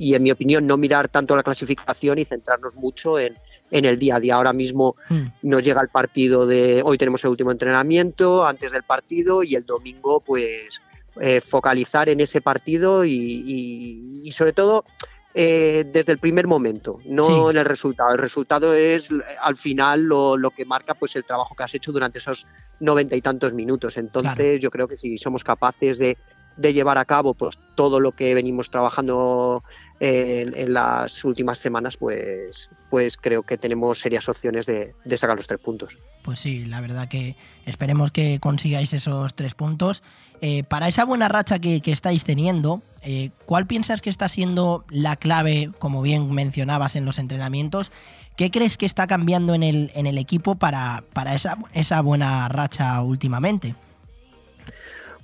y 0.00 0.14
en 0.14 0.22
mi 0.22 0.30
opinión 0.30 0.66
no 0.66 0.78
mirar 0.78 1.08
tanto 1.08 1.36
la 1.36 1.42
clasificación 1.42 2.18
y 2.18 2.24
centrarnos 2.24 2.74
mucho 2.74 3.18
en, 3.18 3.36
el 3.70 3.98
día 3.98 4.16
a 4.16 4.20
día. 4.20 4.36
Ahora 4.36 4.54
mismo 4.54 4.96
mm. 5.10 5.26
nos 5.42 5.62
llega 5.62 5.82
el 5.82 5.90
partido 5.90 6.46
de 6.46 6.80
hoy 6.82 6.96
tenemos 6.96 7.22
el 7.24 7.30
último 7.30 7.52
entrenamiento 7.52 8.46
antes 8.46 8.72
del 8.72 8.82
partido 8.82 9.42
y 9.42 9.56
el 9.56 9.66
domingo 9.66 10.20
pues 10.20 10.80
eh, 11.20 11.42
focalizar 11.42 12.08
en 12.08 12.20
ese 12.20 12.40
partido 12.40 13.04
y, 13.04 14.26
sobre 14.32 14.54
todo 14.54 14.86
eh, 15.34 15.84
desde 15.92 16.12
el 16.12 16.18
primer 16.18 16.46
momento, 16.46 16.98
no 17.04 17.50
en 17.50 17.58
el 17.58 17.66
resultado. 17.66 18.10
El 18.12 18.18
resultado 18.18 18.72
es 18.72 19.10
al 19.42 19.56
final 19.56 20.04
lo, 20.06 20.50
que 20.56 20.64
marca 20.64 20.94
pues 20.94 21.14
el 21.14 21.24
trabajo 21.24 21.54
que 21.54 21.62
has 21.62 21.74
hecho 21.74 21.92
durante 21.92 22.16
esos 22.16 22.46
noventa 22.80 23.16
y 23.16 23.20
tantos 23.20 23.52
minutos. 23.52 23.98
Entonces 23.98 24.62
yo 24.62 24.70
creo 24.70 24.88
que 24.88 24.96
si 24.96 25.18
somos 25.18 25.44
capaces 25.44 25.98
de, 25.98 26.16
de 26.60 26.74
llevar 26.74 26.98
a 26.98 27.06
cabo 27.06 27.32
pues 27.32 27.58
todo 27.74 28.00
lo 28.00 28.12
que 28.12 28.34
venimos 28.34 28.70
trabajando 28.70 29.64
en, 29.98 30.72
las 30.72 31.24
últimas 31.24 31.58
semanas, 31.58 31.96
pues, 31.96 32.70
pues 32.90 33.16
creo 33.16 33.42
que 33.42 33.56
tenemos 33.56 33.98
serias 33.98 34.28
opciones 34.28 34.66
de, 34.66 34.94
sacar 35.16 35.36
los 35.36 35.46
tres 35.46 35.60
puntos. 35.60 35.98
Pues 36.22 36.38
sí, 36.38 36.66
la 36.66 36.80
verdad 36.80 37.08
que 37.08 37.36
esperemos 37.64 38.10
que 38.10 38.38
consigáis 38.40 38.92
esos 38.92 39.34
tres 39.34 39.54
puntos. 39.54 40.02
Eh, 40.42 40.62
para 40.64 40.88
esa 40.88 41.04
buena 41.04 41.28
racha 41.28 41.58
que, 41.58 41.80
estáis 41.86 42.24
teniendo, 42.24 42.82
eh, 43.02 43.30
¿cuál 43.46 43.66
piensas 43.66 44.02
que 44.02 44.10
está 44.10 44.28
siendo 44.28 44.84
la 44.90 45.16
clave, 45.16 45.70
como 45.78 46.02
bien 46.02 46.30
mencionabas 46.32 46.96
en 46.96 47.06
los 47.06 47.18
entrenamientos? 47.18 47.90
¿Qué 48.36 48.50
crees 48.50 48.76
que 48.76 48.86
está 48.86 49.06
cambiando 49.06 49.54
en 49.54 49.62
el, 49.62 49.90
en 49.94 50.06
el 50.06 50.18
equipo 50.18 50.54
para, 50.54 51.04
para 51.14 51.34
esa, 51.34 51.58
esa 51.72 52.00
buena 52.02 52.48
racha 52.48 53.02
últimamente? 53.02 53.74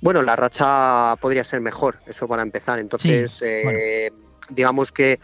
Bueno, 0.01 0.21
la 0.21 0.35
racha 0.35 1.15
podría 1.19 1.43
ser 1.43 1.61
mejor, 1.61 1.99
eso 2.05 2.27
para 2.27 2.43
empezar. 2.43 2.79
Entonces, 2.79 3.41
eh, 3.41 4.11
digamos 4.49 4.91
que, 4.91 5.19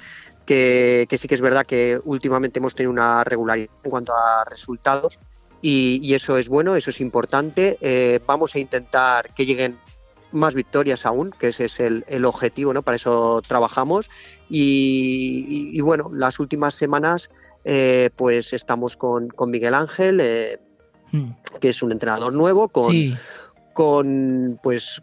que, 0.46 1.08
sí 1.18 1.28
que 1.28 1.36
es 1.36 1.42
verdad 1.42 1.66
que 1.66 2.00
últimamente 2.04 2.60
hemos 2.60 2.76
tenido 2.76 2.92
una 2.92 3.24
regularidad 3.24 3.70
en 3.84 3.92
cuanto 3.92 4.14
a 4.14 4.44
resultados 4.46 5.20
y, 5.62 6.14
eso 6.14 6.38
es 6.38 6.50
bueno, 6.50 6.76
eso 6.76 6.90
es 6.90 7.00
importante. 7.00 7.78
Eh, 7.80 8.20
vamos 8.28 8.54
a 8.56 8.60
intentar 8.60 9.34
que 9.34 9.46
lleguen 9.46 9.78
más 10.34 10.54
victorias 10.56 11.06
aún, 11.06 11.32
que 11.32 11.50
ese 11.50 11.66
es 11.66 11.80
el, 11.80 12.26
objetivo, 12.26 12.74
¿no? 12.74 12.82
Para 12.82 12.96
eso 12.96 13.42
trabajamos. 13.48 14.10
Y, 14.50 15.80
bueno, 15.80 16.12
las 16.14 16.40
últimas 16.40 16.74
semanas 16.74 17.30
eh, 17.64 18.10
pues 18.18 18.52
estamos 18.52 18.98
con, 18.98 19.32
Miguel 19.48 19.74
Ángel, 19.74 20.20
eh, 20.20 20.60
hmm. 21.14 21.30
que 21.62 21.70
es 21.70 21.82
un 21.82 21.94
entrenador 21.94 22.34
nuevo, 22.34 22.68
con, 22.68 22.94
con 23.74 24.60
pues 24.62 25.02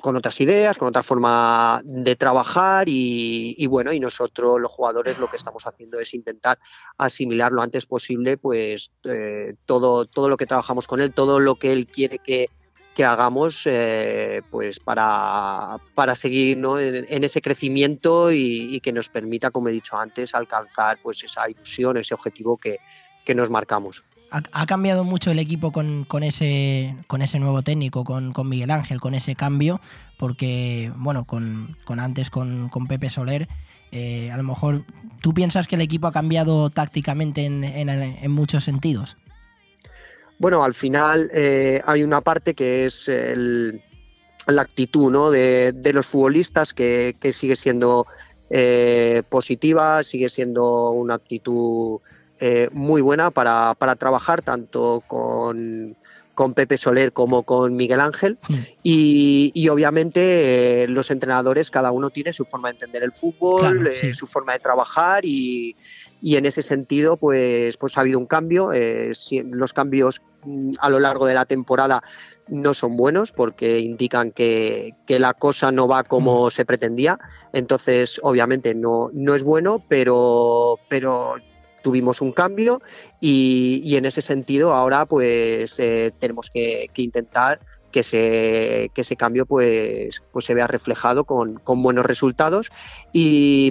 con 0.00 0.16
otras 0.16 0.40
ideas, 0.40 0.76
con 0.76 0.88
otra 0.88 1.02
forma 1.02 1.80
de 1.84 2.16
trabajar 2.16 2.86
y, 2.88 3.66
bueno, 3.66 3.92
y 3.92 4.00
nosotros 4.00 4.60
los 4.60 4.70
jugadores 4.72 5.18
lo 5.18 5.28
que 5.28 5.36
estamos 5.36 5.66
haciendo 5.66 6.00
es 6.00 6.14
intentar 6.14 6.58
asimilar 6.98 7.52
lo 7.52 7.62
antes 7.62 7.86
posible 7.86 8.36
pues 8.36 8.90
eh, 9.04 9.54
todo, 9.66 10.06
todo 10.06 10.28
lo 10.28 10.36
que 10.36 10.46
trabajamos 10.46 10.88
con 10.88 11.00
él, 11.00 11.12
todo 11.12 11.38
lo 11.38 11.54
que 11.56 11.72
él 11.72 11.86
quiere 11.86 12.18
que, 12.18 12.48
hagamos 13.00 13.62
eh, 13.64 14.42
pues 14.50 14.78
para, 14.78 15.78
para 15.94 16.14
seguir 16.14 16.58
en, 16.58 17.24
ese 17.24 17.40
crecimiento 17.40 18.30
y, 18.30 18.78
que 18.80 18.92
nos 18.92 19.08
permita, 19.08 19.50
como 19.50 19.70
he 19.70 19.72
dicho 19.72 19.96
antes, 19.96 20.34
alcanzar 20.34 20.98
pues 21.02 21.24
esa 21.24 21.48
ilusión, 21.48 21.96
ese 21.96 22.12
objetivo 22.12 22.58
que, 22.58 22.76
que 23.24 23.34
nos 23.34 23.48
marcamos 23.48 24.04
ha, 24.30 24.66
cambiado 24.66 25.04
mucho 25.04 25.30
el 25.30 25.38
equipo 25.38 25.72
con, 25.72 26.06
ese, 26.22 26.94
nuevo 27.38 27.62
técnico, 27.62 28.04
con, 28.04 28.32
Miguel 28.48 28.70
Ángel, 28.70 29.00
con 29.00 29.14
ese 29.14 29.34
cambio, 29.34 29.80
porque, 30.18 30.92
bueno, 30.96 31.24
con, 31.24 31.76
antes 31.98 32.30
con, 32.30 32.70
Pepe 32.88 33.10
Soler, 33.10 33.48
eh, 33.92 34.30
a 34.30 34.36
lo 34.36 34.44
mejor 34.44 34.84
tú 35.20 35.34
piensas 35.34 35.66
que 35.66 35.74
el 35.74 35.80
equipo 35.80 36.06
ha 36.06 36.12
cambiado 36.12 36.70
tácticamente 36.70 37.44
en, 37.44 38.30
muchos 38.30 38.64
sentidos. 38.64 39.16
Bueno, 40.38 40.64
al 40.64 40.74
final 40.74 41.30
eh, 41.34 41.82
hay 41.84 42.02
una 42.02 42.20
parte 42.20 42.54
que 42.54 42.86
es 42.86 43.10
la 44.46 44.62
actitud 44.62 45.10
¿no? 45.10 45.30
de, 45.30 45.90
los 45.92 46.06
futbolistas 46.06 46.72
que, 46.72 47.14
sigue 47.32 47.56
siendo 47.56 48.06
eh, 48.48 49.22
positiva, 49.28 50.02
sigue 50.02 50.28
siendo 50.28 50.90
una 50.90 51.14
actitud 51.14 52.00
eh, 52.40 52.70
muy 52.72 53.02
buena 53.02 53.30
para, 53.30 53.74
trabajar 53.98 54.40
tanto 54.40 55.04
con, 55.06 55.96
Pepe 56.54 56.78
Soler 56.78 57.12
como 57.12 57.42
con 57.42 57.76
Miguel 57.76 58.00
Ángel 58.00 58.38
mm. 58.48 58.54
y, 58.82 59.68
obviamente 59.68 60.84
eh, 60.84 60.88
los 60.88 61.10
entrenadores 61.10 61.70
cada 61.70 61.92
uno 61.92 62.08
tiene 62.08 62.32
su 62.32 62.46
forma 62.46 62.68
de 62.68 62.76
entender 62.76 63.02
el 63.02 63.12
fútbol, 63.12 63.86
eh, 63.88 64.14
su 64.14 64.26
forma 64.26 64.54
de 64.54 64.60
trabajar 64.60 65.22
y, 65.26 65.76
en 66.22 66.46
ese 66.46 66.62
sentido 66.62 67.18
pues, 67.18 67.76
pues 67.76 67.98
ha 67.98 68.00
habido 68.00 68.18
un 68.18 68.26
cambio. 68.26 68.70
los 68.72 69.72
cambios 69.74 70.22
mm, 70.44 70.72
a 70.78 70.88
lo 70.88 70.98
largo 70.98 71.26
de 71.26 71.34
la 71.34 71.44
temporada 71.44 72.02
no 72.48 72.72
son 72.72 72.96
buenos 72.96 73.32
porque 73.32 73.80
indican 73.80 74.32
que, 74.32 74.94
la 75.06 75.34
cosa 75.34 75.70
no 75.72 75.88
va 75.88 76.04
como 76.04 76.46
mm. 76.46 76.50
se 76.50 76.64
pretendía. 76.64 77.18
Entonces, 77.52 78.18
obviamente, 78.22 78.74
no, 78.74 79.10
no 79.12 79.34
es 79.34 79.42
bueno, 79.42 79.84
pero, 79.88 80.78
pero 80.88 81.36
tuvimos 81.82 82.20
un 82.20 82.32
cambio 82.32 82.80
y, 83.20 83.80
y 83.84 83.96
en 83.96 84.04
ese 84.04 84.20
sentido 84.20 84.72
ahora 84.74 85.06
pues 85.06 85.78
eh, 85.78 86.12
tenemos 86.18 86.50
que, 86.50 86.90
intentar 86.96 87.60
que 87.90 88.00
ese, 88.00 88.90
que 88.94 89.00
ese 89.00 89.16
cambio 89.16 89.46
pues, 89.46 90.22
pues 90.32 90.44
se 90.44 90.54
vea 90.54 90.66
reflejado 90.66 91.24
con, 91.24 91.54
con 91.56 91.82
buenos 91.82 92.06
resultados. 92.06 92.70
Y, 93.12 93.70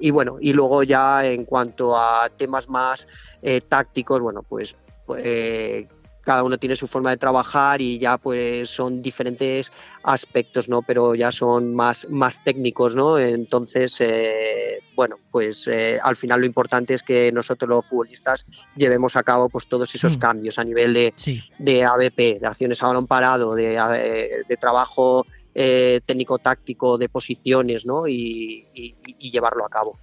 y, 0.00 0.10
bueno 0.10 0.38
y 0.40 0.52
luego 0.52 0.82
ya 0.82 1.26
en 1.26 1.44
cuanto 1.44 1.96
a 1.96 2.30
temas 2.36 2.68
más 2.68 3.08
eh, 3.42 3.60
tácticos 3.60 4.20
bueno 4.20 4.42
pues 4.42 4.76
eh, 5.18 5.86
cada 6.22 6.42
uno 6.44 6.56
tiene 6.58 6.76
su 6.76 6.86
forma 6.86 7.10
de 7.10 7.16
trabajar 7.16 7.80
y 7.82 7.98
ya 7.98 8.16
pues 8.18 8.70
son 8.70 9.00
diferentes 9.00 9.72
aspectos, 10.04 10.68
¿no? 10.68 10.82
Pero 10.82 11.14
ya 11.14 11.30
son 11.30 11.74
más, 11.74 12.08
más 12.10 12.42
técnicos, 12.44 12.94
¿no? 12.96 13.18
Entonces, 13.18 13.96
eh, 14.00 14.78
bueno, 14.94 15.16
pues 15.30 15.68
eh, 15.68 15.98
al 16.02 16.16
final 16.16 16.40
lo 16.40 16.46
importante 16.46 16.94
es 16.94 17.02
que 17.02 17.30
nosotros 17.32 17.68
los 17.68 17.86
futbolistas 17.86 18.46
llevemos 18.76 19.16
a 19.16 19.22
cabo 19.22 19.48
pues 19.48 19.66
todos 19.66 19.94
esos 19.94 20.16
Mm. 20.16 20.20
cambios 20.20 20.58
a 20.58 20.64
nivel 20.64 20.94
de, 20.94 21.12
Sí. 21.16 21.42
de 21.58 21.84
ABP, 21.84 22.38
de 22.40 22.46
acciones 22.46 22.82
a 22.82 22.86
balón 22.88 23.06
parado, 23.06 23.54
de, 23.54 23.74
eh, 23.76 24.30
de 24.48 24.56
trabajo 24.56 25.24
eh, 25.54 26.00
técnico-táctico, 26.06 26.96
de 26.98 27.08
posiciones, 27.08 27.84
¿no? 27.84 28.06
Y, 28.08 28.66
y- 28.74 28.94
y 29.18 29.30
llevarlo 29.30 29.64
a 29.66 29.68
cabo. 29.68 29.98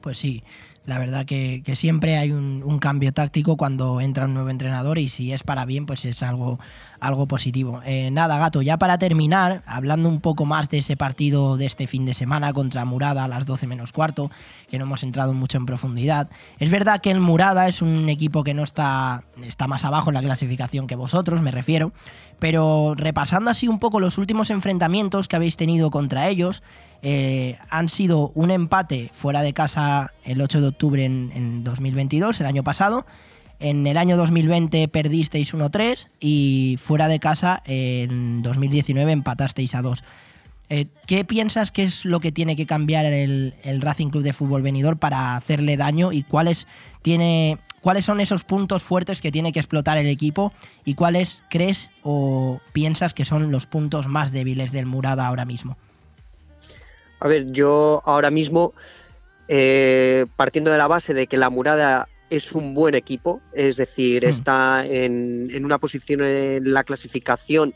Pues 0.00 0.18
sí, 0.18 0.42
la 0.88 0.98
verdad 0.98 1.26
que, 1.26 1.60
que 1.66 1.76
siempre 1.76 2.16
hay 2.16 2.32
un, 2.32 2.78
cambio 2.78 3.12
táctico 3.12 3.58
cuando 3.58 4.00
entra 4.00 4.24
un 4.24 4.32
nuevo 4.32 4.48
entrenador 4.48 4.98
y 4.98 5.10
si 5.10 5.32
es 5.34 5.42
para 5.42 5.66
bien, 5.66 5.84
pues 5.84 6.06
es 6.06 6.22
algo, 6.22 6.58
algo 6.98 7.26
positivo. 7.26 7.82
Eh, 7.84 8.10
nada, 8.10 8.38
gato, 8.38 8.62
ya 8.62 8.78
para 8.78 8.96
terminar, 8.96 9.62
hablando 9.66 10.08
un 10.08 10.22
poco 10.22 10.46
más 10.46 10.70
de 10.70 10.78
ese 10.78 10.96
partido 10.96 11.58
de 11.58 11.66
este 11.66 11.86
fin 11.88 12.06
de 12.06 12.14
semana 12.14 12.54
contra 12.54 12.86
Murada 12.86 13.24
a 13.24 13.28
las 13.28 13.44
12 13.44 13.66
menos 13.66 13.92
cuarto, 13.92 14.30
que 14.70 14.78
no 14.78 14.86
hemos 14.86 15.02
entrado 15.02 15.34
mucho 15.34 15.58
en 15.58 15.66
profundidad. 15.66 16.30
Es 16.58 16.70
verdad 16.70 17.02
que 17.02 17.10
el 17.10 17.20
Murada 17.20 17.68
es 17.68 17.82
un 17.82 18.08
equipo 18.08 18.42
que 18.42 18.54
no 18.54 18.62
está, 18.62 19.24
está 19.44 19.66
más 19.66 19.84
abajo 19.84 20.08
en 20.08 20.14
la 20.14 20.22
clasificación 20.22 20.86
que 20.86 20.96
vosotros, 20.96 21.42
me 21.42 21.50
refiero, 21.50 21.92
pero 22.38 22.94
repasando 22.96 23.50
así 23.50 23.68
un 23.68 23.78
poco 23.78 24.00
los 24.00 24.16
últimos 24.16 24.48
enfrentamientos 24.48 25.28
que 25.28 25.36
habéis 25.36 25.58
tenido 25.58 25.90
contra 25.90 26.28
ellos, 26.28 26.62
eh, 27.02 27.56
han 27.70 27.88
sido 27.88 28.32
un 28.34 28.50
empate 28.50 29.10
fuera 29.12 29.42
de 29.42 29.52
casa 29.52 30.12
el 30.24 30.40
8 30.40 30.60
de 30.60 30.66
octubre 30.68 31.04
en, 31.04 31.30
en 31.34 31.64
2022, 31.64 32.40
el 32.40 32.46
año 32.46 32.64
pasado. 32.64 33.06
En 33.60 33.86
el 33.88 33.96
año 33.96 34.16
2020 34.16 34.86
perdisteis 34.88 35.52
1-3 35.52 36.08
y 36.20 36.78
fuera 36.80 37.08
de 37.08 37.18
casa 37.18 37.62
en 37.66 38.42
2019 38.42 39.10
empatasteis 39.10 39.74
a 39.74 39.82
2. 39.82 40.04
Eh, 40.70 40.86
¿Qué 41.06 41.24
piensas 41.24 41.72
que 41.72 41.82
es 41.82 42.04
lo 42.04 42.20
que 42.20 42.30
tiene 42.30 42.54
que 42.54 42.66
cambiar 42.66 43.06
el, 43.06 43.54
el 43.64 43.80
Racing 43.80 44.10
Club 44.10 44.22
de 44.22 44.32
Fútbol 44.32 44.62
Venidor 44.62 44.98
para 44.98 45.34
hacerle 45.34 45.76
daño 45.76 46.12
y 46.12 46.22
cuáles, 46.22 46.66
tiene, 47.02 47.58
cuáles 47.80 48.04
son 48.04 48.20
esos 48.20 48.44
puntos 48.44 48.82
fuertes 48.82 49.20
que 49.20 49.32
tiene 49.32 49.52
que 49.52 49.60
explotar 49.60 49.96
el 49.96 50.06
equipo 50.06 50.52
y 50.84 50.94
cuáles 50.94 51.42
crees 51.48 51.90
o 52.02 52.60
piensas 52.72 53.14
que 53.14 53.24
son 53.24 53.50
los 53.50 53.66
puntos 53.66 54.06
más 54.06 54.30
débiles 54.30 54.70
del 54.70 54.86
Murada 54.86 55.26
ahora 55.26 55.46
mismo? 55.46 55.78
A 57.20 57.28
ver, 57.28 57.50
yo 57.50 58.02
ahora 58.04 58.30
mismo, 58.30 58.74
eh, 59.48 60.26
partiendo 60.36 60.70
de 60.70 60.78
la 60.78 60.86
base 60.86 61.14
de 61.14 61.26
que 61.26 61.36
la 61.36 61.50
Murada 61.50 62.08
es 62.30 62.52
un 62.52 62.74
buen 62.74 62.94
equipo, 62.94 63.40
es 63.52 63.76
decir, 63.76 64.24
está 64.24 64.84
en, 64.86 65.48
en 65.50 65.64
una 65.64 65.78
posición 65.78 66.22
en 66.22 66.72
la 66.72 66.84
clasificación, 66.84 67.74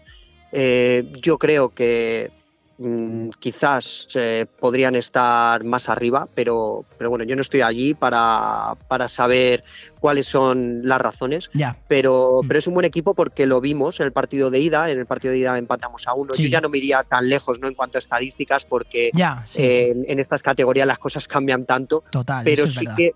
eh, 0.53 1.11
yo 1.23 1.39
creo 1.39 1.71
que 1.71 2.31
mm, 2.79 3.29
quizás 3.39 4.09
eh, 4.15 4.47
podrían 4.61 4.97
estar 4.97 5.65
más 5.65 5.89
arriba, 5.89 6.29
pero, 6.35 6.85
pero 6.99 7.11
bueno, 7.11 7.25
yo 7.25 7.37
no 7.37 7.43
estoy 7.43 7.61
allí 7.61 7.95
para, 7.95 8.75
para 8.89 9.09
saber 9.09 9.63
cuáles 10.01 10.27
son 10.27 10.87
las 10.87 11.01
razones. 11.01 11.51
Ya. 11.55 11.77
Pero, 11.89 12.41
pero 12.47 12.59
es 12.59 12.67
un 12.67 12.75
buen 12.75 12.85
equipo 12.87 13.15
porque 13.15 13.47
lo 13.47 13.61
vimos 13.61 14.01
en 14.01 14.07
el 14.07 14.13
partido 14.13 14.51
de 14.51 14.59
ida. 14.59 14.91
En 14.91 14.99
el 14.99 15.07
partido 15.07 15.33
de 15.33 15.39
ida 15.39 15.57
empatamos 15.59 16.07
a 16.09 16.15
uno. 16.15 16.35
Sí. 16.35 16.45
Yo 16.45 16.49
ya 16.49 16.61
no 16.61 16.69
me 16.69 16.79
iría 16.79 17.03
tan 17.05 17.29
lejos 17.29 17.59
¿no? 17.61 17.69
en 17.69 17.75
cuanto 17.75 17.99
a 17.99 18.01
estadísticas 18.01 18.65
porque 18.65 19.11
Ya, 19.15 19.45
sí, 19.47 19.63
eh, 19.63 19.91
En, 19.91 20.05
en 20.09 20.19
estas 20.19 20.43
categorías 20.43 20.87
las 20.87 20.99
cosas 20.99 21.29
cambian 21.29 21.65
tanto. 21.65 22.03
Total, 22.11 22.45
pero 22.45 22.67
sí 22.67 22.85
verdad. 22.85 22.97
que. 22.97 23.13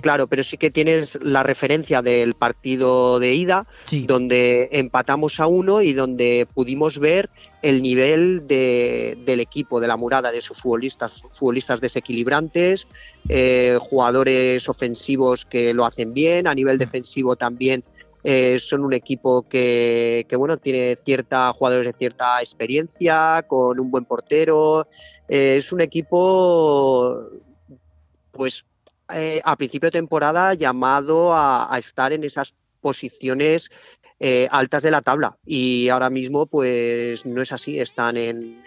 Claro, 0.00 0.26
pero 0.26 0.42
sí 0.42 0.56
que 0.58 0.70
tienes 0.72 1.16
la 1.22 1.44
referencia 1.44 2.02
del 2.02 2.34
partido 2.34 3.20
de 3.20 3.34
ida, 3.34 3.66
donde 4.06 4.68
empatamos 4.72 5.38
a 5.38 5.46
uno 5.46 5.80
y 5.80 5.92
donde 5.92 6.48
pudimos 6.52 6.98
ver 6.98 7.30
el 7.62 7.82
nivel 7.82 8.46
de- 8.48 9.16
del 9.24 9.38
equipo, 9.38 9.78
de 9.78 9.86
la 9.86 9.96
murada, 9.96 10.32
de 10.32 10.40
sus 10.40 10.58
futbolistas, 10.58 11.22
futbolistas 11.30 11.80
desequilibrantes, 11.80 12.88
eh, 13.28 13.78
jugadores 13.80 14.68
ofensivos 14.68 15.44
que 15.44 15.72
lo 15.72 15.84
hacen 15.84 16.12
bien, 16.12 16.48
a 16.48 16.54
nivel 16.54 16.78
defensivo 16.78 17.36
también 17.36 17.84
eh, 18.28 18.58
son 18.58 18.84
un 18.84 18.92
equipo 18.92 19.42
que, 19.42 20.26
que, 20.28 20.34
bueno, 20.34 20.56
tiene 20.56 20.98
cierta, 21.04 21.52
jugadores 21.52 21.86
de 21.86 21.92
cierta 21.96 22.40
experiencia, 22.40 23.44
con 23.46 23.78
un 23.78 23.88
buen 23.88 24.04
portero. 24.04 24.88
Eh, 25.28 25.58
es 25.58 25.72
un 25.72 25.80
equipo, 25.80 27.20
pues, 28.32 28.64
eh, 29.12 29.40
a 29.44 29.56
principio 29.56 29.88
de 29.88 29.98
temporada 29.98 30.54
llamado 30.54 31.34
a, 31.34 31.74
estar 31.78 32.12
en 32.12 32.24
esas 32.24 32.54
posiciones 32.80 33.70
eh, 34.20 34.48
altas 34.50 34.82
de 34.82 34.90
la 34.90 35.02
tabla. 35.02 35.36
Y 35.44 35.88
ahora 35.88 36.10
mismo, 36.10 36.46
pues, 36.46 37.26
no 37.26 37.42
es 37.42 37.52
así, 37.52 37.78
están 37.78 38.16
en 38.16 38.64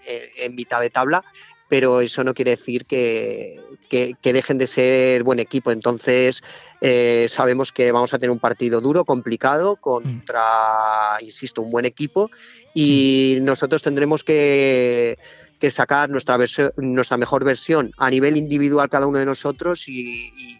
mitad 0.56 0.82
de 0.82 0.90
tabla. 0.90 1.24
Pero 1.70 2.02
eso 2.02 2.24
no 2.24 2.34
quiere 2.34 2.52
decir 2.52 2.86
que, 2.86 3.60
que- 3.90 4.16
que 4.22 4.32
dejen 4.34 4.58
de 4.58 4.68
ser 4.68 5.24
buen 5.24 5.40
equipo. 5.40 5.72
Entonces, 5.72 6.42
eh, 6.80 7.26
sabemos 7.28 7.72
que 7.74 7.92
vamos 7.92 8.14
a 8.14 8.20
tener 8.20 8.32
un 8.32 8.40
partido 8.40 8.80
duro, 8.80 9.04
complicado, 9.04 9.76
contra, 9.76 11.18
insisto, 11.22 11.62
un 11.62 11.72
buen 11.72 11.86
equipo. 11.86 12.30
Y 12.74 13.40
nosotros 13.42 13.82
tendremos 13.82 14.24
que, 14.24 15.18
que 15.60 15.72
sacar 15.72 16.10
nuestra, 16.10 16.38
nuestra 16.78 17.18
mejor 17.18 17.44
versión 17.44 17.92
a 17.98 18.10
nivel 18.10 18.38
individual 18.38 18.90
cada 18.90 19.08
uno 19.08 19.18
de 19.20 19.26
nosotros 19.26 19.90
y, 19.90 20.30
y- 20.38 20.60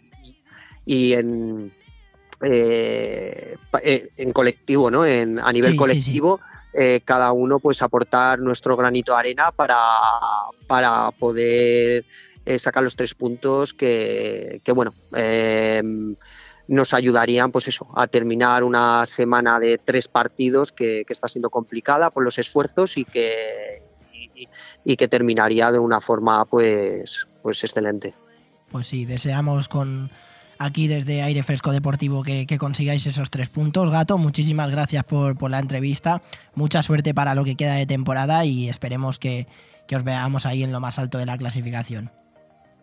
y 0.84 1.12
en, 1.12 1.72
eh, 2.42 3.56
en 4.16 4.32
colectivo, 4.32 4.90
¿no? 4.90 5.04
En, 5.04 5.38
a 5.38 5.52
nivel 5.52 5.70
Sí, 5.72 5.76
sí, 5.76 5.76
sí. 5.76 5.78
colectivo, 5.78 6.40
eh, 6.72 7.00
cada 7.04 7.32
uno 7.32 7.58
pues 7.60 7.82
aportar 7.82 8.38
nuestro 8.38 8.76
granito 8.76 9.12
de 9.12 9.18
arena 9.18 9.52
para, 9.52 9.78
para 10.66 11.10
poder 11.12 12.04
eh, 12.44 12.58
sacar 12.58 12.82
los 12.82 12.96
tres 12.96 13.14
puntos 13.14 13.74
que, 13.74 14.60
bueno, 14.74 14.94
eh, 15.16 15.82
nos 16.68 16.94
ayudarían 16.94 17.50
pues 17.52 17.68
eso, 17.68 17.88
a 17.96 18.06
terminar 18.06 18.62
una 18.64 19.04
semana 19.06 19.58
de 19.58 19.78
tres 19.78 20.08
partidos 20.08 20.72
que, 20.72 21.04
está 21.08 21.28
siendo 21.28 21.50
complicada 21.50 22.10
por 22.10 22.24
los 22.24 22.38
esfuerzos 22.38 22.96
y 22.96 23.04
que, 23.04 23.82
y, 24.12 24.48
y 24.84 24.96
que 24.96 25.08
terminaría 25.08 25.72
de 25.72 25.78
una 25.78 26.00
forma 26.00 26.44
pues, 26.44 27.26
pues 27.42 27.62
excelente. 27.64 28.14
Pues 28.70 28.86
sí, 28.86 29.04
deseamos 29.04 29.68
con 29.68 30.10
aquí 30.60 30.88
desde 30.88 31.22
Aire 31.22 31.42
Fresco 31.42 31.72
Deportivo 31.72 32.22
que, 32.22 32.46
que 32.46 32.58
consigáis 32.58 33.04
esos 33.06 33.30
tres 33.30 33.48
puntos. 33.48 33.90
Gato, 33.90 34.18
muchísimas 34.18 34.70
gracias 34.70 35.02
por, 35.04 35.36
por 35.36 35.50
la 35.50 35.58
entrevista. 35.58 36.22
Mucha 36.54 36.82
suerte 36.82 37.14
para 37.14 37.34
lo 37.34 37.44
que 37.44 37.56
queda 37.56 37.74
de 37.74 37.86
temporada 37.86 38.44
y 38.44 38.68
esperemos 38.68 39.18
que, 39.18 39.48
que 39.88 39.96
os 39.96 40.04
veamos 40.04 40.46
ahí 40.46 40.62
en 40.62 40.70
lo 40.70 40.78
más 40.78 40.98
alto 40.98 41.18
de 41.18 41.26
la 41.26 41.36
clasificación. 41.36 42.12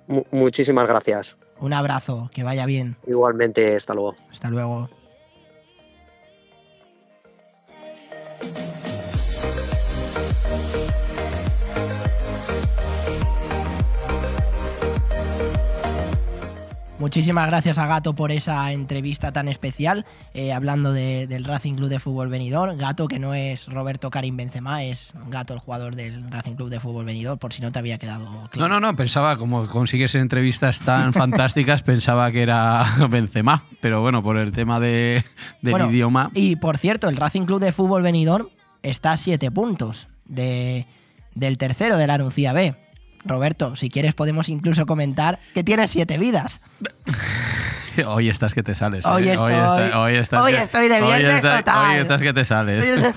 Mu- 0.07 0.23
muchísimas 0.31 0.87
gracias. 0.87 1.37
Un 1.59 1.73
abrazo, 1.73 2.29
que 2.33 2.43
vaya 2.43 2.65
bien. 2.65 2.95
Igualmente, 3.07 3.75
hasta 3.75 3.93
luego. 3.93 4.15
Hasta 4.31 4.49
luego. 4.49 4.89
Muchísimas 16.99 17.45
gracias 17.45 17.77
a 17.77 17.85
Gato 17.85 18.15
por 18.15 18.31
esa 18.31 18.71
entrevista 18.71 19.31
tan 19.31 19.47
especial, 19.47 20.03
eh, 20.33 20.51
hablando 20.51 20.91
de- 20.93 21.27
del 21.27 21.43
Racing 21.43 21.75
Club 21.75 21.89
de 21.89 21.99
Fútbol 21.99 22.27
Venidor. 22.29 22.75
Gato, 22.75 23.07
que 23.07 23.19
no 23.19 23.35
es 23.35 23.67
Roberto 23.67 24.09
Karim 24.09 24.35
Benzema, 24.35 24.83
es 24.83 25.13
Gato, 25.29 25.53
el 25.53 25.59
jugador 25.59 25.95
del 25.95 26.31
Racing 26.31 26.55
Club 26.55 26.69
de 26.71 26.79
Fútbol 26.79 27.05
Venidor, 27.05 27.37
por 27.37 27.53
si 27.53 27.61
no 27.61 27.71
te 27.71 27.77
había 27.77 27.99
quedado 27.99 28.25
No, 28.25 28.49
claro. 28.49 28.67
no, 28.67 28.79
no, 28.79 28.95
pensaba, 28.95 29.37
como 29.37 29.67
consigues 29.67 30.15
entrevistas 30.15 30.79
tan 30.79 31.13
fantásticas, 31.13 31.83
pensaba 31.83 32.31
que 32.31 32.41
era 32.41 32.83
Benzema, 33.11 33.63
pero 33.79 34.01
bueno, 34.01 34.23
por 34.23 34.37
el 34.37 34.51
tema 34.51 34.79
de, 34.79 35.23
del 35.61 35.71
Bueno, 35.71 35.91
idioma. 35.91 36.31
Y 36.33 36.55
por 36.55 36.79
cierto, 36.79 37.09
el 37.09 37.15
Racing 37.17 37.45
Club 37.45 37.59
de 37.61 37.73
Fútbol 37.73 38.01
Venidor 38.01 38.49
está 38.81 39.11
a 39.11 39.17
7 39.17 39.51
puntos 39.51 40.07
de, 40.25 40.87
del 41.35 41.59
tercero 41.59 41.97
de 41.97 42.07
la 42.07 42.17
Nucía 42.17 42.53
B. 42.53 42.75
Roberto, 43.27 43.75
si 43.75 43.89
quieres 43.89 44.13
podemos 44.15 44.49
incluso 44.49 44.85
comentar 44.85 45.39
que 45.53 45.63
tiene 45.63 45.87
7 45.87 46.17
vidas. 46.17 46.61
Hoy 48.07 48.29
estás 48.29 48.53
que 48.53 48.61
te 48.61 48.75
sales. 48.75 49.03
¿eh? 49.05 49.09
Hoy 49.09 49.27
estoy- 49.27 49.53
está- 49.53 49.99
hoy 49.99 50.15
estás 50.15 50.43
hoy 50.43 50.53
que- 50.53 50.61
estoy 50.61 50.87
de 50.87 51.01
hoy 51.01 51.17
viernes 51.17 51.41
total. 51.41 51.95
Hoy 51.95 52.01
estás 52.01 52.21
que 52.21 52.33
te 52.33 52.45
sales. 52.45 52.85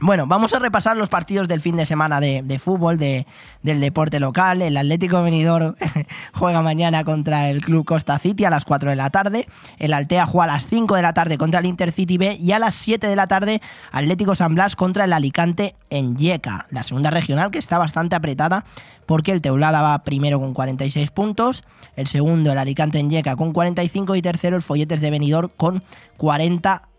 Bueno, 0.00 0.26
vamos 0.26 0.52
a 0.52 0.58
repasar 0.58 0.96
los 0.96 1.08
partidos 1.08 1.46
del 1.46 1.60
fin 1.60 1.76
de 1.76 1.86
semana 1.86 2.18
de, 2.18 2.42
de 2.42 2.58
fútbol, 2.58 2.98
de, 2.98 3.26
del 3.62 3.80
deporte 3.80 4.18
local. 4.18 4.60
El 4.60 4.76
Atlético 4.76 5.22
Benidorm 5.22 5.76
juega 6.34 6.62
mañana 6.62 7.04
contra 7.04 7.48
el 7.48 7.64
Club 7.64 7.84
Costa 7.84 8.18
City 8.18 8.44
a 8.44 8.50
las 8.50 8.64
4 8.64 8.90
de 8.90 8.96
la 8.96 9.10
tarde. 9.10 9.46
El 9.78 9.92
Altea 9.92 10.26
juega 10.26 10.44
a 10.44 10.56
las 10.56 10.66
5 10.66 10.96
de 10.96 11.02
la 11.02 11.14
tarde 11.14 11.38
contra 11.38 11.60
el 11.60 11.66
Intercity 11.66 12.18
B 12.18 12.36
y 12.40 12.50
a 12.50 12.58
las 12.58 12.74
7 12.74 13.06
de 13.06 13.14
la 13.14 13.28
tarde 13.28 13.62
Atlético 13.92 14.34
San 14.34 14.56
Blas 14.56 14.74
contra 14.74 15.04
el 15.04 15.12
Alicante 15.12 15.76
en 15.90 16.16
Yeca. 16.16 16.66
La 16.70 16.82
segunda 16.82 17.10
regional 17.10 17.52
que 17.52 17.60
está 17.60 17.78
bastante 17.78 18.16
apretada 18.16 18.64
porque 19.06 19.30
el 19.30 19.42
Teulada 19.42 19.80
va 19.80 20.02
primero 20.02 20.40
con 20.40 20.54
46 20.54 21.12
puntos, 21.12 21.62
el 21.94 22.08
segundo 22.08 22.50
el 22.50 22.58
Alicante 22.58 22.98
en 22.98 23.10
Yeca 23.10 23.36
con 23.36 23.52
45 23.52 24.16
y 24.16 24.22
tercero 24.22 24.56
el 24.56 24.62
Folletes 24.62 25.00
de 25.00 25.10
Benidorm 25.10 25.50
con 25.56 25.84
40 26.16 26.78
puntos. 26.78 26.93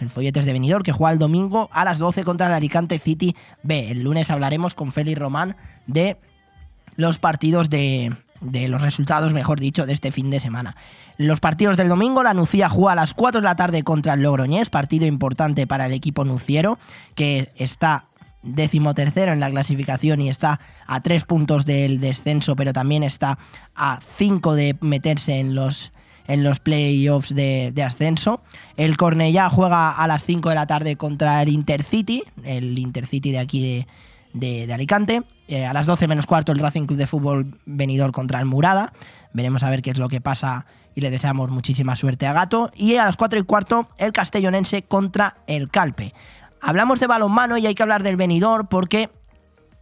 El 0.00 0.10
Folletes 0.10 0.46
de 0.46 0.52
Benidorm 0.52 0.82
que 0.82 0.92
juega 0.92 1.12
el 1.12 1.18
domingo 1.18 1.68
a 1.72 1.84
las 1.84 1.98
12 1.98 2.24
contra 2.24 2.46
el 2.46 2.52
Alicante 2.54 2.98
City 2.98 3.36
B. 3.62 3.90
El 3.90 4.02
lunes 4.02 4.30
hablaremos 4.30 4.74
con 4.74 4.90
Félix 4.90 5.18
Román 5.18 5.56
de 5.86 6.16
los 6.96 7.18
partidos 7.18 7.70
de, 7.70 8.16
de 8.40 8.68
los 8.68 8.82
resultados, 8.82 9.32
mejor 9.32 9.60
dicho, 9.60 9.86
de 9.86 9.92
este 9.92 10.12
fin 10.12 10.30
de 10.30 10.40
semana. 10.40 10.76
Los 11.18 11.40
partidos 11.40 11.76
del 11.76 11.88
domingo, 11.88 12.22
la 12.22 12.34
Nucía 12.34 12.68
juega 12.68 12.92
a 12.92 12.96
las 12.96 13.14
4 13.14 13.42
de 13.42 13.44
la 13.44 13.56
tarde 13.56 13.82
contra 13.84 14.14
el 14.14 14.22
Logroñés, 14.22 14.70
partido 14.70 15.06
importante 15.06 15.66
para 15.66 15.86
el 15.86 15.92
equipo 15.92 16.24
nuciero, 16.24 16.78
que 17.14 17.52
está 17.56 18.06
decimotercero 18.42 19.32
en 19.32 19.40
la 19.40 19.50
clasificación 19.50 20.20
y 20.20 20.30
está 20.30 20.58
a 20.86 21.00
3 21.00 21.24
puntos 21.26 21.64
del 21.64 22.00
descenso, 22.00 22.56
pero 22.56 22.72
también 22.72 23.02
está 23.02 23.38
a 23.74 23.98
5 24.02 24.54
de 24.54 24.76
meterse 24.80 25.38
en 25.38 25.54
los 25.54 25.92
en 26.26 26.44
los 26.44 26.60
playoffs 26.60 27.34
de, 27.34 27.72
de, 27.74 27.82
ascenso. 27.82 28.42
El 28.76 28.96
Cornellá 28.96 29.48
juega 29.50 29.90
a 29.90 30.06
las 30.06 30.24
5 30.24 30.48
de 30.48 30.54
la 30.54 30.66
tarde 30.66 30.96
contra 30.96 31.42
el 31.42 31.48
Intercity, 31.48 32.22
el 32.44 32.78
Intercity 32.78 33.32
de 33.32 33.38
aquí 33.38 33.86
de, 34.34 34.72
Alicante. 34.72 35.22
Eh, 35.48 35.64
a 35.64 35.72
las 35.72 35.86
12 35.86 36.08
menos 36.08 36.26
cuarto 36.26 36.52
el 36.52 36.58
Racing 36.58 36.86
Club 36.86 36.98
de 36.98 37.06
Fútbol 37.06 37.58
venidor 37.64 38.12
contra 38.12 38.40
el 38.40 38.46
Murada. 38.46 38.92
Veremos 39.32 39.62
a 39.62 39.70
ver 39.70 39.82
qué 39.82 39.90
es 39.90 39.98
lo 39.98 40.08
que 40.08 40.20
pasa 40.20 40.66
y 40.94 41.00
le 41.00 41.10
deseamos 41.10 41.50
muchísima 41.50 41.96
suerte 41.96 42.26
a 42.26 42.32
Gato. 42.32 42.70
Y 42.74 42.96
a 42.96 43.04
las 43.04 43.16
4 43.16 43.38
y 43.38 43.42
cuarto 43.42 43.88
el 43.98 44.12
Castellonense 44.12 44.82
contra 44.82 45.38
el 45.46 45.70
Calpe. 45.70 46.14
Hablamos 46.60 47.00
de 47.00 47.06
balonmano 47.06 47.58
y 47.58 47.66
hay 47.66 47.74
que 47.74 47.82
hablar 47.82 48.02
del 48.02 48.16
venidor 48.16 48.68
porque 48.68 49.10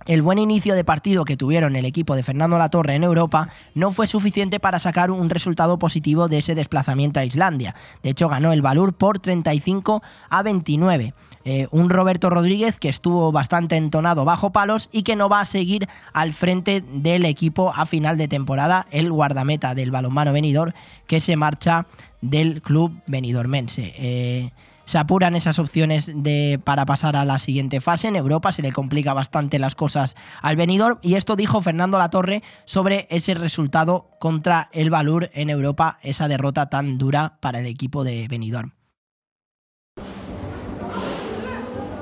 el 0.06 0.22
buen 0.22 0.38
inicio 0.38 0.74
de 0.74 0.84
partido 0.84 1.24
que 1.24 1.36
tuvieron 1.36 1.76
el 1.76 1.84
equipo 1.84 2.16
de 2.16 2.22
Fernando 2.22 2.58
Latorre 2.58 2.94
en 2.94 3.04
Europa 3.04 3.48
no 3.74 3.90
fue 3.90 4.06
suficiente 4.06 4.60
para 4.60 4.80
sacar 4.80 5.10
un 5.10 5.30
resultado 5.30 5.78
positivo 5.78 6.28
de 6.28 6.38
ese 6.38 6.54
desplazamiento 6.54 7.20
a 7.20 7.24
Islandia. 7.24 7.74
De 8.02 8.10
hecho, 8.10 8.28
ganó 8.28 8.52
el 8.52 8.62
Valur 8.62 8.94
por 8.94 9.18
35 9.18 10.02
a 10.28 10.42
29. 10.42 11.14
Eh, 11.44 11.66
un 11.72 11.90
Roberto 11.90 12.30
Rodríguez 12.30 12.78
que 12.78 12.88
estuvo 12.88 13.32
bastante 13.32 13.76
entonado 13.76 14.24
bajo 14.24 14.52
palos 14.52 14.88
y 14.92 15.02
que 15.02 15.16
no 15.16 15.28
va 15.28 15.40
a 15.40 15.46
seguir 15.46 15.88
al 16.12 16.32
frente 16.32 16.82
del 16.92 17.24
equipo 17.24 17.72
a 17.74 17.84
final 17.86 18.16
de 18.16 18.28
temporada, 18.28 18.86
el 18.90 19.10
guardameta 19.10 19.74
del 19.74 19.90
balonmano 19.90 20.32
venidor 20.32 20.74
que 21.06 21.20
se 21.20 21.36
marcha 21.36 21.86
del 22.20 22.62
club 22.62 22.92
venidormense. 23.06 23.92
Eh, 23.96 24.50
se 24.84 24.98
apuran 24.98 25.36
esas 25.36 25.58
opciones 25.58 26.10
de, 26.14 26.60
para 26.62 26.86
pasar 26.86 27.16
a 27.16 27.24
la 27.24 27.38
siguiente 27.38 27.80
fase. 27.80 28.08
En 28.08 28.16
Europa 28.16 28.52
se 28.52 28.62
le 28.62 28.72
complica 28.72 29.14
bastante 29.14 29.58
las 29.58 29.74
cosas 29.74 30.16
al 30.40 30.56
venidor 30.56 30.98
y 31.02 31.14
esto 31.14 31.36
dijo 31.36 31.62
Fernando 31.62 31.98
Latorre 31.98 32.42
sobre 32.64 33.06
ese 33.10 33.34
resultado 33.34 34.10
contra 34.18 34.68
el 34.72 34.90
Valur 34.90 35.30
en 35.34 35.50
Europa, 35.50 35.98
esa 36.02 36.28
derrota 36.28 36.68
tan 36.68 36.98
dura 36.98 37.38
para 37.40 37.60
el 37.60 37.66
equipo 37.66 38.04
de 38.04 38.26
Benidorm. 38.28 38.72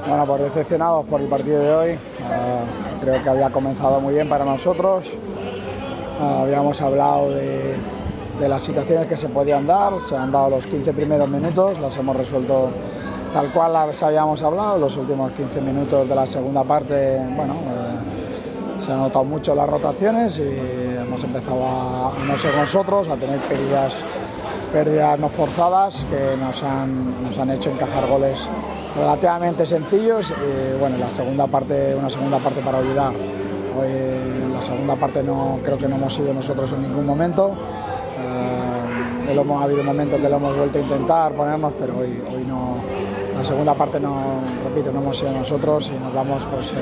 Bueno, 0.07 0.25
pues 0.27 0.43
decepcionados 0.43 1.05
por 1.07 1.21
el 1.21 1.29
partido 1.29 1.61
de 1.61 1.73
hoy. 1.73 1.91
Uh, 1.93 3.01
creo 3.01 3.23
que 3.23 3.29
había 3.29 3.51
comenzado 3.51 4.01
muy 4.01 4.15
bien 4.15 4.29
para 4.29 4.45
nosotros. 4.45 5.13
Uh, 6.19 6.43
habíamos 6.43 6.81
hablado 6.81 7.31
de, 7.31 7.77
de 8.41 8.49
las 8.49 8.63
situaciones 8.63 9.07
que 9.07 9.17
se 9.17 9.29
podían 9.29 9.67
dar, 9.67 10.01
se 10.01 10.17
han 10.17 10.33
dado 10.33 10.49
los 10.49 10.67
15 10.67 10.95
primeros 10.95 11.29
minutos, 11.29 11.79
las 11.79 11.95
hemos 11.99 12.17
resuelto 12.17 12.71
tal 13.33 13.53
cual 13.53 13.75
las 13.75 14.03
habíamos 14.03 14.43
hablado, 14.43 14.79
los 14.79 14.97
últimos 14.97 15.33
15 15.33 15.61
minutos 15.61 16.09
de 16.09 16.15
la 16.15 16.27
segunda 16.27 16.65
parte, 16.65 17.21
bueno, 17.37 17.53
eh, 17.53 18.83
se 18.85 18.93
han 18.93 18.99
notado 18.99 19.27
mucho 19.27 19.55
las 19.55 19.69
rotaciones 19.69 20.39
y 20.39 20.97
hemos 20.97 21.23
empezado 21.23 21.65
a, 21.67 22.17
a 22.17 22.25
no 22.25 22.37
ser 22.39 22.55
nosotros, 22.57 23.09
a 23.09 23.17
tener 23.17 23.39
pérdidas, 23.41 23.97
pérdidas 24.73 25.19
no 25.19 25.29
forzadas 25.29 26.07
que 26.11 26.37
nos 26.39 26.63
han, 26.63 27.23
nos 27.23 27.39
han 27.39 27.51
hecho 27.51 27.71
encajar 27.71 28.09
goles 28.09 28.49
relativamente 28.97 29.67
sencillos 29.67 30.33
y 30.33 30.79
bueno, 30.79 30.97
la 30.97 31.11
segunda 31.11 31.47
parte, 31.47 31.95
una 31.95 32.09
segunda 32.09 32.39
parte 32.39 32.63
para 32.63 32.79
olvidar. 32.79 33.13
Hoy 33.79 33.89
en 33.89 34.53
la 34.53 34.63
segunda 34.63 34.97
parte 34.97 35.23
no 35.23 35.59
creo 35.63 35.79
que 35.79 35.89
no 35.89 35.97
hemos 35.97 36.15
sido 36.15 36.33
nosotros 36.35 36.73
en 36.73 36.83
ningún 36.83 37.07
momento. 37.07 37.57
Eh, 39.31 39.35
lo 39.35 39.43
hemos, 39.43 39.61
ha 39.61 39.65
habido 39.65 39.85
momentos 39.85 40.21
que 40.21 40.29
lo 40.29 40.37
hemos 40.37 40.57
vuelto 40.57 40.79
a 40.79 40.83
intentar 40.83 41.33
ponernos, 41.33 41.73
pero 41.79 41.99
hoy, 41.99 42.23
hoy 42.35 42.45
no. 42.45 42.77
La 43.35 43.45
segunda 43.45 43.75
parte 43.75 44.01
no, 44.01 44.41
repito, 44.65 44.93
no 44.93 45.01
hemos 45.01 45.19
sido 45.19 45.33
nosotros 45.33 45.91
y 45.95 45.99
nos 45.99 46.13
vamos, 46.13 46.47
pues, 46.47 46.73
eh, 46.73 46.77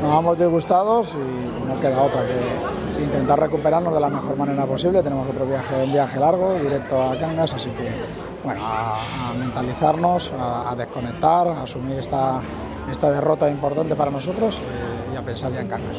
nos 0.00 0.10
vamos 0.10 0.38
disgustados 0.38 1.14
y 1.14 1.68
no 1.68 1.80
queda 1.80 2.02
otra 2.02 2.22
que 2.26 3.02
intentar 3.02 3.40
recuperarnos 3.40 3.92
de 3.92 4.00
la 4.00 4.08
mejor 4.08 4.36
manera 4.36 4.66
posible. 4.66 5.02
Tenemos 5.02 5.28
otro 5.28 5.46
viaje, 5.46 5.82
un 5.82 5.92
viaje 5.92 6.20
largo, 6.20 6.54
directo 6.54 7.02
a 7.02 7.18
Cangas, 7.18 7.54
así 7.54 7.70
que 7.70 7.90
bueno, 8.44 8.60
a, 8.64 9.34
mentalizarnos, 9.38 10.32
a, 10.38 10.70
a, 10.70 10.76
desconectar, 10.76 11.48
a 11.48 11.62
asumir 11.62 11.98
esta, 11.98 12.40
esta 12.90 13.10
derrota 13.10 13.50
importante 13.50 13.96
para 13.96 14.10
nosotros 14.10 14.58
eh, 14.58 15.14
y 15.14 15.16
a 15.16 15.22
pensar 15.22 15.52
ya 15.52 15.60
en 15.60 15.68
Cangas. 15.68 15.96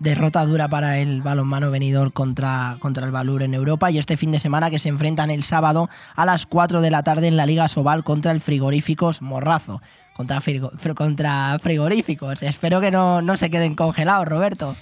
Derrota 0.00 0.44
dura 0.46 0.68
para 0.68 0.98
el 0.98 1.22
balonmano 1.22 1.70
venidor 1.70 2.12
contra, 2.12 2.78
contra 2.80 3.06
el 3.06 3.12
Valur 3.12 3.42
en 3.42 3.54
Europa 3.54 3.90
y 3.90 3.98
este 3.98 4.16
fin 4.16 4.32
de 4.32 4.40
semana 4.40 4.70
que 4.70 4.78
se 4.78 4.88
enfrentan 4.88 5.30
el 5.30 5.44
sábado 5.44 5.88
a 6.16 6.24
las 6.24 6.46
4 6.46 6.80
de 6.80 6.90
la 6.90 7.04
tarde 7.04 7.28
en 7.28 7.36
la 7.36 7.46
Liga 7.46 7.68
Sobal 7.68 8.02
contra 8.02 8.32
el 8.32 8.40
Frigoríficos 8.40 9.22
Morrazo. 9.22 9.80
Contra, 10.20 10.42
frigo, 10.42 10.70
contra 10.94 11.58
frigoríficos. 11.62 12.42
Espero 12.42 12.78
que 12.82 12.90
no, 12.90 13.22
no, 13.22 13.38
se 13.38 13.48
queden 13.48 13.74
congelados, 13.74 14.28
Roberto. 14.28 14.76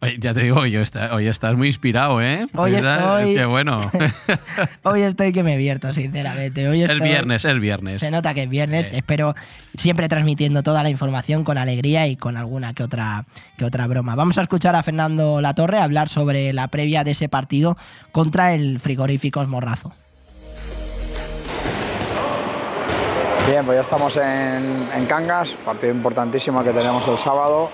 Oye, 0.00 0.16
ya 0.18 0.34
te 0.34 0.40
digo, 0.40 0.58
hoy, 0.58 0.74
está, 0.74 1.14
hoy 1.14 1.28
estás 1.28 1.56
muy 1.56 1.68
inspirado, 1.68 2.20
¿eh? 2.20 2.48
Hoy 2.56 2.74
estoy... 2.74 3.36
Qué 3.36 3.44
bueno. 3.44 3.88
hoy 4.82 5.02
estoy 5.02 5.32
que 5.32 5.44
me 5.44 5.56
vierto, 5.56 5.94
sinceramente. 5.94 6.66
Hoy 6.66 6.82
estoy... 6.82 6.96
El 6.96 7.02
viernes, 7.04 7.44
el 7.44 7.60
viernes. 7.60 8.00
Se 8.00 8.10
nota 8.10 8.34
que 8.34 8.42
es 8.42 8.48
viernes. 8.48 8.88
Sí. 8.88 8.96
Espero 8.96 9.36
siempre 9.76 10.08
transmitiendo 10.08 10.64
toda 10.64 10.82
la 10.82 10.90
información 10.90 11.44
con 11.44 11.56
alegría 11.56 12.08
y 12.08 12.16
con 12.16 12.36
alguna 12.36 12.74
que 12.74 12.82
otra, 12.82 13.26
que 13.56 13.64
otra 13.64 13.86
broma. 13.86 14.16
Vamos 14.16 14.38
a 14.38 14.42
escuchar 14.42 14.74
a 14.74 14.82
Fernando 14.82 15.40
Latorre 15.40 15.78
hablar 15.78 16.08
sobre 16.08 16.52
la 16.52 16.66
previa 16.66 17.04
de 17.04 17.12
ese 17.12 17.28
partido 17.28 17.76
contra 18.10 18.54
el 18.54 18.80
Frigoríficos 18.80 19.46
Morrazo. 19.46 19.94
Bien, 23.50 23.66
pues 23.66 23.78
ya 23.78 23.82
estamos 23.82 24.16
en, 24.16 25.06
Cangas, 25.08 25.50
partido 25.64 25.92
importantísimo 25.92 26.62
que 26.62 26.70
tenemos 26.70 27.08
el 27.08 27.18
sábado. 27.18 27.68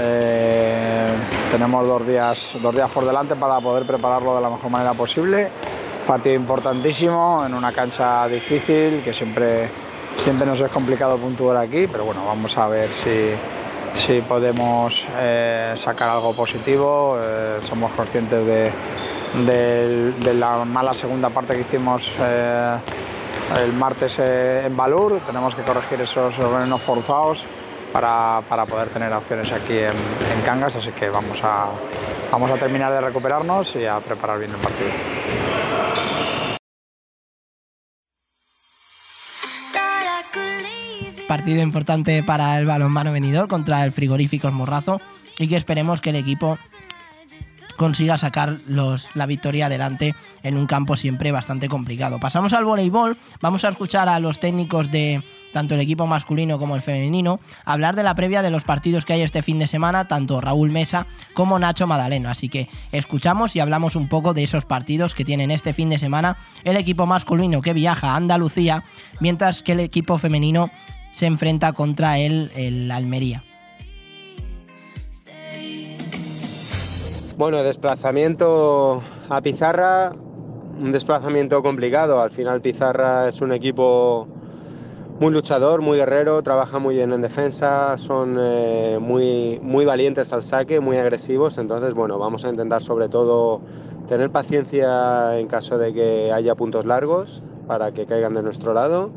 Eh, 0.00 1.12
tenemos 1.52 1.86
dos 1.86 2.04
días, 2.04 2.50
dos 2.60 2.74
días 2.74 2.90
por 2.90 3.06
delante 3.06 3.36
para 3.36 3.60
poder 3.60 3.86
prepararlo 3.86 4.34
de 4.34 4.42
la 4.42 4.50
mejor 4.50 4.68
manera 4.68 4.94
posible. 4.94 5.48
Partido 6.08 6.34
importantísimo 6.34 7.44
en 7.46 7.54
una 7.54 7.70
cancha 7.70 8.26
difícil 8.26 9.00
que 9.04 9.14
siempre, 9.14 9.68
siempre 10.24 10.44
nos 10.44 10.60
es 10.60 10.72
complicado 10.72 11.18
puntuar 11.18 11.56
aquí, 11.58 11.86
pero 11.86 12.04
bueno, 12.04 12.26
vamos 12.26 12.58
a 12.58 12.66
ver 12.66 12.90
si, 13.04 13.30
si 13.94 14.22
podemos 14.22 15.06
eh, 15.18 15.74
sacar 15.76 16.08
algo 16.08 16.34
positivo. 16.34 17.16
Eh, 17.22 17.58
somos 17.68 17.92
conscientes 17.92 18.44
de, 18.44 18.72
de, 20.18 20.34
la 20.34 20.64
mala 20.64 20.94
segunda 20.94 21.30
parte 21.30 21.54
que 21.54 21.60
hicimos 21.60 22.10
el 23.54 23.72
martes 23.72 24.16
eh, 24.18 24.64
en 24.66 24.76
Valur. 24.76 25.20
Tenemos 25.26 25.54
que 25.54 25.62
corregir 25.62 26.00
esos 26.00 26.36
venenos 26.38 26.80
forzados 26.82 27.44
para, 27.92 28.42
para, 28.48 28.66
poder 28.66 28.88
tener 28.88 29.12
opciones 29.12 29.50
aquí 29.52 29.78
en, 29.78 29.90
en, 29.90 30.42
Cangas, 30.44 30.76
así 30.76 30.90
que 30.90 31.08
vamos 31.08 31.38
a, 31.42 31.68
vamos 32.30 32.50
a 32.50 32.54
terminar 32.54 32.92
de 32.92 33.00
recuperarnos 33.00 33.74
y 33.76 33.86
a 33.86 34.00
preparar 34.00 34.38
bien 34.38 34.50
el 34.50 34.58
partido. 34.58 34.90
Partido 41.28 41.62
importante 41.62 42.22
para 42.22 42.58
el 42.58 42.66
balonmano 42.66 43.12
venidor 43.12 43.48
contra 43.48 43.84
el 43.84 43.92
frigoríficos 43.92 44.52
Morrazo 44.52 45.00
y 45.38 45.48
que 45.48 45.56
esperemos 45.56 46.00
que 46.00 46.10
el 46.10 46.16
equipo 46.16 46.58
consiga 47.76 48.18
sacar 48.18 48.58
los, 48.66 49.08
la 49.14 49.26
victoria 49.26 49.66
adelante 49.66 50.14
en 50.42 50.56
un 50.56 50.66
campo 50.66 50.96
siempre 50.96 51.32
bastante 51.32 51.68
complicado. 51.68 52.18
Pasamos 52.18 52.52
al 52.52 52.64
voleibol, 52.64 53.16
vamos 53.40 53.64
a 53.64 53.68
escuchar 53.68 54.08
a 54.08 54.18
los 54.20 54.40
técnicos 54.40 54.90
de 54.90 55.22
tanto 55.52 55.74
el 55.74 55.80
equipo 55.80 56.06
masculino 56.06 56.58
como 56.58 56.76
el 56.76 56.82
femenino 56.82 57.40
hablar 57.64 57.96
de 57.96 58.02
la 58.02 58.14
previa 58.14 58.42
de 58.42 58.50
los 58.50 58.64
partidos 58.64 59.04
que 59.04 59.14
hay 59.14 59.22
este 59.22 59.42
fin 59.42 59.58
de 59.58 59.66
semana, 59.66 60.06
tanto 60.06 60.40
Raúl 60.40 60.70
Mesa 60.70 61.06
como 61.32 61.58
Nacho 61.58 61.86
Madaleno. 61.86 62.28
Así 62.28 62.48
que 62.48 62.68
escuchamos 62.92 63.56
y 63.56 63.60
hablamos 63.60 63.96
un 63.96 64.08
poco 64.08 64.34
de 64.34 64.44
esos 64.44 64.64
partidos 64.64 65.14
que 65.14 65.24
tienen 65.24 65.50
este 65.50 65.72
fin 65.72 65.88
de 65.88 65.98
semana 65.98 66.36
el 66.64 66.76
equipo 66.76 67.06
masculino 67.06 67.62
que 67.62 67.72
viaja 67.72 68.12
a 68.12 68.16
Andalucía, 68.16 68.84
mientras 69.20 69.62
que 69.62 69.72
el 69.72 69.80
equipo 69.80 70.18
femenino 70.18 70.70
se 71.12 71.26
enfrenta 71.26 71.72
contra 71.72 72.18
el, 72.18 72.50
el 72.54 72.90
Almería. 72.90 73.42
Bueno, 77.36 77.62
desplazamiento 77.62 79.02
a 79.28 79.42
Pizarra, 79.42 80.10
un 80.80 80.90
desplazamiento 80.90 81.62
complicado. 81.62 82.22
Al 82.22 82.30
final 82.30 82.62
Pizarra 82.62 83.28
es 83.28 83.42
un 83.42 83.52
equipo 83.52 84.26
muy 85.20 85.30
luchador, 85.32 85.82
muy 85.82 85.98
guerrero, 85.98 86.42
trabaja 86.42 86.78
muy 86.78 86.94
bien 86.94 87.12
en 87.12 87.20
defensa, 87.20 87.98
son 87.98 88.38
eh, 88.40 88.96
muy, 89.02 89.60
muy 89.62 89.84
valientes 89.84 90.32
al 90.32 90.42
saque, 90.42 90.80
muy 90.80 90.96
agresivos. 90.96 91.58
Entonces, 91.58 91.92
bueno, 91.92 92.18
vamos 92.18 92.46
a 92.46 92.48
intentar 92.48 92.80
sobre 92.80 93.10
todo 93.10 93.60
tener 94.08 94.30
paciencia 94.30 95.38
en 95.38 95.46
caso 95.46 95.76
de 95.76 95.92
que 95.92 96.32
haya 96.32 96.54
puntos 96.54 96.86
largos 96.86 97.42
para 97.66 97.92
que 97.92 98.06
caigan 98.06 98.32
de 98.32 98.42
nuestro 98.42 98.72
lado 98.72 99.10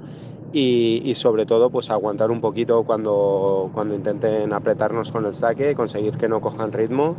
y, 0.52 1.14
sobre 1.16 1.46
todo 1.46 1.70
pues 1.70 1.90
aguantar 1.92 2.32
un 2.32 2.42
poquito 2.42 2.84
cuando, 2.84 3.70
cuando 3.74 3.94
intenten 3.94 4.52
apretarnos 4.54 5.12
con 5.12 5.26
el 5.26 5.34
saque, 5.34 5.76
conseguir 5.76 6.18
que 6.18 6.28
no 6.28 6.42
cojan 6.42 6.72
ritmo 6.72 7.16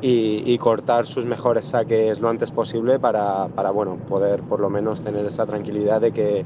y, 0.00 0.42
y 0.46 0.58
cortar 0.58 1.06
sus 1.06 1.26
mejores 1.26 1.66
saques 1.66 2.20
lo 2.20 2.28
antes 2.28 2.52
posible 2.52 2.98
para, 2.98 3.48
para, 3.48 3.70
bueno, 3.70 3.96
poder 4.08 4.42
por 4.42 4.60
lo 4.60 4.70
menos 4.70 5.02
tener 5.02 5.26
esa 5.26 5.46
tranquilidad 5.46 6.00
de 6.00 6.12
que 6.12 6.44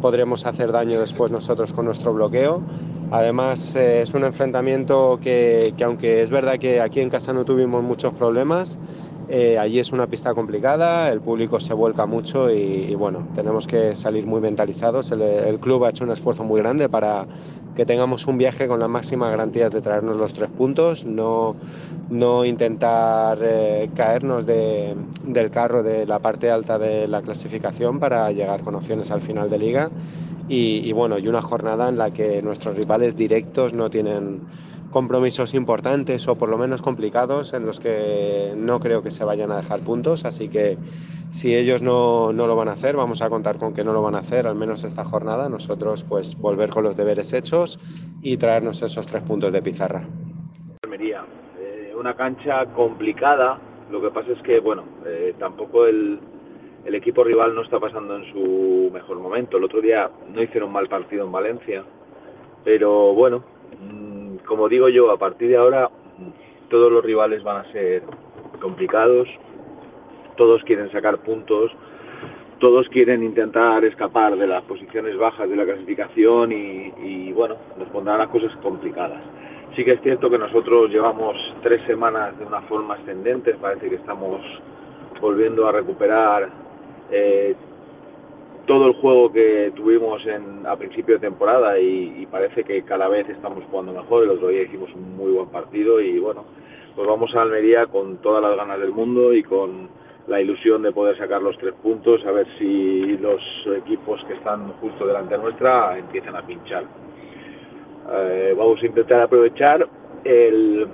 podremos 0.00 0.46
hacer 0.46 0.72
daño 0.72 1.00
después 1.00 1.32
nosotros 1.32 1.72
con 1.72 1.86
nuestro 1.86 2.12
bloqueo. 2.12 2.62
Además 3.10 3.74
eh, 3.76 4.02
es 4.02 4.14
un 4.14 4.24
enfrentamiento 4.24 5.18
que, 5.20 5.74
que 5.76 5.84
aunque 5.84 6.22
es 6.22 6.30
verdad 6.30 6.58
que 6.58 6.80
aquí 6.80 7.00
en 7.00 7.10
casa 7.10 7.32
no 7.32 7.44
tuvimos 7.44 7.82
muchos 7.82 8.12
problemas, 8.14 8.78
eh, 9.28 9.58
allí 9.58 9.80
es 9.80 9.90
una 9.90 10.06
pista 10.06 10.34
complicada, 10.34 11.10
el 11.10 11.20
público 11.20 11.58
se 11.58 11.74
vuelca 11.74 12.06
mucho 12.06 12.48
y, 12.50 12.94
bueno, 12.94 13.26
tenemos 13.34 13.66
que 13.66 13.96
salir 13.96 14.24
muy 14.24 14.40
mentalizados. 14.40 15.10
El, 15.10 15.58
club 15.58 15.84
ha 15.84 15.90
hecho 15.90 16.04
un 16.04 16.12
esfuerzo 16.12 16.44
muy 16.44 16.60
grande 16.60 16.88
para 16.88 17.26
que 17.74 17.84
tengamos 17.84 18.26
un 18.28 18.38
viaje 18.38 18.68
con 18.68 18.78
las 18.78 18.88
máximas 18.88 19.30
garantías 19.30 19.72
de 19.72 19.80
traernos 19.80 20.16
los 20.16 20.32
tres 20.32 20.48
puntos, 20.48 21.04
no, 21.04 21.56
no 22.08 22.44
intentar 22.44 23.38
eh, 23.42 23.90
caernos 23.94 24.46
de, 24.46 24.94
del 25.24 25.50
carro 25.50 25.82
de 25.82 26.06
la 26.06 26.20
parte 26.20 26.50
alta 26.50 26.78
de 26.78 27.08
la 27.08 27.20
clasificación 27.20 27.98
para 27.98 28.30
llegar 28.30 28.62
con 28.62 28.76
opciones 28.76 29.10
al 29.10 29.20
final 29.20 29.50
de 29.50 29.58
liga. 29.58 29.90
Y, 30.48 30.82
y 30.84 30.92
bueno, 30.92 31.18
y 31.18 31.26
una 31.26 31.42
jornada 31.42 31.88
en 31.88 31.98
la 31.98 32.12
que 32.12 32.40
nuestros 32.40 32.76
rivales 32.76 33.16
directos 33.16 33.74
no 33.74 33.90
tienen 33.90 34.42
compromisos 34.96 35.52
importantes 35.52 36.26
o 36.26 36.38
por 36.38 36.48
lo 36.48 36.56
menos 36.56 36.80
complicados 36.80 37.52
en 37.52 37.66
los 37.66 37.80
que 37.80 38.54
no 38.56 38.80
creo 38.80 39.02
que 39.02 39.10
se 39.10 39.24
vayan 39.24 39.52
a 39.52 39.58
dejar 39.58 39.80
puntos, 39.80 40.24
así 40.24 40.48
que 40.48 40.78
si 41.28 41.54
ellos 41.54 41.82
no, 41.82 42.32
no, 42.32 42.46
lo 42.46 42.56
van 42.56 42.68
a 42.68 42.72
hacer, 42.72 42.96
vamos 42.96 43.20
a 43.20 43.28
contar 43.28 43.58
con 43.58 43.74
que 43.74 43.84
no 43.84 43.92
lo 43.92 44.00
van 44.00 44.14
a 44.14 44.20
hacer, 44.20 44.46
al 44.46 44.54
menos 44.54 44.84
esta 44.84 45.04
jornada, 45.04 45.50
nosotros 45.50 46.02
pues 46.02 46.34
volver 46.40 46.70
con 46.70 46.82
los 46.82 46.96
deberes 46.96 47.34
hechos 47.34 47.78
y 48.22 48.38
traernos 48.38 48.82
esos 48.82 49.06
tres 49.06 49.22
puntos 49.22 49.52
de 49.52 49.60
pizarra. 49.60 50.02
Almería, 50.84 51.26
eh, 51.60 51.92
una 51.94 52.16
cancha 52.16 52.64
complicada, 52.74 53.58
lo 53.90 54.00
que 54.00 54.08
pasa 54.08 54.32
es 54.32 54.40
que 54.40 54.60
bueno, 54.60 54.84
eh, 55.04 55.34
tampoco 55.38 55.84
el, 55.84 56.18
el 56.86 56.94
equipo 56.94 57.22
rival 57.22 57.54
no 57.54 57.64
está 57.64 57.78
pasando 57.78 58.16
en 58.16 58.32
su 58.32 58.90
mejor 58.94 59.18
momento, 59.18 59.58
el 59.58 59.64
otro 59.64 59.82
día 59.82 60.10
no 60.32 60.42
hicieron 60.42 60.72
mal 60.72 60.88
partido 60.88 61.26
en 61.26 61.32
Valencia, 61.32 61.84
pero 62.64 63.12
bueno, 63.12 63.44
como 64.46 64.68
digo 64.68 64.88
yo, 64.88 65.10
a 65.10 65.18
partir 65.18 65.48
de 65.48 65.56
ahora 65.56 65.90
todos 66.70 66.90
los 66.90 67.04
rivales 67.04 67.42
van 67.42 67.58
a 67.58 67.72
ser 67.72 68.02
complicados, 68.60 69.28
todos 70.36 70.62
quieren 70.64 70.90
sacar 70.90 71.18
puntos, 71.18 71.70
todos 72.58 72.88
quieren 72.88 73.22
intentar 73.22 73.84
escapar 73.84 74.36
de 74.36 74.46
las 74.46 74.62
posiciones 74.64 75.16
bajas 75.18 75.48
de 75.48 75.56
la 75.56 75.64
clasificación 75.64 76.52
y, 76.52 77.32
bueno, 77.32 77.56
nos 77.76 77.88
pondrán 77.88 78.18
las 78.18 78.28
cosas 78.28 78.54
complicadas. 78.62 79.20
Sí 79.74 79.84
que 79.84 79.92
es 79.92 80.00
cierto 80.00 80.30
que 80.30 80.38
nosotros 80.38 80.90
llevamos 80.90 81.36
tres 81.62 81.82
semanas 81.86 82.38
de 82.38 82.46
una 82.46 82.62
forma 82.62 82.94
ascendente, 82.94 83.54
parece 83.54 83.90
que 83.90 83.96
estamos 83.96 84.40
volviendo 85.20 85.68
a 85.68 85.72
recuperar 85.72 86.48
eh, 87.10 87.54
todo 88.66 88.88
el 88.88 88.94
juego 88.94 89.32
que 89.32 89.72
tuvimos 89.74 90.22
a 90.66 90.76
principio 90.76 91.14
de 91.14 91.20
temporada 91.20 91.78
y, 91.78 92.26
parece 92.30 92.64
que 92.64 92.82
cada 92.82 93.08
vez 93.08 93.28
estamos 93.28 93.64
jugando 93.70 93.92
mejor. 93.92 94.24
El 94.24 94.30
otro 94.30 94.48
día 94.48 94.62
hicimos 94.62 94.92
un 94.94 95.16
muy 95.16 95.32
buen 95.32 95.48
partido 95.48 96.00
y 96.00 96.18
bueno, 96.18 96.44
pues 96.94 97.06
vamos 97.06 97.34
a 97.34 97.42
Almería 97.42 97.86
con 97.86 98.18
todas 98.18 98.42
las 98.42 98.56
ganas 98.56 98.80
del 98.80 98.90
mundo 98.90 99.32
y 99.32 99.42
con 99.42 99.88
la 100.26 100.40
ilusión 100.40 100.82
de 100.82 100.90
poder 100.90 101.16
sacar 101.16 101.40
los 101.40 101.56
tres 101.58 101.74
puntos, 101.74 102.24
a 102.26 102.32
ver 102.32 102.46
si 102.58 103.16
los 103.18 103.40
equipos 103.76 104.22
que 104.24 104.34
están 104.34 104.72
justo 104.80 105.06
delante 105.06 105.38
nuestra 105.38 105.96
empiezan 105.96 106.34
a 106.34 106.42
pinchar. 106.42 106.84
Eh, 108.12 108.54
vamos 108.56 108.82
a 108.82 108.86
intentar 108.86 109.20
aprovechar 109.20 109.86
el, 110.24 110.88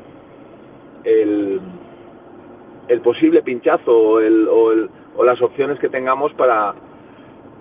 el, 1.05 1.61
posible 3.03 3.43
pinchazo 3.43 4.21
o 5.17 5.25
las 5.25 5.41
opciones 5.41 5.79
que 5.79 5.89
tengamos 5.89 6.33
para 6.35 6.75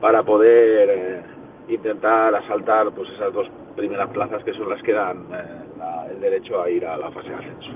para 0.01 0.23
poder 0.23 0.89
eh, 0.89 1.21
intentar 1.69 2.33
asaltar 2.35 2.91
pues 2.91 3.09
esas 3.11 3.31
dos 3.31 3.47
primeras 3.75 4.09
plazas 4.09 4.43
que 4.43 4.53
son 4.53 4.69
las 4.69 4.81
que 4.81 4.91
dan 4.91 5.27
eh, 5.31 6.11
el 6.11 6.19
derecho 6.19 6.61
a 6.61 6.69
ir 6.69 6.85
a 6.85 6.97
la 6.97 7.11
fase 7.11 7.29
de 7.29 7.35
ascenso. 7.35 7.71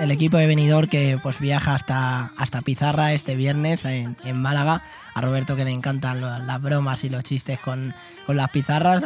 El 0.00 0.12
equipo 0.12 0.36
de 0.36 0.46
venidor 0.46 0.88
que 0.88 1.18
pues 1.22 1.40
viaja 1.40 1.74
hasta, 1.74 2.30
hasta 2.38 2.60
Pizarra 2.60 3.12
este 3.12 3.34
viernes 3.34 3.84
en, 3.84 4.16
en 4.24 4.40
Málaga. 4.40 4.82
A 5.12 5.20
Roberto 5.20 5.56
que 5.56 5.64
le 5.64 5.72
encantan 5.72 6.20
las 6.20 6.62
bromas 6.62 7.02
y 7.02 7.10
los 7.10 7.24
chistes 7.24 7.58
con, 7.58 7.92
con 8.24 8.36
las 8.36 8.48
pizarras. 8.50 9.04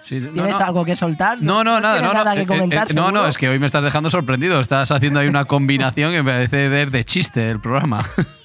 Sí, 0.00 0.18
no, 0.20 0.30
¿Tienes 0.32 0.58
no. 0.58 0.64
algo 0.64 0.84
que 0.84 0.96
soltar? 0.96 1.40
No, 1.42 1.62
no, 1.62 1.80
nada. 1.80 1.94
¿Tienes 1.98 2.12
No, 2.12 2.18
no, 2.18 2.24
nada 2.24 2.34
que 2.36 2.42
eh, 2.42 2.46
comentar? 2.46 2.90
eh, 2.90 2.94
no, 2.94 3.02
no, 3.02 3.06
seguro? 3.08 3.28
es 3.28 3.38
que 3.38 3.48
hoy 3.48 3.58
me 3.58 3.66
estás 3.66 3.84
dejando 3.84 4.10
sorprendido. 4.10 4.60
Estás 4.60 4.90
haciendo 4.90 5.20
ahí 5.20 5.28
una 5.28 5.44
combinación 5.44 6.12
que 6.12 6.22
me 6.22 6.30
parece 6.32 6.68
de, 6.68 6.86
de 6.86 7.04
chiste 7.04 7.48
el 7.50 7.60
programa. 7.60 8.04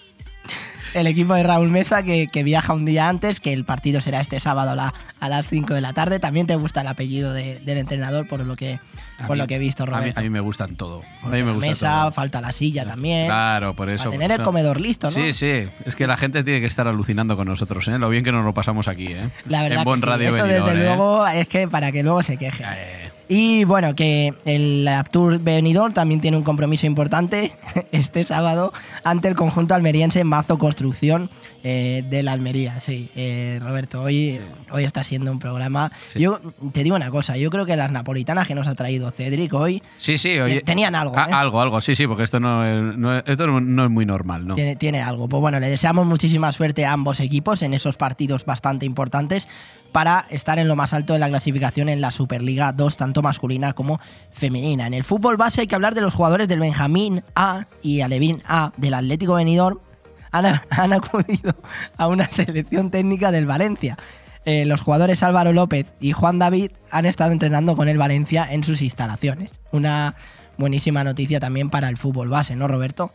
El 0.96 1.08
equipo 1.08 1.34
de 1.34 1.44
Raúl 1.44 1.70
Mesa 1.70 2.04
que, 2.04 2.28
que 2.32 2.42
viaja 2.44 2.74
un 2.74 2.86
día 2.86 3.10
antes, 3.10 3.40
que 3.42 3.52
el 3.52 3.66
partido 3.66 4.00
será 4.00 4.22
este 4.22 4.40
sábado 4.40 4.72
a, 4.72 4.76
la- 4.76 4.94
a 5.20 5.28
las 5.30 5.48
5 5.50 5.74
de 5.74 5.82
la 5.82 5.92
tarde. 5.92 6.20
También 6.20 6.48
te 6.48 6.56
gusta 6.56 6.82
el 6.82 6.88
apellido 6.88 7.34
de- 7.34 7.60
del 7.60 7.78
entrenador, 7.80 8.28
por 8.28 8.40
lo 8.46 8.56
que, 8.56 8.80
A 9.20 9.28
por 9.28 9.36
mí- 9.36 9.42
lo 9.42 9.48
que 9.48 9.56
he 9.56 9.60
visto, 9.60 9.84
A 9.84 9.88
mí, 9.88 9.92
Roberto. 9.94 10.20
a 10.20 10.24
mí 10.24 10.30
me 10.30 10.40
gustan 10.40 10.76
todo. 10.78 11.02
A 11.22 11.28
mí 11.28 11.44
me 11.44 11.52
gusta 11.52 11.68
Mesa, 11.68 12.02
todo. 12.04 12.12
falta 12.14 12.40
la 12.40 12.52
silla 12.54 12.86
también. 12.86 13.28
Claro, 13.28 13.76
por 13.76 13.90
eso. 13.90 14.06
Para 14.06 14.12
por 14.12 14.20
tener 14.20 14.40
el 14.40 14.44
comedor 14.46 14.80
listo, 14.80 15.08
¿no? 15.08 15.12
Sí, 15.12 15.34
sí. 15.34 15.68
Es 15.86 15.96
que 15.98 16.08
la 16.08 16.16
gente 16.16 16.44
tiene 16.46 16.62
que 16.62 16.68
estar 16.68 16.88
alucinando 16.88 17.36
con 17.36 17.48
nosotros, 17.48 17.86
¿eh? 17.90 18.00
Lo 18.00 18.08
bien 18.10 18.24
que 18.24 18.32
nos 18.32 18.46
lo 18.46 18.54
pasamos 18.54 18.88
aquí, 18.88 19.08
¿eh? 19.08 19.30
La 19.50 19.64
verdad 19.64 19.80
en 19.86 19.94
que 19.94 20.00
sí, 20.00 20.06
Radio 20.06 20.30
eso 20.36 20.46
desde 20.48 20.72
¿eh? 20.72 20.86
luego 20.86 21.28
es 21.28 21.48
que 21.50 21.68
para 21.68 21.92
que 21.92 22.04
luego 22.04 22.24
se 22.24 22.38
queje. 22.38 22.64
Y 23.28 23.64
bueno, 23.64 23.96
que 23.96 24.34
el 24.46 24.88
Aptur 24.88 25.40
Benidorm 25.40 25.94
también 25.94 26.22
tiene 26.22 26.38
un 26.38 26.44
compromiso 26.44 26.86
importante 26.86 27.52
este 27.92 28.24
sábado 28.24 28.72
ante 29.04 29.28
el 29.28 29.36
conjunto 29.36 29.74
almeriense 29.74 30.24
Mazo 30.24 30.60
Construcción 30.60 31.30
eh, 31.68 32.04
de 32.08 32.22
la 32.22 32.32
Almería. 32.34 32.80
Sí, 32.80 33.10
eh, 33.16 33.60
Roberto, 33.60 34.04
hoy, 34.04 34.40
hoy 34.72 34.84
está 34.84 35.04
siendo 35.04 35.32
un 35.32 35.40
programa. 35.40 35.92
Yo 36.14 36.40
te 36.72 36.84
digo 36.84 36.96
una 36.96 37.10
cosa, 37.10 37.38
yo 37.38 37.50
creo 37.50 37.66
que 37.66 37.76
las 37.76 37.92
napolitanas 37.92 38.48
que 38.48 38.54
nos 38.54 38.68
ha 38.68 38.76
traído 38.76 39.10
Cedric 39.10 39.52
hoy 39.54 39.82
Sí, 39.98 40.20
sí, 40.20 40.38
oye. 40.40 40.62
tenían 40.62 40.94
algo. 40.94 41.18
a- 41.18 41.24
¿eh? 41.28 41.34
Algo, 41.34 41.60
algo, 41.60 41.82
sí, 41.82 41.96
sí, 41.96 42.06
porque 42.06 42.22
esto 42.24 42.40
no 42.40 42.64
es, 42.64 42.96
no 42.98 43.18
esto 43.18 43.48
no 43.48 43.84
es 43.86 43.90
muy 43.90 44.06
normal, 44.06 44.46
¿no? 44.48 44.54
Tiene, 44.54 44.76
tiene 44.76 45.02
algo. 45.02 45.28
Pues 45.28 45.42
bueno, 45.42 45.60
le 45.60 45.68
deseamos 45.68 46.06
muchísima 46.06 46.52
suerte 46.52 46.86
a 46.86 46.92
ambos 46.92 47.20
equipos 47.20 47.64
en 47.64 47.74
esos 47.74 47.98
partidos 47.98 48.46
bastante 48.46 48.86
importantes 48.86 49.48
para 49.92 50.28
estar 50.30 50.60
en 50.60 50.68
lo 50.68 50.76
más 50.76 50.94
alto 50.94 51.14
de 51.14 51.20
la 51.20 51.30
clasificación 51.30 51.90
en 51.90 52.00
la 52.00 52.12
Superliga 52.12 52.74
2, 52.74 52.98
tanto 52.98 53.24
masculina 53.24 53.74
como 53.74 54.00
femenina. 54.32 54.86
En 54.86 54.94
el 54.94 55.04
fútbol 55.04 55.36
base 55.38 55.62
hay 55.62 55.68
que 55.68 55.74
hablar 55.76 55.96
de 55.96 56.02
los 56.02 56.14
jugadores 56.14 56.48
del 56.48 56.60
Benjamín 56.60 57.24
A 57.34 57.66
y 57.82 58.02
Alevín 58.02 58.44
A 58.46 58.72
del 58.78 58.94
Atlético 58.94 59.34
Benidorm. 59.36 59.80
Han, 60.38 60.62
han 60.70 60.94
acudido 60.94 61.54
a 61.98 62.08
una 62.08 62.28
selección 62.30 62.92
técnica 62.92 63.32
del 63.32 63.46
Valencia. 63.46 63.98
Eh, 64.46 64.66
los 64.66 64.82
jugadores 64.82 65.24
Álvaro 65.24 65.54
López 65.54 65.94
y 66.00 66.12
Juan 66.12 66.38
David 66.40 66.72
han 66.92 67.06
estado 67.06 67.32
entrenando 67.32 67.76
con 67.76 67.88
el 67.88 67.98
Valencia 67.98 68.48
en 68.50 68.64
sus 68.64 68.82
instalaciones. 68.84 69.60
Una 69.72 70.16
buenísima 70.58 71.04
noticia 71.04 71.40
también 71.40 71.70
para 71.70 71.90
el 71.90 71.98
fútbol 71.98 72.30
base, 72.30 72.56
¿no, 72.56 72.68
Roberto? 72.68 73.12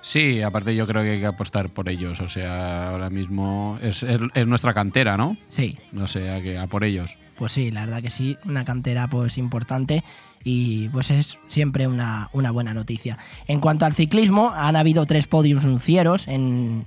Sí, 0.00 0.40
aparte 0.42 0.76
yo 0.76 0.86
creo 0.86 1.02
que 1.02 1.10
hay 1.10 1.20
que 1.20 1.26
apostar 1.26 1.68
por 1.70 1.88
ellos. 1.88 2.20
O 2.20 2.28
sea, 2.28 2.90
ahora 2.90 3.10
mismo 3.10 3.78
es, 3.82 4.04
es- 4.04 4.20
es 4.32 4.46
nuestra 4.46 4.72
cantera, 4.72 5.16
¿no? 5.16 5.36
Sí. 5.48 5.76
O 6.00 6.06
sea, 6.06 6.40
que 6.40 6.56
a 6.56 6.68
por 6.68 6.84
ellos. 6.84 7.18
Pues 7.36 7.50
sí, 7.52 7.72
la 7.72 7.80
verdad 7.84 8.00
que 8.00 8.10
sí, 8.10 8.38
una 8.44 8.64
cantera 8.64 9.08
pues 9.08 9.36
importante 9.38 10.04
y 10.44 10.88
pues 10.90 11.10
es 11.10 11.38
siempre 11.48 11.86
una, 11.86 12.30
una 12.32 12.50
buena 12.50 12.74
noticia. 12.74 13.18
En 13.46 13.60
cuanto 13.60 13.84
al 13.84 13.94
ciclismo, 13.94 14.52
han 14.54 14.76
habido 14.76 15.06
tres 15.06 15.26
podiums 15.26 15.64
nucieros 15.64 16.26
en, 16.28 16.86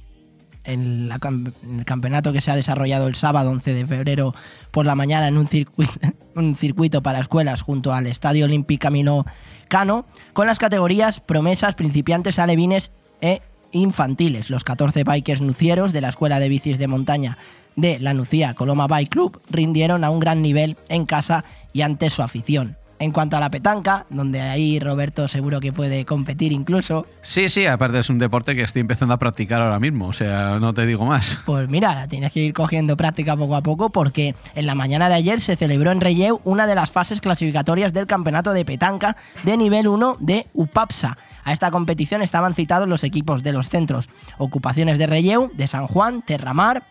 en, 0.64 1.12
el 1.12 1.86
campeonato 1.86 2.34
que 2.34 2.42
se 2.42 2.52
ha 2.52 2.56
desarrollado 2.56 3.08
el 3.08 3.16
sábado 3.16 3.50
11 3.52 3.74
de 3.74 3.88
febrero 3.88 4.34
por 4.72 4.86
la 4.86 4.96
mañana 4.96 5.28
en 5.28 5.38
un 5.38 5.48
circuito, 5.48 5.94
un 6.36 6.56
circuito 6.56 7.02
para 7.02 7.20
escuelas 7.20 7.62
junto 7.62 7.94
al 7.94 8.08
Estadio 8.08 8.46
Olímpico 8.46 8.82
Camino 8.82 9.26
Cano, 9.68 10.06
con 10.34 10.48
las 10.48 10.60
categorías 10.60 11.20
promesas, 11.20 11.76
principiantes, 11.76 12.40
alevines 12.40 12.92
e 13.22 13.42
infantiles. 13.72 14.50
Los 14.50 14.64
14 14.64 15.04
bikers 15.04 15.42
nucieros 15.42 15.94
de 15.94 16.02
la 16.02 16.10
Escuela 16.10 16.40
de 16.40 16.50
Bicis 16.50 16.78
de 16.78 16.88
Montaña 16.88 17.38
de 17.76 18.00
la 18.00 18.14
Nucía 18.14 18.54
Coloma 18.54 18.88
Bike 18.88 19.10
Club 19.10 19.42
rindieron 19.50 20.04
a 20.04 20.10
un 20.10 20.20
gran 20.20 20.42
nivel 20.42 20.78
en 20.90 21.06
casa 21.06 21.46
y 21.74 21.82
ante 21.82 22.10
su 22.10 22.22
afición. 22.22 22.78
En 23.02 23.12
cuanto 23.12 23.36
a 23.36 23.40
la 23.40 23.50
petanca, 23.50 24.06
donde 24.12 24.42
ahí 24.42 24.80
Roberto 24.80 25.28
seguro 25.28 25.60
que 25.60 25.74
puede 25.74 26.06
competir 26.06 26.52
incluso, 26.52 27.08
Sí, 27.22 27.50
sí, 27.50 27.66
aparte 27.66 27.98
es 27.98 28.12
un 28.12 28.20
deporte 28.20 28.56
que 28.56 28.62
estoy 28.62 28.82
empezando 28.82 29.16
a 29.16 29.18
practicar 29.18 29.60
ahora 29.60 29.80
mismo, 29.80 30.08
o 30.08 30.14
sea, 30.14 30.60
no 30.60 30.72
te 30.72 30.86
digo 30.86 31.04
más. 31.04 31.40
Pues 31.48 31.68
mira, 31.68 32.08
tienes 32.08 32.32
que 32.32 32.42
ir 32.42 32.54
cogiendo 32.54 32.96
práctica 32.96 33.36
poco 33.36 33.56
a 33.56 33.64
poco 33.64 33.90
porque 33.90 34.36
en 34.54 34.68
la 34.68 34.76
mañana 34.76 35.10
de 35.10 35.16
ayer 35.16 35.42
se 35.42 35.56
celebró 35.56 35.92
en 35.92 36.00
Relleu 36.00 36.42
una 36.44 36.68
de 36.68 36.76
las 36.76 36.92
fases 36.92 37.22
clasificatorias 37.22 37.92
del 37.92 38.06
campeonato 38.06 38.54
de 38.54 38.66
petanca 38.66 39.18
de 39.42 39.58
nivel 39.58 39.88
1 39.88 40.18
de 40.20 40.46
UPAPSA. 40.54 41.18
A 41.44 41.54
esta 41.54 41.72
competición 41.72 42.22
estaban 42.22 42.54
citados 42.54 42.88
los 42.88 43.04
equipos 43.04 43.42
de 43.42 43.52
los 43.52 43.68
centros 43.68 44.10
Ocupaciones 44.38 45.00
de 45.00 45.08
Relleu, 45.08 45.50
de 45.56 45.68
San 45.68 45.88
Juan, 45.88 46.22
Terramar 46.22 46.84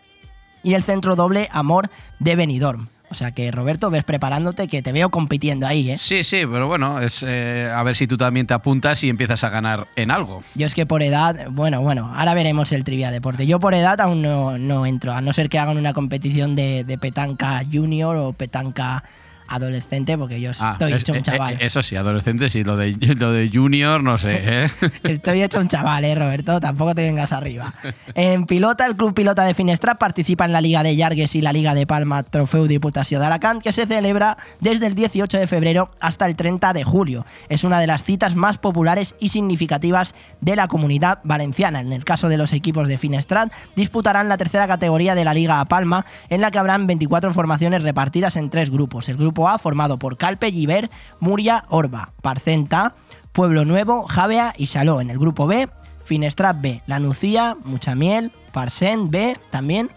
y 0.61 0.73
el 0.73 0.83
centro 0.83 1.15
doble 1.15 1.47
Amor 1.53 1.89
de 2.19 2.35
Benidorm. 2.35 2.89
O 3.11 3.13
sea 3.13 3.31
que 3.31 3.51
Roberto, 3.51 3.89
ves 3.89 4.05
preparándote 4.05 4.69
que 4.69 4.81
te 4.81 4.93
veo 4.93 5.09
compitiendo 5.09 5.67
ahí, 5.67 5.91
¿eh? 5.91 5.97
Sí, 5.97 6.23
sí, 6.23 6.43
pero 6.49 6.67
bueno, 6.67 7.01
es 7.01 7.25
eh, 7.27 7.69
a 7.69 7.83
ver 7.83 7.97
si 7.97 8.07
tú 8.07 8.15
también 8.15 8.47
te 8.47 8.53
apuntas 8.53 9.03
y 9.03 9.09
empiezas 9.09 9.43
a 9.43 9.49
ganar 9.49 9.85
en 9.97 10.11
algo. 10.11 10.41
Yo 10.55 10.65
es 10.65 10.73
que 10.73 10.85
por 10.85 11.03
edad, 11.03 11.47
bueno, 11.51 11.81
bueno, 11.81 12.09
ahora 12.15 12.33
veremos 12.33 12.71
el 12.71 12.85
trivia 12.85 13.11
deporte. 13.11 13.45
Yo 13.45 13.59
por 13.59 13.73
edad 13.73 13.99
aún 13.99 14.21
no, 14.21 14.57
no 14.57 14.85
entro, 14.85 15.11
a 15.11 15.19
no 15.19 15.33
ser 15.33 15.49
que 15.49 15.59
hagan 15.59 15.77
una 15.77 15.93
competición 15.93 16.55
de, 16.55 16.85
de 16.85 16.97
petanca 16.97 17.61
junior 17.69 18.15
o 18.15 18.31
petanca 18.31 19.03
adolescente, 19.53 20.17
porque 20.17 20.39
yo 20.41 20.51
Ah, 20.59 20.71
estoy 20.73 20.93
es- 20.93 21.01
hecho 21.01 21.11
un 21.13 21.19
eh, 21.19 21.23
chaval. 21.23 21.53
eh, 21.55 21.57
eso 21.61 21.81
sí, 21.81 21.95
adolescentes 21.95 22.55
y 22.55 22.63
lo 22.63 22.75
de, 22.77 22.91
lo 23.17 23.31
de 23.31 23.49
junior, 23.53 24.01
no 24.03 24.17
sé, 24.17 24.39
¿eh? 24.43 24.69
Estoy 25.03 25.41
hecho 25.43 25.59
un 25.59 25.67
chaval, 25.67 26.03
eh, 26.05 26.15
Roberto, 26.15 26.59
tampoco 26.59 26.95
te 26.95 27.03
vengas 27.03 27.31
arriba. 27.33 27.73
En 28.15 28.45
pilota, 28.45 28.85
el 28.85 28.95
Club 28.95 29.13
Pilota 29.13 29.43
de 29.43 29.53
Finestrat 29.53 29.97
participa 29.97 30.45
en 30.45 30.51
la 30.51 30.61
Liga 30.61 30.83
de 30.83 30.95
Llargues 30.95 31.35
y 31.35 31.41
la 31.41 31.53
Liga 31.53 31.73
de 31.75 31.87
Palma 31.87 32.23
Trofeu 32.23 32.65
Diputació 32.67 33.19
de 33.19 33.25
Alacant, 33.27 33.61
que 33.61 33.71
se 33.73 33.85
celebra 33.85 34.37
desde 34.59 34.87
el 34.87 34.95
18 34.95 35.37
de 35.37 35.47
febrero 35.47 35.91
hasta 35.99 36.25
el 36.25 36.35
30 36.35 36.73
de 36.73 36.83
julio. 36.83 37.25
Es 37.49 37.63
una 37.63 37.79
de 37.79 37.87
las 37.87 38.03
citas 38.03 38.35
más 38.35 38.57
populares 38.57 39.15
y 39.19 39.29
significativas 39.29 40.13
de 40.41 40.55
la 40.55 40.67
comunidad 40.67 41.19
valenciana. 41.23 41.79
En 41.81 41.93
el 41.93 42.03
caso 42.03 42.27
de 42.29 42.37
los 42.37 42.53
equipos 42.53 42.87
de 42.87 42.97
Finestrat, 42.97 43.51
disputarán 43.75 44.29
la 44.29 44.37
tercera 44.37 44.67
categoría 44.67 45.15
de 45.15 45.23
la 45.25 45.33
Liga 45.33 45.59
a 45.59 45.65
Palma, 45.65 46.05
en 46.29 46.41
la 46.41 46.51
que 46.51 46.59
habrán 46.59 46.87
24 46.87 47.33
formaciones 47.33 47.81
repartidas 47.83 48.35
en 48.35 48.49
tres 48.49 48.69
grupos. 48.71 49.09
El 49.09 49.17
grupo 49.17 49.40
A, 49.47 49.57
formado 49.57 49.99
por 49.99 50.17
Calpe, 50.17 50.51
Giver, 50.51 50.89
Muria, 51.19 51.65
Orba, 51.69 52.13
Parcenta, 52.21 52.95
Pueblo 53.31 53.65
Nuevo, 53.65 54.07
Javea 54.07 54.53
y 54.57 54.67
Saló. 54.67 55.01
En 55.01 55.09
el 55.09 55.17
grupo 55.17 55.47
B, 55.47 55.69
Finestrat 56.03 56.59
B, 56.61 56.81
La 56.87 56.99
Nucía, 56.99 57.55
Muchamiel, 57.63 58.31
Parsent 58.51 59.11
B 59.11 59.37
también. 59.49 59.89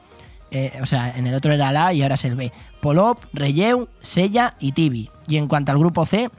eh, 0.51 0.79
o 0.81 0.87
sea, 0.87 1.11
en 1.17 1.27
el 1.27 1.35
otro 1.35 1.53
era 1.53 1.73
la 1.73 1.93
y 1.93 2.03
ahora 2.03 2.15
es 2.15 2.25
el 2.25 2.37
B. 2.37 2.53
Polop, 2.81 3.25
Relleu, 3.33 3.89
Sella 4.01 4.55
y 4.61 4.73
Tibi. 4.73 5.11
Y 5.27 5.37
en 5.37 5.49
cuanto 5.49 5.73
al 5.73 5.79
grupo 5.79 6.07
C, 6.07 6.31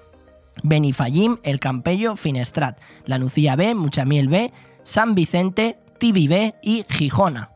Benifallim, 0.64 1.38
El 1.44 1.60
Campello, 1.60 2.15
Finestrat, 2.15 2.80
La 3.06 3.18
Nucía 3.18 3.56
B, 3.56 3.76
Muchamiel 3.76 4.30
B, 4.30 4.53
San 4.84 5.15
Vicente, 5.15 5.80
Tibi 5.99 6.27
B 6.27 6.56
y 6.61 6.86
Gijona. 6.88 7.55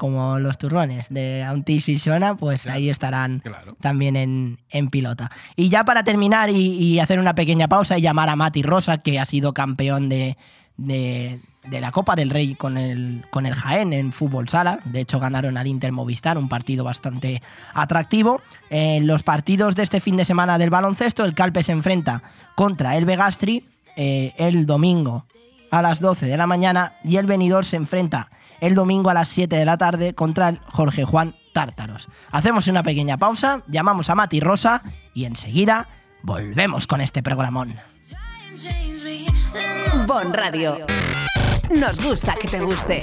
Como 0.00 0.38
los 0.38 0.56
turrones 0.56 1.10
de 1.10 1.44
Auntis 1.44 1.86
y 1.90 2.00
pues 2.38 2.66
ahí 2.66 2.88
estarán 2.88 3.42
también 3.82 4.16
en, 4.16 4.58
en 4.70 4.88
pilota. 4.88 5.30
Y 5.56 5.68
ya 5.68 5.84
para 5.84 6.04
terminar 6.04 6.48
y, 6.48 6.72
y 6.72 7.00
hacer 7.00 7.18
una 7.18 7.34
pequeña 7.34 7.68
pausa 7.68 7.98
y 7.98 8.00
llamar 8.00 8.30
a 8.30 8.34
Mati 8.34 8.62
Rosa, 8.62 8.96
que 8.96 9.20
ha 9.20 9.26
sido 9.26 9.52
campeón 9.52 10.08
de, 10.08 10.38
de, 10.78 11.38
de 11.68 11.80
la 11.82 11.92
Copa 11.92 12.16
del 12.16 12.30
Rey 12.30 12.54
con 12.54 12.78
el, 12.78 13.26
con 13.30 13.44
el 13.44 13.54
Jaén 13.54 13.92
en 13.92 14.10
fútbol 14.14 14.48
sala. 14.48 14.80
De 14.86 15.00
hecho, 15.00 15.20
ganaron 15.20 15.58
al 15.58 15.66
Inter 15.66 15.92
Movistar, 15.92 16.38
un 16.38 16.48
partido 16.48 16.82
bastante 16.82 17.42
atractivo. 17.74 18.40
En 18.70 19.06
los 19.06 19.22
partidos 19.22 19.76
de 19.76 19.82
este 19.82 20.00
fin 20.00 20.16
de 20.16 20.24
semana 20.24 20.56
del 20.56 20.70
baloncesto, 20.70 21.26
el 21.26 21.34
Calpe 21.34 21.62
se 21.62 21.72
enfrenta 21.72 22.22
contra 22.54 22.96
el 22.96 23.04
Begastri 23.04 23.66
eh, 23.96 24.32
el 24.38 24.64
domingo 24.64 25.26
a 25.70 25.82
las 25.82 26.00
12 26.00 26.24
de 26.24 26.38
la 26.38 26.46
mañana 26.46 26.94
y 27.04 27.18
el 27.18 27.26
venidor 27.26 27.66
se 27.66 27.76
enfrenta 27.76 28.30
el 28.60 28.74
domingo 28.74 29.10
a 29.10 29.14
las 29.14 29.28
7 29.28 29.56
de 29.56 29.64
la 29.64 29.78
tarde 29.78 30.14
contra 30.14 30.48
el 30.48 30.60
Jorge 30.66 31.04
Juan 31.04 31.36
Tártaros. 31.52 32.08
Hacemos 32.30 32.68
una 32.68 32.82
pequeña 32.82 33.16
pausa, 33.16 33.62
llamamos 33.66 34.10
a 34.10 34.14
Mati 34.14 34.40
Rosa 34.40 34.82
y 35.14 35.24
enseguida 35.24 35.88
volvemos 36.22 36.86
con 36.86 37.00
este 37.00 37.22
programón. 37.22 37.76
Bon 40.06 40.32
Radio. 40.32 40.78
Nos 41.70 42.04
gusta 42.04 42.34
que 42.34 42.48
te 42.48 42.60
guste. 42.60 43.02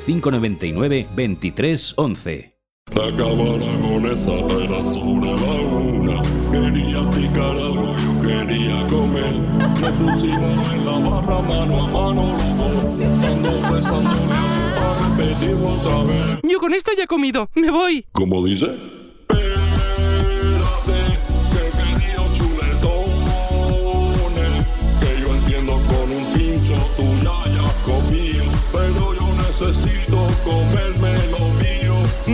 599 0.05 1.07
23 1.15 1.93
11. 1.97 2.51
La 2.95 3.09
cámara 3.11 3.79
con 3.81 4.05
esa 4.05 4.33
era 4.33 4.83
sobre 4.83 5.31
la 5.31 5.53
una. 5.61 6.21
Quería 6.51 7.09
picar 7.09 7.55
algo, 7.57 7.95
yo 7.97 8.21
quería 8.21 8.85
comer. 8.87 9.33
Nos 9.79 9.91
pusimos 9.93 10.71
en 10.73 10.85
la 10.85 10.99
barra 10.99 11.41
mano 11.41 11.83
a 11.83 11.87
mano 11.87 12.37
los 12.37 12.57
dos. 12.57 13.03
Ando 13.31 13.73
besándole 13.73 14.33
a 14.33 14.43
tu 14.53 14.75
para 14.75 15.15
repetirlo 15.15 15.69
otra 15.69 16.03
vez. 16.03 16.39
Yo 16.43 16.59
con 16.59 16.73
esto 16.73 16.91
ya 16.97 17.03
he 17.03 17.07
comido. 17.07 17.49
Me 17.55 17.71
voy. 17.71 18.05
¿Cómo 18.11 18.43
dice? 18.43 19.00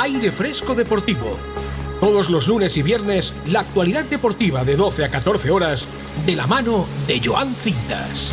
Aire 0.00 0.32
Fresco 0.32 0.74
Deportivo. 0.74 1.36
Todos 2.00 2.30
los 2.30 2.48
lunes 2.48 2.74
y 2.78 2.82
viernes, 2.82 3.34
la 3.46 3.60
actualidad 3.60 4.06
deportiva 4.06 4.64
de 4.64 4.74
12 4.74 5.04
a 5.04 5.10
14 5.10 5.50
horas, 5.50 5.86
de 6.24 6.36
la 6.36 6.46
mano 6.46 6.86
de 7.06 7.20
Joan 7.22 7.54
Cintas. 7.54 8.32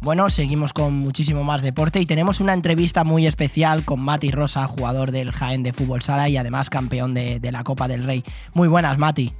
Bueno, 0.00 0.28
seguimos 0.28 0.72
con 0.72 0.94
muchísimo 0.94 1.44
más 1.44 1.62
deporte 1.62 2.00
y 2.00 2.06
tenemos 2.06 2.40
una 2.40 2.54
entrevista 2.54 3.04
muy 3.04 3.28
especial 3.28 3.84
con 3.84 4.00
Mati 4.00 4.32
Rosa, 4.32 4.66
jugador 4.66 5.12
del 5.12 5.30
Jaén 5.30 5.62
de 5.62 5.72
Fútbol 5.72 6.02
Sala 6.02 6.28
y 6.28 6.36
además 6.36 6.70
campeón 6.70 7.14
de, 7.14 7.38
la 7.52 7.62
Copa 7.62 7.86
del 7.86 8.02
Rey. 8.02 8.24
Muy 8.52 8.66
buenas, 8.66 8.98
Mati. 8.98 9.32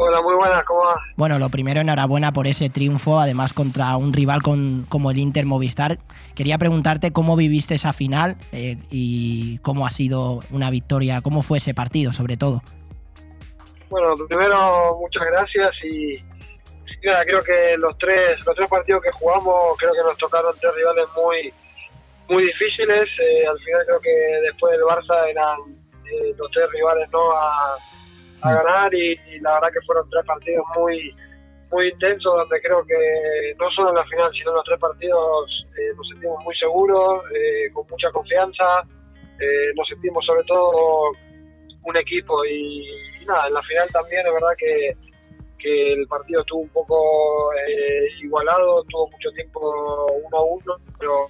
Hola, 0.00 0.20
muy 0.22 0.34
buenas, 0.34 0.64
¿cómo 0.64 0.84
vas? 0.84 0.98
Bueno, 1.16 1.38
lo 1.38 1.48
primero, 1.48 1.80
enhorabuena 1.80 2.32
por 2.32 2.46
ese 2.46 2.70
triunfo, 2.70 3.18
además 3.18 3.52
contra 3.52 3.96
un 3.96 4.12
rival 4.12 4.42
con, 4.42 4.86
como 4.88 5.10
el 5.10 5.18
Inter 5.18 5.44
Movistar. 5.44 5.98
Quería 6.34 6.56
preguntarte 6.56 7.12
cómo 7.12 7.34
viviste 7.34 7.74
esa 7.74 7.92
final 7.92 8.36
eh, 8.52 8.76
y 8.90 9.58
cómo 9.58 9.86
ha 9.86 9.90
sido 9.90 10.40
una 10.50 10.70
victoria, 10.70 11.20
cómo 11.20 11.42
fue 11.42 11.58
ese 11.58 11.74
partido, 11.74 12.12
sobre 12.12 12.36
todo. 12.36 12.62
Bueno, 13.90 14.14
primero, 14.28 14.98
muchas 15.00 15.24
gracias 15.24 15.70
y 15.82 16.14
y 17.02 17.06
nada, 17.06 17.24
creo 17.24 17.40
que 17.40 17.76
los 17.76 17.96
tres, 17.98 18.44
los 18.44 18.54
tres 18.54 18.68
partidos 18.68 19.02
que 19.02 19.12
jugamos, 19.12 19.76
creo 19.78 19.92
que 19.92 20.02
nos 20.02 20.18
tocaron 20.18 20.54
tres 20.60 20.74
rivales 20.74 21.06
muy, 21.16 21.52
muy 22.28 22.44
difíciles. 22.44 23.08
Eh, 23.20 23.46
al 23.46 23.58
final 23.58 23.82
creo 23.86 24.00
que 24.00 24.40
después 24.42 24.72
del 24.72 24.82
Barça 24.82 25.28
eran 25.28 25.58
eh, 26.04 26.34
los 26.36 26.50
tres 26.50 26.70
rivales 26.72 27.08
no 27.12 27.32
a, 27.32 27.76
a 28.42 28.54
ganar 28.54 28.94
y, 28.94 29.12
y 29.12 29.40
la 29.40 29.54
verdad 29.54 29.68
que 29.72 29.86
fueron 29.86 30.08
tres 30.10 30.24
partidos 30.24 30.64
muy 30.76 31.14
muy 31.70 31.88
intensos 31.88 32.34
donde 32.34 32.60
creo 32.62 32.84
que 32.86 33.54
no 33.58 33.70
solo 33.70 33.90
en 33.90 33.96
la 33.96 34.04
final 34.06 34.32
sino 34.32 34.50
en 34.50 34.56
los 34.56 34.64
tres 34.64 34.80
partidos 34.80 35.66
eh, 35.78 35.92
nos 35.96 36.08
sentimos 36.08 36.42
muy 36.44 36.56
seguros, 36.56 37.24
eh, 37.34 37.70
con 37.72 37.86
mucha 37.90 38.10
confianza, 38.10 38.82
eh, 39.40 39.72
nos 39.76 39.86
sentimos 39.86 40.24
sobre 40.24 40.44
todo 40.44 41.12
un 41.84 41.96
equipo 41.96 42.44
y, 42.44 42.88
y 43.20 43.24
nada, 43.26 43.48
en 43.48 43.54
la 43.54 43.62
final 43.62 43.88
también 43.90 44.26
es 44.26 44.32
verdad 44.32 44.54
que, 44.58 44.96
que 45.58 45.92
el 45.92 46.06
partido 46.06 46.40
estuvo 46.40 46.60
un 46.60 46.68
poco 46.70 47.52
eh, 47.54 48.08
igualado, 48.22 48.84
tuvo 48.84 49.10
mucho 49.10 49.30
tiempo 49.32 50.06
uno 50.24 50.36
a 50.36 50.44
uno, 50.44 50.76
pero 50.98 51.26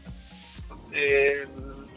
eh, 0.93 1.45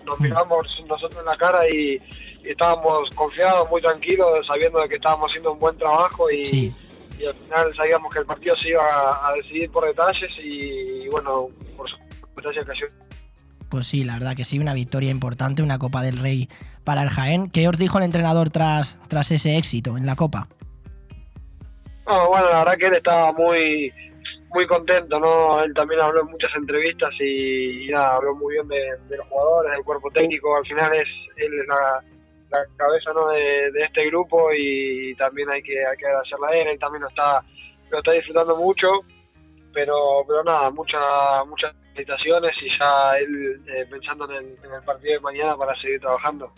nos 0.06 0.20
miramos 0.20 0.68
nosotros 0.88 1.20
en 1.20 1.26
la 1.26 1.38
cara 1.38 1.68
y 1.70 2.00
estábamos 2.50 3.10
confiados, 3.12 3.70
muy 3.70 3.82
tranquilos, 3.82 4.46
sabiendo 4.48 4.80
de 4.80 4.90
que 4.90 4.96
estábamos 4.96 5.30
haciendo 5.30 5.54
un 5.54 5.60
buen 5.60 5.78
trabajo 5.78 6.30
y, 6.32 6.74
y 7.20 7.26
al 7.26 7.36
final 7.36 7.76
sabíamos 7.76 8.14
que 8.14 8.20
el 8.20 8.26
partido 8.26 8.56
se 8.58 8.70
iba 8.70 8.84
a, 8.84 9.30
a 9.30 9.34
decidir 9.34 9.70
por 9.72 9.86
detalles 9.86 10.32
y, 10.40 11.04
y 11.04 11.08
bueno, 11.10 11.48
por 11.78 11.90
detalles 12.44 12.66
cayó. 12.66 12.88
Pues 13.70 13.88
sí, 13.88 14.04
la 14.04 14.14
verdad 14.16 14.36
que 14.36 14.44
sí, 14.44 14.60
una 14.60 14.74
victoria 14.74 15.12
importante, 15.12 15.64
una 15.64 15.80
Copa 15.80 16.02
del 16.02 16.18
Rey 16.18 16.50
para 16.84 17.04
el 17.04 17.10
Jaén. 17.10 17.50
¿Qué 17.50 17.70
os 17.70 17.78
dijo 17.78 18.00
el 18.00 18.04
entrenador 18.04 18.50
tras, 18.50 19.00
tras 19.08 19.32
ese 19.32 19.58
éxito 19.58 19.96
en 19.96 20.06
la 20.06 20.18
Copa? 20.18 20.50
No, 22.06 22.28
bueno, 22.28 22.50
la 22.50 22.58
verdad 22.66 22.78
que 22.78 22.88
él 22.88 22.96
estaba 22.96 23.32
muy 23.32 23.94
muy 24.54 24.68
contento, 24.68 25.18
¿no? 25.18 25.64
Él 25.64 25.74
también 25.74 26.02
habló 26.02 26.24
en 26.24 26.28
muchas 26.28 26.54
entrevistas 26.56 27.14
y, 27.22 27.88
y 27.88 27.90
nada, 27.92 28.16
habló 28.16 28.36
muy 28.36 28.56
bien 28.56 28.68
de, 28.68 28.98
de 29.08 29.16
los 29.16 29.26
jugadores, 29.28 29.72
del 29.72 29.84
cuerpo 29.86 30.12
técnico. 30.12 30.58
Al 30.58 30.66
final 30.66 30.94
es 30.94 31.08
él 31.38 31.54
es 31.58 31.68
la, 31.68 32.04
la 32.52 32.66
cabeza 32.76 33.12
¿no? 33.14 33.30
de, 33.30 33.72
de 33.72 33.84
este 33.84 34.06
grupo 34.08 34.50
y 34.54 35.16
también 35.16 35.50
hay 35.50 35.64
que, 35.64 35.86
hay 35.86 35.98
que 35.98 36.06
agradecerle 36.06 36.48
a 36.48 36.62
él. 36.62 36.68
Él 36.68 36.80
también 36.80 37.02
lo 37.02 37.10
está, 37.10 37.44
lo 37.90 37.98
está 37.98 38.12
disfrutando 38.12 38.56
mucho, 38.58 38.88
pero 39.74 39.96
pero 40.28 40.44
nada, 40.44 40.70
muchas 40.70 41.02
muchas 41.48 41.74
felicitaciones 41.94 42.56
y 42.62 42.70
ya 42.70 43.18
él 43.18 43.62
eh, 43.68 43.86
pensando 43.90 44.30
en 44.30 44.38
el, 44.38 44.46
en 44.64 44.74
el 44.74 44.84
partido 44.84 45.14
de 45.14 45.20
mañana 45.22 45.56
para 45.56 45.76
seguir 45.80 46.00
trabajando. 46.00 46.52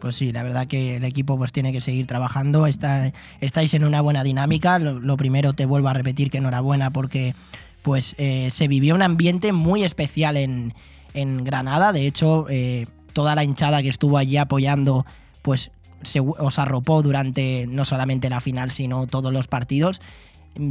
Pues 0.00 0.16
sí, 0.16 0.32
la 0.32 0.42
verdad 0.42 0.66
que 0.66 0.96
el 0.96 1.04
equipo 1.04 1.36
pues 1.36 1.52
tiene 1.52 1.72
que 1.72 1.82
seguir 1.82 2.06
trabajando. 2.06 2.66
Está, 2.66 3.12
estáis 3.40 3.74
en 3.74 3.84
una 3.84 4.00
buena 4.00 4.24
dinámica. 4.24 4.78
Lo, 4.78 4.98
lo 4.98 5.16
primero 5.18 5.52
te 5.52 5.66
vuelvo 5.66 5.88
a 5.88 5.92
repetir 5.92 6.30
que 6.30 6.38
enhorabuena 6.38 6.90
porque 6.90 7.34
pues 7.82 8.14
eh, 8.16 8.48
se 8.50 8.66
vivió 8.66 8.94
un 8.94 9.02
ambiente 9.02 9.52
muy 9.52 9.84
especial 9.84 10.38
en, 10.38 10.72
en 11.12 11.44
Granada. 11.44 11.92
De 11.92 12.06
hecho, 12.06 12.46
eh, 12.48 12.86
toda 13.12 13.34
la 13.34 13.44
hinchada 13.44 13.82
que 13.82 13.90
estuvo 13.90 14.16
allí 14.16 14.38
apoyando 14.38 15.04
pues 15.42 15.70
se, 16.02 16.20
os 16.20 16.58
arropó 16.58 17.02
durante 17.02 17.66
no 17.68 17.84
solamente 17.84 18.30
la 18.30 18.40
final 18.40 18.70
sino 18.70 19.06
todos 19.06 19.32
los 19.32 19.48
partidos. 19.48 20.00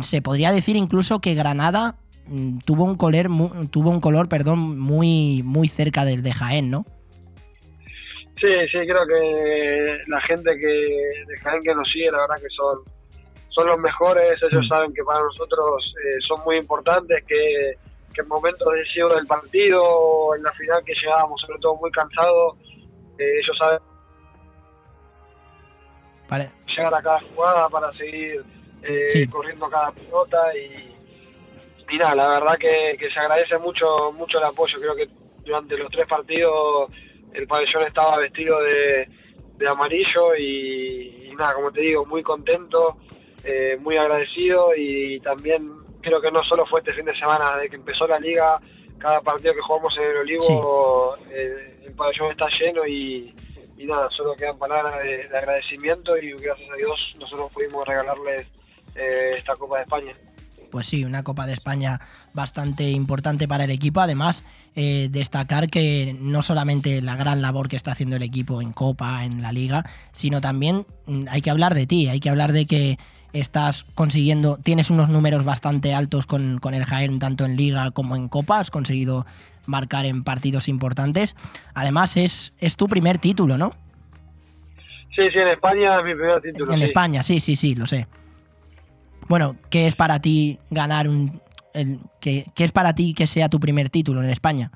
Se 0.02 0.22
podría 0.22 0.52
decir 0.52 0.76
incluso 0.76 1.20
que 1.20 1.36
Granada 1.36 1.96
mm, 2.28 2.60
tuvo 2.66 2.84
un 2.84 2.96
color, 2.96 3.30
mu- 3.30 3.68
tuvo 3.68 3.90
un 3.92 4.02
color, 4.02 4.28
perdón, 4.30 4.80
muy 4.80 5.42
muy 5.44 5.68
cerca 5.68 6.06
del 6.06 6.22
de 6.24 6.34
Jaén, 6.34 6.70
¿no? 6.72 6.86
Sí, 8.40 8.48
sí, 8.72 8.78
creo 8.88 9.06
que 9.06 9.98
la 10.08 10.22
gente 10.22 10.58
que 10.58 10.68
de 11.28 11.38
Jaén 11.44 11.62
que 11.62 11.76
nos 11.76 11.92
sigue, 11.92 12.10
la 12.10 12.20
verdad 12.22 12.36
que 12.38 12.50
son, 12.56 12.80
son 13.50 13.68
los 13.68 13.80
mejores. 13.80 14.40
Ellos 14.50 14.66
saben 14.68 14.94
que 14.94 15.04
para 15.04 15.22
nosotros 15.22 15.94
eh, 16.06 16.18
son 16.26 16.44
muy 16.46 16.56
importantes, 16.58 17.22
que, 17.28 17.74
que 18.14 18.22
en 18.22 18.28
momentos 18.30 18.66
decisivos 18.74 19.16
del 19.16 19.28
partido, 19.28 20.36
en 20.36 20.44
la 20.44 20.54
final 20.54 20.82
que 20.86 20.94
llegábamos 20.94 21.42
sobre 21.42 21.60
todo 21.60 21.76
muy 21.76 21.92
cansados, 21.92 22.56
eh, 23.18 23.40
ellos 23.44 23.58
saben 23.58 23.80
Vale. 26.30 26.52
llegar 26.68 26.94
a 26.94 27.02
cada 27.02 27.20
jugada 27.22 27.70
para 27.70 27.92
seguir 27.94 28.44
eh, 28.84 29.28
corriendo 29.30 29.70
cada 29.70 29.92
pelota 29.92 30.56
y, 30.56 30.96
y 31.94 31.98
nada, 31.98 32.16
la 32.16 32.28
verdad 32.28 32.58
que, 32.58 32.96
que 33.00 33.10
se 33.10 33.20
agradece 33.20 33.58
mucho 33.58 34.12
mucho 34.12 34.38
el 34.38 34.46
apoyo. 34.46 34.80
Creo 34.80 34.96
que 34.96 35.10
durante 35.44 35.78
los 35.78 35.90
tres 35.92 36.08
partidos 36.08 36.90
el 37.34 37.48
pabellón 37.48 37.84
estaba 37.84 38.18
vestido 38.18 38.62
de, 38.62 39.08
de 39.58 39.68
amarillo 39.68 40.36
y, 40.36 41.30
y 41.30 41.36
nada, 41.36 41.54
como 41.56 41.72
te 41.72 41.82
digo, 41.82 42.06
muy 42.06 42.24
contento, 42.24 42.98
eh, 43.44 43.78
muy 43.80 43.98
agradecido 43.98 44.76
y 44.76 45.20
también 45.20 45.70
creo 46.02 46.22
que 46.22 46.32
no 46.32 46.44
solo 46.44 46.66
fue 46.66 46.80
este 46.80 46.94
fin 46.94 47.06
de 47.06 47.16
semana, 47.18 47.56
desde 47.56 47.70
que 47.72 47.76
empezó 47.76 48.08
la 48.08 48.20
liga, 48.20 48.60
cada 48.98 49.22
partido 49.22 49.54
que 49.54 49.62
jugamos 49.62 49.98
en 49.98 50.04
el 50.04 50.18
Olivo, 50.18 51.18
eh, 51.30 51.80
el 51.86 51.94
pabellón 51.94 52.32
está 52.32 52.48
lleno 52.50 52.86
y, 52.86 53.34
y 53.80 53.86
nada, 53.86 54.10
solo 54.16 54.36
quedan 54.36 54.58
palabras 54.58 55.02
de, 55.02 55.30
de 55.30 55.38
agradecimiento 55.38 56.18
y 56.18 56.34
gracias 56.34 56.70
a 56.70 56.76
Dios 56.76 57.14
nosotros 57.18 57.50
pudimos 57.54 57.88
regalarles 57.88 58.46
eh, 58.94 59.36
esta 59.38 59.56
Copa 59.56 59.78
de 59.78 59.84
España. 59.84 60.14
Pues 60.70 60.86
sí, 60.86 61.06
una 61.06 61.24
Copa 61.24 61.48
de 61.48 61.54
España 61.54 62.02
bastante 62.34 62.90
importante 62.90 63.48
para 63.48 63.64
el 63.64 63.72
equipo. 63.72 64.02
Además, 64.02 64.44
eh, 64.76 65.08
destacar 65.10 65.68
que 65.68 66.16
no 66.20 66.42
solamente 66.42 67.02
la 67.02 67.16
gran 67.16 67.42
labor 67.42 67.70
que 67.70 67.78
está 67.78 67.94
haciendo 67.94 68.18
el 68.18 68.24
equipo 68.24 68.62
en 68.62 68.74
Copa, 68.74 69.24
en 69.24 69.42
la 69.42 69.54
Liga, 69.54 69.84
sino 70.12 70.42
también 70.42 70.86
mm, 71.08 71.28
hay 71.30 71.42
que 71.42 71.50
hablar 71.50 71.74
de 71.74 71.88
ti, 71.88 72.10
hay 72.10 72.20
que 72.20 72.30
hablar 72.30 72.52
de 72.52 72.66
que 72.66 73.00
estás 73.32 73.86
consiguiendo, 73.96 74.58
tienes 74.62 74.90
unos 74.90 75.08
números 75.08 75.46
bastante 75.46 75.94
altos 75.94 76.26
con, 76.26 76.60
con 76.60 76.74
el 76.74 76.84
Jaén, 76.84 77.20
tanto 77.20 77.46
en 77.46 77.56
Liga 77.56 77.92
como 77.92 78.16
en 78.16 78.28
Copa, 78.28 78.60
has 78.60 78.72
conseguido 78.72 79.26
marcar 79.70 80.06
en 80.06 80.24
partidos 80.24 80.68
importantes. 80.68 81.36
Además, 81.74 82.18
es, 82.18 82.54
es 82.60 82.76
tu 82.76 82.88
primer 82.88 83.20
título, 83.20 83.58
¿no? 83.58 83.72
Sí, 85.16 85.30
sí, 85.32 85.40
en 85.40 85.50
España 85.50 86.00
es 86.00 86.06
mi 86.06 86.16
primer 86.16 86.42
título. 86.42 86.74
En 86.74 86.80
sí. 86.80 86.86
España, 86.86 87.24
sí, 87.24 87.40
sí, 87.40 87.56
sí, 87.56 87.76
lo 87.76 87.88
sé. 87.88 88.08
Bueno, 89.28 89.56
¿qué 89.70 89.88
es 89.88 89.96
para 89.96 90.20
ti 90.20 90.58
ganar 90.70 91.08
un... 91.08 91.42
El, 91.74 92.00
¿qué, 92.20 92.46
qué 92.56 92.64
es 92.64 92.72
para 92.72 92.96
ti 92.96 93.14
que 93.14 93.28
sea 93.28 93.48
tu 93.48 93.60
primer 93.60 93.90
título 93.90 94.24
en 94.24 94.30
España? 94.30 94.72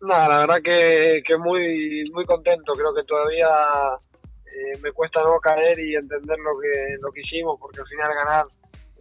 Nada, 0.00 0.28
la 0.28 0.38
verdad 0.38 0.56
que, 0.64 1.22
que 1.26 1.36
muy 1.36 2.08
muy 2.12 2.24
contento. 2.24 2.72
Creo 2.72 2.94
que 2.94 3.02
todavía 3.02 3.48
eh, 4.46 4.78
me 4.82 4.92
cuesta 4.92 5.20
no 5.20 5.38
caer 5.40 5.78
y 5.78 5.94
entender 5.94 6.38
lo 6.38 6.58
que 6.58 6.96
lo 7.00 7.12
que 7.12 7.20
hicimos, 7.20 7.58
porque 7.60 7.80
al 7.80 7.86
final 7.86 8.14
ganar 8.14 8.46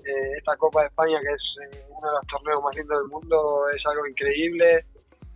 eh, 0.08 0.38
esta 0.38 0.56
Copa 0.56 0.82
de 0.82 0.88
España, 0.88 1.20
que 1.20 1.34
es 1.34 1.76
eh, 1.76 1.86
uno 1.90 2.08
de 2.08 2.14
los 2.16 2.28
torneos 2.28 2.64
más 2.64 2.76
lindos 2.76 3.00
del 3.00 3.10
mundo, 3.10 3.70
es 3.76 3.82
algo 3.86 4.08
increíble. 4.08 4.86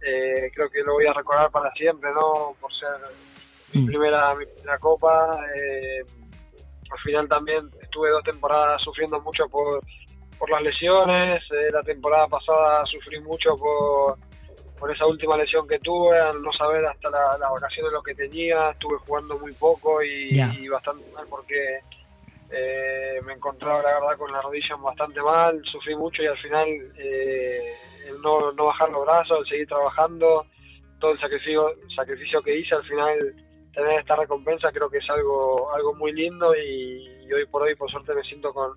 Eh, 0.01 0.51
creo 0.55 0.69
que 0.69 0.81
lo 0.81 0.93
voy 0.93 1.05
a 1.05 1.13
recordar 1.13 1.51
para 1.51 1.71
siempre, 1.73 2.09
¿no? 2.11 2.55
Por 2.59 2.73
ser 2.73 2.89
mi 3.73 3.85
primera, 3.85 4.33
mi 4.35 4.45
primera 4.45 4.79
Copa. 4.79 5.39
Eh, 5.55 6.01
al 6.89 6.99
final 6.99 7.27
también 7.27 7.59
estuve 7.81 8.09
dos 8.09 8.23
temporadas 8.23 8.81
sufriendo 8.81 9.21
mucho 9.21 9.47
por, 9.47 9.81
por 10.39 10.49
las 10.49 10.61
lesiones. 10.61 11.43
La 11.71 11.83
temporada 11.83 12.27
pasada 12.27 12.85
sufrí 12.85 13.19
mucho 13.21 13.55
por, 13.55 14.17
por 14.79 14.91
esa 14.91 15.05
última 15.05 15.37
lesión 15.37 15.67
que 15.67 15.79
tuve, 15.79 16.19
al 16.19 16.41
no 16.41 16.51
saber 16.51 16.85
hasta 16.85 17.09
la, 17.11 17.37
la 17.37 17.49
vacación 17.49 17.85
de 17.85 17.91
lo 17.91 18.01
que 18.01 18.15
tenía. 18.15 18.71
Estuve 18.71 18.97
jugando 19.05 19.37
muy 19.37 19.53
poco 19.53 20.01
y 20.03 20.67
bastante 20.67 21.05
mal 21.11 21.27
porque 21.29 21.79
eh, 22.51 23.21
me 23.25 23.33
encontraba, 23.33 23.81
la 23.81 23.93
verdad, 23.93 24.17
con 24.17 24.31
la 24.31 24.41
rodilla 24.41 24.75
bastante 24.75 25.21
mal. 25.21 25.61
Sufrí 25.65 25.95
mucho 25.95 26.21
y 26.23 26.27
al 26.27 26.37
final 26.37 26.67
eh, 26.97 27.73
el 28.07 28.21
no, 28.21 28.51
no 28.51 28.65
bajar 28.65 28.89
los 28.89 29.05
brazos, 29.05 29.39
el 29.39 29.47
seguir 29.47 29.67
trabajando, 29.67 30.45
todo 30.99 31.11
el 31.11 31.19
sacrificio, 31.19 31.73
sacrificio 31.95 32.41
que 32.41 32.59
hice, 32.59 32.75
al 32.75 32.83
final 32.83 33.35
tener 33.73 33.99
esta 33.99 34.15
recompensa 34.15 34.69
creo 34.71 34.89
que 34.89 34.97
es 34.97 35.09
algo 35.09 35.73
algo 35.73 35.93
muy 35.95 36.11
lindo 36.11 36.53
y, 36.55 37.07
hoy 37.31 37.45
por 37.49 37.61
hoy 37.61 37.75
por 37.75 37.89
suerte 37.89 38.13
me 38.13 38.23
siento 38.23 38.53
con, 38.53 38.71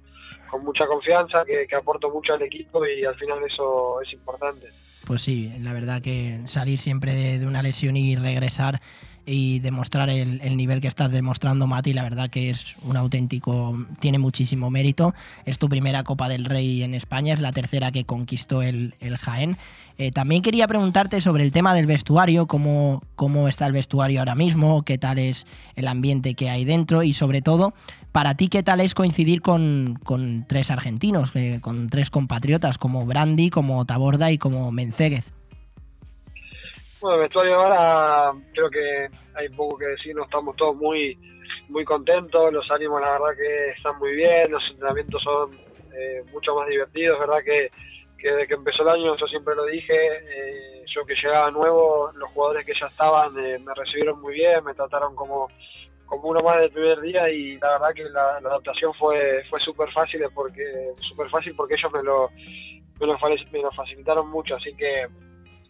con 0.48 0.64
mucha 0.64 0.86
confianza, 0.86 1.44
que, 1.44 1.66
aporto 1.74 2.08
mucho 2.10 2.34
al 2.34 2.42
equipo 2.42 2.86
y 2.86 3.04
al 3.04 3.16
final 3.16 3.42
eso 3.42 4.00
es 4.00 4.12
importante. 4.12 4.68
Pues 5.04 5.22
sí, 5.22 5.52
la 5.60 5.72
verdad 5.72 6.00
que 6.00 6.38
salir 6.46 6.78
siempre 6.78 7.12
de 7.12 7.46
una 7.46 7.62
lesión 7.62 7.96
y 7.96 8.14
regresar 8.14 8.80
y 9.26 9.60
demostrar 9.60 10.10
el, 10.10 10.40
el, 10.42 10.56
nivel 10.56 10.80
que 10.80 10.88
estás 10.88 11.10
demostrando, 11.10 11.66
Mati, 11.66 11.94
la 11.94 12.02
verdad 12.02 12.30
que 12.30 12.50
es 12.50 12.76
un 12.82 12.96
auténtico, 12.96 13.86
tiene 14.00 14.18
muchísimo 14.18 14.70
mérito. 14.70 15.14
Es 15.44 15.58
tu 15.58 15.68
primera 15.68 16.04
Copa 16.04 16.28
del 16.28 16.44
Rey 16.44 16.82
en 16.82 16.94
España, 16.94 17.34
es 17.34 17.40
la 17.40 17.52
tercera 17.52 17.92
que 17.92 18.04
conquistó 18.04 18.62
el, 18.62 18.94
el 19.00 19.16
Jaén. 19.16 19.56
Eh, 19.96 20.10
también 20.10 20.42
quería 20.42 20.66
preguntarte 20.66 21.20
sobre 21.20 21.44
el 21.44 21.52
tema 21.52 21.72
del 21.72 21.86
vestuario, 21.86 22.46
cómo, 22.46 23.02
cómo 23.14 23.46
está 23.46 23.66
el 23.66 23.72
vestuario 23.72 24.18
ahora 24.20 24.34
mismo, 24.34 24.82
qué 24.82 24.98
tal 24.98 25.20
es 25.20 25.46
el 25.76 25.86
ambiente 25.86 26.34
que 26.34 26.50
hay 26.50 26.64
dentro 26.64 27.04
y 27.04 27.14
sobre 27.14 27.42
todo, 27.42 27.74
para 28.10 28.34
ti, 28.34 28.48
¿qué 28.48 28.64
tal 28.64 28.80
es 28.80 28.94
coincidir 28.94 29.40
con, 29.40 30.00
con 30.02 30.46
tres 30.48 30.72
argentinos, 30.72 31.30
eh, 31.34 31.58
con 31.60 31.90
tres 31.90 32.10
compatriotas 32.10 32.76
como 32.76 33.06
Brandi, 33.06 33.50
como 33.50 33.84
Taborda 33.84 34.32
y 34.32 34.38
como 34.38 34.72
Mencéguez? 34.72 35.32
Bueno, 37.04 37.18
vestuario 37.18 37.60
ahora 37.60 38.32
creo 38.54 38.70
que 38.70 39.10
hay 39.34 39.50
poco 39.50 39.76
que 39.76 39.88
decir, 39.88 40.16
no 40.16 40.24
estamos 40.24 40.56
todos 40.56 40.74
muy 40.74 41.14
muy 41.68 41.84
contentos, 41.84 42.50
los 42.50 42.70
ánimos 42.70 42.98
la 42.98 43.18
verdad 43.18 43.36
que 43.36 43.72
están 43.72 43.98
muy 43.98 44.12
bien, 44.12 44.50
los 44.50 44.66
entrenamientos 44.70 45.22
son 45.22 45.50
eh, 45.94 46.22
mucho 46.32 46.54
más 46.54 46.66
divertidos, 46.66 47.20
verdad 47.20 47.44
que, 47.44 47.68
que, 48.16 48.30
desde 48.30 48.48
que 48.48 48.54
empezó 48.54 48.84
el 48.84 48.88
año, 48.88 49.16
yo 49.18 49.26
siempre 49.26 49.54
lo 49.54 49.66
dije, 49.66 49.94
eh, 49.94 50.82
yo 50.86 51.04
que 51.04 51.14
llegaba 51.14 51.50
nuevo, 51.50 52.10
los 52.14 52.30
jugadores 52.30 52.64
que 52.64 52.72
ya 52.72 52.86
estaban 52.86 53.38
eh, 53.38 53.58
me 53.58 53.74
recibieron 53.74 54.22
muy 54.22 54.32
bien, 54.32 54.64
me 54.64 54.72
trataron 54.72 55.14
como, 55.14 55.50
como 56.06 56.28
uno 56.30 56.40
más 56.40 56.58
del 56.58 56.70
primer 56.70 57.02
día 57.02 57.28
y 57.28 57.58
la 57.58 57.72
verdad 57.72 57.92
que 57.94 58.04
la, 58.04 58.40
la 58.40 58.48
adaptación 58.48 58.94
fue 58.94 59.44
fue 59.50 59.60
súper 59.60 59.92
fácil 59.92 60.24
porque 60.34 60.64
super 61.00 61.28
fácil 61.28 61.54
porque 61.54 61.74
ellos 61.74 61.92
me 61.92 62.02
lo, 62.02 62.30
me 62.98 63.06
lo, 63.06 63.18
me 63.52 63.58
lo 63.60 63.72
facilitaron 63.72 64.30
mucho, 64.30 64.56
así 64.56 64.74
que 64.74 65.06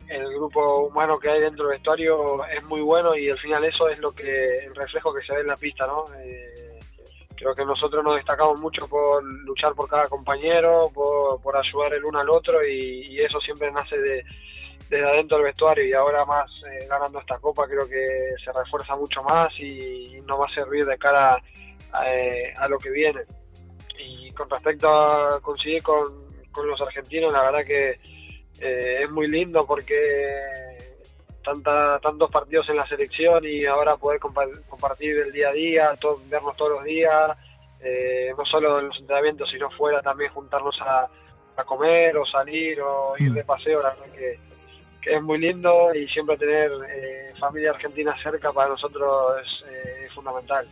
el 0.09 0.35
grupo 0.35 0.87
humano 0.87 1.19
que 1.19 1.31
hay 1.31 1.41
dentro 1.41 1.67
del 1.67 1.77
vestuario 1.77 2.45
es 2.47 2.63
muy 2.65 2.81
bueno 2.81 3.17
y 3.17 3.31
al 3.31 3.39
final 3.39 3.65
eso 3.65 3.89
es 3.89 3.99
lo 3.99 4.13
que 4.13 4.55
el 4.55 4.75
reflejo 4.75 5.15
que 5.15 5.25
se 5.25 5.35
ve 5.35 5.41
en 5.41 5.47
la 5.49 5.57
pista, 5.57 5.87
¿no? 5.87 6.05
Eh, 6.19 6.81
creo 7.37 7.55
que 7.55 7.65
nosotros 7.65 8.05
nos 8.05 8.17
destacamos 8.17 8.61
mucho 8.61 8.87
por 8.89 9.23
luchar 9.23 9.75
por 9.75 9.89
cada 9.89 10.05
compañero, 10.07 10.91
por, 10.93 11.41
por 11.41 11.57
ayudar 11.57 11.95
el 11.95 12.05
uno 12.05 12.21
al 12.21 12.31
otro 12.31 12.65
y, 12.67 13.21
eso 13.21 13.41
siempre 13.41 13.71
nace 13.73 13.99
de, 13.99 14.25
desde 14.89 15.09
adentro 15.09 15.39
del 15.39 15.47
vestuario 15.47 15.85
y 15.85 15.93
ahora 15.93 16.25
más 16.25 16.51
eh, 16.65 16.87
ganando 16.89 17.21
esta 17.21 17.39
copa 17.39 17.67
creo 17.67 17.89
que 17.89 18.05
se 18.45 18.53
refuerza 18.53 18.97
mucho 18.97 19.23
más 19.23 19.59
y, 19.59 20.17
y 20.17 20.21
nos 20.23 20.41
va 20.41 20.47
a 20.47 20.55
servir 20.55 20.85
de 20.85 20.99
cara 20.99 21.43
a, 21.93 22.11
eh, 22.11 22.53
a, 22.59 22.69
lo 22.69 22.79
que 22.79 22.91
viene. 22.91 23.21
Y 23.99 24.31
con 24.33 24.51
respecto 24.51 24.89
a 24.89 25.41
coincidir 25.41 25.83
con, 25.83 26.05
con 26.53 26.67
los 26.69 26.81
argentinos, 26.81 27.33
la 27.33 27.43
verdad 27.43 27.65
que 27.65 27.99
eh, 28.61 29.01
es 29.03 29.11
muy 29.11 29.29
lindo 29.29 29.67
porque 29.67 29.95
tanta, 31.45 31.99
tantos 32.01 32.31
partidos 32.31 32.69
en 32.69 32.77
la 32.77 32.87
selección 32.87 33.45
y 33.45 33.65
ahora 33.67 33.97
poder 33.97 34.19
compa 34.19 34.45
compartir 34.69 35.19
el 35.19 35.33
día 35.33 35.49
a 35.49 35.53
día, 35.53 35.97
todo, 36.01 36.21
vernos 36.29 36.57
todos 36.57 36.73
los 36.73 36.85
días, 36.85 37.37
eh, 37.81 38.33
no 38.37 38.45
solo 38.45 38.81
en 38.81 38.89
los 38.89 38.99
entrenamientos, 38.99 39.51
sino 39.51 39.71
fuera 39.71 40.01
también 40.01 40.33
juntarnos 40.33 40.81
a, 40.81 41.09
a 41.57 41.65
comer 41.65 42.17
o 42.17 42.25
salir 42.25 42.81
o 42.81 43.15
ir 43.19 43.33
de 43.33 43.45
paseo, 43.45 43.83
la 43.83 43.91
verdad 43.91 44.13
que, 44.15 44.39
que 45.03 45.17
es 45.17 45.23
muy 45.23 45.39
lindo 45.39 45.95
y 45.95 46.09
siempre 46.09 46.37
tener 46.39 46.71
eh, 46.89 47.33
familia 47.39 47.71
argentina 47.71 48.17
cerca 48.23 48.53
para 48.53 48.71
nosotros 48.71 49.37
es 49.45 49.71
eh, 49.71 50.09
fundamental. 50.15 50.67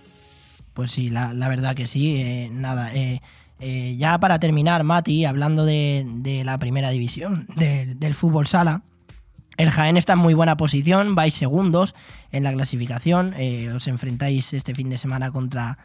Pues 0.72 0.90
sí, 0.90 1.10
la, 1.10 1.34
la 1.34 1.50
verdad 1.50 1.76
que 1.76 1.86
sí, 1.86 2.48
nada. 2.50 2.94
Eh, 2.94 3.20
eh, 3.64 3.94
ya 3.96 4.18
para 4.18 4.40
terminar, 4.40 4.82
Mati, 4.82 5.24
hablando 5.24 5.64
de, 5.64 6.42
la 6.44 6.58
primera 6.58 6.90
división 6.90 7.46
de, 7.54 7.94
del 7.94 8.14
fútbol 8.14 8.48
sala, 8.48 8.82
el 9.56 9.70
Jaén 9.70 9.96
está 9.96 10.14
en 10.14 10.18
muy 10.18 10.34
buena 10.34 10.56
posición, 10.56 11.14
vais 11.14 11.32
segundos 11.32 11.94
en 12.32 12.42
la 12.42 12.52
clasificación, 12.52 13.34
eh, 13.36 13.70
os 13.70 13.86
enfrentáis 13.86 14.52
este 14.52 14.74
fin 14.74 14.90
de 14.90 14.98
semana 14.98 15.30
contra, 15.30 15.78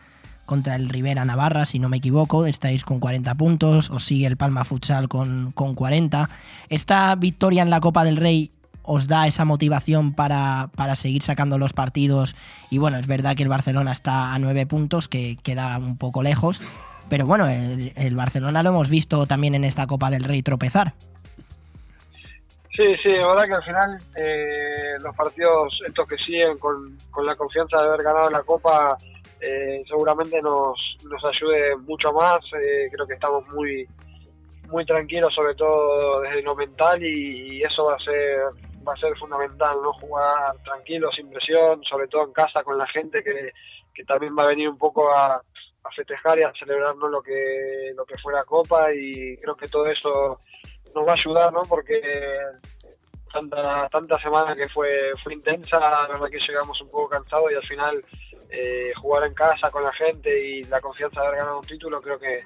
contra 0.48 0.76
el 0.76 0.90
Rivera 0.90 1.24
Navarra, 1.24 1.68
si 1.68 1.78
no 1.78 1.88
me 1.88 1.98
equivoco, 1.98 2.48
estáis 2.48 2.84
con 2.84 3.00
40 3.00 3.36
puntos, 3.36 3.92
os 3.92 4.04
sigue 4.04 4.26
el 4.26 4.38
Palma 4.38 4.66
Futsal 4.66 5.08
con, 5.08 5.52
con 5.52 5.76
40. 5.76 6.32
Esta 6.70 7.14
victoria 7.14 7.62
en 7.62 7.70
la 7.70 7.80
Copa 7.80 8.04
del 8.04 8.18
Rey 8.18 8.50
os 8.82 9.08
da 9.08 9.28
esa 9.28 9.46
motivación 9.46 10.14
para, 10.14 10.72
para, 10.76 10.96
seguir 10.96 11.22
sacando 11.22 11.60
los 11.60 11.74
partidos. 11.74 12.36
Y 12.72 12.80
bueno, 12.80 12.98
es 12.98 13.06
verdad 13.06 13.36
que 13.36 13.44
el 13.44 13.50
Barcelona 13.50 13.92
está 13.92 14.34
a 14.34 14.40
nueve 14.40 14.66
puntos, 14.66 15.08
que 15.08 15.38
queda 15.44 15.78
un 15.78 15.98
poco 15.98 16.24
lejos. 16.24 16.60
Pero 17.10 17.26
bueno, 17.26 17.48
el, 17.48 17.94
el 17.96 18.16
Barcelona 18.16 18.64
lo 18.64 18.70
hemos 18.70 18.90
visto 18.90 19.26
también 19.26 19.56
en 19.56 19.64
esta 19.64 19.88
Copa 19.88 20.10
del 20.10 20.24
Rey 20.24 20.42
tropezar. 20.42 20.94
Sí, 22.78 22.96
sí, 23.02 23.10
la 23.10 23.28
verdad 23.30 23.48
que 23.48 23.54
al 23.56 23.64
final 23.64 23.98
eh, 24.16 24.98
los 25.04 25.16
partidos 25.16 25.82
estos 25.88 26.08
que 26.08 26.18
siguen 26.18 26.60
con, 26.60 26.96
con, 27.10 27.26
la 27.26 27.36
confianza 27.36 27.82
de 27.82 27.88
haber 27.88 28.04
ganado 28.04 28.30
la 28.30 28.44
Copa 28.44 28.96
eh, 29.42 29.82
seguramente 29.88 30.40
nos, 30.44 30.80
nos 31.10 31.26
ayude 31.26 31.76
mucho 31.78 32.14
más. 32.14 32.40
Eh, 32.54 32.88
creo 32.92 33.08
que 33.08 33.16
estamos 33.16 33.48
muy 33.48 33.88
muy 34.68 34.86
tranquilos, 34.86 35.34
sobre 35.34 35.56
todo 35.56 36.22
desde 36.22 36.44
lo 36.44 36.54
mental 36.54 37.02
y, 37.02 37.58
y 37.58 37.64
eso 37.64 37.86
va 37.86 37.96
a 37.96 38.00
ser 38.00 38.42
va 38.88 38.94
a 38.94 38.98
ser 38.98 39.18
fundamental, 39.18 39.78
¿no? 39.82 39.94
Jugar 39.94 40.56
tranquilo, 40.64 41.12
sin 41.12 41.32
presión, 41.32 41.84
sobre 41.84 42.08
todo 42.08 42.26
en 42.26 42.34
casa 42.34 42.64
con 42.64 42.78
la 42.78 42.86
gente 42.88 43.24
que, 43.24 43.54
que 43.92 44.04
también 44.04 44.38
va 44.38 44.44
a 44.44 44.48
venir 44.48 44.70
un 44.70 44.78
poco 44.78 45.10
a, 45.10 45.42
a 45.84 45.92
festejar 45.92 46.40
y 46.40 46.44
a 46.44 46.54
celebrarnos 46.54 47.10
lo 47.10 47.22
que, 47.22 47.94
lo 47.96 48.06
que 48.06 48.18
fue 48.18 48.34
la 48.34 48.44
Copa 48.44 48.94
y 48.94 49.38
creo 49.38 49.56
que 49.56 49.68
todo 49.68 49.88
eso 49.88 50.40
nos 50.94 51.08
va 51.08 51.12
a 51.12 51.16
ayudar, 51.16 51.54
¿no? 51.54 51.62
Porque 51.64 52.02
tanta, 53.32 53.88
tanta 53.90 54.20
semana 54.20 54.56
que 54.56 54.68
fue, 54.70 55.12
fue 55.24 55.34
intensa, 55.34 55.80
la 55.80 56.08
verdad 56.08 56.30
que 56.30 56.40
llegamos 56.40 56.80
un 56.82 56.90
poco 56.90 57.10
cansados 57.10 57.52
y 57.52 57.56
al 57.56 57.66
final 57.66 58.04
eh, 58.50 58.92
jugar 59.02 59.26
en 59.26 59.34
casa 59.34 59.70
con 59.72 59.84
la 59.84 59.94
gente 59.94 60.40
y 60.40 60.64
la 60.64 60.82
confianza 60.82 61.22
de 61.22 61.28
haber 61.28 61.40
ganado 61.40 61.60
un 61.60 61.66
título 61.66 62.02
creo 62.02 62.18
que, 62.18 62.40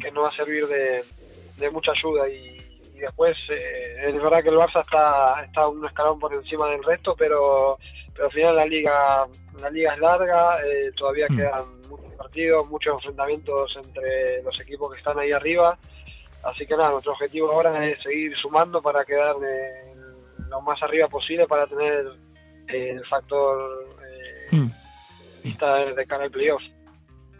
que 0.00 0.10
nos 0.10 0.24
va 0.24 0.28
a 0.28 0.36
servir 0.36 0.66
de, 0.66 1.04
de 1.56 1.70
mucha 1.70 1.92
ayuda 1.92 2.28
y, 2.28 2.54
después 2.96 3.38
eh, 3.50 4.08
es 4.08 4.22
verdad 4.22 4.42
que 4.42 4.48
el 4.48 4.56
Barça 4.56 4.80
está, 4.80 5.44
está 5.44 5.68
un 5.68 5.84
escalón 5.84 6.18
por 6.18 6.34
encima 6.34 6.66
del 6.68 6.82
resto, 6.82 7.14
pero 7.14 7.78
al 8.22 8.32
final 8.32 8.56
la 8.56 8.66
liga, 8.66 9.26
la 9.60 9.70
liga 9.70 9.94
es 9.94 10.00
larga, 10.00 10.56
eh, 10.64 10.90
todavía 10.96 11.26
mm. 11.28 11.36
quedan 11.36 11.80
muchos 11.88 12.14
partidos, 12.16 12.68
muchos 12.68 12.94
enfrentamientos 12.94 13.78
entre 13.84 14.42
los 14.42 14.60
equipos 14.60 14.92
que 14.92 14.98
están 14.98 15.18
ahí 15.18 15.32
arriba, 15.32 15.78
así 16.42 16.66
que 16.66 16.76
nada, 16.76 16.90
nuestro 16.90 17.12
objetivo 17.12 17.52
ahora 17.52 17.86
es 17.86 18.02
seguir 18.02 18.36
sumando 18.36 18.80
para 18.82 19.04
quedar 19.04 19.36
eh, 19.36 19.94
lo 20.48 20.60
más 20.60 20.82
arriba 20.82 21.08
posible 21.08 21.46
para 21.46 21.66
tener 21.66 22.06
eh, 22.68 22.90
el 22.90 23.06
factor 23.06 23.86
mm. 24.50 24.66
de, 25.42 25.94
de 25.94 26.06
cara 26.06 26.24
al 26.24 26.30
playoff. 26.30 26.62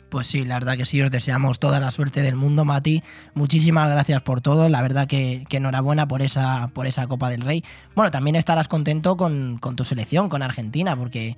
Pues 0.08 0.28
sí, 0.28 0.44
la 0.44 0.54
verdad 0.54 0.76
que 0.76 0.86
sí, 0.86 1.02
os 1.02 1.10
deseamos 1.10 1.58
toda 1.58 1.80
la 1.80 1.90
suerte 1.90 2.22
del 2.22 2.36
mundo, 2.36 2.64
Mati. 2.64 3.02
Muchísimas 3.34 3.90
gracias 3.90 4.22
por 4.22 4.40
todo. 4.40 4.68
La 4.68 4.80
verdad 4.80 5.08
que, 5.08 5.44
que 5.48 5.56
enhorabuena 5.56 6.06
por 6.06 6.22
esa, 6.22 6.68
por 6.68 6.86
esa 6.86 7.06
Copa 7.06 7.28
del 7.28 7.40
Rey. 7.40 7.64
Bueno, 7.94 8.10
también 8.10 8.36
estarás 8.36 8.68
contento 8.68 9.16
con, 9.16 9.58
con 9.58 9.74
tu 9.74 9.84
selección, 9.84 10.28
con 10.28 10.42
Argentina, 10.42 10.96
porque 10.96 11.36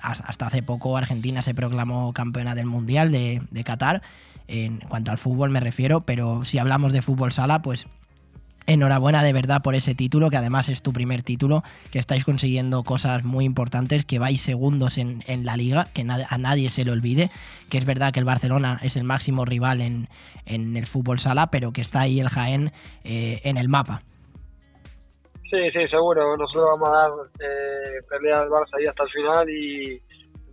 hasta 0.00 0.46
hace 0.46 0.62
poco 0.62 0.96
Argentina 0.96 1.42
se 1.42 1.54
proclamó 1.54 2.12
campeona 2.12 2.54
del 2.54 2.66
Mundial 2.66 3.12
de, 3.12 3.42
de 3.50 3.64
Qatar. 3.64 4.02
En 4.48 4.78
cuanto 4.78 5.10
al 5.10 5.18
fútbol 5.18 5.50
me 5.50 5.60
refiero, 5.60 6.00
pero 6.00 6.44
si 6.44 6.58
hablamos 6.58 6.92
de 6.92 7.02
fútbol 7.02 7.32
sala, 7.32 7.62
pues 7.62 7.86
Enhorabuena 8.68 9.22
de 9.22 9.32
verdad 9.32 9.62
por 9.62 9.76
ese 9.76 9.94
título, 9.94 10.28
que 10.28 10.36
además 10.36 10.68
es 10.68 10.82
tu 10.82 10.92
primer 10.92 11.22
título, 11.22 11.62
que 11.92 12.00
estáis 12.00 12.24
consiguiendo 12.24 12.82
cosas 12.82 13.24
muy 13.24 13.44
importantes, 13.44 14.04
que 14.04 14.18
vais 14.18 14.40
segundos 14.40 14.98
en, 14.98 15.22
en 15.28 15.44
la 15.44 15.56
liga, 15.56 15.86
que 15.94 16.02
a 16.02 16.38
nadie 16.38 16.68
se 16.70 16.84
le 16.84 16.90
olvide, 16.90 17.30
que 17.70 17.78
es 17.78 17.84
verdad 17.84 18.12
que 18.12 18.18
el 18.18 18.24
Barcelona 18.24 18.80
es 18.82 18.96
el 18.96 19.04
máximo 19.04 19.44
rival 19.44 19.80
en, 19.80 20.08
en 20.46 20.76
el 20.76 20.86
fútbol 20.86 21.20
sala, 21.20 21.46
pero 21.46 21.72
que 21.72 21.80
está 21.80 22.00
ahí 22.00 22.18
el 22.18 22.28
Jaén 22.28 22.72
eh, 23.04 23.40
en 23.44 23.56
el 23.56 23.68
mapa. 23.68 24.02
Sí, 25.48 25.70
sí, 25.72 25.86
seguro. 25.86 26.36
Nosotros 26.36 26.64
vamos 26.72 26.88
a 26.88 26.92
dar 26.92 27.10
eh, 27.38 28.02
pelea 28.10 28.40
al 28.40 28.48
Barça 28.48 28.78
ahí 28.78 28.86
hasta 28.86 29.04
el 29.04 29.10
final 29.10 29.48
y 29.48 30.02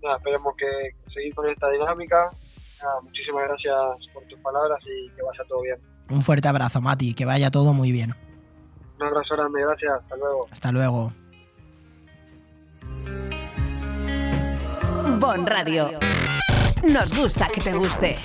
nada, 0.03 0.17
esperemos 0.17 0.53
que 0.55 1.11
seguir 1.11 1.33
con 1.33 1.49
esta 1.49 1.67
dinámica. 1.71 2.29
Muchísimas 3.01 3.47
gracias 3.47 3.75
por 4.13 4.23
tus 4.25 4.39
palabras 4.41 4.79
y 4.85 5.09
que 5.15 5.21
vaya 5.23 5.43
todo 5.47 5.61
bien. 5.61 5.92
Un 6.09 6.21
fuerte 6.21 6.47
abrazo, 6.47 6.81
Mati, 6.81 7.13
que 7.13 7.25
vaya 7.25 7.49
todo 7.49 7.73
muy 7.73 7.91
bien. 7.91 8.15
Un 8.99 9.07
abrazo 9.07 9.35
grande, 9.35 9.61
gracias, 9.61 9.91
hasta 10.01 10.15
luego. 10.15 10.47
Hasta 10.51 10.71
luego. 10.71 11.13
Bon 15.19 15.45
Radio. 15.45 15.91
Nos 16.83 17.17
gusta 17.17 17.47
que 17.47 17.61
te 17.61 17.73
guste. 17.73 18.15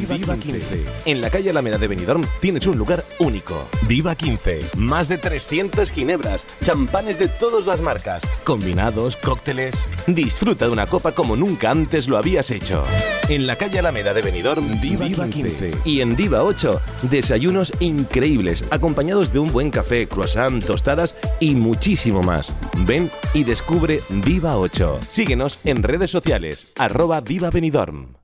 Viva 0.00 0.36
15. 0.36 0.84
En 1.04 1.20
la 1.20 1.30
calle 1.30 1.50
Alameda 1.50 1.78
de 1.78 1.86
Benidorm 1.86 2.24
tienes 2.40 2.66
un 2.66 2.76
lugar 2.76 3.04
único. 3.20 3.68
Viva 3.86 4.16
15. 4.16 4.70
Más 4.76 5.08
de 5.08 5.18
300 5.18 5.92
ginebras, 5.92 6.44
champanes 6.64 7.16
de 7.16 7.28
todas 7.28 7.64
las 7.64 7.80
marcas, 7.80 8.24
combinados, 8.42 9.16
cócteles. 9.16 9.86
Disfruta 10.08 10.66
de 10.66 10.72
una 10.72 10.88
copa 10.88 11.12
como 11.12 11.36
nunca 11.36 11.70
antes 11.70 12.08
lo 12.08 12.18
habías 12.18 12.50
hecho. 12.50 12.84
En 13.28 13.46
la 13.46 13.54
calle 13.54 13.78
Alameda 13.78 14.12
de 14.12 14.22
Benidorm, 14.22 14.80
Viva, 14.80 15.28
15. 15.28 15.70
Y 15.84 16.00
en 16.00 16.16
Viva 16.16 16.42
8, 16.42 16.80
desayunos 17.02 17.72
increíbles, 17.78 18.64
acompañados 18.70 19.32
de 19.32 19.38
un 19.38 19.52
buen 19.52 19.70
café, 19.70 20.08
croissant, 20.08 20.64
tostadas 20.64 21.14
y 21.38 21.54
muchísimo 21.54 22.20
más. 22.20 22.52
Ven 22.78 23.12
y 23.32 23.44
descubre 23.44 24.00
Viva 24.08 24.58
8. 24.58 24.98
Síguenos 25.08 25.60
en 25.64 25.84
redes 25.84 26.10
sociales, 26.10 26.72
arroba 26.76 27.20
Viva 27.20 27.50
Benidorm. 27.50 28.23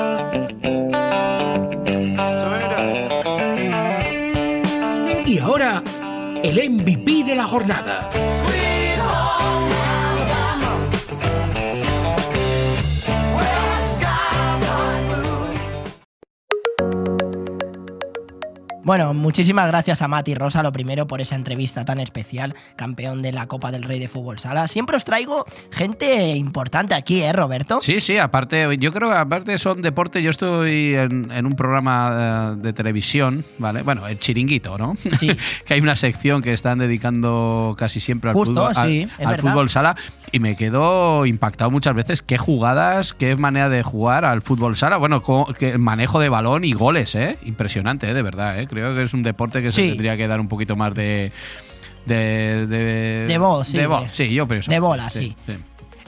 Ahora, 5.41 5.83
el 6.43 6.69
MVP 6.69 7.23
de 7.23 7.35
la 7.35 7.45
jornada. 7.45 8.09
Bueno, 18.83 19.13
muchísimas 19.13 19.67
gracias 19.67 20.01
a 20.01 20.07
Mati 20.07 20.33
Rosa, 20.33 20.63
lo 20.63 20.71
primero, 20.71 21.05
por 21.05 21.21
esa 21.21 21.35
entrevista 21.35 21.85
tan 21.85 21.99
especial, 21.99 22.55
campeón 22.75 23.21
de 23.21 23.31
la 23.31 23.45
Copa 23.45 23.71
del 23.71 23.83
Rey 23.83 23.99
de 23.99 24.07
Fútbol 24.07 24.39
Sala. 24.39 24.67
Siempre 24.67 24.97
os 24.97 25.05
traigo 25.05 25.45
gente 25.71 26.29
importante 26.35 26.95
aquí, 26.95 27.21
¿eh, 27.21 27.31
Roberto? 27.31 27.79
Sí, 27.81 28.01
sí, 28.01 28.17
aparte, 28.17 28.77
yo 28.79 28.91
creo 28.91 29.09
que 29.09 29.15
aparte 29.15 29.59
son 29.59 29.83
deporte, 29.83 30.23
yo 30.23 30.31
estoy 30.31 30.95
en, 30.95 31.31
en 31.31 31.45
un 31.45 31.55
programa 31.55 32.53
eh, 32.57 32.61
de 32.61 32.73
televisión, 32.73 33.45
¿vale? 33.59 33.83
Bueno, 33.83 34.07
el 34.07 34.17
chiringuito, 34.19 34.75
¿no? 34.79 34.95
Sí. 35.19 35.29
que 35.65 35.73
hay 35.75 35.79
una 35.81 35.95
sección 35.95 36.41
que 36.41 36.53
están 36.53 36.79
dedicando 36.79 37.75
casi 37.77 37.99
siempre 37.99 38.31
al, 38.31 38.35
Justo, 38.35 38.67
fútbol, 38.67 38.73
al- 38.77 38.87
sí, 38.89 39.07
fútbol 39.41 39.69
sala 39.69 39.95
y 40.31 40.39
me 40.39 40.55
quedo 40.55 41.25
impactado 41.25 41.69
muchas 41.71 41.93
veces 41.93 42.21
qué 42.21 42.37
jugadas, 42.37 43.13
qué 43.13 43.35
manera 43.35 43.69
de 43.69 43.83
jugar 43.83 44.23
al 44.25 44.41
fútbol 44.41 44.77
sala. 44.77 44.97
Bueno, 44.97 45.21
el 45.59 45.79
manejo 45.79 46.19
de 46.19 46.29
balón 46.29 46.63
y 46.65 46.73
goles, 46.73 47.15
¿eh? 47.15 47.37
Impresionante, 47.43 48.09
¿eh? 48.09 48.13
De 48.13 48.21
verdad, 48.21 48.59
¿eh? 48.59 48.67
Creo 48.67 48.95
que 48.95 49.03
es 49.03 49.13
un 49.13 49.23
deporte 49.23 49.61
que 49.61 49.71
se 49.71 49.81
Sí. 49.81 49.87
tendría 49.89 50.15
que 50.17 50.27
dar 50.27 50.39
un 50.39 50.47
poquito 50.47 50.75
más 50.75 50.93
de... 50.93 51.31
De, 52.05 52.65
de, 52.65 53.25
De 53.27 53.37
voz, 53.37 53.67
sí, 53.67 53.77
De 53.77 53.85
voz, 53.87 54.05
sí, 54.11 54.33
yo 54.33 54.47
pienso. 54.47 54.71
de 54.71 54.79
bola, 54.79 55.09
sí. 55.09 55.35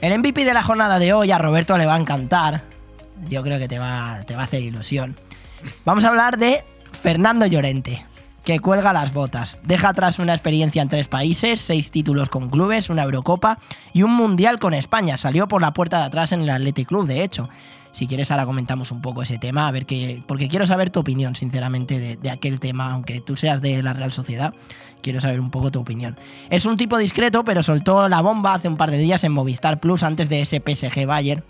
El 0.00 0.18
MVP 0.18 0.44
de 0.44 0.52
la 0.52 0.62
jornada 0.62 0.98
de 0.98 1.12
hoy 1.12 1.30
a 1.30 1.38
Roberto 1.38 1.76
le 1.78 1.86
va 1.86 1.94
a 1.94 1.98
encantar. 1.98 2.62
Yo 3.28 3.42
creo 3.44 3.58
que 3.60 3.68
te 3.68 3.78
va, 3.78 4.22
te 4.26 4.34
va 4.34 4.40
a 4.42 4.44
hacer 4.44 4.62
ilusión. 4.62 5.16
Vamos 5.84 6.04
a 6.04 6.08
hablar 6.08 6.36
de 6.36 6.64
Fernando 7.00 7.46
Llorente, 7.46 8.04
que 8.44 8.60
cuelga 8.60 8.92
las 8.92 9.12
botas. 9.12 9.58
Deja 9.62 9.88
atrás 9.88 10.18
una 10.18 10.34
experiencia 10.34 10.82
en 10.82 10.88
tres 10.88 11.08
países, 11.08 11.60
seis 11.60 11.90
títulos 11.90 12.28
con 12.28 12.50
clubes, 12.50 12.90
una 12.90 13.02
Eurocopa 13.02 13.58
y 13.92 14.02
un 14.02 14.14
Mundial 14.14 14.58
con 14.58 14.74
España. 14.74 15.16
Salió 15.16 15.48
por 15.48 15.62
la 15.62 15.72
puerta 15.72 15.98
de 15.98 16.04
atrás 16.04 16.32
en 16.32 16.42
el 16.42 16.50
Athletic 16.50 16.88
Club, 16.88 17.06
de 17.06 17.24
hecho. 17.24 17.48
Si 17.90 18.08
quieres 18.08 18.30
ahora 18.32 18.44
comentamos 18.44 18.90
un 18.90 19.00
poco 19.00 19.22
ese 19.22 19.38
tema, 19.38 19.68
a 19.68 19.70
ver 19.70 19.86
qué. 19.86 20.20
Porque 20.26 20.48
quiero 20.48 20.66
saber 20.66 20.90
tu 20.90 21.00
opinión, 21.00 21.36
sinceramente, 21.36 22.00
de, 22.00 22.16
de 22.16 22.30
aquel 22.30 22.58
tema, 22.58 22.92
aunque 22.92 23.20
tú 23.20 23.36
seas 23.36 23.62
de 23.62 23.82
la 23.82 23.92
Real 23.92 24.10
Sociedad. 24.10 24.52
Quiero 25.00 25.20
saber 25.20 25.38
un 25.38 25.50
poco 25.50 25.70
tu 25.70 25.80
opinión. 25.80 26.18
Es 26.50 26.66
un 26.66 26.76
tipo 26.76 26.98
discreto, 26.98 27.44
pero 27.44 27.62
soltó 27.62 28.08
la 28.08 28.20
bomba 28.20 28.54
hace 28.54 28.68
un 28.68 28.76
par 28.76 28.90
de 28.90 28.98
días 28.98 29.22
en 29.22 29.32
Movistar 29.32 29.78
Plus 29.78 30.02
antes 30.02 30.28
de 30.28 30.42
ese 30.42 30.60
PSG 30.60 31.06
Bayern. 31.06 31.44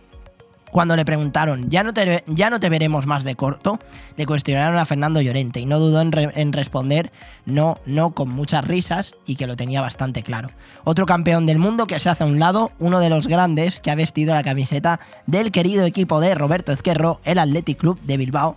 Cuando 0.74 0.96
le 0.96 1.04
preguntaron, 1.04 1.70
¿ya 1.70 1.84
no, 1.84 1.94
te, 1.94 2.24
ya 2.26 2.50
no 2.50 2.58
te 2.58 2.68
veremos 2.68 3.06
más 3.06 3.22
de 3.22 3.36
corto? 3.36 3.78
Le 4.16 4.26
cuestionaron 4.26 4.76
a 4.76 4.84
Fernando 4.84 5.20
Llorente 5.20 5.60
y 5.60 5.66
no 5.66 5.78
dudó 5.78 6.00
en, 6.00 6.10
re- 6.10 6.32
en 6.34 6.52
responder 6.52 7.12
no, 7.46 7.78
no 7.86 8.10
con 8.10 8.28
muchas 8.30 8.64
risas 8.64 9.14
y 9.24 9.36
que 9.36 9.46
lo 9.46 9.54
tenía 9.54 9.80
bastante 9.80 10.24
claro. 10.24 10.48
Otro 10.82 11.06
campeón 11.06 11.46
del 11.46 11.60
mundo 11.60 11.86
que 11.86 12.00
se 12.00 12.10
hace 12.10 12.24
a 12.24 12.26
un 12.26 12.40
lado, 12.40 12.72
uno 12.80 12.98
de 12.98 13.08
los 13.08 13.28
grandes 13.28 13.78
que 13.78 13.92
ha 13.92 13.94
vestido 13.94 14.34
la 14.34 14.42
camiseta 14.42 14.98
del 15.28 15.52
querido 15.52 15.84
equipo 15.86 16.18
de 16.18 16.34
Roberto 16.34 16.72
Ezquerro, 16.72 17.20
el 17.22 17.38
Athletic 17.38 17.78
Club 17.78 18.00
de 18.00 18.16
Bilbao, 18.16 18.56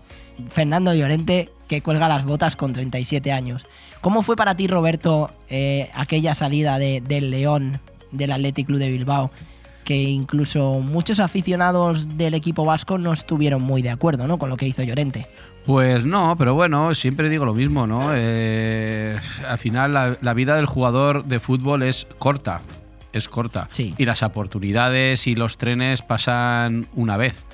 Fernando 0.49 0.95
Llorente, 0.95 1.51
que 1.67 1.83
cuelga 1.83 2.07
las 2.07 2.25
botas 2.25 2.55
con 2.55 2.73
37 2.73 3.31
años. 3.31 3.67
¿Cómo 4.01 4.23
fue 4.23 4.35
para 4.35 4.57
ti, 4.57 4.65
Roberto, 4.67 5.29
eh, 5.49 5.91
aquella 5.93 6.33
salida 6.33 6.79
de- 6.79 6.99
del 6.99 7.29
León 7.29 7.79
del 8.11 8.31
Athletic 8.31 8.65
Club 8.65 8.79
de 8.79 8.89
Bilbao? 8.89 9.29
Que 9.87 9.95
incluso 9.95 10.81
muchos 10.81 11.21
aficionados 11.21 12.17
del 12.17 12.33
equipo 12.33 12.65
vasco 12.65 12.97
no 12.97 13.13
estuvieron 13.13 13.61
muy 13.61 13.81
de 13.81 13.89
acuerdo 13.89 14.27
¿no? 14.27 14.37
con 14.37 14.49
lo 14.49 14.57
que 14.57 14.67
hizo 14.67 14.83
Llorente. 14.83 15.27
Pues 15.65 16.03
no, 16.03 16.35
pero 16.37 16.53
bueno, 16.55 16.93
siempre 16.93 17.29
digo 17.29 17.45
lo 17.45 17.53
mismo, 17.53 17.87
¿no? 17.87 18.09
Eh, 18.13 19.17
al 19.47 19.57
final 19.57 19.93
la, 19.93 20.17
la 20.21 20.33
vida 20.33 20.57
del 20.57 20.65
jugador 20.65 21.23
de 21.23 21.39
fútbol 21.39 21.83
es 21.83 22.05
corta, 22.17 22.61
es 23.13 23.29
corta. 23.29 23.69
Y 23.97 24.03
las 24.03 24.23
oportunidades 24.23 25.25
y 25.25 25.35
los 25.35 25.57
trenes 25.57 26.01
pasan 26.01 26.87
una 26.93 27.15
vez. 27.15 27.45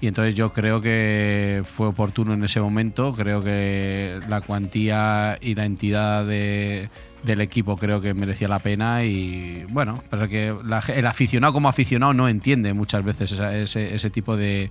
Y 0.00 0.06
entonces 0.06 0.36
yo 0.36 0.52
creo 0.52 0.80
que 0.80 1.62
fue 1.64 1.88
oportuno 1.88 2.32
en 2.34 2.44
ese 2.44 2.60
momento, 2.60 3.12
creo 3.14 3.42
que 3.42 4.20
la 4.28 4.40
cuantía 4.40 5.36
y 5.40 5.56
la 5.56 5.64
entidad 5.64 6.26
de- 6.26 6.88
del 7.22 7.40
equipo 7.40 7.76
creo 7.76 8.00
que 8.00 8.14
merecía 8.14 8.48
la 8.48 8.58
pena 8.58 9.04
y 9.04 9.64
bueno, 9.68 10.02
pero 10.10 10.28
que 10.28 10.54
el 10.94 11.06
aficionado 11.06 11.52
como 11.52 11.68
aficionado 11.68 12.12
no 12.12 12.28
entiende 12.28 12.74
muchas 12.74 13.04
veces 13.04 13.32
ese, 13.32 13.94
ese 13.94 14.10
tipo 14.10 14.36
de, 14.36 14.70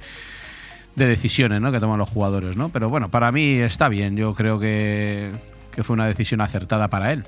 de 0.95 1.06
decisiones 1.06 1.61
¿no? 1.61 1.72
que 1.72 1.80
toman 1.80 1.98
los 1.98 2.10
jugadores, 2.10 2.56
¿no? 2.57 2.69
Pero 2.69 2.90
bueno, 2.90 3.10
para 3.10 3.32
mí 3.32 3.53
está 3.56 3.90
bien, 3.90 4.15
yo 4.18 4.34
creo 4.34 4.60
que, 4.60 5.32
que 5.72 5.84
fue 5.84 5.94
una 5.94 6.07
decisión 6.07 6.41
acertada 6.41 6.90
para 6.90 7.14
él. 7.14 7.26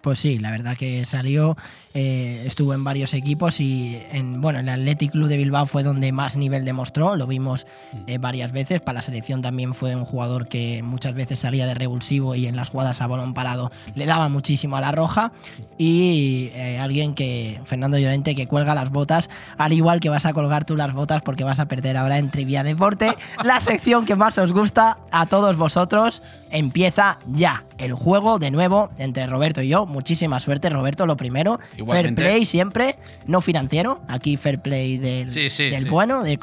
Pues 0.00 0.20
sí, 0.20 0.38
la 0.38 0.50
verdad 0.50 0.76
que 0.76 1.04
salió, 1.04 1.56
eh, 1.94 2.44
estuvo 2.46 2.74
en 2.74 2.84
varios 2.84 3.14
equipos 3.14 3.60
y 3.60 4.00
en 4.12 4.40
bueno, 4.40 4.60
el 4.60 4.68
Athletic 4.68 5.12
Club 5.12 5.28
de 5.28 5.36
Bilbao 5.36 5.66
fue 5.66 5.82
donde 5.82 6.12
más 6.12 6.36
nivel 6.36 6.64
demostró, 6.64 7.16
lo 7.16 7.26
vimos 7.26 7.66
eh, 8.06 8.18
varias 8.18 8.52
veces, 8.52 8.80
para 8.80 8.96
la 8.98 9.02
selección 9.02 9.42
también 9.42 9.74
fue 9.74 9.96
un 9.96 10.04
jugador 10.04 10.48
que 10.48 10.82
muchas 10.82 11.14
veces 11.14 11.40
salía 11.40 11.66
de 11.66 11.74
revulsivo 11.74 12.34
y 12.34 12.46
en 12.46 12.56
las 12.56 12.70
jugadas 12.70 13.00
a 13.00 13.06
balón 13.06 13.34
parado 13.34 13.70
le 13.94 14.06
daba 14.06 14.28
muchísimo 14.28 14.76
a 14.76 14.80
la 14.80 14.92
roja 14.92 15.32
y 15.78 16.50
eh, 16.54 16.78
alguien 16.78 17.14
que, 17.14 17.60
Fernando 17.64 17.98
Llorente, 17.98 18.34
que 18.34 18.46
cuelga 18.46 18.74
las 18.74 18.90
botas, 18.90 19.30
al 19.56 19.72
igual 19.72 20.00
que 20.00 20.08
vas 20.08 20.26
a 20.26 20.32
colgar 20.32 20.64
tú 20.64 20.76
las 20.76 20.92
botas 20.92 21.22
porque 21.22 21.44
vas 21.44 21.60
a 21.60 21.66
perder 21.66 21.96
ahora 21.96 22.18
en 22.18 22.30
Trivia 22.30 22.62
Deporte, 22.62 23.16
la 23.44 23.60
sección 23.60 24.04
que 24.04 24.14
más 24.14 24.36
os 24.38 24.52
gusta 24.52 24.98
a 25.10 25.26
todos 25.26 25.56
vosotros, 25.56 26.22
empieza 26.50 27.18
ya 27.26 27.64
el 27.78 27.92
juego 27.92 28.38
de 28.38 28.50
nuevo 28.50 28.90
entre 28.98 29.26
Roberto 29.26 29.62
y 29.62 29.68
yo. 29.68 29.86
Muchísima 29.86 30.40
suerte, 30.40 30.68
Roberto, 30.70 31.06
lo 31.06 31.16
primero. 31.16 31.60
Igualmente. 31.78 32.20
Fair 32.20 32.32
play 32.32 32.44
siempre, 32.44 32.96
no 33.26 33.40
financiero. 33.40 34.02
Aquí 34.08 34.36
fair 34.36 34.60
play 34.60 34.98
del, 34.98 35.30
Sí, 35.30 35.48
sí, 35.48 35.70
del 35.70 35.84
sí. 35.84 35.88
bueno, 35.88 36.22
del 36.24 36.38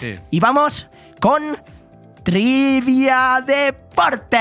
sí. 0.00 0.16
Y 0.30 0.40
vamos 0.40 0.88
con 1.20 1.56
Trivia 2.24 3.42
Deporte. 3.46 4.34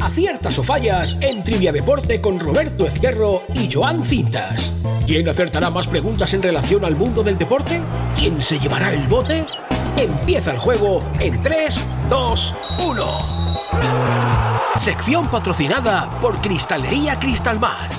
Aciertas 0.00 0.58
o 0.58 0.64
fallas 0.64 1.18
en 1.20 1.44
Trivia 1.44 1.70
Deporte 1.72 2.20
con 2.20 2.40
Roberto 2.40 2.86
Ezquerro 2.86 3.42
y 3.54 3.70
Joan 3.72 4.04
Cintas. 4.04 4.72
¿Quién 5.06 5.28
acertará 5.28 5.68
más 5.70 5.86
preguntas 5.86 6.32
en 6.34 6.42
relación 6.42 6.84
al 6.84 6.96
mundo 6.96 7.22
del 7.22 7.36
deporte? 7.36 7.80
¿Quién 8.16 8.40
se 8.40 8.58
llevará 8.58 8.92
el 8.92 9.06
bote? 9.06 9.44
Empieza 9.96 10.52
el 10.52 10.58
juego 10.58 11.00
en 11.20 11.42
3, 11.42 11.84
2, 12.08 12.54
1. 12.90 13.43
Sección 14.76 15.28
patrocinada 15.28 16.10
por 16.20 16.40
Cristalería 16.40 17.18
Cristalmar. 17.18 17.90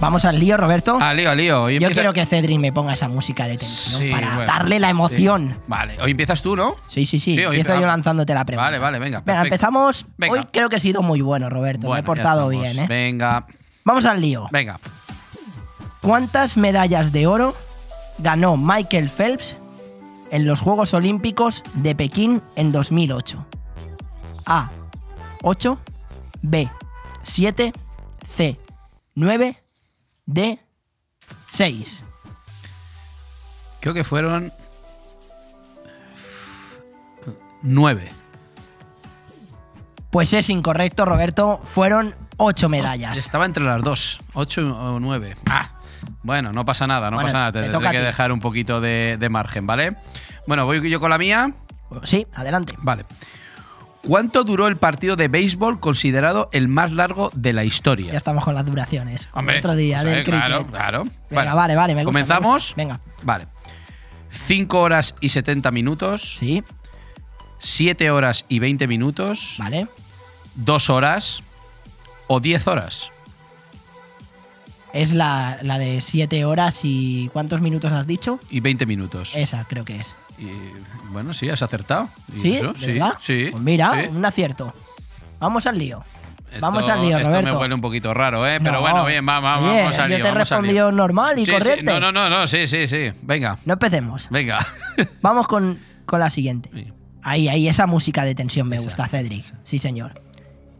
Vamos 0.00 0.24
al 0.24 0.38
lío, 0.38 0.56
Roberto. 0.56 0.96
Al 1.00 1.16
lío, 1.16 1.30
al 1.30 1.36
lío. 1.38 1.62
Hoy 1.64 1.72
Yo 1.74 1.76
empieza- 1.78 1.94
quiero 1.94 2.12
que 2.12 2.24
Cedric 2.24 2.58
me 2.60 2.72
ponga 2.72 2.92
esa 2.92 3.08
música 3.08 3.48
de 3.48 3.56
tensión 3.58 4.00
Sí, 4.02 4.10
para 4.12 4.28
bueno, 4.36 4.52
darle 4.52 4.78
la 4.78 4.90
emoción. 4.90 5.54
sí. 5.56 5.60
Vale, 5.66 6.00
hoy 6.00 6.12
empiezas 6.12 6.40
tú, 6.40 6.54
¿no? 6.54 6.74
Sí, 6.86 7.04
sí, 7.04 7.18
sí. 7.18 7.32
hoy 7.38 7.56
Empiezo 7.58 7.80
yo 7.80 7.86
lanzándote 7.86 8.32
la 8.32 8.44
pregunta. 8.44 8.64
Vale, 8.66 8.78
vale, 8.78 8.98
venga. 9.00 9.18
Venga, 9.20 9.24
perfecto. 9.24 9.46
empezamos. 9.54 10.06
Venga. 10.16 10.32
Hoy 10.34 10.46
creo 10.52 10.68
que 10.68 10.76
he 10.76 10.80
sido 10.80 11.02
muy 11.02 11.20
bueno, 11.20 11.50
Roberto. 11.50 11.88
me 11.88 11.94
he 11.94 11.98
ya 12.02 12.04
portado 12.04 12.50
estamos. 12.52 12.74
bien, 12.74 12.84
¿eh? 12.84 12.86
Venga, 12.88 13.46
Vamos 13.84 14.04
al 14.06 14.20
lío. 14.20 14.46
venga. 14.52 14.78
¿Cuántas 16.00 16.56
medallas 16.56 17.10
de 17.10 17.26
oro 17.26 17.56
ganó 18.18 18.56
Michael 18.56 19.10
Phelps 19.10 19.56
en 20.30 20.46
los 20.46 20.60
Juegos 20.60 20.94
Olímpicos 20.94 21.62
de 21.74 21.94
Pekín 21.94 22.42
en 22.56 22.72
2008? 22.72 23.46
A. 24.46 24.70
8. 25.42 25.78
B. 26.42 26.70
7. 27.22 27.72
C. 28.26 28.60
9. 29.14 29.62
D. 30.26 30.60
6. 31.50 32.04
Creo 33.80 33.94
que 33.94 34.04
fueron. 34.04 34.52
Nueve. 37.62 38.08
Pues 40.10 40.32
es 40.32 40.48
incorrecto, 40.48 41.04
Roberto. 41.04 41.60
Fueron 41.64 42.14
8 42.38 42.68
medallas. 42.68 43.18
Estaba 43.18 43.44
entre 43.44 43.64
las 43.64 43.82
dos, 43.82 44.20
ocho 44.32 44.62
o 44.62 45.00
nueve. 45.00 45.36
Ah, 45.50 45.70
bueno, 46.22 46.52
no 46.52 46.64
pasa 46.64 46.86
nada, 46.86 47.10
no 47.10 47.16
Bueno, 47.16 47.28
pasa 47.28 47.38
nada. 47.38 47.52
Te 47.52 47.62
te 47.62 47.70
tendré 47.70 47.90
que 47.90 48.00
dejar 48.00 48.32
un 48.32 48.40
poquito 48.40 48.80
de, 48.80 49.16
de 49.18 49.28
margen, 49.28 49.66
¿vale? 49.66 49.96
Bueno, 50.46 50.64
voy 50.66 50.88
yo 50.90 51.00
con 51.00 51.10
la 51.10 51.18
mía. 51.18 51.52
Sí, 52.04 52.26
adelante. 52.34 52.74
Vale. 52.78 53.04
¿Cuánto 54.06 54.44
duró 54.44 54.68
el 54.68 54.76
partido 54.76 55.16
de 55.16 55.28
béisbol 55.28 55.80
considerado 55.80 56.48
el 56.52 56.68
más 56.68 56.92
largo 56.92 57.30
de 57.34 57.52
la 57.52 57.64
historia? 57.64 58.12
Ya 58.12 58.18
estamos 58.18 58.44
con 58.44 58.54
las 58.54 58.64
duraciones. 58.64 59.28
Hombre, 59.32 59.58
otro 59.58 59.74
día 59.74 59.98
pues, 60.00 60.10
del 60.10 60.20
eh, 60.20 60.24
cricket. 60.24 60.40
Claro, 60.40 60.66
claro. 60.66 61.04
Venga, 61.30 61.54
vale, 61.54 61.74
vale. 61.74 61.94
Me 61.94 62.04
gusta, 62.04 62.18
me 62.18 62.24
¿Comenzamos? 62.24 62.62
gusta. 62.68 62.74
Venga. 62.76 63.00
Vale. 63.22 63.46
5 64.30 64.80
horas 64.80 65.14
y 65.20 65.30
70 65.30 65.70
minutos. 65.72 66.36
Sí. 66.38 66.62
7 67.58 68.10
horas 68.10 68.44
y 68.48 68.60
20 68.60 68.86
minutos. 68.86 69.56
Vale. 69.58 69.88
2 70.54 70.90
horas 70.90 71.42
o 72.28 72.40
10 72.40 72.66
horas. 72.68 73.10
Es 74.92 75.12
la, 75.12 75.58
la 75.62 75.78
de 75.78 76.00
7 76.00 76.44
horas 76.44 76.80
y. 76.84 77.28
¿Cuántos 77.32 77.60
minutos 77.60 77.92
has 77.92 78.06
dicho? 78.06 78.40
Y 78.50 78.60
20 78.60 78.86
minutos. 78.86 79.32
Esa, 79.36 79.64
creo 79.64 79.84
que 79.84 79.96
es. 80.00 80.16
Y, 80.38 80.46
bueno, 81.12 81.34
sí, 81.34 81.48
has 81.50 81.62
acertado. 81.62 82.08
¿Y 82.34 82.40
¿Sí? 82.40 82.56
eso? 82.56 82.72
¿De 82.72 82.78
Sí, 82.78 82.86
verdad? 82.92 83.12
sí. 83.20 83.48
Pues 83.50 83.62
mira, 83.62 83.92
sí. 84.02 84.08
un 84.08 84.24
acierto. 84.24 84.74
Vamos 85.40 85.66
al 85.66 85.78
lío. 85.78 86.02
Esto- 86.50 86.60
Vamos 86.60 86.88
al 86.88 87.02
lío, 87.02 87.18
esto 87.18 87.28
Roberto. 87.28 87.52
me 87.52 87.58
huele 87.58 87.74
un 87.74 87.80
poquito 87.82 88.14
raro, 88.14 88.46
¿eh? 88.46 88.58
Pero 88.60 88.72
No. 88.76 88.80
bueno, 88.80 89.04
bien, 89.04 89.28
va, 89.28 89.38
vamos 89.40 89.98
al 89.98 90.10
yo 90.10 90.16
lío. 90.16 90.22
te 90.24 90.28
he 90.28 90.32
respondido 90.32 90.90
normal 90.90 91.38
y 91.38 91.44
Sí, 91.44 91.50
sí, 91.52 91.58
corriente. 91.58 91.84
No, 91.84 92.00
no, 92.00 92.10
no, 92.10 92.30
no, 92.30 92.46
sí, 92.46 92.66
sí, 92.66 92.88
sí. 92.88 93.12
Venga, 93.20 93.58
No 93.66 93.74
empecemos. 93.74 94.28
venga. 94.30 94.66
Vamos 95.20 95.46
con, 95.46 95.78
con 96.06 96.20
la 96.20 96.30
siguiente. 96.30 96.70
Ahí, 97.22 97.48
ahí, 97.48 97.68
esa 97.68 97.86
música 97.86 98.24
de 98.24 98.34
tensión 98.34 98.66
me 98.66 98.78
gusta, 98.78 99.06
Cedric. 99.06 99.44
Sí, 99.64 99.78
señor. 99.78 100.14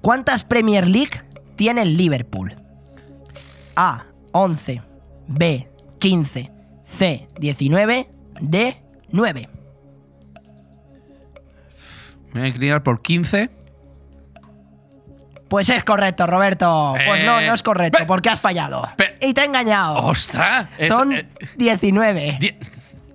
¿Cuántas 0.01 0.45
Premier 0.45 0.89
League 0.89 1.21
tiene 1.57 1.83
el 1.83 1.99
Liverpool? 1.99 2.55
A, 3.81 4.07
11. 4.33 4.83
B, 5.29 5.69
15. 6.01 6.51
C, 6.85 7.29
19. 7.39 8.11
D, 8.41 8.83
9. 9.13 9.49
Me 12.33 12.41
voy 12.41 12.43
a 12.43 12.47
inclinar 12.49 12.83
por 12.83 13.01
15. 13.03 13.51
Pues 15.49 15.69
es 15.71 15.83
correcto, 15.85 16.27
Roberto. 16.27 16.95
Pues 17.07 17.25
no, 17.25 17.41
Eh, 17.41 17.47
no 17.47 17.55
es 17.55 17.63
correcto, 17.63 18.05
porque 18.07 18.29
has 18.29 18.41
fallado. 18.41 18.83
y 19.21 19.33
te 19.33 19.41
he 19.43 19.45
engañado. 19.45 19.97
¡Ostras! 20.05 20.69
Es- 20.77 20.89
Son 20.89 21.13
eh, 21.15 21.27
19. 21.57 22.39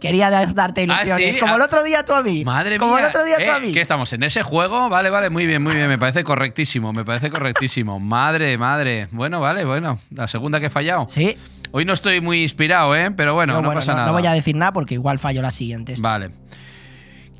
Quería 0.03 0.29
da- 0.29 0.45
darte 0.45 0.81
Ah, 0.81 0.83
ilusiones. 1.03 1.33
sí, 1.35 1.39
Como 1.39 1.53
ah. 1.53 1.55
el 1.55 1.61
otro 1.63 1.81
día 1.83 2.03
tú 2.05 2.13
a 2.13 2.21
mí. 2.21 2.43
Madre 2.45 2.77
Como 2.77 2.93
mía. 2.93 3.03
el 3.05 3.09
otro 3.09 3.23
día 3.23 3.37
tú 3.37 3.41
Eh, 3.43 3.49
a 3.51 3.59
mí. 3.59 3.71
¿Qué 3.71 3.81
estamos 3.81 4.11
en 4.13 4.21
ese 4.23 4.43
juego? 4.43 4.89
Vale, 4.89 5.09
vale, 5.09 5.29
muy 5.29 5.45
bien, 5.47 5.63
muy 5.63 5.73
bien. 5.75 5.87
Me 5.87 5.97
parece 5.97 6.23
correctísimo, 6.23 6.93
me 6.93 7.03
parece 7.05 7.29
correctísimo. 7.29 7.99
Madre, 8.01 8.57
madre. 8.57 9.07
Bueno, 9.11 9.39
vale, 9.39 9.65
bueno. 9.65 9.99
La 10.11 10.27
segunda 10.27 10.59
que 10.59 10.67
he 10.67 10.69
fallado. 10.69 11.07
Sí. 11.09 11.35
Hoy 11.71 11.85
no 11.85 11.93
estoy 11.93 12.21
muy 12.21 12.43
inspirado, 12.43 12.95
¿eh? 12.95 13.09
Pero 13.11 13.33
bueno, 13.33 13.53
No, 13.53 13.61
no, 13.61 13.67
bueno, 13.69 13.79
pasa 13.79 13.93
no, 13.93 13.97
nada. 13.99 14.07
no 14.11 14.13
voy 14.13 14.27
a 14.27 14.33
decir 14.33 14.55
nada 14.55 14.73
porque 14.73 14.93
igual 14.93 15.17
fallo 15.17 15.41
las 15.41 15.55
siguientes. 15.55 15.99
Vale. 15.99 16.29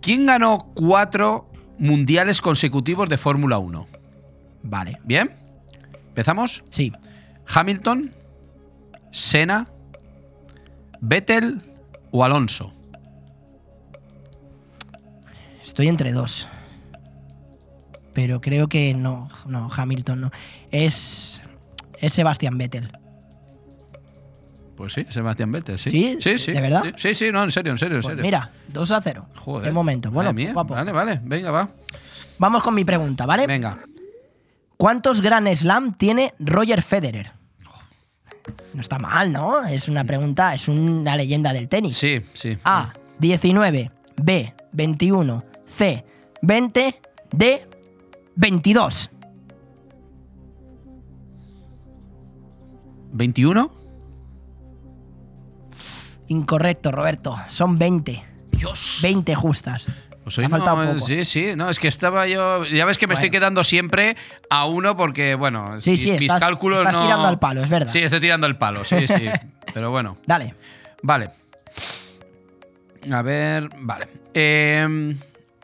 ¿Quién 0.01 0.25
ganó 0.25 0.71
cuatro 0.73 1.49
mundiales 1.77 2.41
consecutivos 2.41 3.07
de 3.09 3.17
Fórmula 3.17 3.57
1? 3.59 3.87
Vale. 4.63 4.99
¿Bien? 5.03 5.29
¿Empezamos? 6.07 6.63
Sí. 6.69 6.91
¿Hamilton? 7.53 8.11
¿Senna? 9.11 9.67
¿Vettel 11.01 11.61
o 12.13 12.23
Alonso? 12.23 12.71
Estoy 15.61 15.87
entre 15.87 16.11
dos. 16.13 16.47
Pero 18.13 18.39
creo 18.41 18.67
que 18.67 18.93
no, 18.93 19.29
no, 19.47 19.69
Hamilton 19.75 20.21
no. 20.21 20.31
Es, 20.71 21.41
es 21.99 22.13
Sebastián 22.13 22.57
Vettel. 22.57 22.91
Pues 24.77 24.93
sí, 24.93 25.05
Sebastián 25.09 25.51
Vettel, 25.51 25.79
sí. 25.79 25.89
¿Sí? 25.89 26.17
Sí, 26.19 26.37
sí. 26.37 26.51
¿De 26.51 26.61
verdad? 26.61 26.83
Sí, 26.97 27.13
Sí, 27.13 27.31
no, 27.31 27.43
en 27.43 27.51
serio, 27.51 27.71
en 27.71 27.77
serio, 27.79 27.95
en 27.97 28.01
Pues 28.01 28.11
serio. 28.11 28.23
mira, 28.23 28.51
2 28.69 28.91
a 28.91 29.01
0. 29.01 29.27
Joder. 29.37 29.65
De 29.65 29.71
momento. 29.71 30.11
Bueno, 30.11 30.31
Madre 30.31 30.45
mía. 30.45 30.53
Vale, 30.63 30.91
vale, 30.91 31.19
venga, 31.23 31.51
va. 31.51 31.69
Vamos 32.37 32.61
con 32.63 32.75
mi 32.75 32.83
pregunta, 32.85 33.25
¿vale? 33.25 33.47
Venga. 33.47 33.79
¿Cuántos 34.77 35.21
Grand 35.21 35.47
Slam 35.55 35.93
tiene 35.93 36.33
Roger 36.39 36.81
Federer? 36.81 37.31
No 38.73 38.81
está 38.81 38.99
mal, 38.99 39.31
¿no? 39.31 39.65
Es 39.65 39.87
una 39.87 40.03
pregunta, 40.03 40.53
es 40.53 40.67
una 40.67 41.15
leyenda 41.15 41.53
del 41.53 41.69
tenis. 41.69 41.95
Sí, 41.97 42.21
sí. 42.33 42.57
A, 42.63 42.93
19. 43.19 43.91
B, 44.21 44.53
21. 44.71 45.43
C, 45.65 46.05
20. 46.41 47.01
D, 47.31 47.67
22. 48.35 49.09
¿21? 53.13 53.71
Incorrecto, 56.27 56.91
Roberto. 56.91 57.35
Son 57.49 57.77
20. 57.77 58.23
Dios. 58.51 58.99
20 59.03 59.35
justas. 59.35 59.85
Pues 60.23 60.37
hoy 60.37 60.45
Ha 60.45 60.49
faltado 60.49 60.83
no, 60.85 60.93
poco. 60.93 61.05
sí, 61.05 61.25
sí, 61.25 61.51
no, 61.55 61.69
es 61.69 61.79
que 61.79 61.87
estaba 61.89 62.25
yo. 62.27 62.65
Ya 62.65 62.85
ves 62.85 62.97
que 62.97 63.07
me 63.07 63.13
estoy 63.13 63.29
quedando 63.29 63.63
siempre 63.63 64.15
a 64.49 64.65
uno 64.65 64.95
porque, 64.95 65.35
bueno, 65.35 65.81
Sí, 65.81 65.91
mis, 65.91 66.01
sí, 66.01 66.11
mis 66.11 66.21
estás- 66.23 66.39
cálculos 66.39 66.79
estás 66.79 66.95
no. 66.95 67.03
tirando 67.03 67.27
al 67.27 67.39
palo, 67.39 67.61
es 67.63 67.69
verdad. 67.69 67.91
Sí, 67.91 67.99
estoy 67.99 68.19
tirando 68.21 68.47
el 68.47 68.55
palo, 68.55 68.85
sí, 68.85 69.05
sí. 69.05 69.29
Pero 69.73 69.91
bueno. 69.91 70.17
Dale. 70.25 70.55
Vale. 71.01 71.29
A 73.11 73.21
ver, 73.21 73.69
vale. 73.79 74.07
Em, 74.33 75.17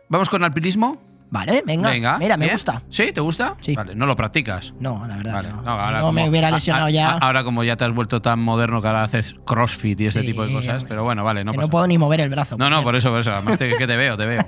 Vamos 0.10 0.30
con 0.30 0.44
alpinismo. 0.44 1.02
Vale, 1.32 1.62
venga. 1.66 2.18
Mira, 2.18 2.38
me 2.38 2.46
bien. 2.46 2.56
gusta. 2.56 2.82
¿Sí? 2.90 3.12
¿Te 3.14 3.22
gusta? 3.22 3.56
Sí. 3.62 3.76
Vale, 3.76 3.94
no 3.94 4.08
lo 4.08 4.16
practicas. 4.16 4.74
No, 4.80 5.06
la 5.06 5.16
verdad. 5.18 5.34
Vale, 5.34 5.50
no. 5.50 5.62
no, 5.62 5.70
ahora 5.70 5.98
no 6.00 6.06
como- 6.08 6.14
me 6.14 6.28
hubiera 6.30 6.50
lesionado 6.50 6.88
a- 6.88 6.92
ya. 6.92 7.12
Ahora 7.12 7.44
como 7.44 7.64
ya 7.64 7.76
te 7.78 7.86
has 7.86 7.94
vuelto 7.94 8.20
tan 8.20 8.40
moderno 8.40 8.82
que 8.82 8.88
ahora 8.88 9.04
haces 9.04 9.36
crossfit 9.46 10.02
y 10.02 10.06
ese 10.08 10.22
Sí, 10.22 10.28
tipo 10.28 10.44
de 10.46 10.52
cosas. 10.54 10.86
Pero 10.86 11.04
bueno, 11.04 11.24
vale, 11.24 11.44
no 11.44 11.52
que 11.52 11.58
pasa 11.58 11.68
no 11.68 11.70
puedo 11.72 11.86
ni 11.88 11.98
mover 12.00 12.22
el 12.22 12.30
brazo. 12.30 12.58
No, 12.58 12.70
no, 12.72 12.84
por 12.84 12.96
eso, 12.96 13.12
por 13.12 13.20
eso. 13.20 13.32
Además 13.32 13.60
te- 13.60 13.78
que 13.78 13.86
te 13.86 13.96
veo, 13.96 14.18
te 14.18 14.26
veo. 14.26 14.42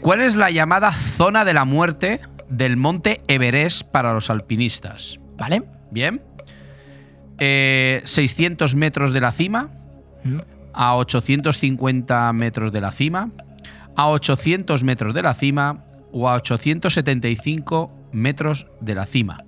¿Cuál 0.00 0.20
es 0.20 0.34
la 0.34 0.50
llamada 0.50 0.90
zona 0.92 1.44
de 1.44 1.54
la 1.54 1.64
muerte 1.64 2.20
del 2.48 2.76
monte 2.76 3.20
Everest 3.28 3.82
para 3.84 4.12
los 4.12 4.30
alpinistas? 4.30 5.20
¿Vale? 5.36 5.62
Bien. 5.92 6.20
Eh, 7.38 8.02
600 8.04 8.74
metros 8.74 9.12
de 9.12 9.20
la 9.20 9.30
cima, 9.32 9.68
Mm. 10.24 10.38
a 10.72 10.96
850 10.96 12.32
metros 12.32 12.72
de 12.72 12.80
la 12.80 12.90
cima, 12.90 13.30
a 13.98 14.06
800 14.06 14.84
metros 14.84 15.12
de 15.12 15.22
la 15.22 15.34
cima 15.34 15.84
o 16.12 16.28
a 16.28 16.34
875 16.34 17.92
metros 18.12 18.68
de 18.80 18.94
la 18.94 19.06
cima. 19.06 19.38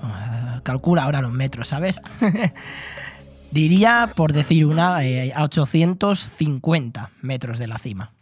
Ah, 0.00 0.60
Calcula 0.62 1.02
ahora 1.02 1.20
los 1.20 1.32
metros, 1.32 1.68
¿sabes? 1.68 2.00
Diría, 3.50 4.10
por 4.16 4.32
decir 4.32 4.64
una, 4.64 5.04
eh, 5.04 5.34
a 5.34 5.44
850 5.44 7.10
metros 7.20 7.58
de 7.58 7.66
la 7.66 7.76
cima. 7.76 8.15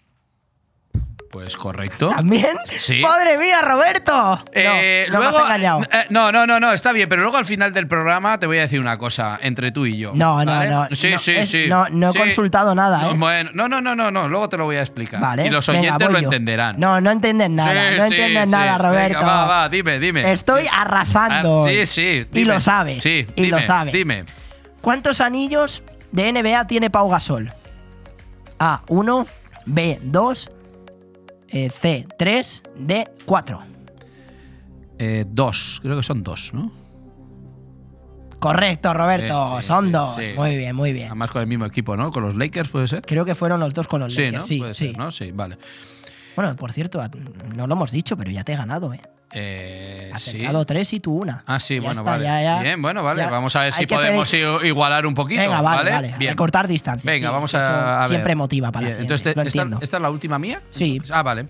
Pues 1.34 1.56
correcto. 1.56 2.10
¿También? 2.10 2.56
Sí. 2.78 3.00
¡Madre 3.00 3.36
mía, 3.38 3.60
Roberto! 3.60 4.12
No, 4.14 4.44
Eh, 4.52 5.06
no 5.10 5.18
me 5.18 5.26
has 5.26 5.32
luego- 5.32 5.44
engañado. 5.46 5.80
eh, 5.82 6.04
no, 6.10 6.30
no, 6.30 6.46
no, 6.46 6.60
no, 6.60 6.72
está 6.72 6.92
bien, 6.92 7.08
pero 7.08 7.22
luego 7.22 7.36
al 7.36 7.44
final 7.44 7.72
del 7.72 7.88
programa 7.88 8.38
te 8.38 8.46
voy 8.46 8.58
a 8.58 8.60
decir 8.60 8.78
una 8.78 8.98
cosa 8.98 9.36
entre 9.42 9.72
tú 9.72 9.84
y 9.84 9.98
yo. 9.98 10.12
No, 10.14 10.44
no, 10.44 10.52
¿vale? 10.52 10.70
no, 10.70 10.86
Sí, 10.92 11.10
no, 11.10 11.18
sí, 11.18 11.32
es- 11.32 11.48
sí. 11.50 11.64
no- 11.68 11.88
no 11.88 12.10
he 12.10 12.12
Sí. 12.12 12.18
consultado 12.20 12.72
nada, 12.76 13.00
No, 13.02 13.10
¿eh? 13.10 13.14
bueno, 13.18 13.50
no, 13.52 13.66
no, 13.66 13.80
no, 13.80 13.96
no, 13.96 14.12
no, 14.12 14.28
luego 14.28 14.48
te 14.48 14.56
lo 14.56 14.64
voy 14.66 14.76
a 14.76 14.80
explicar. 14.82 15.20
Vale, 15.20 15.44
y 15.46 15.50
los 15.50 15.68
oyentes 15.68 16.08
lo 16.08 16.20
yo. 16.20 16.24
entenderán. 16.26 16.76
No, 16.78 17.00
no 17.00 17.10
entienden 17.10 17.56
nada, 17.56 17.72
Sí, 17.72 17.96
no 17.98 18.06
sí, 18.06 18.12
entienden 18.14 18.50
nada, 18.52 18.78
Roberto. 18.78 19.18
Venga, 19.18 19.32
va, 19.32 19.46
va, 19.46 19.68
dime, 19.68 19.98
dime. 19.98 20.30
Estoy 20.32 20.66
arrasando. 20.72 21.64
Ah. 21.64 21.68
Sí, 21.68 21.84
sí. 21.86 22.00
Y 22.02 22.24
dime. 22.30 22.54
lo 22.54 22.60
sabes. 22.60 23.02
Sí, 23.02 23.26
y 23.34 23.46
lo 23.46 23.56
dime, 23.56 23.66
sabes. 23.66 23.92
Dime. 23.92 24.24
¿Cuántos 24.80 25.20
anillos 25.20 25.82
de 26.12 26.28
NBA 26.28 26.68
tiene 26.68 26.90
Pau 26.90 27.10
Gasol? 27.10 27.52
A, 28.60 28.82
1, 28.86 29.26
B, 29.66 29.98
2, 30.00 30.50
eh, 31.54 31.70
C, 31.70 32.06
3, 32.18 32.62
D, 32.76 33.08
4. 33.24 33.60
Eh, 34.98 35.24
dos, 35.28 35.78
creo 35.82 35.96
que 35.96 36.02
son 36.02 36.22
dos, 36.22 36.50
¿no? 36.52 36.70
Correcto, 38.38 38.92
Roberto, 38.92 39.54
Sí, 39.56 39.62
sí, 39.62 39.66
son 39.68 39.86
sí, 39.86 39.92
dos. 39.92 40.14
sí. 40.16 40.32
Muy 40.36 40.56
bien, 40.56 40.76
muy 40.76 40.92
bien. 40.92 41.06
Además 41.06 41.30
con 41.30 41.40
el 41.40 41.48
mismo 41.48 41.64
equipo, 41.64 41.96
¿no? 41.96 42.10
Con 42.12 42.24
los 42.24 42.36
Lakers, 42.36 42.68
¿puede 42.68 42.88
ser? 42.88 43.02
Creo 43.02 43.24
que 43.24 43.34
fueron 43.34 43.58
los 43.60 43.72
dos 43.72 43.88
con 43.88 44.00
los 44.00 44.14
Lakers. 44.14 44.34
¿no? 44.34 44.42
Sí, 44.42 44.58
Puede 44.58 44.74
sí. 44.74 44.92
Sí, 45.12 45.32
vale. 45.32 45.56
Bueno, 46.36 46.56
por 46.56 46.72
cierto, 46.72 47.02
no 47.54 47.66
lo 47.66 47.74
hemos 47.74 47.90
dicho, 47.90 48.16
pero 48.16 48.30
ya 48.30 48.44
te 48.44 48.52
he 48.52 48.56
ganado, 48.56 48.92
¿eh? 48.92 49.00
Eh, 49.36 50.10
sí. 50.18 50.30
Acertado 50.30 50.64
tres 50.64 50.92
y 50.92 51.00
tú 51.00 51.16
una. 51.22 51.42
Ah, 51.46 51.58
sí, 51.58 51.74
Ya 51.74 51.80
bueno, 51.80 52.00
está, 52.02 52.10
vale. 52.12 52.24
ya, 52.24 52.42
ya. 52.42 52.62
Bien, 52.62 52.80
bueno, 52.80 53.02
vale. 53.02 53.26
Vamos 53.26 53.54
a 53.56 53.62
ver 53.62 53.72
si 53.72 53.86
podemos 53.86 54.32
igualar 54.32 55.06
un 55.06 55.14
poquito. 55.14 55.40
Venga, 55.42 55.60
vale, 55.60 55.90
vale. 55.90 55.90
vale. 55.90 56.14
Bien. 56.18 56.30
Recortar 56.30 56.68
distancias. 56.68 57.04
Venga, 57.04 57.28
sí, 57.28 57.32
vamos 57.32 57.54
a, 57.54 57.96
a 57.96 58.00
ver. 58.02 58.08
Siempre 58.10 58.34
motiva 58.36 58.70
para 58.70 58.86
siempre. 58.86 59.02
Entonces, 59.02 59.36
lo 59.56 59.78
¿esta, 59.80 59.96
es 59.96 60.02
la 60.02 60.10
última 60.10 60.38
mía? 60.38 60.62
Sí. 60.70 61.00
Ah, 61.10 61.22
vale. 61.22 61.48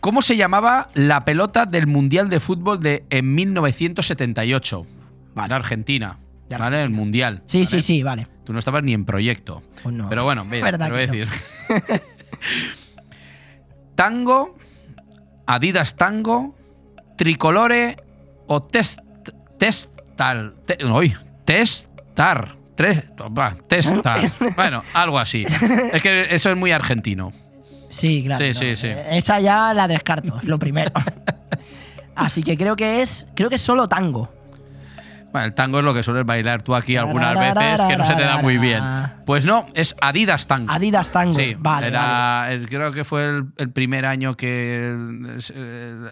¿Cómo 0.00 0.20
se 0.20 0.36
llamaba 0.36 0.88
la 0.94 1.24
pelota 1.24 1.64
del 1.66 1.86
Mundial 1.86 2.28
de 2.28 2.40
Fútbol 2.40 2.80
de 2.80 3.04
en 3.10 3.34
1978? 3.34 4.86
En 5.36 5.52
Argentina. 5.52 6.18
De 6.48 6.56
¿Vale? 6.56 6.82
El 6.82 6.90
Mundial. 6.90 7.42
Sí, 7.46 7.66
sí, 7.66 7.82
sí, 7.82 8.02
vale. 8.02 8.28
Tú 8.44 8.52
no 8.52 8.58
estabas 8.58 8.82
ni 8.82 8.92
en 8.94 9.04
proyecto. 9.04 9.62
Pues 9.82 9.94
no. 9.94 10.08
Pero 10.08 10.24
bueno, 10.24 10.44
mira, 10.44 10.64
Verdad 10.70 10.86
te 10.86 11.06
lo 11.06 11.12
voy 11.12 11.22
a 11.22 11.24
no. 11.24 11.30
Tango, 13.96 14.56
Adidas 15.46 15.96
Tango, 15.96 16.54
Tricolore 17.16 17.96
o 18.46 18.62
Test, 18.62 19.00
Testal. 19.58 20.54
te- 20.64 20.84
uy, 20.84 21.16
testar. 21.44 22.54
Tres, 22.76 23.04
testar. 23.66 24.30
bueno, 24.56 24.82
algo 24.92 25.18
así. 25.18 25.44
Es 25.92 26.02
que 26.02 26.26
eso 26.34 26.50
es 26.50 26.56
muy 26.56 26.72
argentino. 26.72 27.32
Sí, 27.88 28.22
claro. 28.22 28.44
Sí, 28.44 28.52
no, 28.52 28.54
sí, 28.60 28.76
sí. 28.76 28.88
Esa 29.10 29.40
ya 29.40 29.72
la 29.72 29.88
descarto, 29.88 30.38
lo 30.42 30.58
primero. 30.58 30.90
Así 32.14 32.42
que 32.42 32.56
creo 32.56 32.76
que 32.76 33.02
es. 33.02 33.26
Creo 33.34 33.48
que 33.48 33.56
es 33.56 33.62
solo 33.62 33.88
tango. 33.88 34.30
Bueno, 35.36 35.46
el 35.48 35.54
tango 35.54 35.80
es 35.80 35.84
lo 35.84 35.92
que 35.92 36.02
sueles 36.02 36.24
bailar 36.24 36.62
tú 36.62 36.74
aquí 36.74 36.96
algunas 36.96 37.38
veces, 37.38 37.82
que 37.82 37.96
no 37.98 38.06
se 38.06 38.14
te 38.14 38.22
da 38.22 38.38
muy 38.40 38.56
bien. 38.56 38.82
Pues 39.26 39.44
no, 39.44 39.66
es 39.74 39.94
Adidas 40.00 40.46
Tango. 40.46 40.72
Adidas 40.72 41.12
Tango. 41.12 41.34
Sí, 41.34 41.54
vale, 41.58 41.88
era- 41.88 42.00
vale. 42.46 42.64
creo 42.66 42.90
que 42.92 43.04
fue 43.04 43.26
el, 43.28 43.44
el 43.58 43.70
primer 43.70 44.06
año 44.06 44.34
que 44.34 44.88
el, 44.88 45.38
eh, 45.54 46.08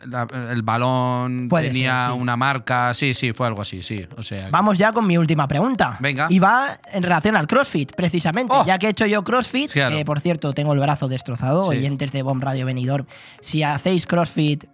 el 0.50 0.62
balón 0.62 1.48
Puede 1.48 1.68
tenía 1.68 2.04
ser, 2.06 2.12
sí. 2.14 2.18
una 2.20 2.36
marca. 2.36 2.92
Sí, 2.92 3.14
sí, 3.14 3.32
fue 3.32 3.46
algo 3.46 3.62
así, 3.62 3.82
sí. 3.82 4.06
O 4.18 4.22
sea, 4.22 4.48
Vamos 4.50 4.76
ya 4.76 4.92
con 4.92 5.06
mi 5.06 5.16
última 5.16 5.48
pregunta. 5.48 5.96
Venga. 6.00 6.26
Y 6.28 6.38
va 6.38 6.78
en 6.92 7.02
relación 7.02 7.34
al 7.36 7.46
CrossFit, 7.46 7.92
precisamente. 7.94 8.54
Ya 8.66 8.76
que 8.78 8.88
he 8.88 8.90
hecho 8.90 9.06
yo 9.06 9.24
CrossFit, 9.24 9.70
Claro. 9.72 9.96
que 9.96 10.04
por 10.04 10.20
cierto 10.20 10.52
tengo 10.52 10.74
el 10.74 10.80
brazo 10.80 11.08
destrozado, 11.08 11.62
Sí. 11.70 11.78
oyentes 11.78 12.12
de 12.12 12.22
Bomb 12.22 12.42
Radio 12.42 12.66
Benidorm, 12.66 13.06
si 13.40 13.62
hacéis 13.62 14.06
CrossFit, 14.06 14.64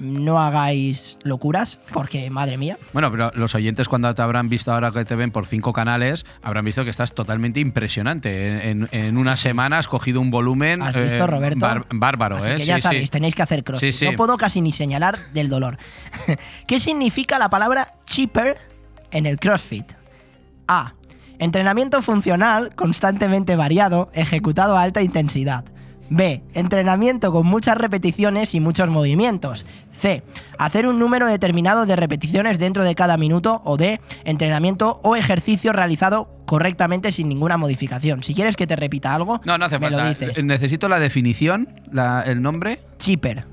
no 0.00 0.40
hagáis 0.40 1.18
locuras, 1.22 1.78
porque 1.92 2.30
madre 2.30 2.56
mía. 2.56 2.76
Bueno, 2.92 3.10
pero 3.10 3.30
los 3.34 3.54
oyentes 3.54 3.88
cuando 3.88 4.12
te 4.14 4.22
habrán 4.22 4.48
visto 4.48 4.72
ahora 4.72 4.90
que 4.92 5.04
te 5.04 5.14
ven 5.14 5.30
por 5.30 5.46
cinco 5.46 5.72
canales, 5.72 6.24
habrán 6.42 6.64
visto 6.64 6.82
que 6.84 6.90
estás 6.90 7.12
totalmente 7.14 7.60
impresionante. 7.60 8.70
En, 8.70 9.16
una 9.18 9.36
semana 9.36 9.78
has 9.78 9.88
cogido 9.88 10.20
un 10.20 10.30
volumen 10.30 10.82
¿Has 10.82 10.96
visto, 10.96 11.24
eh, 11.24 11.26
Roberto? 11.26 11.60
bar- 11.60 11.86
bárbaro, 11.90 12.36
Así 12.38 12.50
¿eh? 12.50 12.56
que 12.56 12.64
ya 12.64 12.76
Sí, 12.76 12.80
sabéis, 12.82 13.02
sí. 13.04 13.08
tenéis 13.10 13.34
que 13.34 13.42
hacer 13.42 13.62
CrossFit. 13.62 14.02
No 14.02 14.12
puedo 14.16 14.36
casi 14.36 14.60
ni 14.60 14.72
señalar 14.72 15.18
del 15.34 15.48
dolor. 15.48 15.78
¿Qué 16.66 16.80
significa 16.80 17.38
la 17.38 17.50
palabra 17.50 17.94
cheaper 18.06 18.56
en 19.10 19.26
el 19.26 19.38
CrossFit? 19.38 19.92
A. 20.66 20.94
Entrenamiento 21.38 22.02
funcional 22.02 22.74
constantemente 22.74 23.56
variado, 23.56 24.10
ejecutado 24.14 24.76
a 24.76 24.82
alta 24.82 25.02
intensidad. 25.02 25.64
B. 26.10 26.42
Entrenamiento 26.54 27.30
con 27.32 27.46
muchas 27.46 27.78
repeticiones 27.78 28.54
y 28.54 28.60
muchos 28.60 28.90
movimientos. 28.90 29.64
C. 29.92 30.22
Hacer 30.58 30.86
un 30.86 30.98
número 30.98 31.26
determinado 31.26 31.86
de 31.86 31.94
repeticiones 31.96 32.58
dentro 32.58 32.84
de 32.84 32.94
cada 32.96 33.16
minuto. 33.16 33.62
O 33.64 33.76
D. 33.76 34.00
Entrenamiento 34.24 35.00
o 35.04 35.14
ejercicio 35.14 35.72
realizado 35.72 36.28
correctamente 36.46 37.12
sin 37.12 37.28
ninguna 37.28 37.56
modificación. 37.56 38.24
Si 38.24 38.34
quieres 38.34 38.56
que 38.56 38.66
te 38.66 38.74
repita 38.74 39.14
algo, 39.14 39.40
No, 39.44 39.56
no 39.56 39.66
hace 39.66 39.78
me 39.78 39.86
falta. 39.88 40.02
lo 40.02 40.08
dices. 40.10 40.44
Necesito 40.44 40.88
la 40.88 40.98
definición, 40.98 41.68
la- 41.92 42.22
el 42.26 42.42
nombre. 42.42 42.72
En 42.72 42.78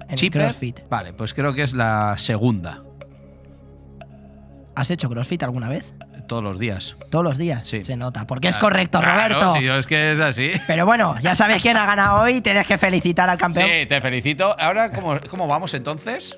el 0.09 0.15
Cheaper. 0.17 0.41
CrossFit. 0.41 0.79
Vale, 0.89 1.13
pues 1.13 1.33
creo 1.35 1.53
que 1.53 1.61
es 1.61 1.73
la 1.73 2.15
segunda. 2.17 2.81
¿Has 4.75 4.91
hecho 4.91 5.09
CrossFit 5.09 5.41
alguna 5.43 5.69
vez? 5.69 5.93
Todos 6.27 6.43
los 6.43 6.59
días. 6.59 6.95
Todos 7.09 7.23
los 7.23 7.37
días. 7.37 7.67
Se 7.67 7.95
nota. 7.95 8.27
Porque 8.27 8.49
es 8.49 8.57
correcto, 8.57 8.99
claro, 8.99 9.35
Roberto. 9.39 9.59
sí, 9.59 9.67
es 9.67 9.87
que 9.87 10.11
es 10.11 10.19
así. 10.19 10.51
Pero 10.67 10.85
bueno, 10.85 11.15
ya 11.21 11.35
sabes 11.35 11.61
quién 11.61 11.77
ha 11.77 11.85
ganado 11.85 12.21
hoy. 12.21 12.41
Tienes 12.41 12.67
que 12.67 12.77
felicitar 12.77 13.29
al 13.29 13.37
campeón. 13.37 13.67
Sí, 13.67 13.85
te 13.87 14.01
felicito. 14.01 14.55
Ahora, 14.59 14.91
¿cómo, 14.91 15.19
cómo 15.29 15.47
vamos 15.47 15.73
entonces? 15.73 16.37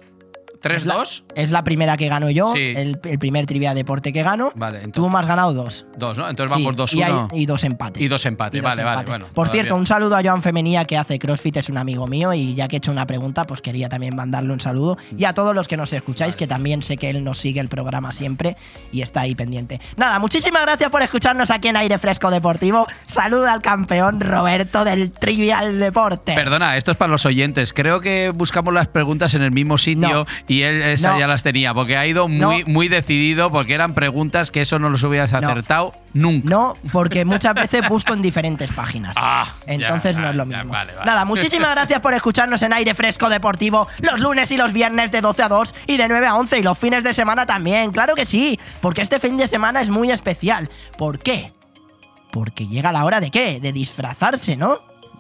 ¿3-2? 0.61 1.23
Es 1.35 1.51
la 1.51 1.63
primera 1.63 1.97
que 1.97 2.07
gano 2.07 2.29
yo, 2.29 2.53
Sí. 2.53 2.73
el, 2.75 2.99
el 3.03 3.19
primer 3.19 3.45
trivia 3.45 3.73
deporte 3.73 4.11
que 4.13 4.23
gano. 4.23 4.51
Vale, 4.55 4.77
entonces. 4.79 4.93
Tú 4.93 5.09
me 5.09 5.19
has 5.19 5.27
ganado 5.27 5.53
dos. 5.53 5.85
Dos, 5.97 6.17
¿no? 6.17 6.29
Entonces 6.29 6.51
vamos 6.51 6.93
y, 6.93 7.01
hay- 7.01 7.11
2-1. 7.11 7.27
y 7.33 7.45
dos 7.45 7.63
empates. 7.63 8.01
Y 8.03 8.07
dos 8.07 8.25
empates. 8.25 8.59
Y 8.59 8.61
dos 8.61 8.69
vale, 8.69 8.83
vale, 8.83 9.05
bueno. 9.07 9.25
Por 9.33 9.49
cierto, 9.49 9.75
un 9.75 9.85
saludo 9.85 10.15
a 10.17 10.21
Joan 10.23 10.41
Femenía 10.41 10.85
que 10.85 10.97
hace 10.97 11.17
CrossFit, 11.19 11.57
es 11.57 11.69
un 11.69 11.77
amigo 11.77 12.07
mío 12.07 12.33
y 12.33 12.55
ya 12.55 12.67
que 12.67 12.75
he 12.75 12.79
hecho 12.79 12.91
una 12.91 13.05
pregunta, 13.07 13.45
pues 13.45 13.61
quería 13.61 13.89
también 13.89 14.15
mandarle 14.15 14.51
un 14.53 14.59
saludo. 14.59 14.97
Y 15.17 15.25
a 15.25 15.33
todos 15.33 15.55
los 15.55 15.67
que 15.67 15.77
nos 15.77 15.93
escucháis, 15.93 16.35
que 16.35 16.47
también 16.47 16.81
sé 16.81 16.97
que 16.97 17.09
él 17.09 17.23
nos 17.23 17.37
sigue 17.37 17.59
el 17.59 17.69
programa 17.69 18.11
siempre 18.11 18.57
y 18.91 19.01
está 19.01 19.21
ahí 19.21 19.35
pendiente. 19.35 19.79
Nada, 19.97 20.19
muchísimas 20.19 20.63
gracias 20.63 20.89
por 20.89 21.01
escucharnos 21.01 21.49
aquí 21.51 21.67
en 21.69 21.77
Aire 21.77 21.97
Fresco 21.97 22.29
Deportivo. 22.31 22.87
Saluda 23.05 23.53
al 23.53 23.61
campeón 23.61 24.19
Roberto 24.19 24.83
del 24.83 25.11
Trivial 25.11 25.79
Deporte. 25.79 26.33
Perdona, 26.35 26.77
esto 26.77 26.91
es 26.91 26.97
para 26.97 27.11
los 27.11 27.25
oyentes. 27.25 27.73
Creo 27.73 27.99
que 28.01 28.31
buscamos 28.31 28.73
las 28.73 28.87
preguntas 28.87 29.33
en 29.35 29.41
el 29.41 29.51
mismo 29.51 29.77
sitio 29.77 30.25
y 30.49 30.63
él 30.63 30.81
esas 30.81 31.13
No. 31.13 31.19
ya 31.19 31.27
las 31.27 31.43
tenía, 31.43 31.73
porque 31.73 31.95
ha 31.95 32.05
ido 32.05 32.27
muy, 32.27 32.65
muy 32.65 32.89
decidido, 32.89 33.49
porque 33.51 33.73
eran 33.73 33.93
preguntas 33.93 34.51
que 34.51 34.61
eso 34.61 34.79
no 34.79 34.89
los 34.89 35.01
hubieras 35.03 35.31
acertado 35.33 35.93
nunca. 36.13 36.49
No, 36.49 36.75
porque 36.91 37.23
muchas 37.23 37.53
veces 37.53 37.87
busco 37.87 38.13
en 38.13 38.21
diferentes 38.21 38.71
páginas. 38.73 39.15
Entonces 39.67 40.17
Ah, 40.17 40.19
ya, 40.19 40.25
no 40.25 40.29
es 40.31 40.35
lo 40.35 40.45
ya, 40.45 40.57
mismo. 40.57 40.71
vale, 40.73 40.93
vale. 40.95 41.05
Nada, 41.05 41.23
muchísimas 41.23 41.71
gracias 41.71 41.99
por 42.01 42.13
escucharnos 42.13 42.61
en 42.63 42.73
Aire 42.73 42.93
Fresco 42.95 43.29
Deportivo 43.29 43.87
los 44.01 44.19
lunes 44.19 44.51
y 44.51 44.57
los 44.57 44.73
viernes 44.73 45.11
de 45.11 45.21
12 45.21 45.43
a 45.43 45.47
2 45.49 45.75
y 45.87 45.97
de 45.97 46.07
9 46.09 46.27
a 46.27 46.35
11 46.35 46.59
y 46.59 46.63
los 46.63 46.77
fines 46.77 47.03
de 47.03 47.13
semana 47.13 47.45
también. 47.45 47.91
Claro 47.91 48.15
que 48.15 48.25
sí, 48.25 48.59
porque 48.81 49.01
este 49.01 49.19
fin 49.19 49.37
de 49.37 49.47
semana 49.47 49.81
es 49.81 49.89
muy 49.89 50.11
especial. 50.11 50.69
¿Por 50.97 51.19
qué? 51.19 51.53
Porque 52.31 52.67
llega 52.67 52.91
la 52.91 53.05
hora 53.05 53.19
de 53.19 53.31
qué? 53.31 53.59
De 53.59 53.71
disfrazarse, 53.71 54.55
¿no? 54.57 54.79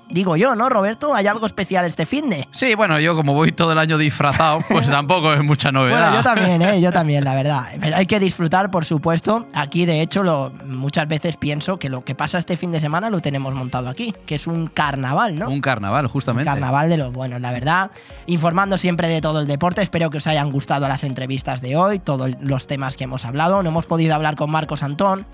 Digo 0.09 0.35
yo, 0.35 0.55
¿no, 0.55 0.69
Roberto? 0.69 1.13
¿Hay 1.13 1.27
algo 1.27 1.45
especial 1.45 1.85
este 1.85 2.07
fin 2.07 2.29
de? 2.31 2.47
Sí, 2.51 2.73
bueno, 2.73 2.99
yo 2.99 3.15
como 3.15 3.33
voy 3.35 3.51
todo 3.51 3.73
el 3.73 3.77
año 3.77 3.97
disfrazado, 3.97 4.59
pues 4.69 4.89
tampoco 4.89 5.31
es 5.33 5.43
mucha 5.43 5.71
novedad. 5.71 6.11
Bueno, 6.11 6.17
yo 6.17 6.23
también, 6.23 6.61
¿eh? 6.63 6.81
yo 6.81 6.91
también, 6.91 7.23
la 7.23 7.35
verdad. 7.35 7.67
Pero 7.79 7.95
hay 7.95 8.07
que 8.07 8.19
disfrutar, 8.19 8.71
por 8.71 8.85
supuesto. 8.85 9.47
Aquí, 9.53 9.85
de 9.85 10.01
hecho, 10.01 10.23
lo, 10.23 10.51
muchas 10.65 11.07
veces 11.07 11.37
pienso 11.37 11.77
que 11.77 11.89
lo 11.89 12.03
que 12.03 12.15
pasa 12.15 12.39
este 12.39 12.57
fin 12.57 12.71
de 12.71 12.79
semana 12.79 13.09
lo 13.09 13.19
tenemos 13.19 13.53
montado 13.53 13.87
aquí, 13.87 14.13
que 14.25 14.35
es 14.35 14.47
un 14.47 14.67
carnaval, 14.67 15.37
¿no? 15.37 15.47
Un 15.47 15.61
carnaval, 15.61 16.07
justamente. 16.07 16.45
Carnaval 16.49 16.89
de 16.89 16.97
los 16.97 17.13
buenos, 17.13 17.39
la 17.39 17.51
verdad. 17.51 17.91
Informando 18.25 18.77
siempre 18.77 19.07
de 19.07 19.21
todo 19.21 19.41
el 19.41 19.47
deporte. 19.47 19.81
Espero 19.83 20.09
que 20.09 20.17
os 20.17 20.27
hayan 20.27 20.51
gustado 20.51 20.87
las 20.87 21.03
entrevistas 21.03 21.61
de 21.61 21.75
hoy, 21.75 21.99
todos 21.99 22.31
los 22.41 22.65
temas 22.65 22.97
que 22.97 23.03
hemos 23.03 23.25
hablado. 23.25 23.61
No 23.61 23.69
hemos 23.69 23.85
podido 23.85 24.15
hablar 24.15 24.35
con 24.35 24.49
Marcos 24.49 24.81
Antón. 24.81 25.27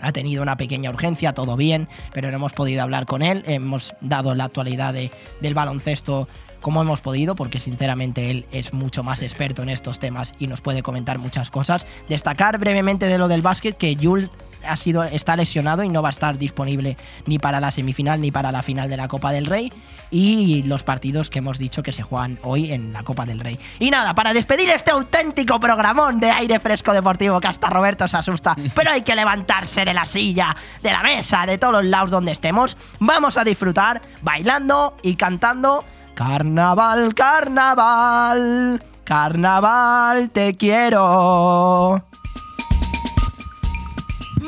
Ha 0.00 0.12
tenido 0.12 0.42
una 0.42 0.56
pequeña 0.56 0.90
urgencia, 0.90 1.32
todo 1.32 1.56
bien, 1.56 1.88
pero 2.12 2.30
no 2.30 2.36
hemos 2.36 2.52
podido 2.52 2.82
hablar 2.82 3.06
con 3.06 3.22
él. 3.22 3.42
Hemos 3.46 3.94
dado 4.00 4.34
la 4.34 4.44
actualidad 4.44 4.92
de- 4.94 5.10
del 5.40 5.54
baloncesto 5.54 6.28
como 6.60 6.82
hemos 6.82 7.00
podido, 7.00 7.36
porque 7.36 7.60
sinceramente 7.60 8.30
él 8.30 8.46
es 8.50 8.72
mucho 8.72 9.04
más 9.04 9.22
experto 9.22 9.62
en 9.62 9.68
estos 9.68 10.00
temas 10.00 10.34
y 10.40 10.48
nos 10.48 10.60
puede 10.62 10.82
comentar 10.82 11.18
muchas 11.18 11.50
cosas. 11.50 11.86
Destacar 12.08 12.58
brevemente 12.58 13.06
de 13.06 13.18
lo 13.18 13.28
del 13.28 13.42
básquet 13.42 13.76
que 13.76 13.96
Jules 14.00 14.30
ha 14.66 14.76
sido, 14.76 15.04
está 15.04 15.36
lesionado 15.36 15.82
y 15.82 15.88
no 15.88 16.02
va 16.02 16.08
a 16.08 16.10
estar 16.10 16.38
disponible 16.38 16.96
ni 17.26 17.38
para 17.38 17.60
la 17.60 17.70
semifinal 17.70 18.20
ni 18.20 18.30
para 18.30 18.52
la 18.52 18.62
final 18.62 18.88
de 18.88 18.96
la 18.96 19.08
Copa 19.08 19.32
del 19.32 19.46
Rey 19.46 19.72
y 20.10 20.62
los 20.64 20.82
partidos 20.82 21.30
que 21.30 21.40
hemos 21.40 21.58
dicho 21.58 21.82
que 21.82 21.92
se 21.92 22.02
juegan 22.02 22.38
hoy 22.42 22.72
en 22.72 22.92
la 22.92 23.02
Copa 23.02 23.26
del 23.26 23.40
Rey. 23.40 23.58
Y 23.78 23.90
nada, 23.90 24.14
para 24.14 24.32
despedir 24.32 24.70
este 24.70 24.90
auténtico 24.90 25.58
programón 25.58 26.20
de 26.20 26.30
aire 26.30 26.60
fresco 26.60 26.92
deportivo 26.92 27.40
que 27.40 27.48
hasta 27.48 27.68
Roberto 27.68 28.06
se 28.08 28.16
asusta, 28.16 28.56
pero 28.74 28.90
hay 28.90 29.02
que 29.02 29.14
levantarse 29.14 29.84
de 29.84 29.94
la 29.94 30.04
silla, 30.04 30.56
de 30.82 30.92
la 30.92 31.02
mesa, 31.02 31.46
de 31.46 31.58
todos 31.58 31.74
los 31.74 31.84
lados 31.84 32.10
donde 32.10 32.32
estemos, 32.32 32.76
vamos 33.00 33.36
a 33.36 33.44
disfrutar 33.44 34.02
bailando 34.22 34.96
y 35.02 35.16
cantando 35.16 35.84
Carnaval, 36.16 37.14
carnaval, 37.14 38.82
carnaval, 39.04 40.30
te 40.30 40.56
quiero. 40.56 42.02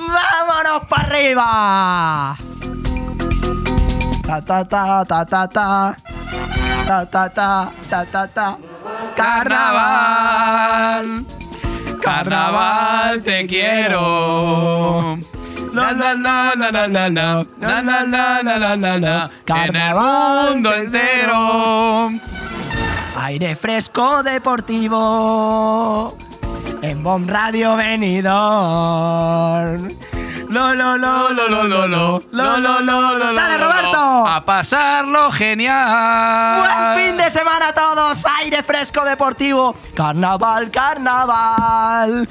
¡Vámonos 0.09 0.89
para 0.89 1.02
arriba! 1.02 2.36
Ta 4.26 4.40
ta 4.40 4.64
ta 4.64 5.05
ta 5.05 5.24
ta 5.24 5.47
ta. 5.48 5.97
Ta 6.86 7.06
ta 7.06 7.28
ta 7.28 7.70
ta 7.90 8.05
ta 8.05 8.26
ta. 8.26 8.56
Carnaval. 9.16 11.24
Carnaval, 12.02 13.22
te 13.22 13.47
quiero. 13.47 15.16
Na, 15.72 15.93
na, 15.93 16.14
na, 16.14 16.55
na, 16.56 16.70
na, 16.70 16.89
na, 16.89 17.09
na. 17.09 17.44
Na, 17.59 17.82
na, 17.82 18.05
na, 18.05 18.43
na, 18.43 18.59
na, 18.59 18.76
na, 18.76 18.98
na. 18.98 19.30
En 19.47 19.76
el 19.76 19.94
mundo 19.94 20.74
entero. 20.74 22.10
Aire 23.16 23.56
fresco 23.56 24.22
deportivo. 24.22 26.16
En 26.82 27.02
Bomb 27.02 27.28
Radio 27.28 27.76
Venidor. 27.76 28.28
Lo, 30.49 30.75
lo, 30.75 30.97
lo, 30.97 31.29
lo, 31.31 31.49
lo, 31.49 31.65
lo, 31.65 31.87
lo. 31.87 32.23
Lo, 32.33 32.57
lo, 32.57 32.81
lo, 32.81 33.19
lo, 33.19 33.35
¡Dale, 33.35 33.59
Roberto! 33.59 34.27
A 34.27 34.43
pasarlo 34.47 35.31
genial. 35.31 36.61
Buen 36.61 37.07
fin 37.07 37.16
de 37.19 37.31
semana 37.31 37.69
a 37.69 37.75
todos. 37.75 38.25
Aire 38.41 38.62
fresco 38.62 39.05
deportivo. 39.05 39.77
Carnaval, 39.95 40.70
carnaval. 40.70 42.27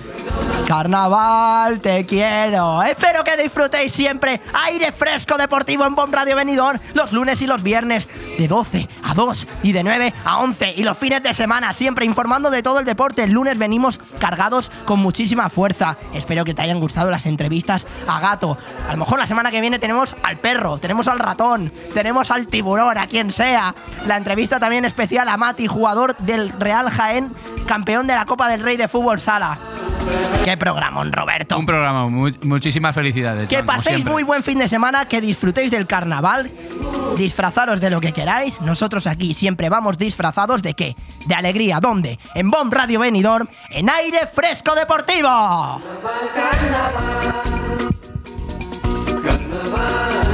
Carnaval, 0.68 1.80
te 1.80 2.06
quiero. 2.06 2.82
Espero 2.84 3.24
que 3.24 3.38
disfrutéis 3.38 3.94
siempre. 3.94 4.42
Aire 4.66 4.92
fresco 4.92 5.38
deportivo 5.38 5.86
en 5.86 5.96
Bomb 5.96 6.14
Radio 6.14 6.36
Benidorm. 6.36 6.80
Los 6.94 7.14
lunes 7.14 7.42
y 7.42 7.48
los 7.48 7.62
viernes 7.62 8.10
de 8.38 8.48
12 8.48 8.90
a 9.04 9.14
2 9.14 9.48
y 9.64 9.72
de 9.72 9.84
9 9.84 10.14
a 10.26 10.40
11. 10.40 10.74
Y 10.76 10.84
los 10.84 10.98
fines 10.98 11.22
de 11.22 11.34
semana 11.34 11.72
siempre 11.74 12.06
informando 12.06 12.50
de 12.50 12.64
todo 12.64 12.80
el 12.80 12.86
deporte. 12.86 13.24
El 13.24 13.32
lunes 13.32 13.60
venimos 13.60 14.00
cargados 14.20 14.72
con 14.86 15.00
muchísima 15.00 15.50
fuerza. 15.50 15.98
Espero 16.14 16.44
que 16.44 16.54
te 16.54 16.64
hayan 16.64 16.80
gustado 16.80 17.12
las 17.12 17.28
entrevistas 17.28 17.86
a 18.08 18.20
Gato. 18.20 18.58
A 18.88 18.92
lo 18.92 18.98
mejor 18.98 19.20
la 19.20 19.28
semana 19.28 19.52
que 19.52 19.62
viene 19.62 19.80
tenemos 19.80 20.16
al 20.24 20.38
perro, 20.38 20.78
tenemos 20.78 21.08
al 21.08 21.20
ratón, 21.20 21.72
tenemos 21.94 22.32
al 22.32 22.48
tiburón, 22.48 22.98
a 22.98 23.08
quien 23.08 23.32
sea. 23.32 23.76
La 24.06 24.18
entrevista 24.18 24.60
también 24.60 24.86
especial 24.86 25.28
a 25.30 25.38
Mati, 25.38 25.68
jugador 25.68 26.16
del 26.18 26.50
Real 26.52 26.90
Jaén, 26.90 27.34
campeón 27.68 28.08
de 28.08 28.16
la 28.16 28.26
Copa 28.26 28.48
del 28.48 28.62
Rey 28.64 28.78
de 28.78 28.88
Fútbol 28.88 29.20
Sala. 29.20 29.58
¡Qué 30.46 30.56
programón, 30.56 31.12
Roberto! 31.12 31.58
Un 31.60 31.66
programa, 31.66 32.08
mu- 32.08 32.32
muchísimas 32.44 32.96
felicidades. 32.96 33.50
Que 33.50 33.64
paséis 33.64 34.06
muy 34.06 34.24
buen 34.24 34.42
fin 34.42 34.58
de 34.60 34.70
semana, 34.70 35.06
que 35.06 35.20
disfrutéis 35.20 35.70
del 35.70 35.86
carnaval, 35.86 36.50
disfrazaros 37.18 37.82
de 37.82 37.90
lo 37.90 38.00
que 38.00 38.14
queráis. 38.14 38.62
Nosotros 38.62 39.06
aquí 39.08 39.34
siempre 39.34 39.68
vamos 39.68 39.98
disfrazados 39.98 40.64
de 40.64 40.74
qué? 40.76 40.96
De 41.26 41.36
alegría. 41.36 41.80
¿Dónde? 41.82 42.20
En 42.36 42.50
Bomb 42.50 42.74
Radio 42.74 43.02
Benidorm, 43.02 43.48
en 43.72 43.90
aire 43.90 44.20
fresco 44.34 44.76
deportivo. 44.76 45.28
Carnaval. 46.34 47.97
Panamá. 49.58 50.27